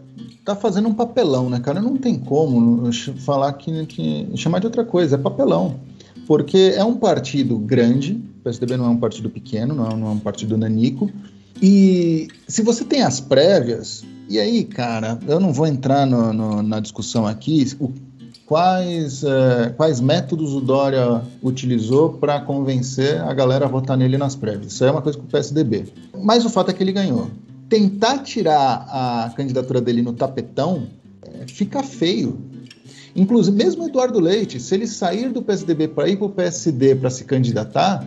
tá 0.44 0.54
fazendo 0.54 0.88
um 0.88 0.94
papelão, 0.94 1.50
né, 1.50 1.60
cara? 1.60 1.80
Não 1.80 1.96
tem 1.96 2.18
como 2.18 2.90
falar 3.18 3.52
que, 3.54 3.86
que 3.86 4.28
chamar 4.36 4.60
de 4.60 4.66
outra 4.66 4.84
coisa, 4.84 5.16
é 5.16 5.18
papelão. 5.18 5.80
Porque 6.26 6.74
é 6.76 6.82
um 6.82 6.96
partido 6.96 7.56
grande, 7.58 8.20
PSDB 8.42 8.76
não 8.76 8.86
é 8.86 8.88
um 8.88 8.96
partido 8.96 9.30
pequeno, 9.30 9.74
não 9.74 9.86
é, 9.86 9.96
não 9.96 10.06
é 10.08 10.10
um 10.10 10.18
partido 10.18 10.56
nanico. 10.56 11.10
E 11.62 12.28
se 12.46 12.62
você 12.62 12.84
tem 12.84 13.02
as 13.02 13.20
prévias, 13.20 14.04
e 14.28 14.38
aí, 14.38 14.64
cara, 14.64 15.18
eu 15.26 15.40
não 15.40 15.52
vou 15.52 15.66
entrar 15.66 16.06
no, 16.06 16.32
no, 16.32 16.62
na 16.62 16.80
discussão 16.80 17.26
aqui, 17.26 17.64
o, 17.80 17.92
quais, 18.46 19.24
é, 19.24 19.70
quais 19.76 20.00
métodos 20.00 20.52
o 20.54 20.60
Dória 20.60 21.22
utilizou 21.42 22.14
para 22.14 22.40
convencer 22.40 23.20
a 23.20 23.34
galera 23.34 23.66
a 23.66 23.68
votar 23.68 23.96
nele 23.96 24.16
nas 24.16 24.36
prévias. 24.36 24.72
Isso 24.72 24.84
é 24.84 24.90
uma 24.90 25.02
coisa 25.02 25.18
com 25.18 25.24
o 25.24 25.28
PSDB. 25.28 25.86
Mas 26.22 26.44
o 26.44 26.50
fato 26.50 26.70
é 26.70 26.74
que 26.74 26.82
ele 26.82 26.92
ganhou. 26.92 27.30
Tentar 27.68 28.18
tirar 28.18 28.86
a 28.88 29.32
candidatura 29.36 29.80
dele 29.80 30.00
no 30.00 30.12
tapetão 30.12 30.86
é, 31.22 31.46
fica 31.48 31.82
feio. 31.82 32.38
Inclusive, 33.14 33.56
mesmo 33.56 33.88
Eduardo 33.88 34.20
Leite, 34.20 34.60
se 34.60 34.74
ele 34.74 34.86
sair 34.86 35.30
do 35.30 35.42
PSDB 35.42 35.88
para 35.88 36.08
ir 36.08 36.16
para 36.16 36.26
o 36.26 36.30
PSD 36.30 36.94
para 36.94 37.10
se 37.10 37.24
candidatar, 37.24 38.06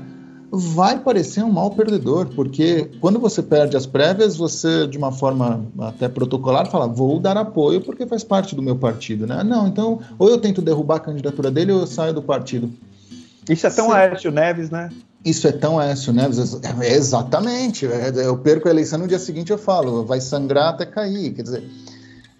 vai 0.51 0.99
parecer 0.99 1.43
um 1.43 1.51
mau 1.51 1.71
perdedor, 1.71 2.27
porque 2.35 2.89
quando 2.99 3.19
você 3.19 3.41
perde 3.41 3.77
as 3.77 3.85
prévias, 3.85 4.35
você, 4.35 4.87
de 4.87 4.97
uma 4.97 5.11
forma 5.11 5.65
até 5.79 6.07
protocolar, 6.07 6.69
fala: 6.69 6.87
vou 6.87 7.19
dar 7.19 7.37
apoio 7.37 7.81
porque 7.81 8.05
faz 8.07 8.23
parte 8.23 8.55
do 8.55 8.61
meu 8.61 8.75
partido, 8.75 9.27
né? 9.27 9.43
Não, 9.43 9.67
então, 9.67 9.99
ou 10.17 10.29
eu 10.29 10.37
tento 10.37 10.61
derrubar 10.61 10.95
a 10.95 10.99
candidatura 10.99 11.51
dele 11.51 11.71
ou 11.71 11.81
eu 11.81 11.87
saio 11.87 12.13
do 12.13 12.21
partido. 12.21 12.71
Isso 13.47 13.65
é 13.65 13.69
tão 13.69 13.87
Cê... 13.87 13.93
Aécio 13.93 14.31
Neves, 14.31 14.69
né? 14.69 14.89
Isso 15.23 15.47
é 15.47 15.51
tão 15.51 15.79
Aécio 15.79 16.13
Neves, 16.13 16.59
é, 16.63 16.93
exatamente. 16.93 17.85
Eu 17.85 18.37
perco 18.37 18.67
a 18.67 18.71
eleição 18.71 18.99
no 18.99 19.07
dia 19.07 19.19
seguinte, 19.19 19.51
eu 19.51 19.57
falo, 19.57 20.05
vai 20.05 20.21
sangrar 20.21 20.69
até 20.69 20.85
cair. 20.85 21.33
Quer 21.33 21.41
dizer, 21.41 21.63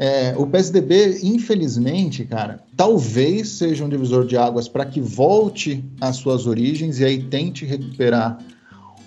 é, 0.01 0.33
o 0.37 0.47
PSDB, 0.47 1.19
infelizmente, 1.23 2.23
cara, 2.23 2.63
talvez 2.77 3.49
seja 3.49 3.83
um 3.83 3.89
divisor 3.89 4.25
de 4.25 4.37
águas 4.37 4.69
para 4.69 4.85
que 4.85 5.01
volte 5.01 5.83
às 5.99 6.15
suas 6.15 6.47
origens 6.47 6.99
e 6.99 7.05
aí 7.05 7.21
tente 7.21 7.65
recuperar 7.65 8.39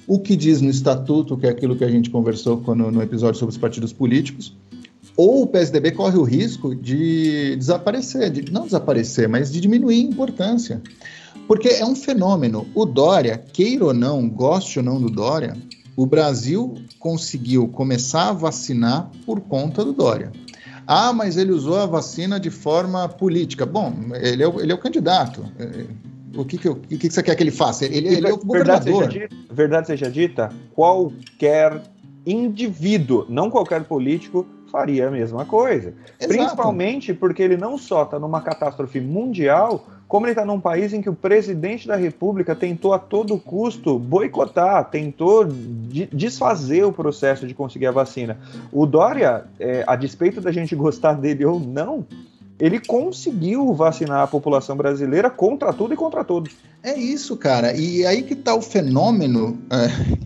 o 0.07 0.19
que 0.19 0.37
diz 0.37 0.61
no 0.61 0.69
estatuto, 0.69 1.39
que 1.39 1.47
é 1.47 1.49
aquilo 1.49 1.75
que 1.77 1.85
a 1.85 1.91
gente 1.91 2.11
conversou 2.11 2.59
quando, 2.59 2.91
no 2.91 3.01
episódio 3.01 3.41
sobre 3.41 3.55
os 3.55 3.59
partidos 3.59 3.91
políticos, 3.91 4.55
ou 5.17 5.45
o 5.45 5.47
PSDB 5.47 5.93
corre 5.93 6.19
o 6.19 6.25
risco 6.25 6.75
de 6.75 7.57
desaparecer, 7.57 8.31
de 8.31 8.53
não 8.53 8.65
desaparecer, 8.65 9.27
mas 9.27 9.51
de 9.51 9.63
diminuir 9.63 10.03
em 10.03 10.11
importância. 10.11 10.83
Porque 11.49 11.69
é 11.69 11.87
um 11.87 11.95
fenômeno. 11.97 12.67
O 12.75 12.85
Dória, 12.85 13.39
queira 13.39 13.87
ou 13.87 13.95
não, 13.95 14.29
goste 14.29 14.79
ou 14.79 14.85
não 14.85 15.01
do 15.01 15.09
Dória, 15.09 15.57
o 15.97 16.05
Brasil 16.05 16.75
conseguiu 16.99 17.69
começar 17.69 18.29
a 18.29 18.33
vacinar 18.33 19.11
por 19.25 19.41
conta 19.41 19.83
do 19.83 19.93
Dória. 19.93 20.33
Ah, 20.87 21.13
mas 21.13 21.37
ele 21.37 21.53
usou 21.53 21.81
a 21.81 21.87
vacina 21.87 22.39
de 22.39 22.51
forma 22.51 23.09
política. 23.09 23.65
Bom, 23.65 23.93
ele 24.15 24.43
é 24.43 24.49
o, 24.49 24.61
ele 24.61 24.73
é 24.73 24.75
o 24.75 24.79
candidato. 24.79 25.45
É, 25.59 25.87
o 26.37 26.45
que, 26.45 26.59
que, 26.59 26.69
o 26.69 26.77
que, 26.77 26.97
que 26.97 27.11
você 27.11 27.23
quer 27.23 27.35
que 27.35 27.43
ele 27.43 27.51
faça? 27.51 27.85
Ele, 27.85 28.09
ele 28.09 28.27
é 28.27 28.33
o 28.33 28.39
governador. 28.39 29.09
Verdade 29.09 29.13
seja, 29.13 29.29
dita, 29.29 29.55
verdade 29.55 29.87
seja 29.87 30.11
dita, 30.11 30.49
qualquer 30.75 31.83
indivíduo, 32.27 33.27
não 33.29 33.51
qualquer 33.51 33.85
político, 33.85 34.47
faria 34.71 35.09
a 35.09 35.11
mesma 35.11 35.45
coisa. 35.45 35.95
Exato. 36.19 36.29
Principalmente 36.29 37.13
porque 37.13 37.43
ele 37.43 37.57
não 37.57 37.77
só 37.77 38.05
está 38.05 38.19
numa 38.19 38.41
catástrofe 38.41 39.01
mundial, 39.01 39.87
como 40.13 40.27
ele 40.27 40.33
está 40.33 40.45
num 40.45 40.61
país 40.61 40.93
em 40.93 41.01
que 41.01 41.09
o 41.09 41.15
presidente 41.15 41.89
da 41.89 41.97
República 41.97 42.55
tentou 42.55 42.93
a 42.93 42.99
todo 42.99 43.39
custo 43.39 43.99
boicotar, 43.99 44.91
tentou 44.91 45.49
desfazer 46.13 46.85
o 46.85 46.93
processo 46.93 47.47
de 47.47 47.55
conseguir 47.55 47.87
a 47.87 47.93
vacina. 47.93 48.39
O 48.71 48.85
Dória, 48.85 49.45
é, 49.59 49.83
a 49.87 49.97
despeito 49.97 50.39
da 50.39 50.53
gente 50.53 50.77
gostar 50.77 51.15
dele 51.15 51.47
ou 51.47 51.59
não, 51.59 52.05
ele 52.61 52.79
conseguiu 52.79 53.73
vacinar 53.73 54.21
a 54.21 54.27
população 54.27 54.77
brasileira 54.77 55.31
contra 55.31 55.73
tudo 55.73 55.95
e 55.95 55.97
contra 55.97 56.23
todos. 56.23 56.53
É 56.83 56.95
isso, 56.95 57.35
cara. 57.35 57.75
E 57.75 58.05
aí 58.05 58.23
que 58.23 58.35
está 58.35 58.55
o 58.55 58.61
fenômeno 58.61 59.59
é, 59.71 60.19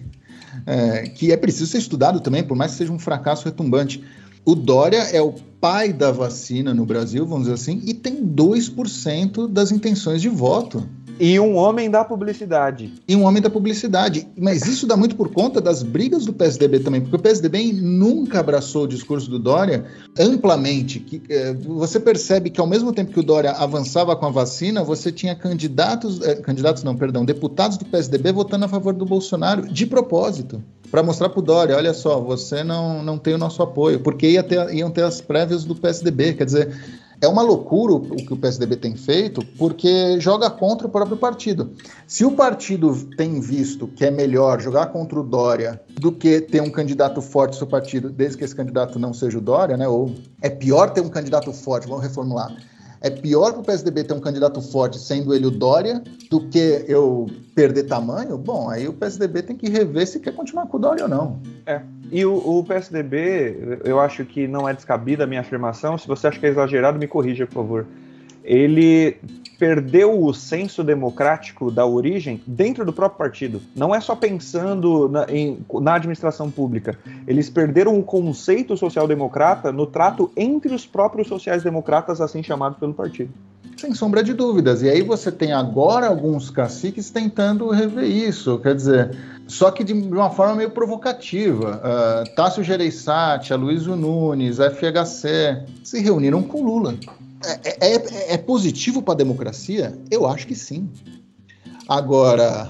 é, 0.66 1.02
que 1.10 1.30
é 1.30 1.36
preciso 1.36 1.68
ser 1.68 1.78
estudado 1.78 2.18
também, 2.18 2.42
por 2.42 2.56
mais 2.56 2.72
que 2.72 2.78
seja 2.78 2.92
um 2.92 2.98
fracasso 2.98 3.44
retumbante. 3.44 4.02
O 4.48 4.54
Dória 4.54 4.98
é 4.98 5.20
o 5.20 5.32
pai 5.60 5.92
da 5.92 6.12
vacina 6.12 6.72
no 6.72 6.86
Brasil, 6.86 7.26
vamos 7.26 7.48
dizer 7.48 7.54
assim, 7.54 7.82
e 7.84 7.92
tem 7.92 8.24
2% 8.24 9.48
das 9.48 9.72
intenções 9.72 10.22
de 10.22 10.28
voto. 10.28 10.88
E 11.18 11.40
um 11.40 11.56
homem 11.56 11.90
da 11.90 12.04
publicidade. 12.04 12.92
E 13.08 13.16
um 13.16 13.24
homem 13.24 13.42
da 13.42 13.50
publicidade. 13.50 14.28
Mas 14.38 14.64
isso 14.66 14.86
dá 14.86 14.96
muito 14.96 15.16
por 15.16 15.32
conta 15.32 15.60
das 15.60 15.82
brigas 15.82 16.24
do 16.24 16.32
PSDB 16.32 16.78
também, 16.78 17.00
porque 17.00 17.16
o 17.16 17.18
PSDB 17.18 17.72
nunca 17.72 18.38
abraçou 18.38 18.84
o 18.84 18.86
discurso 18.86 19.28
do 19.28 19.40
Dória 19.40 19.84
amplamente. 20.16 21.00
Que, 21.00 21.20
é, 21.28 21.52
você 21.52 21.98
percebe 21.98 22.48
que 22.48 22.60
ao 22.60 22.68
mesmo 22.68 22.92
tempo 22.92 23.10
que 23.10 23.18
o 23.18 23.24
Dória 23.24 23.50
avançava 23.50 24.14
com 24.14 24.26
a 24.26 24.30
vacina, 24.30 24.84
você 24.84 25.10
tinha 25.10 25.34
candidatos, 25.34 26.20
é, 26.20 26.36
candidatos 26.36 26.84
não, 26.84 26.94
perdão, 26.94 27.24
deputados 27.24 27.78
do 27.78 27.84
PSDB 27.84 28.30
votando 28.30 28.66
a 28.66 28.68
favor 28.68 28.94
do 28.94 29.04
Bolsonaro 29.04 29.66
de 29.66 29.86
propósito 29.86 30.62
para 30.90 31.02
mostrar 31.02 31.28
para 31.28 31.40
o 31.40 31.42
Dória, 31.42 31.76
olha 31.76 31.94
só, 31.94 32.20
você 32.20 32.62
não, 32.62 33.02
não 33.02 33.18
tem 33.18 33.34
o 33.34 33.38
nosso 33.38 33.62
apoio, 33.62 34.00
porque 34.00 34.28
ia 34.28 34.42
ter, 34.42 34.74
iam 34.74 34.90
ter 34.90 35.02
as 35.02 35.20
prévias 35.20 35.64
do 35.64 35.74
PSDB, 35.74 36.34
quer 36.34 36.44
dizer, 36.44 36.76
é 37.20 37.26
uma 37.26 37.42
loucura 37.42 37.94
o 37.94 38.16
que 38.16 38.32
o 38.32 38.36
PSDB 38.36 38.76
tem 38.76 38.94
feito, 38.94 39.44
porque 39.58 40.20
joga 40.20 40.50
contra 40.50 40.86
o 40.86 40.90
próprio 40.90 41.16
partido. 41.16 41.72
Se 42.06 42.24
o 42.24 42.32
partido 42.32 42.94
tem 43.16 43.40
visto 43.40 43.88
que 43.88 44.04
é 44.04 44.10
melhor 44.10 44.60
jogar 44.60 44.86
contra 44.86 45.18
o 45.18 45.22
Dória 45.22 45.80
do 45.88 46.12
que 46.12 46.40
ter 46.40 46.60
um 46.60 46.70
candidato 46.70 47.22
forte 47.22 47.52
no 47.52 47.58
seu 47.58 47.66
partido, 47.66 48.10
desde 48.10 48.36
que 48.36 48.44
esse 48.44 48.54
candidato 48.54 48.98
não 48.98 49.14
seja 49.14 49.38
o 49.38 49.40
Dória, 49.40 49.76
né? 49.76 49.88
Ou 49.88 50.14
é 50.42 50.50
pior 50.50 50.90
ter 50.90 51.00
um 51.00 51.08
candidato 51.08 51.52
forte, 51.52 51.88
vamos 51.88 52.02
reformular 52.02 52.54
é 53.06 53.10
pior 53.10 53.52
para 53.52 53.60
o 53.60 53.64
PSDB 53.64 54.04
ter 54.04 54.14
um 54.14 54.20
candidato 54.20 54.60
forte 54.60 54.98
sendo 54.98 55.32
ele 55.32 55.46
o 55.46 55.50
Dória 55.50 56.02
do 56.30 56.48
que 56.48 56.84
eu 56.88 57.26
perder 57.54 57.84
tamanho, 57.84 58.36
bom, 58.36 58.68
aí 58.68 58.88
o 58.88 58.92
PSDB 58.92 59.42
tem 59.42 59.56
que 59.56 59.70
rever 59.70 60.06
se 60.06 60.20
quer 60.20 60.34
continuar 60.34 60.66
com 60.66 60.76
o 60.76 60.80
Dória 60.80 61.04
ou 61.04 61.08
não. 61.08 61.40
É. 61.64 61.80
E 62.10 62.24
o, 62.24 62.34
o 62.34 62.64
PSDB, 62.64 63.78
eu 63.84 63.98
acho 64.00 64.24
que 64.24 64.46
não 64.46 64.68
é 64.68 64.74
descabida 64.74 65.24
a 65.24 65.26
minha 65.26 65.40
afirmação. 65.40 65.96
Se 65.96 66.06
você 66.06 66.26
acha 66.26 66.38
que 66.38 66.46
é 66.46 66.48
exagerado, 66.48 66.98
me 66.98 67.06
corrija, 67.06 67.46
por 67.46 67.54
favor. 67.54 67.86
Ele 68.46 69.18
perdeu 69.58 70.22
o 70.22 70.32
senso 70.32 70.84
democrático 70.84 71.70
da 71.70 71.84
origem 71.84 72.40
dentro 72.46 72.84
do 72.84 72.92
próprio 72.92 73.18
partido. 73.18 73.60
Não 73.74 73.94
é 73.94 74.00
só 74.00 74.14
pensando 74.14 75.08
na, 75.08 75.26
em, 75.28 75.58
na 75.80 75.94
administração 75.94 76.50
pública. 76.50 76.98
Eles 77.26 77.50
perderam 77.50 77.98
o 77.98 78.02
conceito 78.02 78.76
social-democrata 78.76 79.72
no 79.72 79.86
trato 79.86 80.30
entre 80.36 80.74
os 80.74 80.86
próprios 80.86 81.28
sociais-democratas, 81.28 82.20
assim 82.20 82.42
chamados 82.42 82.78
pelo 82.78 82.94
partido. 82.94 83.30
Sem 83.76 83.92
sombra 83.92 84.22
de 84.22 84.32
dúvidas. 84.32 84.82
E 84.82 84.88
aí 84.88 85.02
você 85.02 85.30
tem 85.30 85.52
agora 85.52 86.06
alguns 86.06 86.48
caciques 86.48 87.10
tentando 87.10 87.68
rever 87.70 88.04
isso. 88.04 88.58
Quer 88.58 88.74
dizer, 88.74 89.16
só 89.46 89.70
que 89.70 89.84
de 89.84 89.92
uma 89.92 90.30
forma 90.30 90.54
meio 90.54 90.70
provocativa. 90.70 91.82
Uh, 91.82 92.34
Tássio 92.34 92.64
Gereissati, 92.64 93.52
Aloysio 93.52 93.94
Nunes, 93.94 94.56
FHC 94.56 95.64
se 95.84 96.00
reuniram 96.00 96.42
com 96.42 96.64
Lula. 96.64 96.94
É, 97.44 97.94
é, 97.94 98.34
é 98.34 98.38
positivo 98.38 99.02
para 99.02 99.14
a 99.14 99.16
democracia? 99.16 99.96
Eu 100.10 100.26
acho 100.26 100.46
que 100.46 100.54
sim. 100.54 100.88
Agora, 101.88 102.68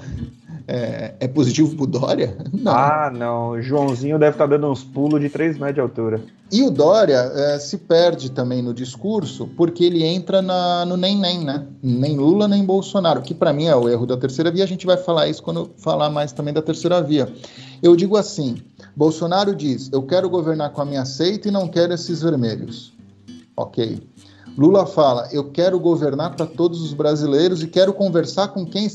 é, 0.69 1.15
é 1.21 1.29
positivo 1.29 1.75
para 1.77 1.85
o 1.85 1.87
Dória? 1.87 2.37
Não. 2.53 2.73
Ah, 2.73 3.11
não. 3.15 3.51
O 3.51 3.63
Joãozinho 3.63 4.19
deve 4.19 4.33
estar 4.33 4.45
tá 4.45 4.57
dando 4.57 4.71
uns 4.71 4.83
pulos 4.83 5.21
de 5.21 5.29
3 5.29 5.59
metros 5.59 5.75
de 5.75 5.81
altura. 5.81 6.21
E 6.51 6.63
o 6.63 6.71
Dória 6.71 7.31
é, 7.35 7.59
se 7.59 7.79
perde 7.79 8.31
também 8.31 8.63
no 8.63 8.75
discurso 8.75 9.49
porque 9.57 9.85
ele 9.85 10.05
entra 10.05 10.43
na, 10.43 10.85
no 10.85 10.97
nem-nem, 10.97 11.45
né? 11.45 11.67
Nem 11.83 12.17
Lula, 12.17 12.49
nem 12.49 12.65
Bolsonaro, 12.65 13.23
que 13.23 13.35
para 13.35 13.53
mim 13.53 13.67
é 13.67 13.77
o 13.77 13.89
erro 13.89 14.07
da 14.07 14.17
terceira 14.17 14.51
via. 14.51 14.65
A 14.65 14.69
gente 14.69 14.87
vai 14.87 14.97
falar 14.97 15.29
isso 15.29 15.43
quando 15.43 15.71
falar 15.79 16.11
mais 16.11 16.33
também 16.33 16.53
da 16.53 16.63
terceira 16.63 17.01
via. 17.01 17.33
Eu 17.83 17.95
digo 17.95 18.17
assim: 18.17 18.57
Bolsonaro 18.95 19.55
diz, 19.55 19.91
eu 19.93 20.03
quero 20.03 20.29
governar 20.29 20.71
com 20.71 20.83
a 20.83 20.85
minha 20.85 21.05
seita 21.05 21.49
e 21.49 21.51
não 21.51 21.69
quero 21.69 21.93
esses 21.93 22.23
vermelhos. 22.23 22.93
Ok. 23.57 24.01
Lula 24.57 24.87
fala: 24.87 25.29
eu 25.33 25.51
quero 25.51 25.79
governar 25.79 26.35
para 26.35 26.47
todos 26.47 26.83
os 26.83 26.95
brasileiros 26.95 27.63
e 27.63 27.67
quero 27.67 27.93
conversar 27.93 28.49
com 28.49 28.65
quem, 28.65 28.89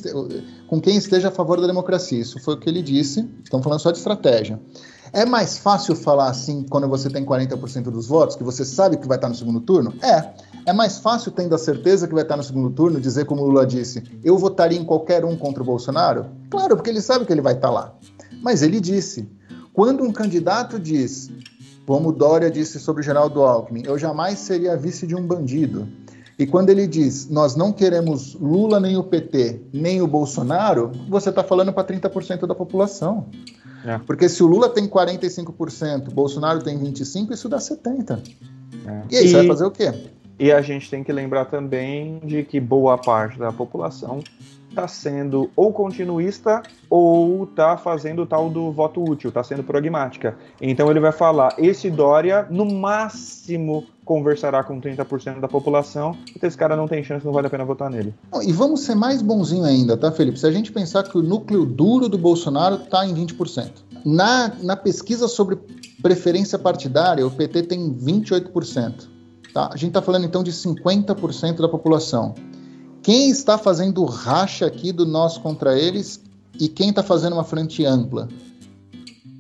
com 0.68 0.82
quem 0.82 0.98
esteja 0.98 1.28
a 1.28 1.32
favor 1.32 1.62
da 1.62 1.68
democracia. 1.68 2.20
Isso 2.20 2.40
foi 2.40 2.56
o 2.56 2.58
que 2.58 2.70
ele 2.70 2.82
disse. 2.82 3.30
Estamos 3.44 3.64
falando 3.64 3.80
só 3.80 3.92
de 3.92 4.00
estratégia. 4.00 4.60
É 5.14 5.26
mais 5.26 5.58
fácil 5.58 5.94
falar 5.96 6.30
assim 6.30 6.66
quando 6.70 6.88
você 6.88 7.10
tem 7.10 7.26
40% 7.26 7.84
dos 7.92 8.08
votos, 8.08 8.38
que 8.38 8.44
você 8.44 8.64
sabe 8.64 8.96
que 8.98 9.08
vai 9.08 9.18
estar 9.18 9.28
no 9.28 9.36
segundo 9.36 9.60
turno? 9.60 9.94
É. 10.02 10.34
É 10.66 10.72
mais 10.72 11.00
fácil, 11.00 11.32
tendo 11.32 11.54
a 11.56 11.58
certeza 11.58 12.08
que 12.08 12.14
vai 12.14 12.24
estar 12.24 12.38
no 12.38 12.44
segundo 12.44 12.70
turno, 12.70 13.02
dizer 13.02 13.26
como 13.26 13.44
Lula 13.44 13.66
disse: 13.66 14.04
eu 14.24 14.38
votaria 14.38 14.80
em 14.80 14.86
qualquer 14.86 15.26
um 15.26 15.36
contra 15.36 15.62
o 15.62 15.66
Bolsonaro? 15.66 16.28
Claro, 16.50 16.76
porque 16.76 16.90
ele 16.90 17.02
sabe 17.02 17.26
que 17.26 17.34
ele 17.34 17.42
vai 17.42 17.54
estar 17.54 17.70
lá. 17.70 17.94
Mas 18.42 18.62
ele 18.62 18.80
disse: 18.80 19.30
quando 19.74 20.04
um 20.04 20.12
candidato 20.12 20.80
diz 20.80 21.30
como 21.86 22.12
Dória 22.12 22.50
disse 22.50 22.80
sobre 22.80 23.02
o 23.02 23.04
Geraldo 23.04 23.42
Alckmin, 23.42 23.84
eu 23.86 23.98
jamais 23.98 24.40
seria 24.40 24.78
vice 24.78 25.06
de 25.06 25.16
um 25.16 25.26
bandido. 25.26 25.88
E 26.38 26.48
quando 26.48 26.70
ele 26.70 26.88
diz, 26.88 27.30
nós 27.30 27.56
não 27.56 27.72
queremos 27.72 28.34
Lula 28.36 28.80
nem 28.80 28.98
o 28.98 29.04
PT, 29.04 29.62
nem 29.72 30.02
o 30.02 30.08
Bolsonaro, 30.08 30.92
você 31.08 31.30
está 31.30 31.44
falando 31.44 31.72
para 31.72 31.84
30% 31.84 32.48
da 32.48 32.56
população. 32.56 33.28
É. 33.86 34.00
Porque 34.00 34.28
se 34.28 34.42
o 34.42 34.48
Lula 34.48 34.70
tem 34.70 34.88
45%, 34.88 36.08
o 36.08 36.12
Bolsonaro 36.12 36.64
tem 36.64 36.80
25%, 36.80 37.32
isso 37.32 37.50
dá 37.50 37.58
70%. 37.58 38.28
É. 38.88 39.02
E 39.12 39.18
aí, 39.18 39.26
e... 39.26 39.28
você 39.28 39.38
vai 39.38 39.48
fazer 39.48 39.66
o 39.66 39.72
quê? 39.72 39.94
E 40.40 40.52
a 40.52 40.62
gente 40.62 40.90
tem 40.90 41.04
que 41.04 41.12
lembrar 41.12 41.46
também 41.46 42.20
de 42.26 42.44
que 42.44 42.60
boa 42.60 42.98
parte 42.98 43.38
da 43.38 43.52
população 43.52 44.24
está 44.72 44.88
sendo 44.88 45.52
ou 45.56 45.72
continuista 45.72 46.64
ou 46.90 47.44
está 47.44 47.78
fazendo 47.78 48.24
o 48.24 48.26
tal 48.26 48.50
do 48.50 48.72
voto 48.72 49.04
útil, 49.04 49.30
está 49.30 49.44
sendo 49.44 49.64
pragmática. 49.64 50.36
Então 50.60 50.90
ele 50.90 51.00
vai 51.00 51.12
falar: 51.12 51.54
esse 51.58 51.90
Dória, 51.90 52.48
no 52.50 52.66
máximo, 52.66 53.86
conversará 54.04 54.64
com 54.64 54.82
30% 54.82 55.40
da 55.40 55.48
população, 55.48 56.18
então 56.36 56.48
esse 56.48 56.58
cara 56.58 56.76
não 56.76 56.88
tem 56.88 57.04
chance, 57.04 57.26
não 57.26 57.32
vale 57.32 57.48
a 57.48 57.50
pena 57.50 57.64
votar 57.64 57.90
nele. 57.90 58.14
E 58.42 58.52
vamos 58.52 58.82
ser 58.82 58.96
mais 58.96 59.22
bonzinho 59.22 59.64
ainda, 59.64 59.96
tá, 59.96 60.12
Felipe? 60.12 60.40
Se 60.40 60.48
a 60.48 60.52
gente 60.52 60.72
pensar 60.72 61.04
que 61.04 61.18
o 61.18 61.22
núcleo 61.22 61.66
duro 61.66 62.10
do 62.10 62.18
Bolsonaro 62.18 62.76
está 62.76 63.06
em 63.06 63.14
20%. 63.14 63.72
Na, 64.04 64.52
na 64.62 64.76
pesquisa 64.76 65.28
sobre 65.28 65.58
preferência 66.02 66.58
partidária, 66.58 67.26
o 67.26 67.30
PT 67.30 67.64
tem 67.64 67.94
28%. 67.94 69.12
Tá? 69.54 69.70
A 69.72 69.76
gente 69.76 69.90
está 69.90 70.02
falando 70.02 70.26
então 70.26 70.44
de 70.44 70.52
50% 70.52 71.62
da 71.62 71.68
população. 71.68 72.34
Quem 73.02 73.30
está 73.30 73.58
fazendo 73.58 74.04
racha 74.06 74.66
aqui 74.66 74.92
do 74.92 75.06
nós 75.06 75.38
contra 75.38 75.78
eles 75.78 76.22
e 76.60 76.68
quem 76.68 76.90
está 76.90 77.02
fazendo 77.02 77.34
uma 77.34 77.44
frente 77.44 77.86
ampla? 77.86 78.28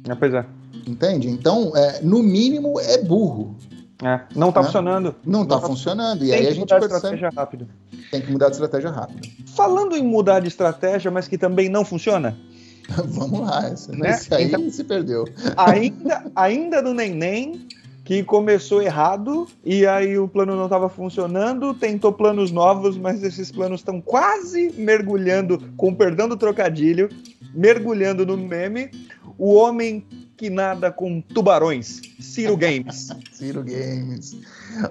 É, 0.07 0.15
pois 0.15 0.33
é. 0.33 0.45
Entende? 0.87 1.29
Então, 1.29 1.71
é, 1.75 2.01
no 2.01 2.23
mínimo, 2.23 2.79
é 2.79 2.97
burro. 3.03 3.55
É, 4.03 4.21
não 4.35 4.49
está 4.49 4.61
né? 4.61 4.65
funcionando. 4.65 5.15
Não 5.23 5.43
está 5.43 5.59
tá 5.59 5.67
funcionando. 5.67 6.25
E 6.25 6.33
aí 6.33 6.47
a 6.47 6.51
gente 6.51 6.61
mudar 6.61 6.79
percebe... 6.79 6.95
estratégia 6.95 7.29
rápido. 7.35 7.67
Tem 8.09 8.21
que 8.21 8.31
mudar 8.31 8.47
de 8.47 8.53
estratégia 8.53 8.89
rápido. 8.89 9.27
Falando 9.55 9.95
em 9.95 10.03
mudar 10.03 10.39
de 10.39 10.47
estratégia, 10.47 11.11
mas 11.11 11.27
que 11.27 11.37
também 11.37 11.69
não 11.69 11.85
funciona. 11.85 12.35
Vamos 13.05 13.41
lá, 13.41 13.69
esse, 13.71 13.91
né? 13.91 14.09
esse 14.09 14.33
aí 14.33 14.45
então, 14.45 14.69
se 14.71 14.83
perdeu. 14.83 15.25
Ainda, 15.55 16.25
ainda 16.35 16.81
no 16.81 16.93
Neném, 16.93 17.67
que 18.11 18.21
começou 18.23 18.81
errado 18.81 19.47
e 19.63 19.87
aí 19.87 20.19
o 20.19 20.27
plano 20.27 20.53
não 20.53 20.65
estava 20.65 20.89
funcionando, 20.89 21.73
tentou 21.73 22.11
planos 22.11 22.51
novos, 22.51 22.97
mas 22.97 23.23
esses 23.23 23.49
planos 23.49 23.79
estão 23.79 24.01
quase 24.01 24.69
mergulhando, 24.77 25.57
com 25.77 25.95
perdão 25.95 26.27
do 26.27 26.35
trocadilho, 26.35 27.07
mergulhando 27.53 28.25
no 28.25 28.35
meme. 28.35 28.91
O 29.37 29.53
homem 29.53 30.05
que 30.35 30.49
nada 30.49 30.91
com 30.91 31.21
tubarões, 31.21 32.01
Ciro 32.19 32.57
Games. 32.57 33.11
Ciro 33.31 33.63
Games. 33.63 34.35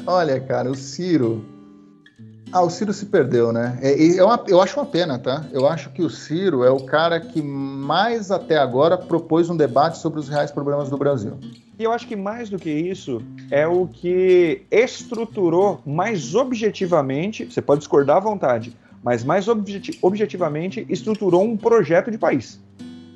Olha, 0.07 0.41
cara, 0.41 0.71
o 0.71 0.75
Ciro. 0.75 1.45
Ah, 2.53 2.63
o 2.63 2.71
Ciro 2.71 2.93
se 2.93 3.07
perdeu, 3.07 3.53
né? 3.53 3.79
É, 3.81 4.17
é 4.17 4.25
uma, 4.25 4.43
eu 4.49 4.61
acho 4.61 4.79
uma 4.79 4.87
pena, 4.87 5.19
tá? 5.19 5.45
Eu 5.53 5.69
acho 5.69 5.91
que 5.91 6.03
o 6.03 6.11
Ciro 6.11 6.65
é 6.65 6.71
o 6.71 6.81
cara 6.81 7.21
que 7.21 7.41
mais 7.41 8.31
até 8.31 8.59
agora 8.59 8.99
propôs 8.99 9.49
um 9.49 9.57
debate 9.57 9.99
sobre 9.99 10.19
os 10.19 10.29
reais 10.29 10.51
problemas 10.51 10.91
do 10.91 10.97
Brasil. 10.97 11.39
E 11.79 11.85
eu 11.85 11.93
acho 11.93 12.09
que 12.09 12.17
mais 12.17 12.51
do 12.51 12.59
que 12.59 12.71
isso, 12.71 13.23
é 13.51 13.67
o 13.67 13.87
que 13.87 14.63
estruturou 14.71 15.81
mais 15.87 16.35
objetivamente, 16.35 17.45
você 17.45 17.63
pode 17.63 17.81
discordar 17.81 18.17
à 18.17 18.21
vontade, 18.21 18.77
mas 19.03 19.25
mais 19.25 19.47
objeti 19.47 19.97
objetivamente 20.03 20.85
estruturou 20.89 21.43
um 21.45 21.57
projeto 21.57 22.11
de 22.11 22.19
país. 22.19 22.61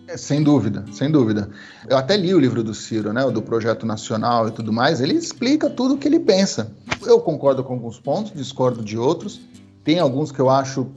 É, 0.07 0.17
sem 0.17 0.43
dúvida, 0.43 0.85
sem 0.93 1.11
dúvida. 1.11 1.49
Eu 1.89 1.97
até 1.97 2.17
li 2.17 2.35
o 2.35 2.39
livro 2.39 2.63
do 2.63 2.75
Ciro, 2.75 3.13
né, 3.13 3.25
do 3.31 3.41
projeto 3.41 3.87
nacional 3.87 4.49
e 4.49 4.51
tudo 4.51 4.73
mais. 4.73 5.01
Ele 5.01 5.15
explica 5.15 5.71
tudo 5.71 5.95
o 5.95 5.99
que 5.99 6.07
ele 6.07 6.21
pensa. 6.21 6.71
Eu 7.03 7.21
concordo 7.21 7.65
com 7.65 7.75
alguns 7.75 7.99
pontos, 7.99 8.33
discordo 8.33 8.85
de 8.85 8.99
outros. 8.99 9.41
Tem 9.83 9.99
alguns 9.99 10.31
que 10.31 10.41
eu 10.41 10.51
acho 10.51 10.89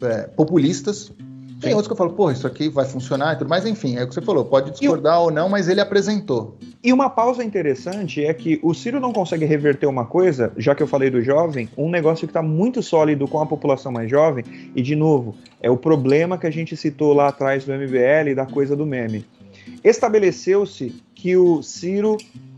é, 0.00 0.22
populistas, 0.22 1.12
tem 1.60 1.72
outros 1.72 1.86
que 1.86 1.92
eu 1.92 1.96
falo, 1.96 2.12
pô, 2.12 2.30
isso 2.30 2.46
aqui 2.46 2.68
vai 2.68 2.84
funcionar 2.84 3.34
e 3.34 3.38
tudo 3.38 3.48
mais, 3.48 3.66
enfim, 3.66 3.96
é 3.96 4.04
o 4.04 4.08
que 4.08 4.14
você 4.14 4.22
falou, 4.22 4.44
pode 4.44 4.70
discordar 4.70 5.20
ou 5.20 5.30
não, 5.30 5.48
mas 5.48 5.68
ele 5.68 5.80
apresentou. 5.80 6.56
E 6.82 6.92
uma 6.92 7.10
pausa 7.10 7.44
interessante 7.44 8.24
é 8.24 8.32
que 8.32 8.58
o 8.62 8.72
Ciro 8.72 8.98
não 8.98 9.12
consegue 9.12 9.44
reverter 9.44 9.86
uma 9.86 10.06
coisa, 10.06 10.52
já 10.56 10.74
que 10.74 10.82
eu 10.82 10.86
falei 10.86 11.10
do 11.10 11.22
jovem, 11.22 11.68
um 11.76 11.90
negócio 11.90 12.26
que 12.26 12.30
está 12.30 12.42
muito 12.42 12.82
sólido 12.82 13.28
com 13.28 13.40
a 13.40 13.46
população 13.46 13.92
mais 13.92 14.10
jovem, 14.10 14.44
e 14.74 14.80
de 14.80 14.96
novo, 14.96 15.34
é 15.60 15.70
o 15.70 15.76
problema 15.76 16.38
que 16.38 16.46
a 16.46 16.50
gente 16.50 16.76
citou 16.76 17.12
lá 17.12 17.28
atrás 17.28 17.64
do 17.64 17.72
MBL, 17.72 18.34
da 18.34 18.46
coisa 18.46 18.74
do 18.74 18.86
meme. 18.86 19.26
Estabeleceu-se 19.84 20.94
que 21.14 21.36
o 21.36 21.62
Ciro 21.62 22.16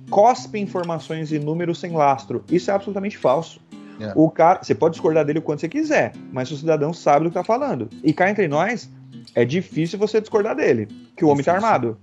cospe 0.09 0.59
informações 0.59 1.33
e 1.33 1.39
números 1.39 1.81
sem 1.81 1.93
lastro. 1.93 2.45
Isso 2.51 2.71
é 2.71 2.75
absolutamente 2.75 3.19
falso. 3.19 3.61
É. 4.03 4.13
O 4.15 4.31
cara, 4.31 4.63
você 4.63 4.75
pode 4.75 4.95
discordar 4.95 5.25
dele 5.25 5.39
o 5.39 5.43
quanto 5.43 5.61
você 5.61 5.69
quiser, 5.69 6.13
mas 6.33 6.51
o 6.51 6.57
cidadão 6.57 6.93
sabe 6.93 7.25
do 7.25 7.31
que 7.31 7.35
tá 7.35 7.45
falando. 7.45 7.89
E 8.03 8.13
cá 8.13 8.29
entre 8.29 8.49
nós, 8.49 8.91
é 9.35 9.45
difícil 9.45 9.99
você 9.99 10.21
discordar 10.21 10.57
dele, 10.57 10.89
que 11.17 11.25
o 11.25 11.29
homem 11.29 11.45
tá 11.45 11.55
armado. 11.55 11.97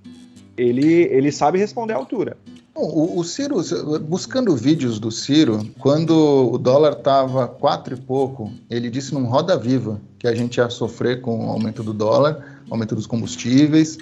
Ele, 0.58 1.04
ele 1.04 1.32
sabe 1.32 1.58
responder 1.58 1.94
à 1.94 1.98
altura. 1.98 2.38
o, 2.76 3.20
o, 3.20 3.24
Ciro, 3.24 3.58
buscando 4.02 4.56
vídeos 4.56 5.00
do 5.00 5.12
Ciro, 5.12 5.66
quando 5.80 6.52
o 6.52 6.58
dólar 6.58 6.96
tava 6.96 7.48
quatro 7.48 7.94
e 7.96 7.98
pouco, 8.00 8.52
ele 8.70 8.90
disse 8.90 9.14
num 9.14 9.26
Roda 9.26 9.58
Viva 9.58 10.00
que 10.18 10.28
a 10.28 10.36
gente 10.36 10.58
ia 10.58 10.70
sofrer 10.70 11.22
com 11.22 11.48
o 11.48 11.50
aumento 11.50 11.82
do 11.82 11.94
dólar, 11.94 12.62
aumento 12.70 12.96
dos 12.96 13.08
combustíveis, 13.08 13.98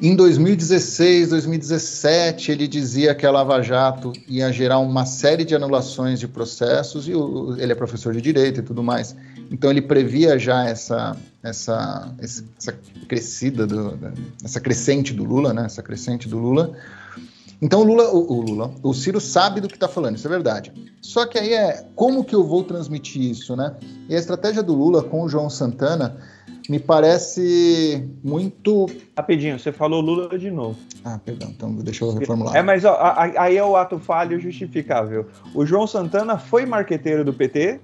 em 0.00 0.14
2016, 0.14 1.30
2017, 1.30 2.52
ele 2.52 2.68
dizia 2.68 3.14
que 3.16 3.26
a 3.26 3.30
Lava 3.32 3.60
Jato 3.60 4.12
ia 4.28 4.52
gerar 4.52 4.78
uma 4.78 5.04
série 5.04 5.44
de 5.44 5.56
anulações 5.56 6.20
de 6.20 6.28
processos, 6.28 7.08
e 7.08 7.14
o, 7.14 7.56
ele 7.58 7.72
é 7.72 7.74
professor 7.74 8.12
de 8.12 8.20
direito 8.20 8.60
e 8.60 8.62
tudo 8.62 8.80
mais. 8.80 9.16
Então 9.50 9.70
ele 9.70 9.82
previa 9.82 10.38
já 10.38 10.64
essa, 10.64 11.16
essa, 11.42 12.14
essa 12.20 12.78
crescida, 13.08 13.66
do, 13.66 13.98
essa 14.44 14.60
crescente 14.60 15.12
do 15.12 15.24
Lula, 15.24 15.52
né? 15.52 15.64
Essa 15.66 15.82
crescente 15.82 16.28
do 16.28 16.38
Lula. 16.38 16.76
Então 17.60 17.80
o 17.80 17.84
Lula, 17.84 18.10
o, 18.10 18.32
o 18.34 18.40
Lula, 18.40 18.74
o 18.84 18.94
Ciro 18.94 19.20
sabe 19.20 19.60
do 19.60 19.66
que 19.66 19.74
está 19.74 19.88
falando, 19.88 20.16
isso 20.16 20.28
é 20.28 20.30
verdade. 20.30 20.72
Só 21.00 21.26
que 21.26 21.36
aí 21.36 21.52
é 21.52 21.84
como 21.96 22.22
que 22.22 22.36
eu 22.36 22.44
vou 22.44 22.62
transmitir 22.62 23.22
isso, 23.22 23.56
né? 23.56 23.74
E 24.08 24.14
a 24.14 24.18
estratégia 24.18 24.62
do 24.62 24.74
Lula 24.74 25.02
com 25.02 25.22
o 25.22 25.28
João 25.28 25.50
Santana 25.50 26.18
me 26.68 26.78
parece 26.78 28.06
muito. 28.22 28.86
Rapidinho, 29.16 29.58
você 29.58 29.72
falou 29.72 30.00
Lula 30.00 30.38
de 30.38 30.50
novo. 30.50 30.78
Ah, 31.04 31.18
perdão, 31.24 31.48
então 31.50 31.74
deixa 31.76 32.04
eu 32.04 32.12
reformular. 32.12 32.54
É, 32.54 32.62
mas 32.62 32.84
ó, 32.84 32.96
aí 33.16 33.56
é 33.56 33.64
o 33.64 33.76
ato 33.76 33.98
falho 33.98 34.38
justificável. 34.38 35.26
O 35.54 35.64
João 35.64 35.86
Santana 35.86 36.36
foi 36.36 36.66
marqueteiro 36.66 37.24
do 37.24 37.32
PT, 37.32 37.80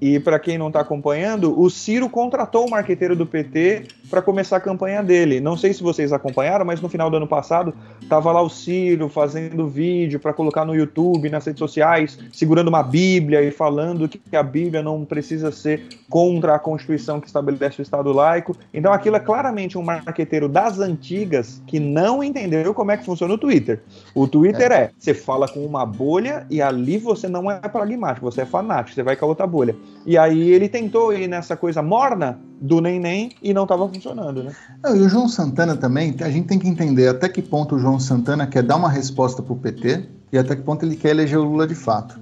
e 0.00 0.20
para 0.20 0.38
quem 0.38 0.56
não 0.56 0.68
está 0.68 0.80
acompanhando, 0.80 1.58
o 1.60 1.68
Ciro 1.68 2.08
contratou 2.08 2.66
o 2.66 2.70
marqueteiro 2.70 3.16
do 3.16 3.26
PT 3.26 3.88
para 4.08 4.22
começar 4.22 4.56
a 4.56 4.60
campanha 4.60 5.02
dele. 5.02 5.40
Não 5.40 5.56
sei 5.56 5.72
se 5.72 5.82
vocês 5.82 6.12
acompanharam, 6.12 6.64
mas 6.64 6.80
no 6.80 6.88
final 6.88 7.10
do 7.10 7.16
ano 7.16 7.26
passado 7.26 7.74
tava 8.08 8.32
lá 8.32 8.40
o 8.40 8.48
Ciro 8.48 9.08
fazendo 9.08 9.68
vídeo 9.68 10.18
para 10.18 10.32
colocar 10.32 10.64
no 10.64 10.74
YouTube, 10.74 11.30
nas 11.30 11.44
redes 11.44 11.58
sociais, 11.58 12.18
segurando 12.32 12.68
uma 12.68 12.82
Bíblia 12.82 13.42
e 13.42 13.50
falando 13.50 14.08
que 14.08 14.36
a 14.36 14.42
Bíblia 14.42 14.82
não 14.82 15.04
precisa 15.04 15.52
ser 15.52 15.86
contra 16.08 16.54
a 16.54 16.58
Constituição 16.58 17.20
que 17.20 17.26
estabelece 17.26 17.80
o 17.80 17.82
Estado 17.82 18.12
laico. 18.12 18.56
Então 18.72 18.92
aquilo 18.92 19.16
é 19.16 19.20
claramente 19.20 19.76
um 19.76 19.82
marqueteiro 19.82 20.48
das 20.48 20.78
antigas 20.78 21.62
que 21.66 21.78
não 21.78 22.22
entendeu 22.22 22.72
como 22.72 22.90
é 22.90 22.96
que 22.96 23.04
funciona 23.04 23.34
o 23.34 23.38
Twitter. 23.38 23.80
O 24.14 24.26
Twitter 24.26 24.72
é, 24.72 24.74
é 24.74 24.90
você 24.98 25.12
fala 25.14 25.48
com 25.48 25.64
uma 25.64 25.84
bolha 25.84 26.46
e 26.50 26.62
ali 26.62 26.98
você 26.98 27.28
não 27.28 27.50
é 27.50 27.58
pragmático, 27.60 28.30
você 28.30 28.42
é 28.42 28.46
fanático, 28.46 28.94
você 28.94 29.02
vai 29.02 29.16
com 29.16 29.24
a 29.24 29.28
outra 29.28 29.46
bolha. 29.46 29.76
E 30.06 30.16
aí 30.16 30.50
ele 30.50 30.68
tentou 30.68 31.12
ir 31.12 31.28
nessa 31.28 31.56
coisa 31.56 31.82
morna 31.82 32.38
do 32.60 32.80
Neném 32.80 33.30
e 33.42 33.54
não 33.54 33.62
estava 33.62 33.84
funcionando, 33.98 34.42
né? 34.42 34.52
Não, 34.82 34.96
e 34.96 35.00
o 35.00 35.08
João 35.08 35.28
Santana 35.28 35.76
também, 35.76 36.14
a 36.20 36.30
gente 36.30 36.46
tem 36.46 36.58
que 36.58 36.68
entender 36.68 37.08
até 37.08 37.28
que 37.28 37.42
ponto 37.42 37.76
o 37.76 37.78
João 37.78 37.98
Santana 37.98 38.46
quer 38.46 38.62
dar 38.62 38.76
uma 38.76 38.88
resposta 38.88 39.42
para 39.42 39.52
o 39.52 39.56
PT 39.56 40.04
e 40.32 40.38
até 40.38 40.56
que 40.56 40.62
ponto 40.62 40.84
ele 40.84 40.96
quer 40.96 41.10
eleger 41.10 41.38
o 41.38 41.44
Lula 41.44 41.66
de 41.66 41.74
fato. 41.74 42.18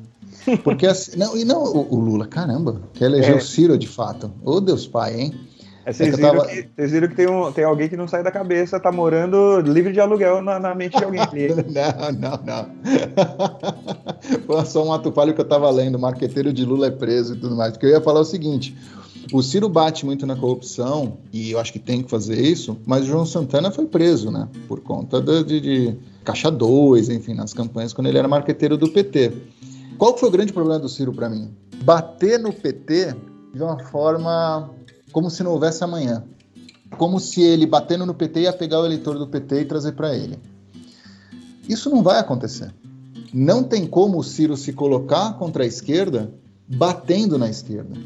Porque 0.65 0.87
assim, 0.89 1.17
não, 1.19 1.37
e 1.37 1.45
não 1.45 1.63
o, 1.63 1.95
o, 1.95 2.01
Lula, 2.01 2.27
caramba, 2.27 2.81
quer 2.95 3.07
eleger 3.07 3.35
é. 3.35 3.37
o 3.37 3.41
Ciro 3.41 3.79
de 3.79 3.87
fato. 3.87 4.33
Ô 4.45 4.53
oh, 4.53 4.61
Deus 4.61 4.87
pai, 4.87 5.21
hein? 5.21 5.35
É, 5.85 5.93
vocês, 5.93 6.13
é 6.13 6.17
viram 6.17 6.33
tava... 6.33 6.47
que, 6.47 6.69
vocês, 6.75 6.91
viram 6.91 7.09
que, 7.09 7.15
tem, 7.15 7.31
um, 7.31 7.53
tem 7.53 7.65
alguém 7.65 7.89
que 7.89 7.97
não 7.97 8.09
sai 8.09 8.21
da 8.21 8.33
cabeça, 8.33 8.81
tá 8.81 8.91
morando 8.91 9.61
livre 9.61 9.93
de 9.93 10.01
aluguel 10.01 10.43
na, 10.43 10.59
na 10.59 10.75
mente 10.75 10.99
de 10.99 11.05
alguém 11.05 11.21
ali. 11.21 11.49
não, 11.71 12.13
não, 12.13 12.41
não. 12.45 12.67
Foi 14.47 14.65
só 14.65 14.85
um 14.85 14.93
ato 14.93 15.13
falho 15.13 15.33
que 15.33 15.41
eu 15.41 15.45
tava 15.45 15.71
lendo, 15.71 15.97
marqueteiro 15.97 16.53
de 16.53 16.65
Lula 16.65 16.89
é 16.89 16.91
preso 16.91 17.35
e 17.35 17.39
tudo 17.39 17.55
mais. 17.55 17.73
Porque 17.73 17.87
eu 17.87 17.91
ia 17.91 18.01
falar 18.01 18.19
o 18.19 18.25
seguinte, 18.25 18.77
o 19.33 19.43
Ciro 19.43 19.69
bate 19.69 20.07
muito 20.07 20.27
na 20.27 20.37
corrupção, 20.37 21.19
e 21.33 21.51
eu 21.51 21.59
acho 21.59 21.73
que 21.73 21.79
tem 21.79 22.03
que 22.03 22.11
fazer 22.11 22.41
isso, 22.41 22.77
mas 22.87 23.05
o 23.05 23.09
João 23.09 23.27
Santana 23.27 23.71
foi 23.71 23.87
preso, 23.87 24.31
né? 24.31 24.49
Por 24.69 24.81
conta 24.81 25.21
de, 25.21 25.61
de, 25.61 25.99
Caixa 26.25 26.51
2, 26.51 27.09
enfim, 27.09 27.35
nas 27.35 27.53
campanhas, 27.53 27.93
quando 27.93 28.07
ele 28.07 28.19
era 28.19 28.29
marqueteiro 28.29 28.77
do 28.77 28.89
PT. 28.89 29.33
Qual 29.99 30.17
foi 30.17 30.29
o 30.29 30.33
grande 30.33 30.53
problema 30.53 30.79
do 30.79 30.89
Ciro 30.89 31.13
para 31.13 31.29
mim? 31.29 31.51
Bater 31.83 32.39
no 32.39 32.53
PT 32.53 33.17
de 33.55 33.63
uma 33.63 33.79
forma 33.79 34.71
como 35.13 35.31
se 35.31 35.43
não 35.43 35.53
houvesse 35.53 35.83
amanhã. 35.83 36.25
Como 36.99 37.19
se 37.19 37.43
ele 37.43 37.67
batendo 37.67 38.07
no 38.07 38.15
PT 38.15 38.41
ia 38.41 38.53
pegar 38.53 38.81
o 38.81 38.85
eleitor 38.85 39.19
do 39.19 39.27
PT 39.27 39.63
e 39.63 39.65
trazer 39.65 39.93
para 39.93 40.15
ele. 40.15 40.39
Isso 41.69 41.91
não 41.91 42.03
vai 42.03 42.21
acontecer. 42.21 42.73
Não 43.33 43.65
tem 43.65 43.87
como 43.87 44.19
o 44.19 44.23
Ciro 44.23 44.57
se 44.57 44.73
colocar 44.73 45.33
contra 45.35 45.65
a 45.65 45.67
esquerda 45.67 46.33
batendo 46.69 47.39
na 47.39 47.49
esquerda. 47.49 47.97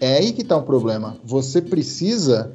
É 0.00 0.18
aí 0.18 0.32
que 0.32 0.42
está 0.42 0.56
o 0.56 0.62
problema. 0.62 1.16
Você 1.24 1.60
precisa 1.60 2.52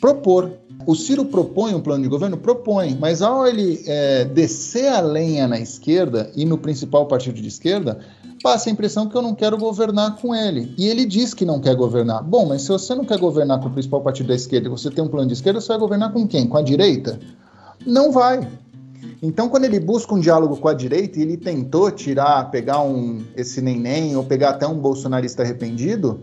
propor. 0.00 0.52
O 0.86 0.94
Ciro 0.94 1.24
propõe 1.24 1.74
um 1.74 1.80
plano 1.80 2.02
de 2.02 2.08
governo? 2.08 2.36
Propõe, 2.36 2.96
mas 3.00 3.22
ao 3.22 3.46
ele 3.46 3.82
é, 3.86 4.24
descer 4.24 4.88
a 4.88 5.00
lenha 5.00 5.48
na 5.48 5.58
esquerda 5.58 6.30
e 6.36 6.44
no 6.44 6.58
principal 6.58 7.06
partido 7.06 7.40
de 7.40 7.48
esquerda, 7.48 8.00
passa 8.42 8.68
a 8.68 8.72
impressão 8.72 9.08
que 9.08 9.16
eu 9.16 9.22
não 9.22 9.34
quero 9.34 9.56
governar 9.56 10.16
com 10.16 10.34
ele. 10.34 10.74
E 10.76 10.86
ele 10.86 11.06
diz 11.06 11.32
que 11.32 11.46
não 11.46 11.58
quer 11.58 11.74
governar. 11.74 12.22
Bom, 12.22 12.44
mas 12.46 12.62
se 12.62 12.68
você 12.68 12.94
não 12.94 13.04
quer 13.04 13.18
governar 13.18 13.60
com 13.60 13.68
o 13.68 13.72
principal 13.72 14.02
partido 14.02 14.26
da 14.26 14.34
esquerda 14.34 14.68
e 14.68 14.70
você 14.70 14.90
tem 14.90 15.02
um 15.02 15.08
plano 15.08 15.26
de 15.26 15.32
esquerda, 15.32 15.60
você 15.60 15.68
vai 15.68 15.78
governar 15.78 16.12
com 16.12 16.28
quem? 16.28 16.46
Com 16.46 16.58
a 16.58 16.62
direita? 16.62 17.18
Não 17.86 18.12
vai. 18.12 18.46
Então, 19.22 19.48
quando 19.48 19.64
ele 19.64 19.80
busca 19.80 20.14
um 20.14 20.20
diálogo 20.20 20.58
com 20.58 20.68
a 20.68 20.74
direita 20.74 21.18
e 21.18 21.22
ele 21.22 21.38
tentou 21.38 21.90
tirar, 21.90 22.50
pegar 22.50 22.82
um 22.82 23.22
esse 23.34 23.62
neném 23.62 24.14
ou 24.16 24.24
pegar 24.24 24.50
até 24.50 24.66
um 24.66 24.78
bolsonarista 24.78 25.42
arrependido, 25.42 26.20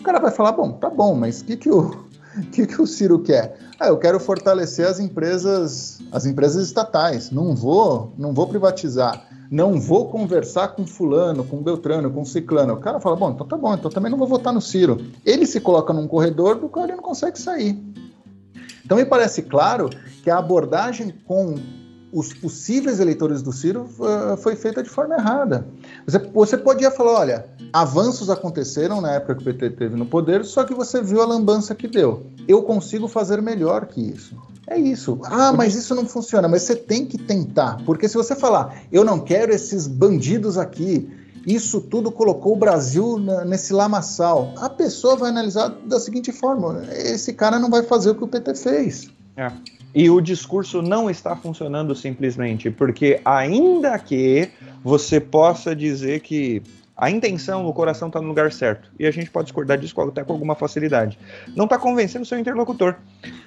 o 0.00 0.02
cara 0.02 0.18
vai 0.18 0.30
falar: 0.30 0.52
bom, 0.52 0.72
tá 0.72 0.88
bom, 0.88 1.14
mas 1.14 1.40
o 1.40 1.44
que, 1.44 1.56
que, 1.56 1.70
o, 1.70 2.04
que, 2.50 2.66
que 2.66 2.80
o 2.80 2.86
Ciro 2.86 3.20
quer? 3.20 3.58
Ah, 3.78 3.88
eu 3.88 3.98
quero 3.98 4.18
fortalecer 4.18 4.86
as 4.86 4.98
empresas, 4.98 6.00
as 6.10 6.26
empresas 6.26 6.66
estatais. 6.66 7.30
Não 7.30 7.54
vou, 7.54 8.12
não 8.18 8.32
vou 8.32 8.46
privatizar. 8.46 9.26
Não 9.50 9.80
vou 9.80 10.08
conversar 10.08 10.68
com 10.68 10.86
fulano, 10.86 11.42
com 11.42 11.62
Beltrano, 11.62 12.10
com 12.10 12.24
ciclano. 12.24 12.74
O 12.74 12.80
cara 12.80 13.00
fala: 13.00 13.16
bom, 13.16 13.30
então 13.30 13.46
tá 13.46 13.56
bom, 13.56 13.74
então 13.74 13.90
também 13.90 14.10
não 14.10 14.18
vou 14.18 14.28
votar 14.28 14.52
no 14.52 14.60
Ciro. 14.60 14.98
Ele 15.24 15.46
se 15.46 15.60
coloca 15.60 15.92
num 15.92 16.08
corredor 16.08 16.56
do 16.56 16.68
qual 16.68 16.86
ele 16.86 16.96
não 16.96 17.02
consegue 17.02 17.38
sair. 17.38 17.78
Então 18.84 18.96
me 18.96 19.04
parece 19.04 19.42
claro 19.42 19.90
que 20.22 20.30
a 20.30 20.38
abordagem 20.38 21.14
com 21.26 21.54
os 22.12 22.32
possíveis 22.32 23.00
eleitores 23.00 23.42
do 23.42 23.52
Ciro 23.52 23.88
uh, 23.98 24.36
foi 24.36 24.56
feita 24.56 24.82
de 24.82 24.88
forma 24.88 25.14
errada. 25.14 25.66
Você, 26.06 26.18
você 26.18 26.56
podia 26.56 26.90
falar, 26.90 27.20
olha, 27.20 27.46
avanços 27.72 28.28
aconteceram 28.30 29.00
na 29.00 29.12
época 29.12 29.36
que 29.36 29.42
o 29.42 29.44
PT 29.44 29.70
teve 29.70 29.96
no 29.96 30.06
poder, 30.06 30.44
só 30.44 30.64
que 30.64 30.74
você 30.74 31.00
viu 31.00 31.22
a 31.22 31.26
lambança 31.26 31.74
que 31.74 31.86
deu. 31.86 32.26
Eu 32.48 32.62
consigo 32.62 33.06
fazer 33.06 33.40
melhor 33.40 33.86
que 33.86 34.00
isso. 34.00 34.36
É 34.66 34.78
isso. 34.78 35.18
Ah, 35.24 35.52
mas 35.52 35.74
isso 35.74 35.94
não 35.94 36.06
funciona. 36.06 36.46
Mas 36.46 36.62
você 36.62 36.76
tem 36.76 37.04
que 37.04 37.18
tentar. 37.18 37.82
Porque 37.84 38.08
se 38.08 38.14
você 38.14 38.36
falar, 38.36 38.82
eu 38.92 39.04
não 39.04 39.18
quero 39.18 39.52
esses 39.52 39.86
bandidos 39.86 40.56
aqui, 40.56 41.10
isso 41.46 41.80
tudo 41.80 42.12
colocou 42.12 42.52
o 42.52 42.56
Brasil 42.56 43.18
nesse 43.46 43.72
lamaçal, 43.72 44.52
a 44.58 44.68
pessoa 44.68 45.16
vai 45.16 45.30
analisar 45.30 45.68
da 45.86 45.98
seguinte 45.98 46.30
forma: 46.32 46.82
esse 46.92 47.32
cara 47.32 47.58
não 47.58 47.70
vai 47.70 47.82
fazer 47.82 48.10
o 48.10 48.14
que 48.14 48.24
o 48.24 48.28
PT 48.28 48.54
fez. 48.54 49.08
É. 49.36 49.50
E 49.94 50.08
o 50.08 50.20
discurso 50.20 50.80
não 50.82 51.10
está 51.10 51.34
funcionando 51.34 51.94
simplesmente 51.94 52.70
porque, 52.70 53.20
ainda 53.24 53.98
que 53.98 54.48
você 54.82 55.20
possa 55.20 55.74
dizer 55.74 56.20
que 56.20 56.62
a 57.00 57.10
intenção, 57.10 57.66
o 57.66 57.72
coração 57.72 58.08
está 58.08 58.20
no 58.20 58.28
lugar 58.28 58.52
certo, 58.52 58.90
e 58.98 59.06
a 59.06 59.10
gente 59.10 59.30
pode 59.30 59.46
discordar 59.46 59.78
disso 59.78 59.98
até 60.02 60.22
com 60.22 60.34
alguma 60.34 60.54
facilidade, 60.54 61.18
não 61.56 61.64
está 61.64 61.78
convencendo 61.78 62.24
o 62.24 62.26
seu 62.26 62.38
interlocutor. 62.38 62.96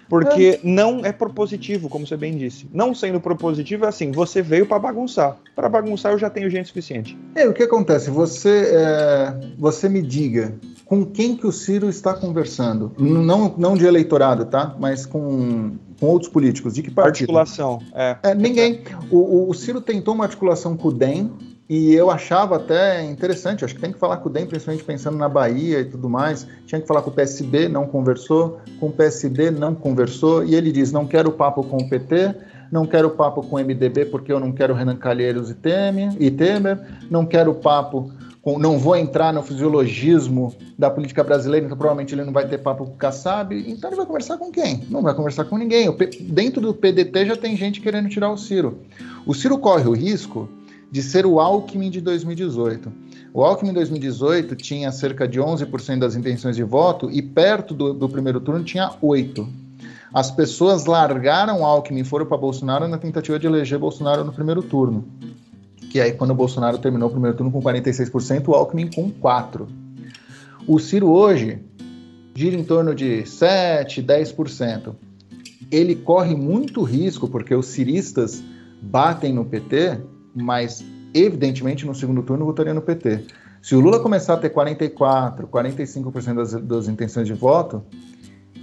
Porque 0.10 0.60
não 0.64 1.06
é 1.06 1.12
propositivo, 1.12 1.88
como 1.88 2.06
você 2.06 2.18
bem 2.18 2.38
disse. 2.38 2.68
Não 2.74 2.94
sendo 2.94 3.20
propositivo 3.20 3.86
é 3.86 3.88
assim, 3.88 4.12
você 4.12 4.42
veio 4.42 4.66
para 4.66 4.78
bagunçar. 4.78 5.38
Para 5.56 5.70
bagunçar 5.70 6.12
eu 6.12 6.20
já 6.20 6.30
tenho 6.30 6.50
gente 6.50 6.68
suficiente. 6.68 7.18
É, 7.36 7.48
o 7.48 7.54
que 7.54 7.64
acontece? 7.64 8.10
Você, 8.10 8.70
é, 8.74 9.34
você 9.58 9.88
me 9.88 10.02
diga 10.02 10.56
com 10.86 11.06
quem 11.06 11.36
que 11.36 11.48
o 11.48 11.52
Ciro 11.52 11.90
está 11.90 12.14
conversando. 12.14 12.92
Não, 12.98 13.56
não 13.58 13.76
de 13.76 13.86
eleitorado, 13.86 14.46
tá? 14.46 14.76
Mas 14.78 15.06
com 15.06 15.78
com 16.04 16.08
outros 16.08 16.30
políticos. 16.30 16.74
De 16.74 16.84
que 16.84 16.92
partido? 16.92 17.38
Articulação, 17.38 17.82
é. 17.96 18.18
é 18.24 18.36
ninguém. 18.36 18.82
O, 19.10 19.50
o, 19.50 19.54
Ciro 19.54 19.80
tentou 19.80 20.14
uma 20.14 20.26
articulação 20.26 20.76
com 20.76 20.90
o 20.90 20.92
DEM, 20.92 21.32
e 21.70 21.94
eu 21.94 22.12
achava 22.12 22.58
até 22.58 23.02
interessante, 23.06 23.64
acho 23.64 23.74
que 23.74 23.80
tem 23.80 23.94
que 23.94 23.98
falar 23.98 24.18
com 24.18 24.28
o 24.28 24.32
DEM, 24.32 24.46
principalmente 24.46 24.84
pensando 24.84 25.18
na 25.18 25.30
Bahia 25.30 25.80
e 25.80 25.86
tudo 25.86 26.10
mais. 26.10 26.46
Tinha 26.66 26.82
que 26.82 26.86
falar 26.86 27.04
com 27.04 27.10
o 27.10 27.14
PSB, 27.14 27.70
não 27.70 27.88
conversou. 27.88 28.60
Com 28.82 28.88
o 28.88 28.92
PSD, 28.92 29.50
não 29.50 29.74
conversou. 29.74 30.44
E 30.44 30.56
ele 30.56 30.74
diz: 30.74 30.92
não 30.92 31.08
quero 31.08 31.32
papo 31.32 31.64
com 31.64 31.78
o 31.78 31.90
PT, 31.90 32.36
não 32.70 32.86
quero 32.86 33.12
papo 33.12 33.42
com 33.42 33.56
o 33.56 33.60
MDB, 33.60 34.04
porque 34.08 34.34
eu 34.34 34.42
não 34.42 34.52
quero 34.52 34.74
Renan 34.74 34.98
Calheiros 34.98 35.50
e 35.50 35.54
Temer, 35.54 36.12
e 36.20 36.30
Temer 36.30 36.80
não 37.10 37.26
quero 37.26 37.56
papo 37.56 38.12
não 38.46 38.78
vou 38.78 38.96
entrar 38.96 39.32
no 39.32 39.42
fisiologismo 39.42 40.54
da 40.78 40.90
política 40.90 41.24
brasileira, 41.24 41.66
então 41.66 41.78
provavelmente 41.78 42.14
ele 42.14 42.26
não 42.26 42.34
vai 42.34 42.46
ter 42.46 42.58
papo 42.58 42.86
com 42.86 42.92
o 42.92 42.96
Kassab, 42.98 43.56
então 43.56 43.90
ele 43.90 43.96
vai 43.96 44.06
conversar 44.06 44.38
com 44.38 44.52
quem? 44.52 44.84
Não 44.90 45.02
vai 45.02 45.14
conversar 45.14 45.46
com 45.46 45.58
ninguém. 45.58 45.88
Dentro 46.22 46.60
do 46.60 46.74
PDT 46.74 47.26
já 47.26 47.38
tem 47.38 47.56
gente 47.56 47.80
querendo 47.80 48.10
tirar 48.10 48.30
o 48.30 48.38
Ciro. 48.38 48.80
O 49.26 49.34
Ciro 49.34 49.58
corre 49.58 49.88
o 49.88 49.94
risco 49.94 50.50
de 50.92 51.02
ser 51.02 51.26
o 51.26 51.40
Alckmin 51.40 51.90
de 51.90 52.02
2018. 52.02 52.92
O 53.34 53.42
Alckmin 53.44 53.72
em 53.72 53.74
2018 53.74 54.56
tinha 54.58 54.92
cerca 54.92 55.26
de 55.26 55.40
11% 55.40 56.00
das 56.00 56.16
intenções 56.16 56.58
de 56.58 56.64
voto 56.64 57.10
e 57.10 57.22
perto 57.22 57.74
do, 57.74 57.94
do 57.94 58.10
primeiro 58.10 58.42
turno 58.42 58.64
tinha 58.64 58.90
8%. 59.02 59.48
As 60.14 60.30
pessoas 60.30 60.86
largaram 60.86 61.66
Alckmin 61.66 62.02
e 62.02 62.04
foram 62.04 62.28
para 62.28 62.38
Bolsonaro 62.38 62.88
na 62.88 63.00
tentativa 63.00 63.40
de 63.40 63.48
eleger 63.48 63.80
Bolsonaro 63.80 64.24
no 64.24 64.32
primeiro 64.32 64.62
turno 64.62 65.04
que 65.90 66.00
aí 66.00 66.14
quando 66.14 66.32
o 66.32 66.36
Bolsonaro 66.36 66.78
terminou 66.78 67.10
o 67.10 67.12
primeiro 67.12 67.36
turno 67.36 67.52
com 67.52 67.62
46%, 67.62 68.48
o 68.48 68.54
Alckmin 68.54 68.90
com 68.90 69.12
4%. 69.12 69.68
O 70.66 70.80
Ciro 70.80 71.10
hoje 71.10 71.60
gira 72.34 72.56
em 72.56 72.64
torno 72.64 72.96
de 72.96 73.26
7, 73.26 74.02
10%. 74.02 74.96
Ele 75.72 75.96
corre 75.96 76.36
muito 76.36 76.84
risco, 76.84 77.28
porque 77.28 77.54
os 77.54 77.68
ciristas 77.68 78.44
batem 78.82 79.34
no 79.34 79.46
PT, 79.46 80.00
mas 80.34 80.84
evidentemente 81.14 81.86
no 81.86 81.94
segundo 81.94 82.24
turno 82.24 82.46
votaria 82.46 82.74
no 82.74 82.82
PT. 82.82 83.26
Se 83.62 83.76
o 83.76 83.80
Lula 83.80 84.00
começar 84.00 84.34
a 84.34 84.38
ter 84.38 84.50
44, 84.50 85.48
45% 85.48 86.36
das, 86.36 86.54
das 86.54 86.88
intenções 86.88 87.28
de 87.28 87.34
voto, 87.34 87.84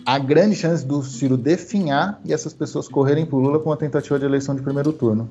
há 0.04 0.18
grande 0.18 0.56
chance 0.56 0.84
do 0.84 1.02
Ciro 1.02 1.36
definhar 1.36 2.20
e 2.24 2.32
essas 2.32 2.52
pessoas 2.52 2.88
correrem 2.88 3.26
para 3.26 3.36
o 3.36 3.40
Lula 3.40 3.58
com 3.58 3.70
uma 3.70 3.76
tentativa 3.76 4.18
de 4.18 4.24
eleição 4.24 4.54
de 4.54 4.62
primeiro 4.62 4.92
turno. 4.92 5.28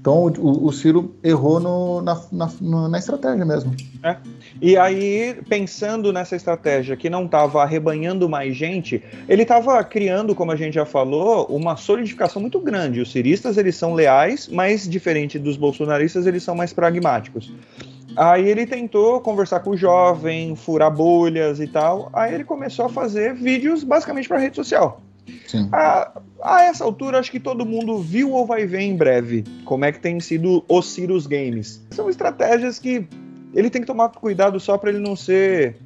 Então 0.00 0.26
o, 0.38 0.66
o 0.66 0.72
Ciro 0.72 1.16
errou 1.20 1.58
no, 1.58 2.00
na, 2.00 2.20
na, 2.30 2.88
na, 2.88 2.98
estratégia 2.98 3.44
mesmo. 3.44 3.74
É. 4.04 4.16
E 4.62 4.76
aí, 4.76 5.36
pensando 5.48 6.12
nessa 6.12 6.36
estratégia 6.36 6.96
que 6.96 7.10
não 7.10 7.24
estava 7.24 7.60
arrebanhando 7.60 8.28
mais 8.28 8.56
gente, 8.56 9.02
ele 9.28 9.42
estava 9.42 9.82
criando, 9.82 10.32
como 10.32 10.52
a 10.52 10.56
gente 10.56 10.74
já 10.74 10.86
falou, 10.86 11.46
uma 11.46 11.76
solidificação 11.76 12.40
muito 12.40 12.60
grande. 12.60 13.00
Os 13.00 13.10
ciristas 13.10 13.58
eles 13.58 13.74
são 13.74 13.94
leais, 13.94 14.46
mas 14.46 14.88
diferente 14.88 15.40
dos 15.40 15.56
bolsonaristas, 15.56 16.24
eles 16.24 16.44
são 16.44 16.54
mais 16.54 16.72
pragmáticos. 16.72 17.52
Aí 18.16 18.48
ele 18.48 18.66
tentou 18.66 19.20
conversar 19.20 19.60
com 19.60 19.70
o 19.70 19.76
jovem, 19.76 20.56
furar 20.56 20.90
bolhas 20.90 21.60
e 21.60 21.66
tal. 21.66 22.08
Aí 22.12 22.34
ele 22.34 22.44
começou 22.44 22.86
a 22.86 22.88
fazer 22.88 23.34
vídeos 23.34 23.84
basicamente 23.84 24.28
para 24.28 24.38
rede 24.38 24.56
social. 24.56 25.00
A, 25.72 26.12
a, 26.42 26.62
essa 26.64 26.84
altura, 26.84 27.18
acho 27.18 27.30
que 27.30 27.40
todo 27.40 27.66
mundo 27.66 27.98
viu 27.98 28.32
ou 28.32 28.46
vai 28.46 28.64
ver 28.66 28.80
em 28.80 28.96
breve 28.96 29.44
como 29.64 29.84
é 29.84 29.92
que 29.92 30.00
tem 30.00 30.18
sido 30.20 30.64
os 30.68 30.92
Cirus 30.92 31.26
Games. 31.26 31.82
São 31.90 32.08
estratégias 32.08 32.78
que 32.78 33.06
ele 33.54 33.70
tem 33.70 33.80
que 33.80 33.86
tomar 33.86 34.10
cuidado 34.10 34.58
só 34.60 34.78
para 34.78 34.90
ele 34.90 34.98
não 34.98 35.16
ser 35.16 35.76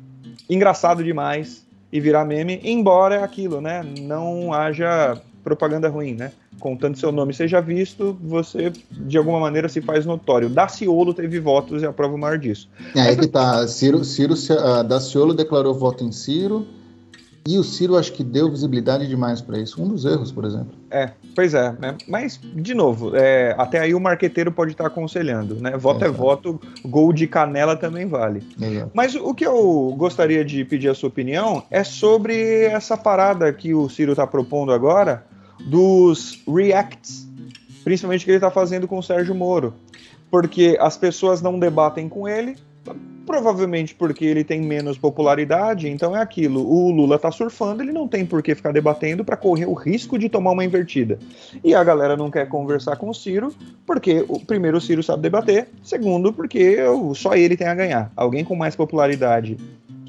engraçado 0.49 1.03
demais 1.03 1.67
e 1.93 2.01
virar 2.01 2.25
meme, 2.25 2.61
embora 2.63 3.17
é 3.17 3.23
aquilo, 3.23 3.61
né? 3.61 3.83
Não 4.01 4.53
haja 4.53 5.21
propaganda 5.43 5.89
ruim, 5.89 6.15
né? 6.15 6.33
Contanto 6.61 6.99
seu 6.99 7.11
nome 7.11 7.33
seja 7.33 7.61
visto, 7.61 8.17
você 8.23 8.71
de 8.93 9.19
alguma 9.19 9.41
maneira 9.41 9.69
se 9.69 9.81
faz 9.81 10.05
notório. 10.07 10.49
Daciolo 10.49 11.15
teve 11.15 11.41
votos 11.41 11.83
e 11.83 11.87
a 11.87 11.93
prova 11.93 12.17
maior 12.17 12.39
disso. 12.39 12.69
É 12.95 13.01
aí 13.01 13.17
que 13.17 13.27
tá. 13.27 13.67
Ciro, 13.67 14.05
Ciro 14.05 14.35
uh, 14.35 14.85
Daciolo 14.85 15.35
declarou 15.35 15.75
voto 15.75 16.05
em 16.05 16.13
Ciro. 16.13 16.67
E 17.49 17.59
o 17.59 17.65
Ciro 17.65 17.97
acho 17.97 18.13
que 18.13 18.23
deu 18.23 18.51
visibilidade 18.51 19.07
demais 19.09 19.41
para 19.41 19.59
isso. 19.59 19.83
Um 19.83 19.89
dos 19.89 20.05
erros, 20.05 20.31
por 20.31 20.45
exemplo. 20.45 20.73
É, 20.91 21.11
pois 21.35 21.55
é. 21.55 21.75
Né? 21.81 21.97
Mas, 22.07 22.39
de 22.43 22.75
novo, 22.75 23.17
é, 23.17 23.55
até 23.57 23.81
aí 23.81 23.95
o 23.95 24.01
marqueteiro 24.01 24.53
pode 24.53 24.73
estar 24.73 24.87
aconselhando, 24.87 25.55
né? 25.55 25.77
Voto 25.77 26.05
é, 26.05 26.09
é 26.09 26.11
voto, 26.11 26.61
gol 26.85 27.13
de 27.13 27.27
canela 27.27 27.77
também 27.77 28.07
vale. 28.07 28.43
Exato. 28.61 28.91
Mas 28.93 29.15
o 29.15 29.33
que 29.33 29.47
eu 29.47 29.95
gostaria 29.97 30.45
de 30.45 30.65
pedir 30.67 30.91
a 30.91 30.95
sua 30.95 31.09
opinião 31.09 31.63
é 31.71 31.83
sobre 31.83 32.65
essa 32.65 32.97
parada 32.97 33.51
que 33.53 33.75
o 33.75 33.89
Ciro 33.89 34.13
está 34.13 34.27
propondo 34.27 34.71
agora 34.71 35.25
dos 35.67 36.43
reacts, 36.47 37.29
principalmente 37.85 38.25
que 38.25 38.31
ele 38.31 38.39
está 38.39 38.51
fazendo 38.51 38.89
com 38.89 38.99
o 38.99 39.03
Sérgio 39.03 39.35
Moro. 39.35 39.75
Porque 40.31 40.77
as 40.81 40.97
pessoas 40.97 41.43
não 41.43 41.59
debatem 41.59 42.09
com 42.09 42.29
ele, 42.29 42.57
Provavelmente 43.27 43.95
porque 43.95 44.25
ele 44.25 44.43
tem 44.43 44.61
menos 44.61 44.99
popularidade, 44.99 45.89
então 45.89 46.17
é 46.17 46.21
aquilo. 46.21 46.67
O 46.67 46.91
Lula 46.91 47.17
tá 47.17 47.31
surfando, 47.31 47.81
ele 47.81 47.93
não 47.93 48.09
tem 48.09 48.27
por 48.27 48.43
que 48.43 48.57
ficar 48.57 48.73
debatendo 48.73 49.25
para 49.25 49.37
correr 49.37 49.67
o 49.67 49.73
risco 49.73 50.19
de 50.19 50.29
tomar 50.29 50.51
uma 50.51 50.65
invertida. 50.65 51.17
E 51.63 51.73
a 51.73 51.85
galera 51.85 52.17
não 52.17 52.29
quer 52.29 52.49
conversar 52.49 52.97
com 52.97 53.09
o 53.09 53.15
Ciro, 53.15 53.55
porque 53.87 54.27
primeiro 54.49 54.79
o 54.79 54.81
Ciro 54.81 55.01
sabe 55.01 55.23
debater, 55.23 55.69
segundo 55.83 56.33
porque 56.33 56.79
só 57.15 57.37
ele 57.37 57.57
tem 57.57 57.69
a 57.69 57.75
ganhar. 57.75 58.11
Alguém 58.17 58.45
com 58.45 58.57
mais 58.57 58.75
popularidade 58.75 59.57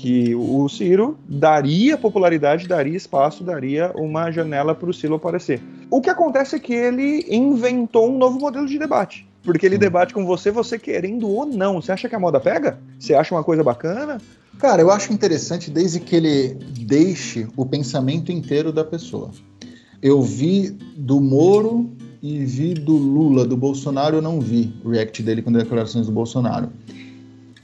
que 0.01 0.33
o 0.33 0.67
Ciro 0.67 1.15
daria 1.29 1.95
popularidade, 1.95 2.67
daria 2.67 2.97
espaço, 2.97 3.43
daria 3.43 3.91
uma 3.93 4.31
janela 4.31 4.73
para 4.73 4.89
o 4.89 4.93
Ciro 4.93 5.13
aparecer. 5.13 5.61
O 5.91 6.01
que 6.01 6.09
acontece 6.09 6.55
é 6.55 6.59
que 6.59 6.73
ele 6.73 7.23
inventou 7.29 8.09
um 8.09 8.17
novo 8.17 8.39
modelo 8.39 8.65
de 8.65 8.79
debate. 8.79 9.27
Porque 9.43 9.63
ele 9.63 9.77
debate 9.77 10.11
com 10.11 10.25
você, 10.25 10.49
você 10.49 10.79
querendo 10.79 11.29
ou 11.29 11.45
não. 11.45 11.79
Você 11.79 11.91
acha 11.91 12.09
que 12.09 12.15
a 12.15 12.19
moda 12.19 12.39
pega? 12.39 12.79
Você 12.97 13.13
acha 13.13 13.35
uma 13.35 13.43
coisa 13.43 13.63
bacana? 13.63 14.19
Cara, 14.57 14.81
eu 14.81 14.89
acho 14.89 15.13
interessante 15.13 15.69
desde 15.69 15.99
que 15.99 16.15
ele 16.15 16.57
deixe 16.79 17.47
o 17.55 17.63
pensamento 17.63 18.31
inteiro 18.31 18.73
da 18.73 18.83
pessoa. 18.83 19.29
Eu 20.01 20.23
vi 20.23 20.71
do 20.97 21.21
Moro 21.21 21.91
e 22.23 22.43
vi 22.43 22.73
do 22.73 22.97
Lula, 22.97 23.45
do 23.45 23.55
Bolsonaro 23.55 24.15
eu 24.15 24.21
não 24.21 24.39
vi 24.39 24.73
o 24.83 24.89
react 24.89 25.21
dele 25.21 25.43
com 25.43 25.51
declarações 25.51 26.07
do 26.07 26.11
Bolsonaro. 26.11 26.69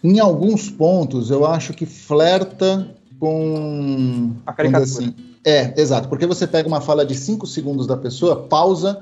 Em 0.04 0.20
alguns 0.20 0.70
pontos, 0.70 1.32
eu 1.32 1.46
acho 1.46 1.74
que 1.74 1.86
flerta 1.86 2.88
com. 3.20 4.34
A 4.46 4.54
caricatura. 4.54 4.84
Assim, 4.84 5.14
é, 5.44 5.80
exato. 5.80 6.08
Porque 6.08 6.26
você 6.26 6.46
pega 6.46 6.68
uma 6.68 6.82
fala 6.82 7.06
de 7.06 7.16
5 7.16 7.48
segundos 7.48 7.88
da 7.88 7.98
pessoa, 7.98 8.48
pausa 8.48 9.02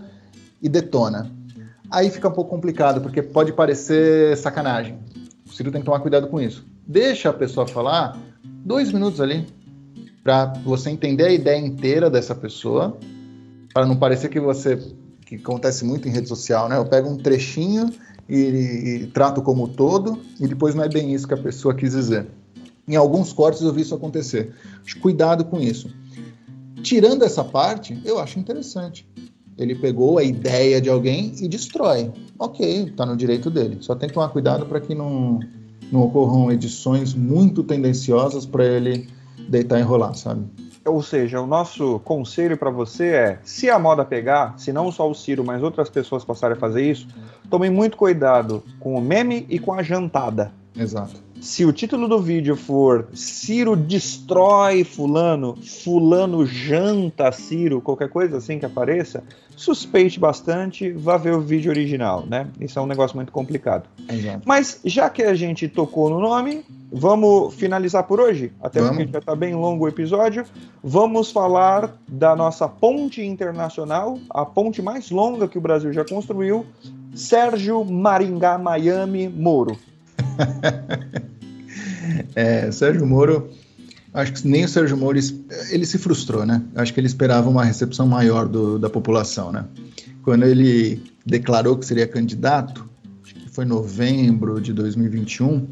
e 0.62 0.70
detona. 0.70 1.32
Aí 1.90 2.10
fica 2.10 2.28
um 2.28 2.32
pouco 2.32 2.50
complicado, 2.50 3.02
porque 3.02 3.22
pode 3.22 3.54
parecer 3.54 4.36
sacanagem. 4.38 4.98
O 5.46 5.54
Ciro 5.54 5.72
tem 5.72 5.82
que 5.82 5.86
tomar 5.86 6.00
cuidado 6.00 6.28
com 6.28 6.42
isso. 6.42 6.66
Deixa 6.88 7.30
a 7.30 7.34
pessoa 7.34 7.68
falar 7.68 8.18
dois 8.44 8.92
minutos 8.92 9.22
ali, 9.22 9.46
para 10.24 10.54
você 10.64 10.90
entender 10.90 11.26
a 11.26 11.32
ideia 11.32 11.60
inteira 11.60 12.10
dessa 12.10 12.34
pessoa, 12.34 12.98
para 13.74 13.86
não 13.86 13.96
parecer 13.96 14.30
que 14.30 14.40
você. 14.40 14.80
que 15.26 15.36
acontece 15.36 15.86
muito 15.86 16.08
em 16.08 16.12
rede 16.12 16.28
social, 16.28 16.68
né? 16.68 16.78
Eu 16.78 16.86
pego 16.86 17.10
um 17.10 17.18
trechinho 17.18 17.92
e, 18.28 18.36
e 19.04 19.08
trato 19.08 19.42
como 19.42 19.68
todo, 19.68 20.20
e 20.40 20.48
depois 20.48 20.76
não 20.76 20.84
é 20.84 20.90
bem 20.90 21.14
isso 21.14 21.28
que 21.28 21.34
a 21.34 21.38
pessoa 21.38 21.74
quis 21.74 21.92
dizer. 21.92 22.28
Em 22.88 22.96
alguns 22.96 23.34
cortes 23.34 23.62
eu 23.62 23.74
vi 23.74 23.82
isso 23.82 23.96
acontecer. 23.96 24.54
Cuidado 25.02 25.46
com 25.46 25.60
isso. 25.60 25.90
Tirando 26.82 27.24
essa 27.24 27.44
parte, 27.44 28.00
eu 28.06 28.20
acho 28.20 28.40
interessante. 28.40 29.08
Ele 29.58 29.74
pegou 29.74 30.18
a 30.18 30.24
ideia 30.24 30.82
de 30.82 30.90
alguém 30.90 31.34
e 31.40 31.48
destrói. 31.48 32.12
Ok, 32.38 32.84
está 32.84 33.06
no 33.06 33.16
direito 33.16 33.50
dele. 33.50 33.78
Só 33.80 33.96
tem 33.96 34.08
que 34.08 34.14
tomar 34.14 34.30
cuidado 34.30 34.66
para 34.66 34.80
que 34.80 34.94
não, 34.94 35.40
não 35.92 36.02
ocorram 36.04 36.52
edições 36.52 37.14
muito 37.14 37.64
tendenciosas 37.64 38.46
para 38.46 38.66
ele 38.66 39.08
deitar 39.48 39.80
e 39.80 39.84
rolar, 39.84 40.14
sabe? 40.14 40.46
Ou 40.86 41.02
seja, 41.02 41.42
o 41.42 41.48
nosso 41.48 42.00
conselho 42.00 42.58
para 42.58 42.70
você 42.70 43.08
é: 43.08 43.40
se 43.44 43.70
a 43.70 43.80
moda 43.80 44.06
pegar, 44.06 44.58
se 44.58 44.72
não 44.72 44.92
só 44.92 45.10
o 45.10 45.16
Ciro, 45.16 45.44
mas 45.44 45.64
outras 45.64 45.90
pessoas 45.90 46.24
passarem 46.24 46.56
a 46.56 46.60
fazer 46.60 46.84
isso, 46.84 47.08
tomem 47.50 47.72
muito 47.72 47.98
cuidado 47.98 48.64
com 48.80 48.96
o 48.96 49.02
meme 49.02 49.48
e 49.50 49.58
com 49.58 49.74
a 49.74 49.82
jantada. 49.82 50.52
Exato. 50.78 51.25
Se 51.46 51.64
o 51.64 51.72
título 51.72 52.08
do 52.08 52.20
vídeo 52.20 52.56
for 52.56 53.08
Ciro 53.14 53.76
destrói 53.76 54.84
Fulano, 54.84 55.56
Fulano 55.56 56.44
janta 56.44 57.32
Ciro, 57.32 57.80
qualquer 57.80 58.10
coisa 58.10 58.38
assim 58.38 58.58
que 58.58 58.66
apareça, 58.66 59.24
suspeite 59.56 60.20
bastante, 60.20 60.92
vá 60.92 61.18
ver 61.18 61.36
o 61.36 61.42
vídeo 61.42 61.70
original, 61.70 62.26
né? 62.26 62.48
Isso 62.60 62.80
é 62.80 62.82
um 62.82 62.88
negócio 62.88 63.16
muito 63.16 63.32
complicado. 63.32 63.88
Exato. 64.10 64.42
Mas 64.44 64.82
já 64.84 65.08
que 65.08 65.22
a 65.22 65.36
gente 65.36 65.68
tocou 65.68 66.10
no 66.10 66.20
nome, 66.20 66.66
vamos 66.92 67.54
finalizar 67.54 68.06
por 68.06 68.20
hoje? 68.20 68.52
Até 68.60 68.80
vamos. 68.82 68.98
porque 68.98 69.12
já 69.12 69.20
está 69.20 69.36
bem 69.36 69.54
longo 69.54 69.86
o 69.86 69.88
episódio. 69.88 70.46
Vamos 70.84 71.32
falar 71.32 71.96
da 72.08 72.36
nossa 72.36 72.68
ponte 72.68 73.24
internacional, 73.24 74.18
a 74.32 74.44
ponte 74.48 74.82
mais 74.82 75.12
longa 75.12 75.48
que 75.48 75.60
o 75.60 75.62
Brasil 75.62 75.94
já 75.94 76.04
construiu, 76.04 76.66
Sérgio 77.14 77.86
Maringá 77.86 78.58
Miami 78.58 79.30
Moro. 79.30 79.78
é, 82.36 82.72
Sérgio 82.72 83.06
Moro, 83.06 83.50
acho 84.14 84.34
que 84.34 84.48
nem 84.48 84.66
o 84.66 84.68
Sérgio 84.68 84.98
Moro, 84.98 85.18
ele 85.70 85.86
se 85.86 85.98
frustrou, 85.98 86.46
né? 86.46 86.62
Acho 86.76 86.94
que 86.94 87.00
ele 87.00 87.08
esperava 87.08 87.50
uma 87.50 87.64
recepção 87.64 88.08
maior 88.08 88.48
do, 88.48 88.80
da 88.80 88.90
população, 88.90 89.52
né? 89.52 89.66
Quando 90.24 90.44
ele 90.44 91.02
declarou 91.26 91.78
que 91.78 91.86
seria 91.86 92.08
candidato, 92.08 92.88
acho 93.24 93.36
que 93.36 93.50
foi 93.50 93.66
novembro 93.66 94.60
de 94.60 94.74
2021, 94.74 95.68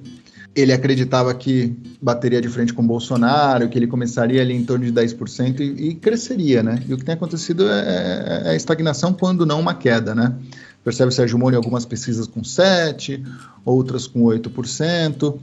ele 0.55 0.72
acreditava 0.72 1.34
que 1.34 1.76
bateria 2.01 2.39
de 2.39 2.47
frente 2.47 2.73
com 2.73 2.85
Bolsonaro, 2.85 3.68
que 3.69 3.77
ele 3.77 3.88
começaria 3.88 4.41
ali 4.41 4.53
em 4.53 4.64
torno 4.64 4.85
de 4.85 4.91
10% 4.91 5.60
e, 5.60 5.89
e 5.89 5.95
cresceria, 5.95 6.61
né? 6.61 6.84
E 6.88 6.93
o 6.93 6.97
que 6.97 7.03
tem 7.03 7.15
acontecido 7.15 7.68
é, 7.68 7.80
é, 7.80 8.41
é 8.45 8.49
a 8.49 8.55
estagnação, 8.55 9.14
quando 9.14 9.45
não 9.45 9.60
uma 9.60 9.73
queda, 9.73 10.14
né? 10.14 10.35
Percebe 10.84 11.10
o 11.10 11.11
Sérgio 11.11 11.39
Moro 11.39 11.55
em 11.55 11.57
algumas 11.57 11.85
pesquisas 11.85 12.27
com 12.27 12.41
7%, 12.41 13.26
outras 13.65 14.05
com 14.05 14.22
8%. 14.22 15.39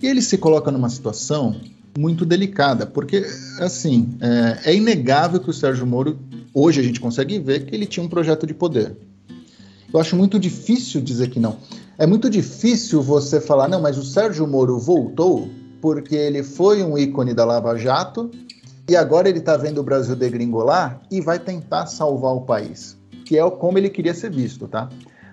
E 0.00 0.06
ele 0.06 0.22
se 0.22 0.38
coloca 0.38 0.70
numa 0.70 0.88
situação 0.88 1.60
muito 1.98 2.24
delicada, 2.24 2.86
porque, 2.86 3.26
assim, 3.58 4.16
é, 4.20 4.70
é, 4.70 4.74
inegável 4.74 5.40
que 5.40 5.50
o 5.50 5.52
Sérgio 5.52 5.86
Moro, 5.86 6.18
hoje 6.54 6.80
a 6.80 6.82
gente 6.82 7.00
consegue 7.00 7.38
ver 7.38 7.66
que 7.66 7.74
ele 7.74 7.86
tinha 7.86 8.04
um 8.04 8.08
projeto 8.08 8.46
de 8.46 8.54
poder. 8.54 8.96
Eu 9.92 10.00
acho 10.00 10.16
muito 10.16 10.38
difícil 10.38 11.00
dizer 11.00 11.28
que 11.28 11.40
não. 11.40 11.56
É 11.98 12.06
muito 12.06 12.30
difícil 12.30 13.02
você 13.02 13.40
falar, 13.40 13.68
não, 13.68 13.80
mas 13.80 13.98
o 13.98 14.04
Sérgio 14.04 14.46
Moro 14.46 14.78
voltou 14.78 15.48
porque 15.80 16.14
ele 16.14 16.42
foi 16.42 16.82
um 16.82 16.96
ícone 16.96 17.34
da 17.34 17.44
Lava 17.44 17.76
Jato 17.76 18.30
e 18.88 18.96
agora 18.96 19.28
ele 19.28 19.38
está 19.38 19.56
vendo 19.56 19.78
o 19.78 19.84
Brasil 19.84 20.14
degringolar 20.14 21.02
e 21.10 21.20
vai 21.20 21.38
tentar 21.38 21.86
salvar 21.86 22.32
o 22.32 22.42
país 22.42 23.00
que 23.30 23.38
é 23.38 23.48
como 23.48 23.78
ele 23.78 23.88
queria 23.88 24.12
ser 24.12 24.28
visto, 24.28 24.66
tá? 24.66 24.88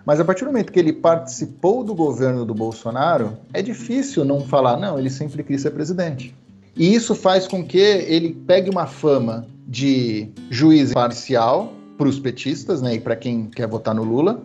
Mas 0.07 0.21
a 0.21 0.23
partir 0.23 0.45
do 0.45 0.51
momento 0.51 0.71
que 0.71 0.79
ele 0.79 0.93
participou 0.93 1.83
do 1.83 1.93
governo 1.93 2.45
do 2.45 2.53
Bolsonaro, 2.53 3.33
é 3.51 3.61
difícil 3.61 4.23
não 4.23 4.39
falar, 4.39 4.77
não, 4.77 4.97
ele 4.97 5.09
sempre 5.09 5.43
quis 5.43 5.61
ser 5.61 5.71
presidente. 5.71 6.33
E 6.73 6.95
isso 6.95 7.13
faz 7.13 7.45
com 7.45 7.61
que 7.61 7.77
ele 7.77 8.33
pegue 8.47 8.69
uma 8.69 8.87
fama 8.87 9.45
de 9.67 10.29
juiz 10.49 10.93
parcial 10.93 11.73
para 11.97 12.07
os 12.07 12.21
petistas, 12.21 12.81
né, 12.81 12.95
e 12.95 13.01
para 13.01 13.17
quem 13.17 13.47
quer 13.47 13.67
votar 13.67 13.93
no 13.93 14.05
Lula, 14.05 14.41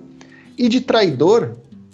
e 0.58 0.68
de 0.68 0.80
traidor 0.80 1.52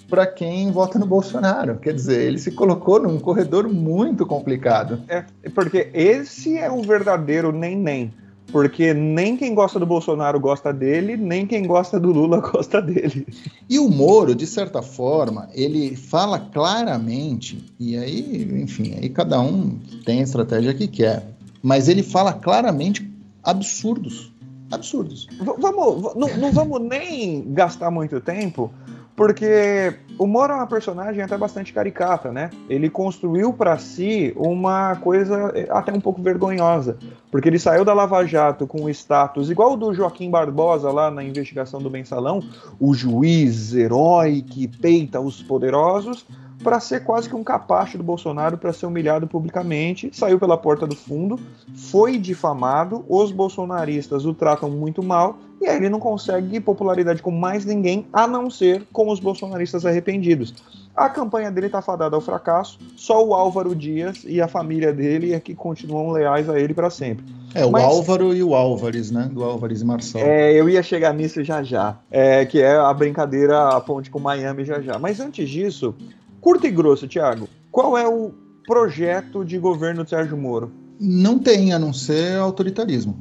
para 0.09 0.27
quem 0.27 0.73
vota 0.73 0.99
no 0.99 1.05
Bolsonaro. 1.05 1.77
Quer 1.77 1.93
dizer, 1.93 2.23
ele 2.23 2.39
se 2.39 2.53
colocou 2.53 2.99
num 2.99 3.19
corredor 3.19 3.69
muito 3.69 4.25
complicado. 4.25 5.03
É, 5.09 5.27
porque 5.55 5.91
esse 5.93 6.57
é 6.57 6.71
o 6.71 6.81
verdadeiro 6.81 7.53
nem-nem 7.53 8.15
porque 8.51 8.95
nem 8.95 9.37
quem 9.37 9.55
gosta 9.55 9.79
do 9.79 9.87
Bolsonaro 9.87 10.41
gosta 10.41 10.73
dele, 10.73 11.17
nem 11.17 11.47
quem 11.47 11.67
gosta 11.67 12.01
do 12.01 12.11
Lula 12.11 12.41
gosta 12.53 12.81
dele. 12.81 13.27
E 13.69 13.79
o 13.79 13.89
Moro, 13.89 14.35
de 14.35 14.47
certa 14.47 14.83
forma, 14.83 15.49
ele 15.55 15.97
fala 15.97 16.39
claramente, 16.39 17.65
e 17.79 17.97
aí, 17.97 18.63
enfim, 18.63 18.95
aí 18.95 19.09
cada 19.09 19.41
um 19.41 19.79
tem 20.05 20.21
a 20.21 20.25
estratégia 20.25 20.75
que 20.75 20.89
quer, 20.89 21.27
mas 21.63 21.89
ele 21.89 22.03
fala 22.03 22.33
claramente 22.33 23.09
absurdos. 23.43 24.33
Absurdos. 24.71 25.27
V 25.41 25.55
vamos, 25.59 26.15
não, 26.15 26.37
não 26.37 26.53
vamos 26.53 26.81
nem 26.83 27.53
gastar 27.53 27.91
muito 27.91 28.21
tempo 28.21 28.71
porque 29.19 29.99
o 30.19 30.27
Moro 30.27 30.53
é 30.53 30.57
uma 30.57 30.67
personagem 30.67 31.23
até 31.23 31.37
bastante 31.37 31.73
caricata, 31.73 32.33
né? 32.33 32.51
Ele 32.69 32.91
construiu 32.91 33.53
para 33.53 33.79
si 33.79 34.33
uma 34.37 34.97
coisa 34.97 35.53
eh, 35.55 35.69
até 35.71 35.93
um 35.93 36.01
pouco 36.01 36.21
vergonhosa, 36.21 36.99
porque 37.31 37.49
ele 37.49 37.59
saiu 37.59 37.85
da 37.85 37.95
Lava 37.95 38.27
Jato 38.27 38.67
com 38.67 38.85
o 38.85 38.91
status 38.91 39.49
igual 39.49 39.75
o 39.75 39.77
do 39.77 39.95
Joaquim 39.95 40.29
Barbosa 40.29 40.91
lá 40.91 41.11
na 41.11 41.23
investigação 41.23 41.81
do 41.81 41.91
Mensalão, 41.91 42.43
o 42.81 42.95
juiz 42.95 43.75
herói 43.75 44.43
que 44.43 44.67
peita 44.67 45.21
os 45.21 45.43
poderosos, 45.43 46.27
para 46.63 46.81
ser 46.81 47.05
quase 47.05 47.29
que 47.29 47.37
um 47.37 47.45
capacho 47.45 47.97
do 47.97 48.05
Bolsonaro 48.05 48.59
para 48.59 48.73
ser 48.73 48.87
humilhado 48.87 49.27
publicamente, 49.27 50.11
saiu 50.13 50.39
pela 50.39 50.57
porta 50.57 50.87
do 50.87 50.97
fundo, 50.97 51.39
foi 51.75 52.19
difamado, 52.19 53.05
os 53.09 53.31
bolsonaristas 53.31 54.25
o 54.25 54.35
tratam 54.35 54.71
muito 54.71 55.03
mal 55.03 55.39
e 55.61 55.67
aí 55.67 55.77
ele 55.77 55.89
não 55.89 55.99
consegue 55.99 56.61
popularidade 56.61 57.21
com 57.21 57.31
mais 57.31 57.65
ninguém 57.65 58.07
a 58.13 58.27
não 58.27 58.49
ser 58.51 58.85
com 58.93 59.11
os 59.11 59.19
bolsonaristas 59.19 59.85
arrependidos. 59.85 60.55
A 60.95 61.09
campanha 61.09 61.51
dele 61.51 61.67
está 61.67 61.81
fadada 61.81 62.17
ao 62.17 62.21
fracasso, 62.21 62.77
só 62.97 63.25
o 63.25 63.33
Álvaro 63.33 63.75
Dias 63.75 64.25
e 64.25 64.41
a 64.41 64.49
família 64.49 64.93
dele 64.93 65.33
é 65.33 65.39
que 65.39 65.55
continuam 65.55 66.11
leais 66.11 66.51
a 66.51 66.59
ele 66.59 66.75
para 66.75 66.91
sempre. 66.91 67.25
É, 67.55 67.65
o 67.65 67.71
Mas, 67.71 67.85
Álvaro 67.85 68.35
e 68.35 68.43
o 68.43 68.53
Álvares, 68.53 69.11
né? 69.13 69.31
Do 69.33 69.45
Álvares 69.45 69.81
e 69.81 69.85
Marçal. 69.85 70.21
É, 70.21 70.53
eu 70.53 70.69
ia 70.69 70.83
chegar 70.83 71.15
nisso 71.15 71.43
já 71.45 71.63
já. 71.63 71.97
É, 72.11 72.45
que 72.45 72.61
é 72.61 72.77
a 72.77 72.93
brincadeira, 72.93 73.69
a 73.69 73.81
ponte 73.81 74.11
com 74.11 74.19
Miami 74.19 74.65
já 74.65 74.81
já. 74.81 74.99
Mas 74.99 75.21
antes 75.21 75.49
disso, 75.49 75.95
Curto 76.41 76.67
e 76.67 76.71
grosso, 76.71 77.09
Thiago, 77.09 77.49
qual 77.71 77.97
é 77.97 78.07
o 78.07 78.33
projeto 78.67 79.45
de 79.45 79.59
governo 79.59 80.05
do 80.05 80.11
Sérgio 80.11 80.37
Moro? 80.37 80.71
Não 81.01 81.39
tem, 81.39 81.73
a 81.73 81.79
não 81.79 81.93
ser 81.93 82.39
autoritarismo. 82.39 83.19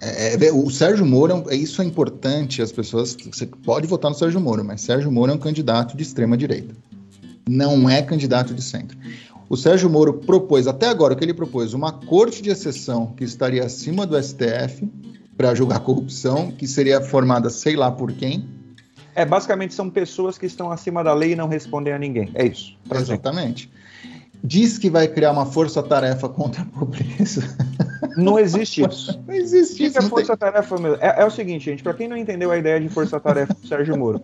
É, 0.00 0.46
é, 0.46 0.52
o 0.52 0.68
Sérgio 0.68 1.06
Moro, 1.06 1.44
é, 1.48 1.54
isso 1.54 1.80
é 1.80 1.84
importante, 1.84 2.60
as 2.60 2.72
pessoas. 2.72 3.16
Você 3.30 3.46
pode 3.46 3.86
votar 3.86 4.10
no 4.10 4.16
Sérgio 4.16 4.40
Moro, 4.40 4.64
mas 4.64 4.80
Sérgio 4.80 5.12
Moro 5.12 5.30
é 5.30 5.34
um 5.34 5.38
candidato 5.38 5.96
de 5.96 6.02
extrema 6.02 6.36
direita. 6.36 6.74
Não 7.48 7.88
é 7.88 8.02
candidato 8.02 8.52
de 8.52 8.62
centro. 8.62 8.98
O 9.48 9.56
Sérgio 9.56 9.88
Moro 9.88 10.14
propôs, 10.14 10.66
até 10.66 10.88
agora, 10.88 11.14
o 11.14 11.16
que 11.16 11.24
ele 11.24 11.34
propôs? 11.34 11.72
Uma 11.72 11.92
corte 11.92 12.42
de 12.42 12.50
exceção 12.50 13.14
que 13.16 13.22
estaria 13.22 13.64
acima 13.64 14.06
do 14.06 14.20
STF 14.20 14.90
para 15.36 15.54
julgar 15.54 15.80
corrupção, 15.80 16.50
que 16.50 16.66
seria 16.66 17.00
formada 17.00 17.48
sei 17.48 17.76
lá 17.76 17.90
por 17.90 18.12
quem, 18.12 18.48
é, 19.14 19.24
basicamente 19.24 19.74
são 19.74 19.90
pessoas 19.90 20.38
que 20.38 20.46
estão 20.46 20.70
acima 20.70 21.02
da 21.04 21.12
lei 21.12 21.32
e 21.32 21.36
não 21.36 21.48
respondem 21.48 21.92
a 21.92 21.98
ninguém. 21.98 22.30
É 22.34 22.46
isso. 22.46 22.76
Exatamente. 22.90 23.70
Diz 24.44 24.76
que 24.76 24.90
vai 24.90 25.06
criar 25.06 25.30
uma 25.30 25.46
força-tarefa 25.46 26.28
contra 26.28 26.62
a 26.62 26.64
pobreza. 26.64 27.42
Não 28.16 28.38
existe 28.38 28.82
isso. 28.82 29.18
Não 29.26 29.34
existe 29.34 29.84
isso. 29.84 29.98
É 29.98 30.02
força-tarefa 30.02 30.76
mesmo. 30.76 30.98
É, 31.00 31.22
é, 31.22 31.24
o 31.24 31.30
seguinte, 31.30 31.64
gente, 31.64 31.82
para 31.82 31.94
quem 31.94 32.08
não 32.08 32.16
entendeu 32.16 32.50
a 32.50 32.58
ideia 32.58 32.78
de 32.78 32.88
força-tarefa 32.88 33.54
do 33.54 33.66
Sérgio 33.66 33.96
Moro, 33.96 34.20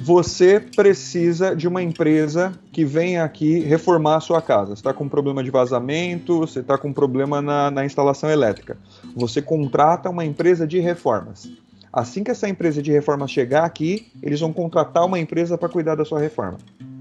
você 0.00 0.58
precisa 0.58 1.54
de 1.54 1.68
uma 1.68 1.82
empresa 1.82 2.52
que 2.72 2.84
venha 2.84 3.22
aqui 3.22 3.60
reformar 3.60 4.16
a 4.16 4.20
sua 4.20 4.40
casa. 4.40 4.74
Você 4.74 4.80
está 4.80 4.92
com 4.92 5.08
problema 5.08 5.44
de 5.44 5.50
vazamento, 5.50 6.40
você 6.40 6.60
está 6.60 6.78
com 6.78 6.92
problema 6.92 7.42
na, 7.42 7.70
na 7.70 7.84
instalação 7.84 8.30
elétrica. 8.30 8.78
Você 9.14 9.42
contrata 9.42 10.08
uma 10.08 10.24
empresa 10.24 10.66
de 10.66 10.80
reformas. 10.80 11.50
Assim 11.92 12.22
que 12.22 12.30
essa 12.30 12.48
empresa 12.48 12.80
de 12.80 12.92
reforma 12.92 13.26
chegar 13.26 13.64
aqui, 13.64 14.06
eles 14.22 14.40
vão 14.40 14.52
contratar 14.52 15.04
uma 15.04 15.18
empresa 15.18 15.58
para 15.58 15.68
cuidar 15.68 15.96
da 15.96 16.04
sua 16.04 16.20
reforma. 16.20 16.58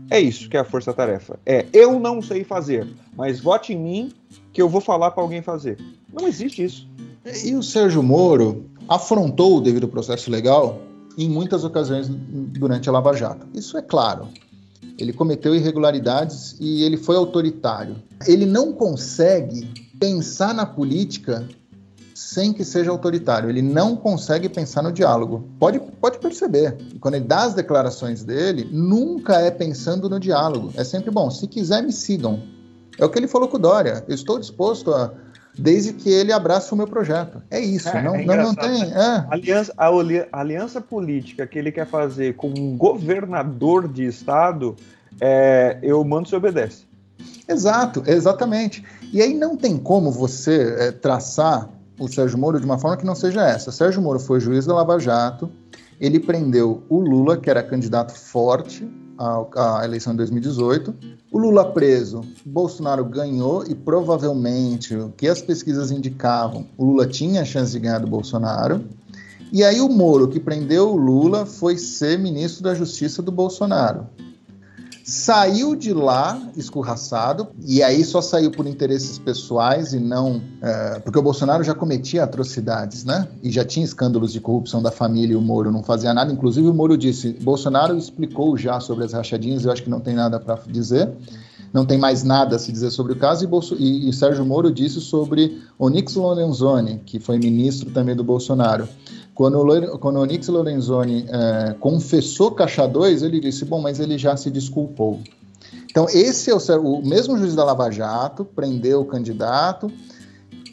É 0.09 0.19
isso 0.19 0.49
que 0.49 0.57
é 0.57 0.59
a 0.59 0.63
força-tarefa. 0.63 1.39
É 1.45 1.67
eu 1.71 1.99
não 1.99 2.21
sei 2.21 2.43
fazer, 2.43 2.87
mas 3.15 3.39
vote 3.39 3.73
em 3.73 3.77
mim 3.77 4.13
que 4.51 4.61
eu 4.61 4.67
vou 4.67 4.81
falar 4.81 5.11
para 5.11 5.21
alguém 5.21 5.41
fazer. 5.41 5.77
Não 6.11 6.27
existe 6.27 6.63
isso. 6.63 6.89
E 7.45 7.53
o 7.53 7.61
Sérgio 7.61 8.01
Moro 8.01 8.65
afrontou 8.87 9.57
o 9.57 9.61
devido 9.61 9.87
processo 9.87 10.31
legal 10.31 10.81
em 11.15 11.29
muitas 11.29 11.63
ocasiões 11.63 12.07
durante 12.09 12.89
a 12.89 12.91
Lava 12.91 13.13
Jato. 13.13 13.45
Isso 13.53 13.77
é 13.77 13.81
claro. 13.83 14.27
Ele 14.97 15.13
cometeu 15.13 15.55
irregularidades 15.55 16.57
e 16.59 16.83
ele 16.83 16.97
foi 16.97 17.15
autoritário. 17.15 17.95
Ele 18.25 18.45
não 18.45 18.73
consegue 18.73 19.69
pensar 19.99 20.53
na 20.53 20.65
política 20.65 21.47
sem 22.19 22.51
que 22.51 22.65
seja 22.65 22.91
autoritário. 22.91 23.49
Ele 23.49 23.61
não 23.61 23.95
consegue 23.95 24.49
pensar 24.49 24.81
no 24.83 24.91
diálogo. 24.91 25.47
Pode, 25.57 25.79
pode 25.79 26.19
perceber. 26.19 26.75
Quando 26.99 27.15
ele 27.15 27.23
dá 27.23 27.43
as 27.43 27.53
declarações 27.53 28.25
dele, 28.25 28.67
nunca 28.69 29.39
é 29.39 29.49
pensando 29.49 30.09
no 30.09 30.19
diálogo. 30.19 30.73
É 30.75 30.83
sempre 30.83 31.09
bom. 31.11 31.31
Se 31.31 31.47
quiser, 31.47 31.81
me 31.81 31.93
sigam. 31.93 32.43
É 32.97 33.05
o 33.05 33.09
que 33.09 33.17
ele 33.17 33.27
falou 33.27 33.47
com 33.47 33.55
o 33.55 33.59
Dória. 33.59 34.03
Eu 34.05 34.13
estou 34.13 34.37
disposto 34.37 34.93
a. 34.93 35.13
Desde 35.57 35.93
que 35.93 36.09
ele 36.09 36.31
abrace 36.31 36.71
o 36.73 36.75
meu 36.75 36.87
projeto. 36.87 37.41
É 37.49 37.59
isso. 37.59 37.89
É, 37.89 38.03
não, 38.03 38.15
é 38.15 38.25
não, 38.25 38.35
não, 38.35 38.55
tem. 38.55 38.83
É. 38.83 39.25
Aliança, 39.29 39.73
a, 39.77 39.87
a 39.87 40.39
aliança 40.39 40.81
política 40.81 41.47
que 41.47 41.57
ele 41.57 41.71
quer 41.71 41.87
fazer 41.87 42.35
com 42.35 42.49
um 42.49 42.77
governador 42.77 43.87
de 43.87 44.05
estado, 44.05 44.75
é, 45.21 45.79
eu 45.81 46.03
mando 46.03 46.27
se 46.27 46.35
obedece. 46.35 46.83
Exato, 47.47 48.03
exatamente. 48.05 48.83
E 49.11 49.21
aí 49.21 49.33
não 49.33 49.57
tem 49.57 49.77
como 49.77 50.11
você 50.11 50.75
é, 50.77 50.91
traçar 50.91 51.69
o 51.99 52.07
Sérgio 52.07 52.37
Moro 52.37 52.59
de 52.59 52.65
uma 52.65 52.77
forma 52.77 52.97
que 52.97 53.05
não 53.05 53.15
seja 53.15 53.45
essa. 53.47 53.71
Sérgio 53.71 54.01
Moro 54.01 54.19
foi 54.19 54.39
juiz 54.39 54.65
da 54.65 54.73
Lava 54.73 54.99
Jato, 54.99 55.49
ele 55.99 56.19
prendeu 56.19 56.81
o 56.89 56.99
Lula, 56.99 57.37
que 57.37 57.49
era 57.49 57.61
candidato 57.61 58.13
forte 58.13 58.87
à, 59.17 59.79
à 59.79 59.85
eleição 59.85 60.13
de 60.13 60.17
2018. 60.17 60.95
O 61.31 61.37
Lula 61.37 61.71
preso, 61.71 62.21
Bolsonaro 62.45 63.03
ganhou 63.03 63.63
e 63.67 63.75
provavelmente 63.75 64.95
o 64.95 65.09
que 65.09 65.27
as 65.27 65.41
pesquisas 65.41 65.91
indicavam, 65.91 66.65
o 66.77 66.85
Lula 66.85 67.05
tinha 67.05 67.41
a 67.41 67.45
chance 67.45 67.71
de 67.71 67.79
ganhar 67.79 67.99
do 67.99 68.07
Bolsonaro. 68.07 68.81
E 69.51 69.63
aí 69.63 69.81
o 69.81 69.89
Moro, 69.89 70.27
que 70.27 70.39
prendeu 70.39 70.91
o 70.91 70.95
Lula, 70.95 71.45
foi 71.45 71.77
ser 71.77 72.17
ministro 72.17 72.63
da 72.63 72.73
Justiça 72.73 73.21
do 73.21 73.31
Bolsonaro 73.31 74.07
saiu 75.09 75.75
de 75.75 75.91
lá 75.91 76.39
escorraçado, 76.55 77.47
e 77.65 77.81
aí 77.81 78.03
só 78.03 78.21
saiu 78.21 78.51
por 78.51 78.67
interesses 78.67 79.17
pessoais 79.17 79.91
e 79.91 79.99
não. 79.99 80.39
É, 80.61 80.99
porque 80.99 81.17
o 81.17 81.21
Bolsonaro 81.21 81.63
já 81.63 81.73
cometia 81.73 82.23
atrocidades, 82.23 83.03
né? 83.03 83.27
E 83.41 83.49
já 83.49 83.65
tinha 83.65 83.83
escândalos 83.83 84.31
de 84.31 84.39
corrupção 84.39 84.83
da 84.83 84.91
família 84.91 85.33
e 85.33 85.35
o 85.35 85.41
Moro 85.41 85.71
não 85.71 85.81
fazia 85.81 86.13
nada. 86.13 86.31
Inclusive, 86.31 86.67
o 86.67 86.73
Moro 86.73 86.95
disse: 86.95 87.33
Bolsonaro 87.41 87.97
explicou 87.97 88.55
já 88.55 88.79
sobre 88.79 89.03
as 89.03 89.13
rachadinhas, 89.13 89.65
eu 89.65 89.71
acho 89.71 89.81
que 89.81 89.89
não 89.89 89.99
tem 89.99 90.13
nada 90.13 90.39
para 90.39 90.59
dizer. 90.67 91.11
Não 91.73 91.85
tem 91.85 91.97
mais 91.97 92.23
nada 92.23 92.55
a 92.55 92.59
se 92.59 92.71
dizer 92.71 92.89
sobre 92.89 93.13
o 93.13 93.15
caso, 93.15 93.43
e, 93.43 93.47
Bolso 93.47 93.75
e, 93.77 94.09
e 94.09 94.13
Sérgio 94.13 94.43
Moro 94.43 94.71
disse 94.71 94.99
sobre 94.99 95.61
Onyx 95.77 96.15
Lorenzoni, 96.15 96.99
que 97.05 97.19
foi 97.19 97.37
ministro 97.37 97.91
também 97.91 98.15
do 98.15 98.23
Bolsonaro. 98.23 98.87
Quando, 99.39 99.97
quando 99.99 100.19
o 100.19 100.51
Lorenzoni 100.51 101.25
é, 101.29 101.73
confessou 101.79 102.51
Caixa 102.51 102.85
2, 102.85 103.23
ele 103.23 103.39
disse: 103.39 103.63
bom, 103.63 103.79
mas 103.79 103.97
ele 103.97 104.17
já 104.17 104.35
se 104.35 104.51
desculpou. 104.51 105.21
Então, 105.89 106.07
esse 106.09 106.51
é 106.51 106.53
o, 106.53 106.95
o 106.95 107.07
mesmo 107.07 107.37
juiz 107.37 107.55
da 107.55 107.63
Lava 107.63 107.89
Jato, 107.89 108.43
prendeu 108.43 108.99
o 108.99 109.05
candidato. 109.05 109.89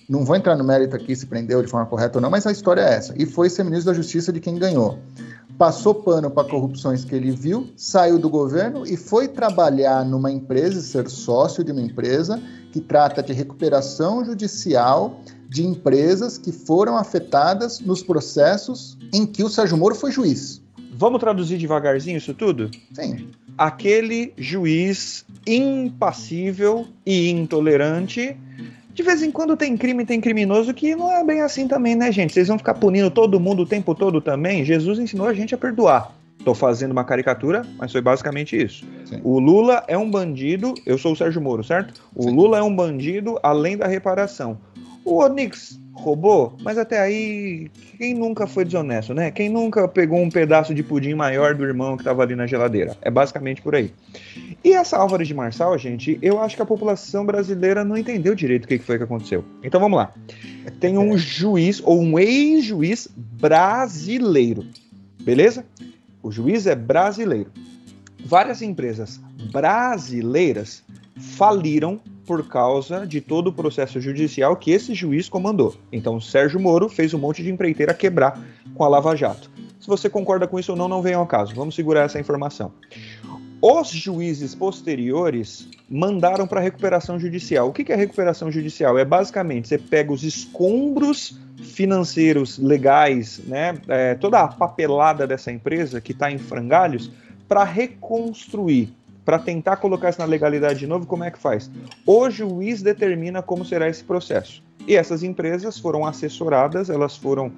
Não 0.09 0.25
vou 0.25 0.35
entrar 0.35 0.57
no 0.57 0.65
mérito 0.65 0.97
aqui 0.97 1.15
se 1.15 1.27
prendeu 1.27 1.63
de 1.63 1.69
forma 1.69 1.87
correta 1.87 2.19
ou 2.19 2.23
não, 2.23 2.29
mas 2.29 2.45
a 2.45 2.51
história 2.51 2.81
é 2.81 2.95
essa. 2.95 3.15
E 3.17 3.25
foi 3.25 3.49
ser 3.49 3.63
ministro 3.63 3.93
da 3.93 3.95
Justiça 3.95 4.33
de 4.33 4.41
quem 4.41 4.57
ganhou. 4.57 4.99
Passou 5.59 5.95
pano 5.95 6.31
para 6.31 6.49
corrupções 6.49 7.05
que 7.05 7.15
ele 7.15 7.31
viu, 7.31 7.69
saiu 7.77 8.19
do 8.19 8.29
governo 8.29 8.87
e 8.87 8.97
foi 8.97 9.27
trabalhar 9.27 10.05
numa 10.05 10.31
empresa, 10.31 10.83
ser 10.83 11.09
sócio 11.09 11.65
de 11.65 11.73
uma 11.73 11.81
empresa 11.81 12.41
que 12.71 12.81
trata 12.81 13.23
de 13.23 13.33
recuperação 13.33 14.23
judicial 14.23 15.21
de 15.49 15.65
empresas 15.65 16.37
que 16.37 16.53
foram 16.53 16.97
afetadas 16.97 17.81
nos 17.81 18.03
processos 18.03 18.99
em 19.15 19.25
que 19.25 19.43
o 19.43 19.49
Sérgio 19.49 19.79
Moro 19.79 19.95
foi 19.95 20.13
juiz. 20.13 20.61
Vamos 20.93 21.21
traduzir 21.21 21.59
devagarzinho 21.59 22.17
isso 22.17 22.35
tudo? 22.35 22.71
Sim. 22.93 23.29
Aquele 23.57 24.33
juiz 24.37 25.25
impassível 25.47 26.87
e 27.05 27.31
intolerante. 27.31 28.37
De 28.97 29.03
vez 29.03 29.23
em 29.23 29.31
quando 29.31 29.59
tem 29.59 29.77
crime, 29.77 30.07
tem 30.07 30.23
criminoso 30.23 30.73
que 30.73 30.97
não 30.97 31.13
é 31.13 31.23
bem 31.23 31.43
assim 31.43 31.69
também, 31.69 31.95
né, 31.95 32.11
gente? 32.11 32.33
Vocês 32.33 32.49
vão 32.49 32.57
ficar 32.57 32.73
punindo 32.73 33.11
todo 33.11 33.39
mundo 33.39 33.65
o 33.65 33.67
tempo 33.67 33.95
todo 33.95 34.23
também? 34.23 34.65
Jesus 34.65 34.99
ensinou 34.99 35.27
a 35.27 35.35
gente 35.35 35.55
a 35.55 35.59
perdoar. 35.59 36.13
Tô 36.43 36.55
fazendo 36.55 36.93
uma 36.93 37.05
caricatura, 37.05 37.63
mas 37.77 37.93
foi 37.93 38.01
basicamente 38.01 38.57
isso. 38.57 38.87
Sim. 39.05 39.21
O 39.23 39.39
Lula 39.39 39.85
é 39.87 39.99
um 39.99 40.11
bandido, 40.11 40.73
eu 40.87 40.97
sou 40.97 41.13
o 41.13 41.17
Sérgio 41.17 41.43
Moro, 41.43 41.63
certo? 41.63 42.03
O 42.15 42.23
Sim. 42.23 42.35
Lula 42.35 42.57
é 42.57 42.63
um 42.63 42.75
bandido 42.75 43.39
além 43.43 43.77
da 43.77 43.87
reparação. 43.87 44.59
O 45.05 45.19
Onix 45.23 45.79
roubou, 45.97 46.55
mas 46.63 46.77
até 46.79 47.01
aí, 47.01 47.71
quem 47.99 48.15
nunca 48.15 48.47
foi 48.47 48.65
desonesto, 48.65 49.15
né? 49.15 49.31
Quem 49.31 49.49
nunca 49.49 49.89
pegou 49.89 50.21
um 50.21 50.31
pedaço 50.31 50.75
de 50.75 50.83
pudim 50.83 51.15
maior 51.15 51.55
do 51.55 51.65
irmão 51.65 51.97
que 51.97 52.03
estava 52.03 52.23
ali 52.23 52.37
na 52.37 52.47
geladeira? 52.47 52.97
É 53.01 53.11
basicamente 53.11 53.63
por 53.63 53.75
aí. 53.75 53.93
E 54.63 54.73
essa 54.73 54.99
Álvares 54.99 55.27
de 55.27 55.35
Marçal, 55.35 55.77
gente, 55.79 56.19
eu 56.21 56.41
acho 56.41 56.55
que 56.55 56.63
a 56.63 56.67
população 56.67 57.25
brasileira 57.25 57.85
não 57.85 57.97
entendeu 57.97 58.35
direito 58.35 58.65
o 58.65 58.69
que 58.69 58.79
foi 58.79 58.99
que 58.99 59.05
aconteceu. 59.05 59.45
Então 59.63 59.81
vamos 59.81 59.97
lá. 59.97 60.13
Tem 60.79 60.99
um 60.99 61.17
juiz, 61.19 61.81
ou 61.85 62.01
um 62.01 62.19
ex-juiz 62.19 63.09
brasileiro, 63.17 64.65
beleza? 65.23 65.65
O 66.23 66.31
juiz 66.31 66.67
é 66.67 66.75
brasileiro. 66.75 67.51
Várias 68.25 68.61
empresas 68.61 69.21
brasileiras 69.51 70.83
faliram 71.17 72.01
por 72.27 72.47
causa 72.49 73.07
de 73.07 73.21
todo 73.21 73.49
o 73.49 73.53
processo 73.53 74.01
judicial 74.01 74.57
que 74.57 74.73
esse 74.73 74.95
juiz 74.95 75.29
comandou. 75.29 75.75
Então, 75.93 76.21
Sérgio 76.21 76.59
Moro 76.59 76.89
fez 76.89 77.15
um 77.15 77.19
monte 77.19 77.43
de 77.43 77.51
empreiteira 77.51 77.95
quebrar 77.95 78.41
com 78.75 78.85
a 78.85 78.89
Lava 78.89 79.15
Jato. 79.15 79.51
Se 79.79 79.87
você 79.87 80.11
concorda 80.11 80.49
com 80.49 80.59
isso 80.59 80.73
ou 80.73 80.79
não, 80.79 80.89
não 80.89 81.01
venha 81.01 81.17
ao 81.17 81.27
caso. 81.27 81.55
Vamos 81.55 81.75
segurar 81.75 82.03
essa 82.03 82.19
informação. 82.19 82.73
Os 83.63 83.89
juízes 83.89 84.55
posteriores 84.55 85.69
mandaram 85.89 86.47
para 86.47 86.61
recuperação 86.61 87.19
judicial. 87.19 87.69
O 87.69 87.73
que 87.73 87.91
é 87.91 87.97
recuperação 87.97 88.51
judicial? 88.51 88.99
É 88.99 89.05
basicamente 89.05 89.69
você 89.69 89.79
pega 89.79 90.13
os 90.13 90.23
escombros 90.25 91.39
financeiros 91.57 92.59
legais, 92.59 93.41
né, 93.47 93.79
é, 93.89 94.15
toda 94.15 94.41
a 94.41 94.49
papelada 94.49 95.27
dessa 95.27 95.51
empresa 95.51 96.01
que 96.01 96.13
está 96.13 96.31
em 96.31 96.39
frangalhos, 96.39 97.11
para 97.49 97.65
reconstruir 97.65 98.93
para 99.27 99.41
tentar 99.41 99.79
colocar 99.79 100.09
isso 100.09 100.21
na 100.21 100.25
legalidade 100.25 100.79
de 100.79 100.87
novo, 100.87 101.05
como 101.05 101.25
é 101.25 101.33
que 101.33 101.39
faz? 101.39 101.69
O 102.07 102.31
juiz 102.31 102.81
determina 102.81 103.43
como 103.43 103.65
será 103.65 103.89
esse 103.89 104.05
processo. 104.05 104.63
E 104.87 104.95
essas 104.95 105.25
empresas 105.25 105.81
foram 105.81 106.07
assessoradas, 106.07 106.89
elas 106.89 107.17
foram 107.17 107.51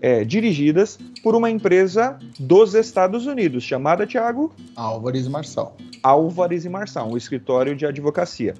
é, 0.00 0.22
dirigidas 0.24 0.96
por 1.24 1.34
uma 1.34 1.50
empresa 1.50 2.16
dos 2.38 2.74
Estados 2.74 3.26
Unidos, 3.26 3.64
chamada, 3.64 4.06
Tiago? 4.06 4.54
Álvares 4.76 5.26
e 5.26 5.28
Marçal. 5.28 5.76
Álvares 6.00 6.64
e 6.64 6.68
Marçal, 6.68 7.10
um 7.10 7.16
escritório 7.16 7.74
de 7.74 7.84
advocacia. 7.84 8.54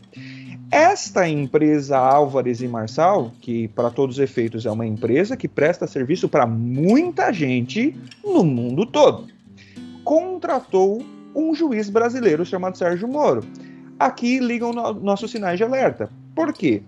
Esta 0.69 1.29
empresa 1.29 1.97
Álvares 1.97 2.61
e 2.61 2.67
Marçal, 2.67 3.31
que 3.41 3.69
para 3.69 3.91
todos 3.91 4.17
os 4.17 4.21
efeitos 4.21 4.67
é 4.67 4.71
uma 4.73 4.85
empresa 4.85 5.37
que 5.37 5.47
presta 5.47 5.87
serviço 5.87 6.29
para 6.29 6.45
muita 6.45 7.33
gente 7.33 7.95
no 8.25 8.43
mundo 8.43 8.85
todo, 8.85 9.29
contratou 10.03 11.07
um 11.37 11.55
juiz 11.55 11.91
brasileiro 11.91 12.45
chamado 12.45 12.79
Sérgio 12.79 13.07
Moro. 13.07 13.45
Aqui 13.99 14.39
ligam 14.39 14.73
no, 14.73 14.95
nossos 14.95 15.31
sinais 15.31 15.59
de 15.59 15.65
alerta. 15.65 16.09
Por 16.35 16.53
quê? 16.53 16.83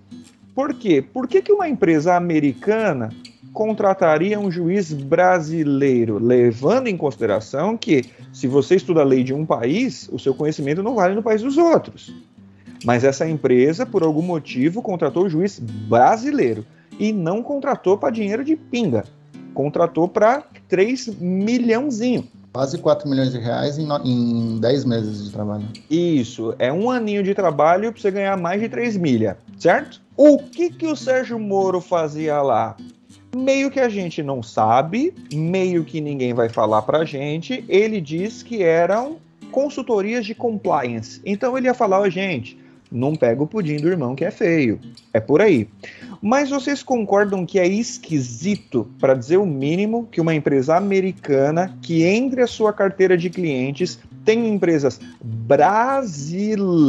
Por 0.55 0.75
quê? 0.75 1.03
Por 1.03 1.29
que, 1.29 1.43
que 1.43 1.53
uma 1.53 1.69
empresa 1.69 2.17
americana 2.17 3.11
contrataria 3.53 4.39
um 4.39 4.51
juiz 4.51 4.93
brasileiro, 4.93 6.19
levando 6.19 6.89
em 6.89 6.97
consideração 6.97 7.77
que, 7.77 8.05
se 8.33 8.47
você 8.47 8.77
estuda 8.77 9.01
a 9.01 9.05
lei 9.05 9.23
de 9.23 9.35
um 9.35 9.45
país, 9.45 10.09
o 10.13 10.19
seu 10.19 10.35
conhecimento 10.35 10.83
não 10.83 10.95
vale 10.95 11.15
no 11.15 11.23
país 11.23 11.43
dos 11.43 11.57
outros. 11.57 12.15
Mas 12.85 13.05
essa 13.05 13.29
empresa, 13.29 13.85
por 13.85 14.03
algum 14.03 14.23
motivo, 14.23 14.83
contratou 14.83 15.25
o 15.25 15.29
juiz 15.29 15.59
brasileiro 15.59 16.65
e 16.99 17.13
não 17.13 17.43
contratou 17.43 17.97
para 17.97 18.11
dinheiro 18.11 18.45
de 18.45 18.57
pinga. 18.57 19.05
Contratou 19.55 20.09
para 20.09 20.43
3 20.69 21.17
milhãozinho. 21.19 22.29
Quase 22.59 22.77
4 22.77 23.09
milhões 23.09 23.31
de 23.31 23.39
reais 23.39 23.79
em, 23.79 23.87
em 24.05 24.59
10 24.59 24.85
meses 24.85 25.25
de 25.27 25.31
trabalho. 25.31 25.65
Isso, 25.89 26.57
é 26.59 26.73
um 26.73 26.91
aninho 26.91 27.23
de 27.23 27.33
trabalho 27.33 27.93
para 27.93 28.03
você 28.03 28.11
ganhar 28.11 28.37
mais 28.37 28.61
de 28.61 28.69
3 28.69 28.97
milha, 28.97 29.39
certo? 29.57 30.03
O 30.17 30.39
que, 30.39 30.69
que 30.69 30.89
o 30.89 30.97
Sérgio 30.97 31.39
Moro 31.39 31.81
fazia 31.81 32.43
lá? 32.43 32.77
Meio 33.33 33.71
que 33.71 33.79
a 33.79 33.89
gente 33.89 34.25
não 34.25 34.43
sabe, 34.43 35.15
meio 35.33 35.85
que 35.85 36.01
ninguém 36.01 36.35
vai 36.35 36.49
falar 36.49 36.83
pra 36.83 37.05
gente. 37.05 37.65
Ele 37.69 38.01
diz 38.01 38.43
que 38.43 38.61
eram 38.61 39.19
consultorias 39.53 40.27
de 40.27 40.35
compliance. 40.35 41.21
Então 41.25 41.57
ele 41.57 41.69
ia 41.69 41.75
falar, 41.75 42.01
ó, 42.01 42.07
oh, 42.07 42.11
gente, 42.11 42.59
não 42.91 43.15
pega 43.15 43.43
o 43.43 43.47
pudim 43.47 43.77
do 43.77 43.89
irmão 43.89 44.15
que 44.15 44.25
é 44.25 44.31
feio. 44.31 44.81
É 45.13 45.21
por 45.21 45.41
aí. 45.41 45.69
Mas 46.21 46.51
vocês 46.51 46.83
concordam 46.83 47.47
que 47.47 47.59
é 47.59 47.67
esquisito, 47.67 48.91
para 48.99 49.15
dizer 49.15 49.37
o 49.37 49.47
mínimo, 49.47 50.09
que 50.11 50.21
uma 50.21 50.35
empresa 50.35 50.77
americana 50.77 51.77
que 51.81 52.03
entre 52.03 52.43
a 52.43 52.47
sua 52.47 52.73
carteira 52.73 53.17
de 53.17 53.31
clientes 53.31 53.99
tem 54.25 54.49
empresas 54.49 55.01
brasileiras 55.23 56.85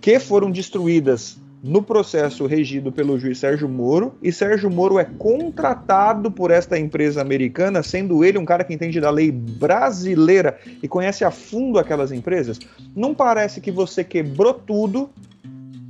que 0.00 0.18
foram 0.18 0.50
destruídas 0.50 1.38
no 1.64 1.82
processo 1.82 2.44
regido 2.44 2.92
pelo 2.92 3.18
juiz 3.18 3.38
Sérgio 3.38 3.66
Moro, 3.66 4.12
e 4.22 4.30
Sérgio 4.30 4.68
Moro 4.68 4.98
é 4.98 5.04
contratado 5.04 6.30
por 6.30 6.50
esta 6.50 6.78
empresa 6.78 7.22
americana, 7.22 7.82
sendo 7.82 8.22
ele 8.22 8.36
um 8.36 8.44
cara 8.44 8.62
que 8.62 8.74
entende 8.74 9.00
da 9.00 9.08
lei 9.08 9.32
brasileira 9.32 10.58
e 10.82 10.86
conhece 10.86 11.24
a 11.24 11.30
fundo 11.30 11.78
aquelas 11.78 12.12
empresas. 12.12 12.60
Não 12.94 13.14
parece 13.14 13.62
que 13.62 13.70
você 13.70 14.04
quebrou 14.04 14.52
tudo 14.52 15.08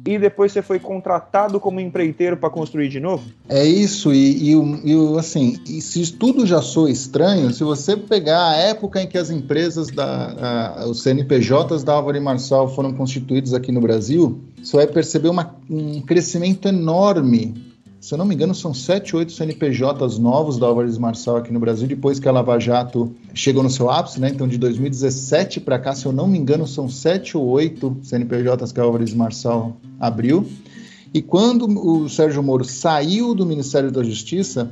e 0.06 0.18
depois 0.18 0.52
você 0.52 0.60
foi 0.60 0.78
contratado 0.78 1.59
como 1.59 1.81
empreiteiro 1.81 2.36
para 2.36 2.51
construir 2.51 2.89
de 2.89 3.01
novo? 3.01 3.24
É 3.48 3.64
isso, 3.64 4.12
e, 4.12 4.52
e, 4.52 4.82
e 4.85 5.18
assim, 5.18 5.59
e 5.66 5.81
se 5.81 6.12
tudo 6.12 6.47
já 6.47 6.60
soa 6.60 6.90
estranho, 6.90 7.51
se 7.52 7.64
você 7.64 7.97
pegar 7.97 8.51
a 8.51 8.56
época 8.56 9.01
em 9.01 9.06
que 9.06 9.16
as 9.16 9.31
empresas 9.31 9.89
da 9.89 10.74
a, 10.76 10.86
os 10.86 11.02
CNPJs 11.02 11.82
da 11.82 11.94
Álvaro 11.94 12.16
e 12.16 12.20
Marçal 12.20 12.68
foram 12.68 12.93
constituídos 12.93 13.55
aqui 13.55 13.72
no 13.72 13.81
Brasil, 13.81 14.40
você 14.62 14.76
vai 14.76 14.86
perceber 14.86 15.28
uma, 15.28 15.56
um 15.70 16.01
crescimento 16.01 16.68
enorme 16.68 17.55
se 18.05 18.12
eu 18.12 18.18
não 18.18 18.26
me 18.26 18.35
engano, 18.35 18.55
são 18.55 18.74
sete, 18.74 19.16
oito 19.16 19.32
CNPJs 19.32 20.18
novos 20.18 20.59
da 20.59 20.66
Álvares 20.66 20.98
Marçal 20.98 21.39
aqui 21.39 21.51
no 21.51 21.59
Brasil, 21.59 21.89
depois 21.89 22.20
que 22.20 22.28
a 22.28 22.32
Lava 22.32 22.60
Jato 22.60 23.16
chegou 23.32 23.62
no 23.62 23.70
seu 23.70 23.89
ápice, 23.89 24.20
né? 24.20 24.28
Então, 24.28 24.47
de 24.47 24.59
2017 24.59 25.59
para 25.59 25.78
cá, 25.78 25.94
se 25.94 26.05
eu 26.05 26.12
não 26.12 26.28
me 26.28 26.36
engano, 26.36 26.66
são 26.66 26.86
sete 26.86 27.35
ou 27.35 27.47
oito 27.47 27.97
CNPJs 28.02 28.72
que 28.72 28.78
a 28.78 28.82
Álvares 28.82 29.14
Marçal 29.14 29.74
abriu. 29.98 30.46
E 31.12 31.22
quando 31.22 31.66
o 31.66 32.08
Sérgio 32.08 32.42
Moro 32.42 32.64
saiu 32.64 33.34
do 33.34 33.46
Ministério 33.46 33.92
da 33.92 34.02
Justiça, 34.02 34.70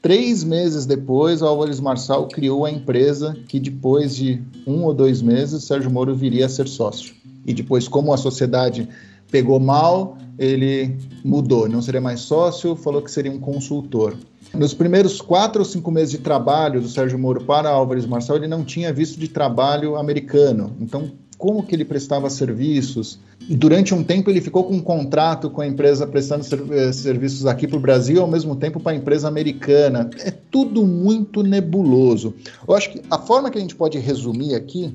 três 0.00 0.44
meses 0.44 0.86
depois, 0.86 1.42
o 1.42 1.46
Álvares 1.46 1.80
Marçal 1.80 2.28
criou 2.28 2.64
a 2.64 2.70
empresa 2.70 3.36
que, 3.48 3.58
depois 3.58 4.14
de 4.14 4.40
um 4.66 4.84
ou 4.84 4.94
dois 4.94 5.20
meses, 5.20 5.64
Sérgio 5.64 5.90
Moro 5.90 6.14
viria 6.14 6.46
a 6.46 6.48
ser 6.48 6.68
sócio. 6.68 7.14
E 7.44 7.52
depois, 7.52 7.88
como 7.88 8.12
a 8.12 8.16
sociedade 8.16 8.88
pegou 9.30 9.58
mal, 9.58 10.16
ele 10.38 10.96
mudou, 11.24 11.68
não 11.68 11.82
seria 11.82 12.00
mais 12.00 12.20
sócio, 12.20 12.74
falou 12.76 13.02
que 13.02 13.10
seria 13.10 13.30
um 13.30 13.38
consultor. 13.38 14.16
Nos 14.54 14.72
primeiros 14.74 15.20
quatro 15.20 15.60
ou 15.60 15.64
cinco 15.64 15.90
meses 15.90 16.10
de 16.10 16.18
trabalho 16.18 16.80
do 16.80 16.88
Sérgio 16.88 17.18
Moro 17.18 17.44
para 17.44 17.68
Álvares 17.68 18.06
Marçal, 18.06 18.36
ele 18.36 18.48
não 18.48 18.64
tinha 18.64 18.92
visto 18.92 19.18
de 19.18 19.28
trabalho 19.28 19.96
americano. 19.96 20.72
Então, 20.80 21.10
como 21.40 21.62
que 21.62 21.74
ele 21.74 21.86
prestava 21.86 22.28
serviços? 22.28 23.18
E 23.48 23.56
durante 23.56 23.94
um 23.94 24.04
tempo 24.04 24.28
ele 24.28 24.42
ficou 24.42 24.64
com 24.64 24.74
um 24.74 24.82
contrato 24.82 25.48
com 25.48 25.62
a 25.62 25.66
empresa 25.66 26.06
prestando 26.06 26.44
eh, 26.74 26.92
serviços 26.92 27.46
aqui 27.46 27.66
para 27.66 27.78
o 27.78 27.80
Brasil, 27.80 28.20
ao 28.20 28.28
mesmo 28.28 28.54
tempo 28.54 28.78
para 28.78 28.92
a 28.92 28.94
empresa 28.94 29.26
americana. 29.26 30.10
É 30.18 30.30
tudo 30.30 30.86
muito 30.86 31.42
nebuloso. 31.42 32.34
Eu 32.68 32.74
acho 32.74 32.92
que 32.92 33.00
a 33.10 33.18
forma 33.18 33.50
que 33.50 33.56
a 33.56 33.60
gente 33.60 33.74
pode 33.74 33.98
resumir 33.98 34.54
aqui 34.54 34.94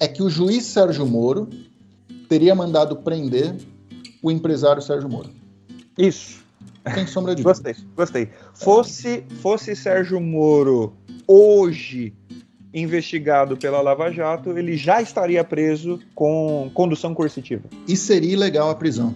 é 0.00 0.08
que 0.08 0.24
o 0.24 0.28
juiz 0.28 0.64
Sérgio 0.64 1.06
Moro 1.06 1.48
teria 2.28 2.52
mandado 2.52 2.96
prender 2.96 3.54
o 4.20 4.28
empresário 4.28 4.82
Sérgio 4.82 5.08
Moro. 5.08 5.30
Isso. 5.96 6.40
Sem 6.94 7.06
sombra 7.06 7.32
de 7.32 7.44
Gostei, 7.44 7.76
gostei. 7.96 8.28
Fosse, 8.54 9.22
fosse 9.40 9.76
Sérgio 9.76 10.20
Moro 10.20 10.94
hoje 11.28 12.12
investigado 12.72 13.56
pela 13.56 13.80
Lava 13.80 14.10
Jato, 14.10 14.56
ele 14.56 14.76
já 14.76 15.02
estaria 15.02 15.42
preso 15.42 15.98
com 16.14 16.70
condução 16.72 17.14
coercitiva. 17.14 17.64
E 17.86 17.96
seria 17.96 18.32
ilegal 18.32 18.70
a 18.70 18.74
prisão. 18.74 19.14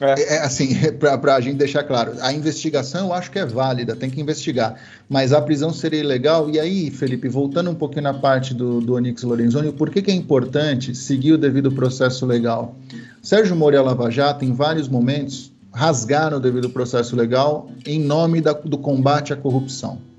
É. 0.00 0.20
é, 0.20 0.34
é 0.34 0.38
assim, 0.40 0.74
para 0.98 1.34
a 1.34 1.40
gente 1.40 1.56
deixar 1.56 1.84
claro, 1.84 2.14
a 2.20 2.32
investigação 2.32 3.06
eu 3.06 3.12
acho 3.12 3.30
que 3.30 3.38
é 3.38 3.46
válida, 3.46 3.94
tem 3.94 4.10
que 4.10 4.20
investigar, 4.20 4.74
mas 5.08 5.32
a 5.32 5.40
prisão 5.40 5.72
seria 5.72 6.00
ilegal. 6.00 6.50
E 6.50 6.58
aí, 6.58 6.90
Felipe, 6.90 7.28
voltando 7.28 7.70
um 7.70 7.74
pouquinho 7.74 8.02
na 8.02 8.14
parte 8.14 8.52
do, 8.52 8.80
do 8.80 8.94
Onix 8.94 9.22
Lorenzoni, 9.22 9.72
por 9.72 9.90
que, 9.90 10.02
que 10.02 10.10
é 10.10 10.14
importante 10.14 10.94
seguir 10.94 11.32
o 11.32 11.38
devido 11.38 11.70
processo 11.70 12.26
legal? 12.26 12.76
Sérgio 13.22 13.54
Moro 13.54 13.76
e 13.76 13.78
a 13.78 13.82
Lava 13.82 14.10
Jato, 14.10 14.44
em 14.44 14.52
vários 14.52 14.88
momentos, 14.88 15.52
rasgaram 15.72 16.38
o 16.38 16.40
devido 16.40 16.68
processo 16.68 17.14
legal 17.14 17.70
em 17.86 18.00
nome 18.00 18.40
da, 18.40 18.52
do 18.52 18.76
combate 18.76 19.32
à 19.32 19.36
corrupção. 19.36 20.11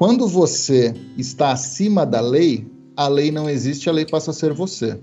Quando 0.00 0.26
você 0.26 0.94
está 1.18 1.52
acima 1.52 2.06
da 2.06 2.22
lei, 2.22 2.66
a 2.96 3.06
lei 3.06 3.30
não 3.30 3.50
existe, 3.50 3.86
a 3.86 3.92
lei 3.92 4.06
passa 4.06 4.30
a 4.30 4.32
ser 4.32 4.54
você. 4.54 4.98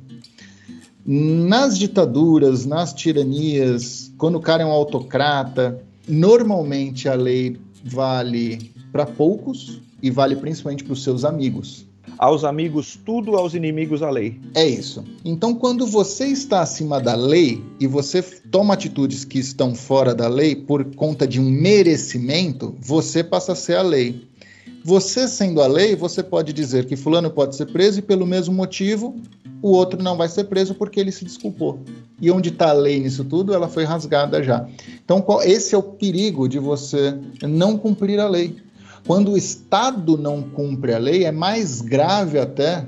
Nas 1.05 1.77
ditaduras, 1.77 2.65
nas 2.65 2.95
tiranias, 2.95 4.11
quando 4.17 4.37
o 4.37 4.41
cara 4.41 4.63
é 4.63 4.65
um 4.65 4.71
autocrata, 4.71 5.79
normalmente 6.07 7.07
a 7.07 7.13
lei 7.13 7.57
vale 7.85 8.71
para 8.91 9.05
poucos 9.05 9.79
e 10.01 10.09
vale 10.09 10.35
principalmente 10.35 10.83
para 10.83 10.93
os 10.93 11.03
seus 11.03 11.23
amigos. 11.23 11.85
Aos 12.17 12.43
amigos 12.43 12.99
tudo, 13.05 13.35
aos 13.35 13.53
inimigos 13.53 14.01
a 14.01 14.09
lei. 14.09 14.41
É 14.55 14.65
isso. 14.65 15.03
Então, 15.23 15.53
quando 15.53 15.85
você 15.85 16.25
está 16.25 16.61
acima 16.61 16.99
da 16.99 17.13
lei 17.13 17.63
e 17.79 17.85
você 17.85 18.23
toma 18.23 18.73
atitudes 18.73 19.23
que 19.23 19.37
estão 19.37 19.75
fora 19.75 20.15
da 20.15 20.27
lei 20.27 20.55
por 20.55 20.83
conta 20.95 21.27
de 21.27 21.39
um 21.39 21.47
merecimento, 21.47 22.75
você 22.79 23.23
passa 23.23 23.51
a 23.51 23.55
ser 23.55 23.75
a 23.75 23.83
lei. 23.83 24.25
Você 24.87 25.27
sendo 25.27 25.61
a 25.61 25.67
lei, 25.67 25.97
você 25.97 26.23
pode 26.23 26.53
dizer 26.53 26.85
que 26.85 26.95
fulano 26.95 27.29
pode 27.29 27.57
ser 27.57 27.65
preso 27.65 27.99
e 27.99 28.01
pelo 28.01 28.25
mesmo 28.25 28.55
motivo 28.55 29.19
o 29.61 29.71
outro 29.71 30.01
não 30.01 30.15
vai 30.15 30.29
ser 30.29 30.45
preso 30.45 30.73
porque 30.73 30.97
ele 30.97 31.11
se 31.11 31.25
desculpou. 31.25 31.81
E 32.21 32.31
onde 32.31 32.47
está 32.47 32.69
a 32.69 32.71
lei 32.71 32.97
nisso 32.97 33.25
tudo? 33.25 33.53
Ela 33.53 33.67
foi 33.67 33.83
rasgada 33.83 34.41
já. 34.41 34.65
Então, 35.03 35.21
qual, 35.21 35.43
esse 35.43 35.75
é 35.75 35.77
o 35.77 35.83
perigo 35.83 36.47
de 36.47 36.57
você 36.57 37.19
não 37.41 37.77
cumprir 37.77 38.17
a 38.17 38.29
lei. 38.29 38.55
Quando 39.05 39.33
o 39.33 39.37
Estado 39.37 40.17
não 40.17 40.41
cumpre 40.41 40.93
a 40.93 40.97
lei, 40.97 41.25
é 41.25 41.33
mais 41.33 41.81
grave 41.81 42.39
até 42.39 42.85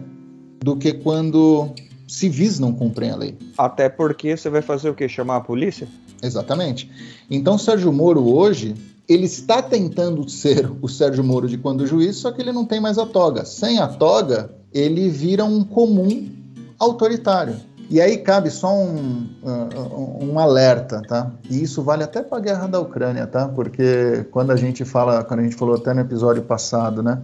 do 0.63 0.77
que 0.77 0.93
quando 0.93 1.67
civis 2.07 2.59
não 2.59 2.71
cumprem 2.71 3.11
a 3.11 3.17
lei. 3.17 3.37
Até 3.57 3.89
porque 3.89 4.37
você 4.37 4.49
vai 4.49 4.61
fazer 4.61 4.89
o 4.89 4.95
quê? 4.95 5.09
Chamar 5.09 5.35
a 5.35 5.41
polícia? 5.41 5.85
Exatamente. 6.23 6.89
Então, 7.29 7.57
Sérgio 7.57 7.91
Moro 7.91 8.25
hoje, 8.33 8.73
ele 9.09 9.25
está 9.25 9.59
tentando 9.59 10.29
ser 10.29 10.71
o 10.83 10.87
Sérgio 10.87 11.23
Moro 11.23 11.47
de 11.47 11.57
quando 11.57 11.87
juiz, 11.87 12.17
só 12.17 12.31
que 12.31 12.39
ele 12.39 12.51
não 12.51 12.63
tem 12.63 12.79
mais 12.79 12.99
a 12.99 13.07
toga. 13.07 13.43
Sem 13.43 13.79
a 13.79 13.87
toga, 13.87 14.51
ele 14.71 15.09
vira 15.09 15.43
um 15.43 15.63
comum 15.63 16.29
autoritário. 16.77 17.55
E 17.89 17.99
aí 17.99 18.19
cabe 18.19 18.51
só 18.51 18.71
um, 18.71 19.27
um, 19.43 20.33
um 20.33 20.39
alerta, 20.39 21.01
tá? 21.07 21.31
E 21.49 21.63
isso 21.63 21.81
vale 21.81 22.03
até 22.03 22.21
para 22.21 22.37
a 22.37 22.41
guerra 22.41 22.67
da 22.67 22.79
Ucrânia, 22.79 23.25
tá? 23.25 23.47
Porque 23.47 24.27
quando 24.29 24.51
a 24.51 24.55
gente 24.55 24.85
fala, 24.85 25.23
quando 25.23 25.39
a 25.39 25.43
gente 25.43 25.55
falou 25.55 25.75
até 25.75 25.91
no 25.91 26.01
episódio 26.01 26.43
passado, 26.43 27.01
né? 27.01 27.19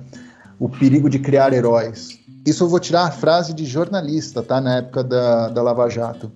O 0.60 0.68
perigo 0.68 1.08
de 1.08 1.20
criar 1.20 1.54
heróis. 1.54 2.18
Isso 2.44 2.64
eu 2.64 2.68
vou 2.68 2.80
tirar 2.80 3.04
a 3.04 3.12
frase 3.12 3.54
de 3.54 3.64
jornalista, 3.64 4.42
tá? 4.42 4.60
Na 4.60 4.78
época 4.78 5.04
da, 5.04 5.50
da 5.50 5.62
Lava 5.62 5.88
Jato. 5.88 6.32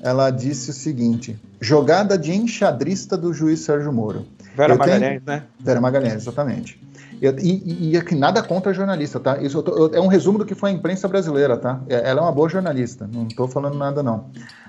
Ela 0.00 0.30
disse 0.30 0.70
o 0.70 0.72
seguinte: 0.72 1.36
jogada 1.60 2.16
de 2.16 2.32
enxadrista 2.32 3.16
do 3.16 3.32
juiz 3.32 3.60
Sérgio 3.60 3.92
Moro. 3.92 4.24
Vera 4.54 4.76
Magalhães, 4.76 5.22
né? 5.24 5.42
Vera 5.58 5.80
Magalhães, 5.80 6.14
exatamente. 6.14 6.80
E, 7.20 7.90
e, 7.92 7.96
aqui 7.96 8.16
nada 8.16 8.42
contra 8.42 8.72
a 8.72 8.74
jornalista, 8.74 9.20
tá? 9.20 9.40
Isso 9.40 9.62
tô, 9.62 9.76
eu, 9.76 9.94
é 9.94 10.00
um 10.00 10.08
resumo 10.08 10.38
do 10.38 10.44
que 10.44 10.56
foi 10.56 10.70
a 10.70 10.72
imprensa 10.72 11.06
brasileira, 11.06 11.56
tá? 11.56 11.80
É, 11.88 12.10
ela 12.10 12.20
é 12.20 12.22
uma 12.22 12.32
boa 12.32 12.48
jornalista, 12.48 13.08
não 13.12 13.28
estou 13.28 13.46
falando 13.46 13.78
nada 13.78 14.02
não. 14.02 14.26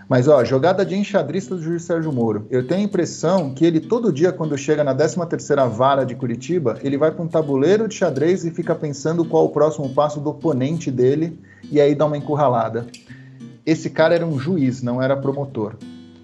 Mas, 0.08 0.28
ó, 0.28 0.44
jogada 0.44 0.86
de 0.86 0.96
enxadrista 0.96 1.56
do 1.56 1.62
juiz 1.62 1.84
Sérgio 1.84 2.12
Moro. 2.12 2.46
Eu 2.52 2.68
tenho 2.68 2.82
a 2.82 2.84
impressão 2.84 3.52
que 3.52 3.66
ele, 3.66 3.80
todo 3.80 4.14
dia, 4.14 4.32
quando 4.32 4.56
chega 4.56 4.84
na 4.84 4.94
13ª 4.94 5.68
vara 5.68 6.06
de 6.06 6.14
Curitiba, 6.14 6.78
ele 6.84 6.98
vai 6.98 7.10
para 7.12 7.24
um 7.24 7.28
tabuleiro 7.28 7.88
de 7.88 7.96
xadrez 7.96 8.46
e 8.46 8.52
fica 8.52 8.76
pensando 8.76 9.26
qual 9.26 9.46
o 9.46 9.50
próximo 9.50 9.90
passo 9.90 10.20
do 10.20 10.30
oponente 10.30 10.92
dele, 10.92 11.40
e 11.72 11.82
aí 11.82 11.96
dá 11.96 12.06
uma 12.06 12.18
encurralada. 12.18 12.86
Esse 13.66 13.90
cara 13.90 14.14
era 14.14 14.26
um 14.26 14.38
juiz, 14.38 14.84
não 14.84 15.02
era 15.02 15.18
promotor. 15.18 15.76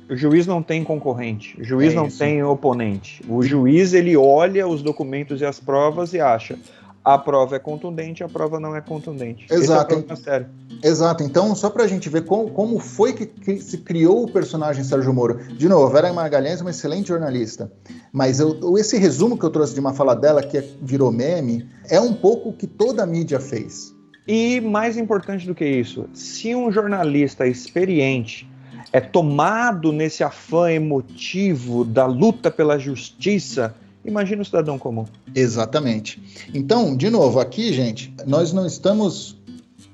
O 0.09 0.15
juiz 0.15 0.47
não 0.47 0.63
tem 0.63 0.83
concorrente, 0.83 1.59
o 1.61 1.63
juiz 1.63 1.93
é 1.93 1.95
não 1.95 2.09
tem 2.09 2.43
oponente. 2.43 3.21
O 3.29 3.43
juiz 3.43 3.93
ele 3.93 4.17
olha 4.17 4.67
os 4.67 4.81
documentos 4.81 5.39
e 5.41 5.45
as 5.45 5.59
provas 5.59 6.13
e 6.13 6.19
acha 6.19 6.57
a 7.03 7.17
prova 7.17 7.55
é 7.55 7.59
contundente, 7.59 8.23
a 8.23 8.29
prova 8.29 8.59
não 8.59 8.75
é 8.75 8.81
contundente. 8.81 9.47
Exato. 9.49 9.95
É 10.27 10.45
Exato. 10.83 11.23
Então, 11.23 11.55
só 11.55 11.69
para 11.69 11.83
a 11.83 11.87
gente 11.87 12.09
ver 12.09 12.25
como, 12.25 12.51
como 12.51 12.79
foi 12.79 13.13
que, 13.13 13.25
que, 13.25 13.59
se 13.61 13.79
criou 13.79 14.23
o 14.23 14.31
personagem 14.31 14.83
Sérgio 14.83 15.13
Moro. 15.13 15.39
De 15.55 15.67
novo, 15.67 15.85
a 15.87 15.89
Vera 15.89 16.13
Magalhães 16.13 16.59
é 16.59 16.63
uma 16.63 16.69
excelente 16.69 17.07
jornalista, 17.07 17.71
mas 18.11 18.39
eu, 18.39 18.77
esse 18.77 18.97
resumo 18.97 19.37
que 19.37 19.45
eu 19.45 19.49
trouxe 19.49 19.73
de 19.73 19.79
uma 19.79 19.93
fala 19.93 20.15
dela, 20.15 20.43
que 20.43 20.59
virou 20.81 21.11
meme, 21.11 21.67
é 21.89 21.99
um 21.99 22.13
pouco 22.13 22.49
o 22.49 22.53
que 22.53 22.67
toda 22.67 23.03
a 23.03 23.05
mídia 23.05 23.39
fez. 23.39 23.95
E 24.27 24.61
mais 24.61 24.97
importante 24.97 25.47
do 25.47 25.55
que 25.55 25.65
isso, 25.65 26.07
se 26.13 26.53
um 26.53 26.71
jornalista 26.71 27.47
experiente 27.47 28.48
é 28.91 28.99
tomado 28.99 29.91
nesse 29.91 30.23
afã 30.23 30.71
emotivo 30.71 31.83
da 31.83 32.05
luta 32.05 32.49
pela 32.49 32.77
justiça, 32.79 33.75
imagina 34.03 34.41
o 34.41 34.45
cidadão 34.45 34.79
comum. 34.79 35.05
Exatamente. 35.35 36.21
Então, 36.53 36.95
de 36.95 37.09
novo, 37.09 37.39
aqui, 37.39 37.71
gente, 37.71 38.13
nós 38.25 38.51
não 38.51 38.65
estamos 38.65 39.37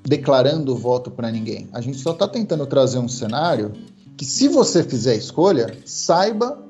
declarando 0.02 0.76
voto 0.76 1.10
para 1.10 1.30
ninguém. 1.30 1.68
A 1.72 1.80
gente 1.80 1.98
só 1.98 2.12
está 2.12 2.28
tentando 2.28 2.66
trazer 2.66 2.98
um 2.98 3.08
cenário 3.08 3.72
que, 4.16 4.24
se 4.24 4.48
você 4.48 4.82
fizer 4.82 5.12
a 5.12 5.16
escolha, 5.16 5.76
saiba 5.84 6.65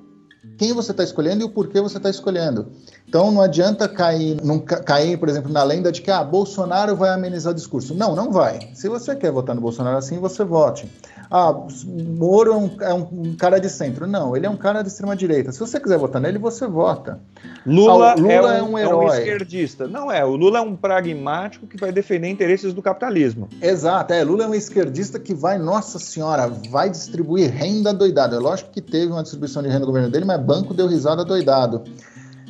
quem 0.56 0.72
você 0.72 0.90
está 0.90 1.02
escolhendo 1.02 1.42
e 1.42 1.44
o 1.44 1.50
porquê 1.50 1.80
você 1.80 1.96
está 1.96 2.10
escolhendo. 2.10 2.68
Então 3.08 3.30
não 3.30 3.40
adianta 3.40 3.88
cair, 3.88 4.36
não 4.42 4.58
cair, 4.58 5.16
por 5.16 5.28
exemplo, 5.28 5.52
na 5.52 5.62
lenda 5.62 5.92
de 5.92 6.02
que 6.02 6.10
ah, 6.10 6.24
Bolsonaro 6.24 6.96
vai 6.96 7.10
amenizar 7.10 7.52
o 7.52 7.54
discurso. 7.54 7.94
Não, 7.94 8.16
não 8.16 8.32
vai. 8.32 8.70
Se 8.74 8.88
você 8.88 9.14
quer 9.14 9.30
votar 9.30 9.54
no 9.54 9.60
Bolsonaro 9.60 9.96
assim, 9.96 10.18
você 10.18 10.44
vote. 10.44 10.90
Ah, 11.30 11.54
Moro 11.86 12.52
é 12.52 12.56
um, 12.56 12.70
é 12.80 12.94
um 12.94 13.34
cara 13.36 13.58
de 13.58 13.68
centro. 13.68 14.06
Não, 14.06 14.36
ele 14.36 14.46
é 14.46 14.50
um 14.50 14.56
cara 14.56 14.82
de 14.82 14.88
extrema 14.88 15.14
direita. 15.16 15.52
Se 15.52 15.58
você 15.58 15.78
quiser 15.80 15.98
votar 15.98 16.20
nele, 16.20 16.38
você 16.38 16.66
vota. 16.66 17.20
Lula, 17.64 18.12
ah, 18.12 18.14
Lula 18.14 18.54
é, 18.56 18.62
um, 18.62 18.66
é, 18.66 18.70
um, 18.72 18.78
herói. 18.78 19.06
É 19.06 19.10
um 19.10 19.14
esquerdista. 19.14 19.88
Não 19.88 20.10
é, 20.10 20.24
o 20.24 20.36
Lula 20.36 20.58
é 20.58 20.60
um 20.60 20.76
pragmático 20.76 21.66
que 21.66 21.76
vai 21.76 21.90
defender 21.90 22.28
interesses 22.28 22.72
do 22.72 22.80
capitalismo. 22.80 23.48
Exato, 23.60 24.12
é. 24.12 24.22
Lula 24.22 24.44
é 24.44 24.48
um 24.48 24.54
esquerdista 24.54 25.18
que 25.18 25.34
vai, 25.34 25.58
nossa 25.58 25.98
senhora, 25.98 26.48
vai 26.70 26.90
distribuir 26.90 27.50
renda 27.50 27.92
doidado. 27.92 28.36
É 28.36 28.38
lógico 28.38 28.70
que 28.70 28.80
teve 28.80 29.12
uma 29.12 29.22
distribuição 29.22 29.62
de 29.62 29.68
renda 29.68 29.80
no 29.80 29.86
governo 29.86 30.10
dele, 30.10 30.24
mas 30.24 30.40
banco 30.46 30.72
deu 30.72 30.86
risada 30.86 31.24
doidado. 31.24 31.82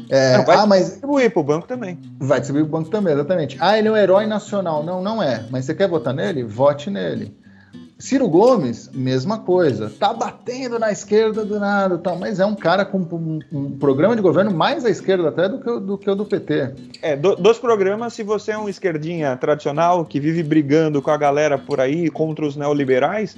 É, 0.09 0.43
vai 0.45 0.57
ah, 0.57 0.67
mas 0.67 0.87
distribuir 0.87 1.33
para 1.33 1.41
o 1.41 1.45
banco 1.45 1.67
também. 1.67 1.99
Vai 2.19 2.39
distribuir 2.39 2.69
para 2.69 2.77
o 2.77 2.81
banco 2.81 2.91
também, 2.91 3.15
exatamente. 3.15 3.57
Ah, 3.61 3.79
ele 3.79 3.89
é 3.89 3.91
um 3.91 3.97
herói 3.97 4.27
nacional. 4.27 4.85
Não, 4.85 5.03
não 5.03 5.23
é. 5.23 5.45
Mas 5.51 5.65
você 5.65 5.75
quer 5.75 5.89
votar 5.89 6.15
nele? 6.15 6.45
Vote 6.45 6.91
nele. 6.91 7.35
Ciro 7.99 8.29
Gomes, 8.29 8.91
mesma 8.93 9.39
coisa. 9.39 9.89
Tá 9.89 10.13
batendo 10.13 10.79
na 10.79 10.93
esquerda 10.93 11.47
do 11.47 11.59
nada, 11.59 11.97
tá, 11.97 12.15
mas 12.15 12.39
é 12.39 12.45
um 12.45 12.55
cara 12.55 12.85
com 12.85 12.99
um, 12.99 13.39
um, 13.51 13.79
programa 13.79 14.15
de 14.15 14.21
governo 14.21 14.51
mais 14.51 14.85
à 14.85 14.91
esquerda 14.91 15.31
até 15.31 15.49
do 15.49 15.59
que, 15.59 15.81
do 15.81 15.95
o 15.95 16.15
do 16.15 16.25
PT. 16.27 16.75
É, 17.01 17.17
do, 17.17 17.35
dos 17.37 17.59
programas, 17.59 18.13
se 18.13 18.23
você 18.23 18.53
é 18.53 18.59
um 18.59 18.69
esquerdinha 18.69 19.35
tradicional 19.39 20.05
que 20.05 20.21
vive 20.21 20.43
brigando 20.43 21.01
com 21.01 21.11
a 21.11 21.17
galera 21.17 21.57
por 21.57 21.81
aí 21.81 22.11
contra 22.11 22.45
os 22.45 22.55
neoliberais, 22.55 23.35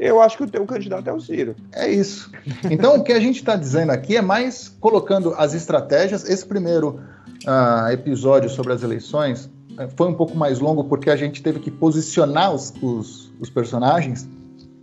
eu 0.00 0.20
acho 0.20 0.36
que 0.36 0.44
o 0.44 0.48
teu 0.48 0.64
candidato 0.66 1.08
é 1.08 1.12
o 1.12 1.20
Ciro. 1.20 1.54
É 1.72 1.90
isso. 1.90 2.30
Então, 2.70 2.96
o 2.96 3.04
que 3.04 3.12
a 3.12 3.20
gente 3.20 3.36
está 3.36 3.56
dizendo 3.56 3.90
aqui 3.90 4.16
é 4.16 4.22
mais 4.22 4.68
colocando 4.80 5.34
as 5.36 5.54
estratégias. 5.54 6.28
Esse 6.28 6.46
primeiro 6.46 7.00
uh, 7.46 7.90
episódio 7.92 8.48
sobre 8.48 8.72
as 8.72 8.82
eleições 8.82 9.46
uh, 9.72 9.88
foi 9.96 10.08
um 10.08 10.14
pouco 10.14 10.36
mais 10.36 10.58
longo 10.58 10.84
porque 10.84 11.10
a 11.10 11.16
gente 11.16 11.42
teve 11.42 11.60
que 11.60 11.70
posicionar 11.70 12.52
os, 12.52 12.72
os 12.82 13.30
os 13.40 13.48
personagens. 13.48 14.28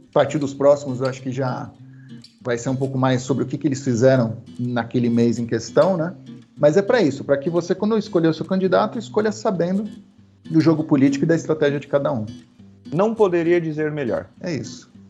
A 0.10 0.14
partir 0.14 0.40
dos 0.40 0.54
próximos, 0.54 1.00
eu 1.00 1.08
acho 1.08 1.22
que 1.22 1.32
já 1.32 1.70
vai 2.42 2.58
ser 2.58 2.70
um 2.70 2.76
pouco 2.76 2.98
mais 2.98 3.22
sobre 3.22 3.44
o 3.44 3.48
que, 3.48 3.58
que 3.58 3.68
eles 3.68 3.84
fizeram 3.84 4.38
naquele 4.60 5.10
mês 5.10 5.38
em 5.38 5.46
questão, 5.46 5.96
né? 5.96 6.16
Mas 6.60 6.76
é 6.76 6.82
para 6.82 7.02
isso, 7.02 7.24
para 7.24 7.38
que 7.38 7.52
você, 7.52 7.76
quando 7.76 7.96
escolher 7.98 8.30
o 8.30 8.34
seu 8.34 8.46
candidato, 8.46 8.98
escolha 8.98 9.32
sabendo 9.32 9.88
do 10.50 10.60
jogo 10.60 10.84
político 10.84 11.24
e 11.24 11.28
da 11.28 11.36
estratégia 11.36 11.80
de 11.80 11.88
cada 11.88 12.12
um. 12.12 12.26
Não 12.92 13.14
poderia 13.14 13.62
dizer 13.62 13.92
melhor. 13.92 14.28
É 14.42 14.52
isso. 14.52 14.90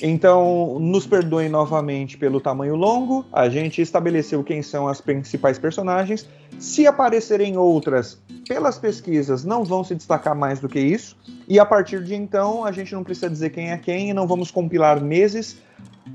Então, 0.00 0.78
nos 0.78 1.06
perdoem 1.06 1.48
novamente 1.48 2.16
pelo 2.16 2.40
tamanho 2.40 2.76
longo. 2.76 3.24
A 3.32 3.48
gente 3.48 3.82
estabeleceu 3.82 4.44
quem 4.44 4.62
são 4.62 4.86
as 4.86 5.00
principais 5.00 5.58
personagens. 5.58 6.28
Se 6.58 6.86
aparecerem 6.86 7.56
outras, 7.56 8.20
pelas 8.46 8.78
pesquisas, 8.78 9.44
não 9.44 9.64
vão 9.64 9.82
se 9.82 9.94
destacar 9.94 10.36
mais 10.36 10.60
do 10.60 10.68
que 10.68 10.78
isso. 10.78 11.16
E 11.48 11.58
a 11.58 11.66
partir 11.66 12.02
de 12.02 12.14
então, 12.14 12.64
a 12.64 12.72
gente 12.72 12.94
não 12.94 13.02
precisa 13.02 13.28
dizer 13.28 13.50
quem 13.50 13.70
é 13.70 13.78
quem 13.78 14.10
e 14.10 14.14
não 14.14 14.26
vamos 14.26 14.50
compilar 14.50 15.00
meses. 15.02 15.58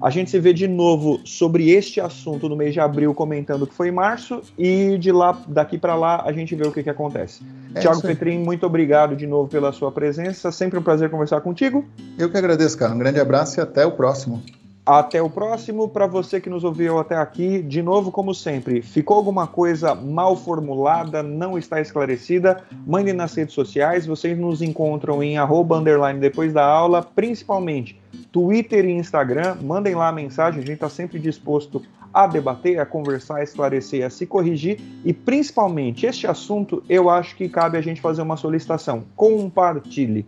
A 0.01 0.09
gente 0.09 0.29
se 0.29 0.39
vê 0.39 0.53
de 0.53 0.67
novo 0.67 1.19
sobre 1.25 1.69
este 1.69 2.01
assunto 2.01 2.49
no 2.49 2.55
mês 2.55 2.73
de 2.73 2.79
abril, 2.79 3.13
comentando 3.13 3.67
que 3.67 3.73
foi 3.73 3.91
março, 3.91 4.41
e 4.57 4.97
de 4.97 5.11
lá, 5.11 5.37
daqui 5.47 5.77
para 5.77 5.95
lá, 5.95 6.23
a 6.25 6.31
gente 6.31 6.55
vê 6.55 6.67
o 6.67 6.71
que, 6.71 6.83
que 6.83 6.89
acontece. 6.89 7.41
É 7.75 7.79
Tiago 7.79 8.01
Petrin, 8.01 8.39
muito 8.39 8.65
obrigado 8.65 9.15
de 9.15 9.25
novo 9.25 9.47
pela 9.49 9.71
sua 9.71 9.91
presença. 9.91 10.51
Sempre 10.51 10.79
um 10.79 10.83
prazer 10.83 11.09
conversar 11.09 11.41
contigo. 11.41 11.85
Eu 12.17 12.29
que 12.29 12.37
agradeço, 12.37 12.77
cara. 12.77 12.93
Um 12.93 12.97
grande 12.97 13.19
abraço 13.19 13.59
e 13.59 13.61
até 13.73 13.85
o 13.87 13.91
próximo. 13.91 14.43
Até 14.85 15.19
o 15.21 15.29
próximo. 15.29 15.89
Para 15.89 16.05
você 16.05 16.39
que 16.39 16.49
nos 16.49 16.63
ouviu 16.63 16.99
até 16.99 17.15
aqui, 17.15 17.63
de 17.63 17.81
novo, 17.81 18.11
como 18.11 18.35
sempre, 18.35 18.83
ficou 18.83 19.17
alguma 19.17 19.47
coisa 19.47 19.95
mal 19.95 20.35
formulada, 20.35 21.23
não 21.23 21.57
está 21.57 21.81
esclarecida, 21.81 22.63
mande 22.85 23.11
nas 23.13 23.33
redes 23.33 23.55
sociais. 23.55 24.05
Vocês 24.05 24.37
nos 24.37 24.61
encontram 24.61 25.23
em 25.23 25.37
arroba, 25.37 25.77
underline 25.77 26.19
depois 26.19 26.53
da 26.53 26.63
aula, 26.63 27.01
principalmente 27.01 27.99
Twitter 28.31 28.85
e 28.85 28.91
Instagram. 28.91 29.57
Mandem 29.61 29.95
lá 29.95 30.09
a 30.09 30.11
mensagem, 30.11 30.61
a 30.61 30.65
gente 30.65 30.75
está 30.75 30.89
sempre 30.89 31.17
disposto 31.17 31.81
a 32.13 32.27
debater, 32.27 32.79
a 32.79 32.85
conversar, 32.85 33.37
a 33.37 33.43
esclarecer, 33.43 34.05
a 34.05 34.09
se 34.09 34.27
corrigir. 34.27 34.79
E 35.03 35.11
principalmente, 35.11 36.05
este 36.05 36.27
assunto, 36.27 36.83
eu 36.87 37.09
acho 37.09 37.35
que 37.35 37.49
cabe 37.49 37.77
a 37.77 37.81
gente 37.81 38.01
fazer 38.01 38.21
uma 38.21 38.37
solicitação. 38.37 39.05
Compartilhe 39.15 40.27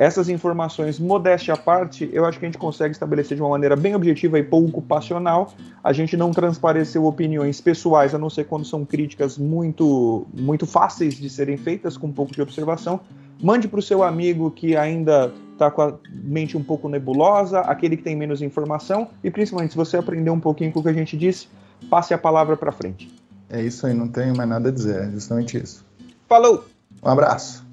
essas 0.00 0.30
informações, 0.30 0.98
modéstia 0.98 1.52
à 1.52 1.56
parte, 1.58 2.08
eu 2.10 2.24
acho 2.24 2.38
que 2.38 2.46
a 2.46 2.48
gente 2.48 2.56
consegue 2.56 2.92
estabelecer 2.92 3.36
de 3.36 3.42
uma 3.42 3.50
maneira 3.50 3.76
bem 3.76 3.94
objetiva 3.94 4.38
e 4.38 4.42
pouco 4.42 4.80
passional. 4.80 5.52
A 5.84 5.92
gente 5.92 6.16
não 6.16 6.30
transpareceu 6.30 7.04
opiniões 7.04 7.60
pessoais, 7.60 8.14
a 8.14 8.18
não 8.18 8.30
ser 8.30 8.44
quando 8.44 8.64
são 8.64 8.82
críticas 8.82 9.36
muito, 9.36 10.26
muito 10.32 10.66
fáceis 10.66 11.16
de 11.16 11.28
serem 11.28 11.58
feitas, 11.58 11.98
com 11.98 12.06
um 12.06 12.12
pouco 12.12 12.32
de 12.32 12.40
observação. 12.40 12.98
Mande 13.42 13.68
para 13.68 13.78
o 13.78 13.82
seu 13.82 14.02
amigo 14.02 14.50
que 14.50 14.74
ainda 14.74 15.34
está 15.52 15.70
com 15.70 15.82
a 15.82 15.92
mente 16.10 16.56
um 16.56 16.64
pouco 16.64 16.88
nebulosa, 16.88 17.60
aquele 17.60 17.94
que 17.94 18.02
tem 18.02 18.16
menos 18.16 18.40
informação, 18.40 19.08
e 19.22 19.30
principalmente 19.30 19.72
se 19.72 19.76
você 19.76 19.98
aprender 19.98 20.30
um 20.30 20.40
pouquinho 20.40 20.72
com 20.72 20.80
o 20.80 20.82
que 20.82 20.88
a 20.88 20.94
gente 20.94 21.14
disse, 21.14 21.46
passe 21.90 22.14
a 22.14 22.18
palavra 22.18 22.56
para 22.56 22.72
frente. 22.72 23.14
É 23.50 23.62
isso 23.62 23.86
aí, 23.86 23.92
não 23.92 24.08
tenho 24.08 24.34
mais 24.34 24.48
nada 24.48 24.70
a 24.70 24.72
dizer, 24.72 25.08
é 25.08 25.10
justamente 25.10 25.58
isso. 25.58 25.84
Falou! 26.26 26.64
Um 27.02 27.08
abraço. 27.10 27.68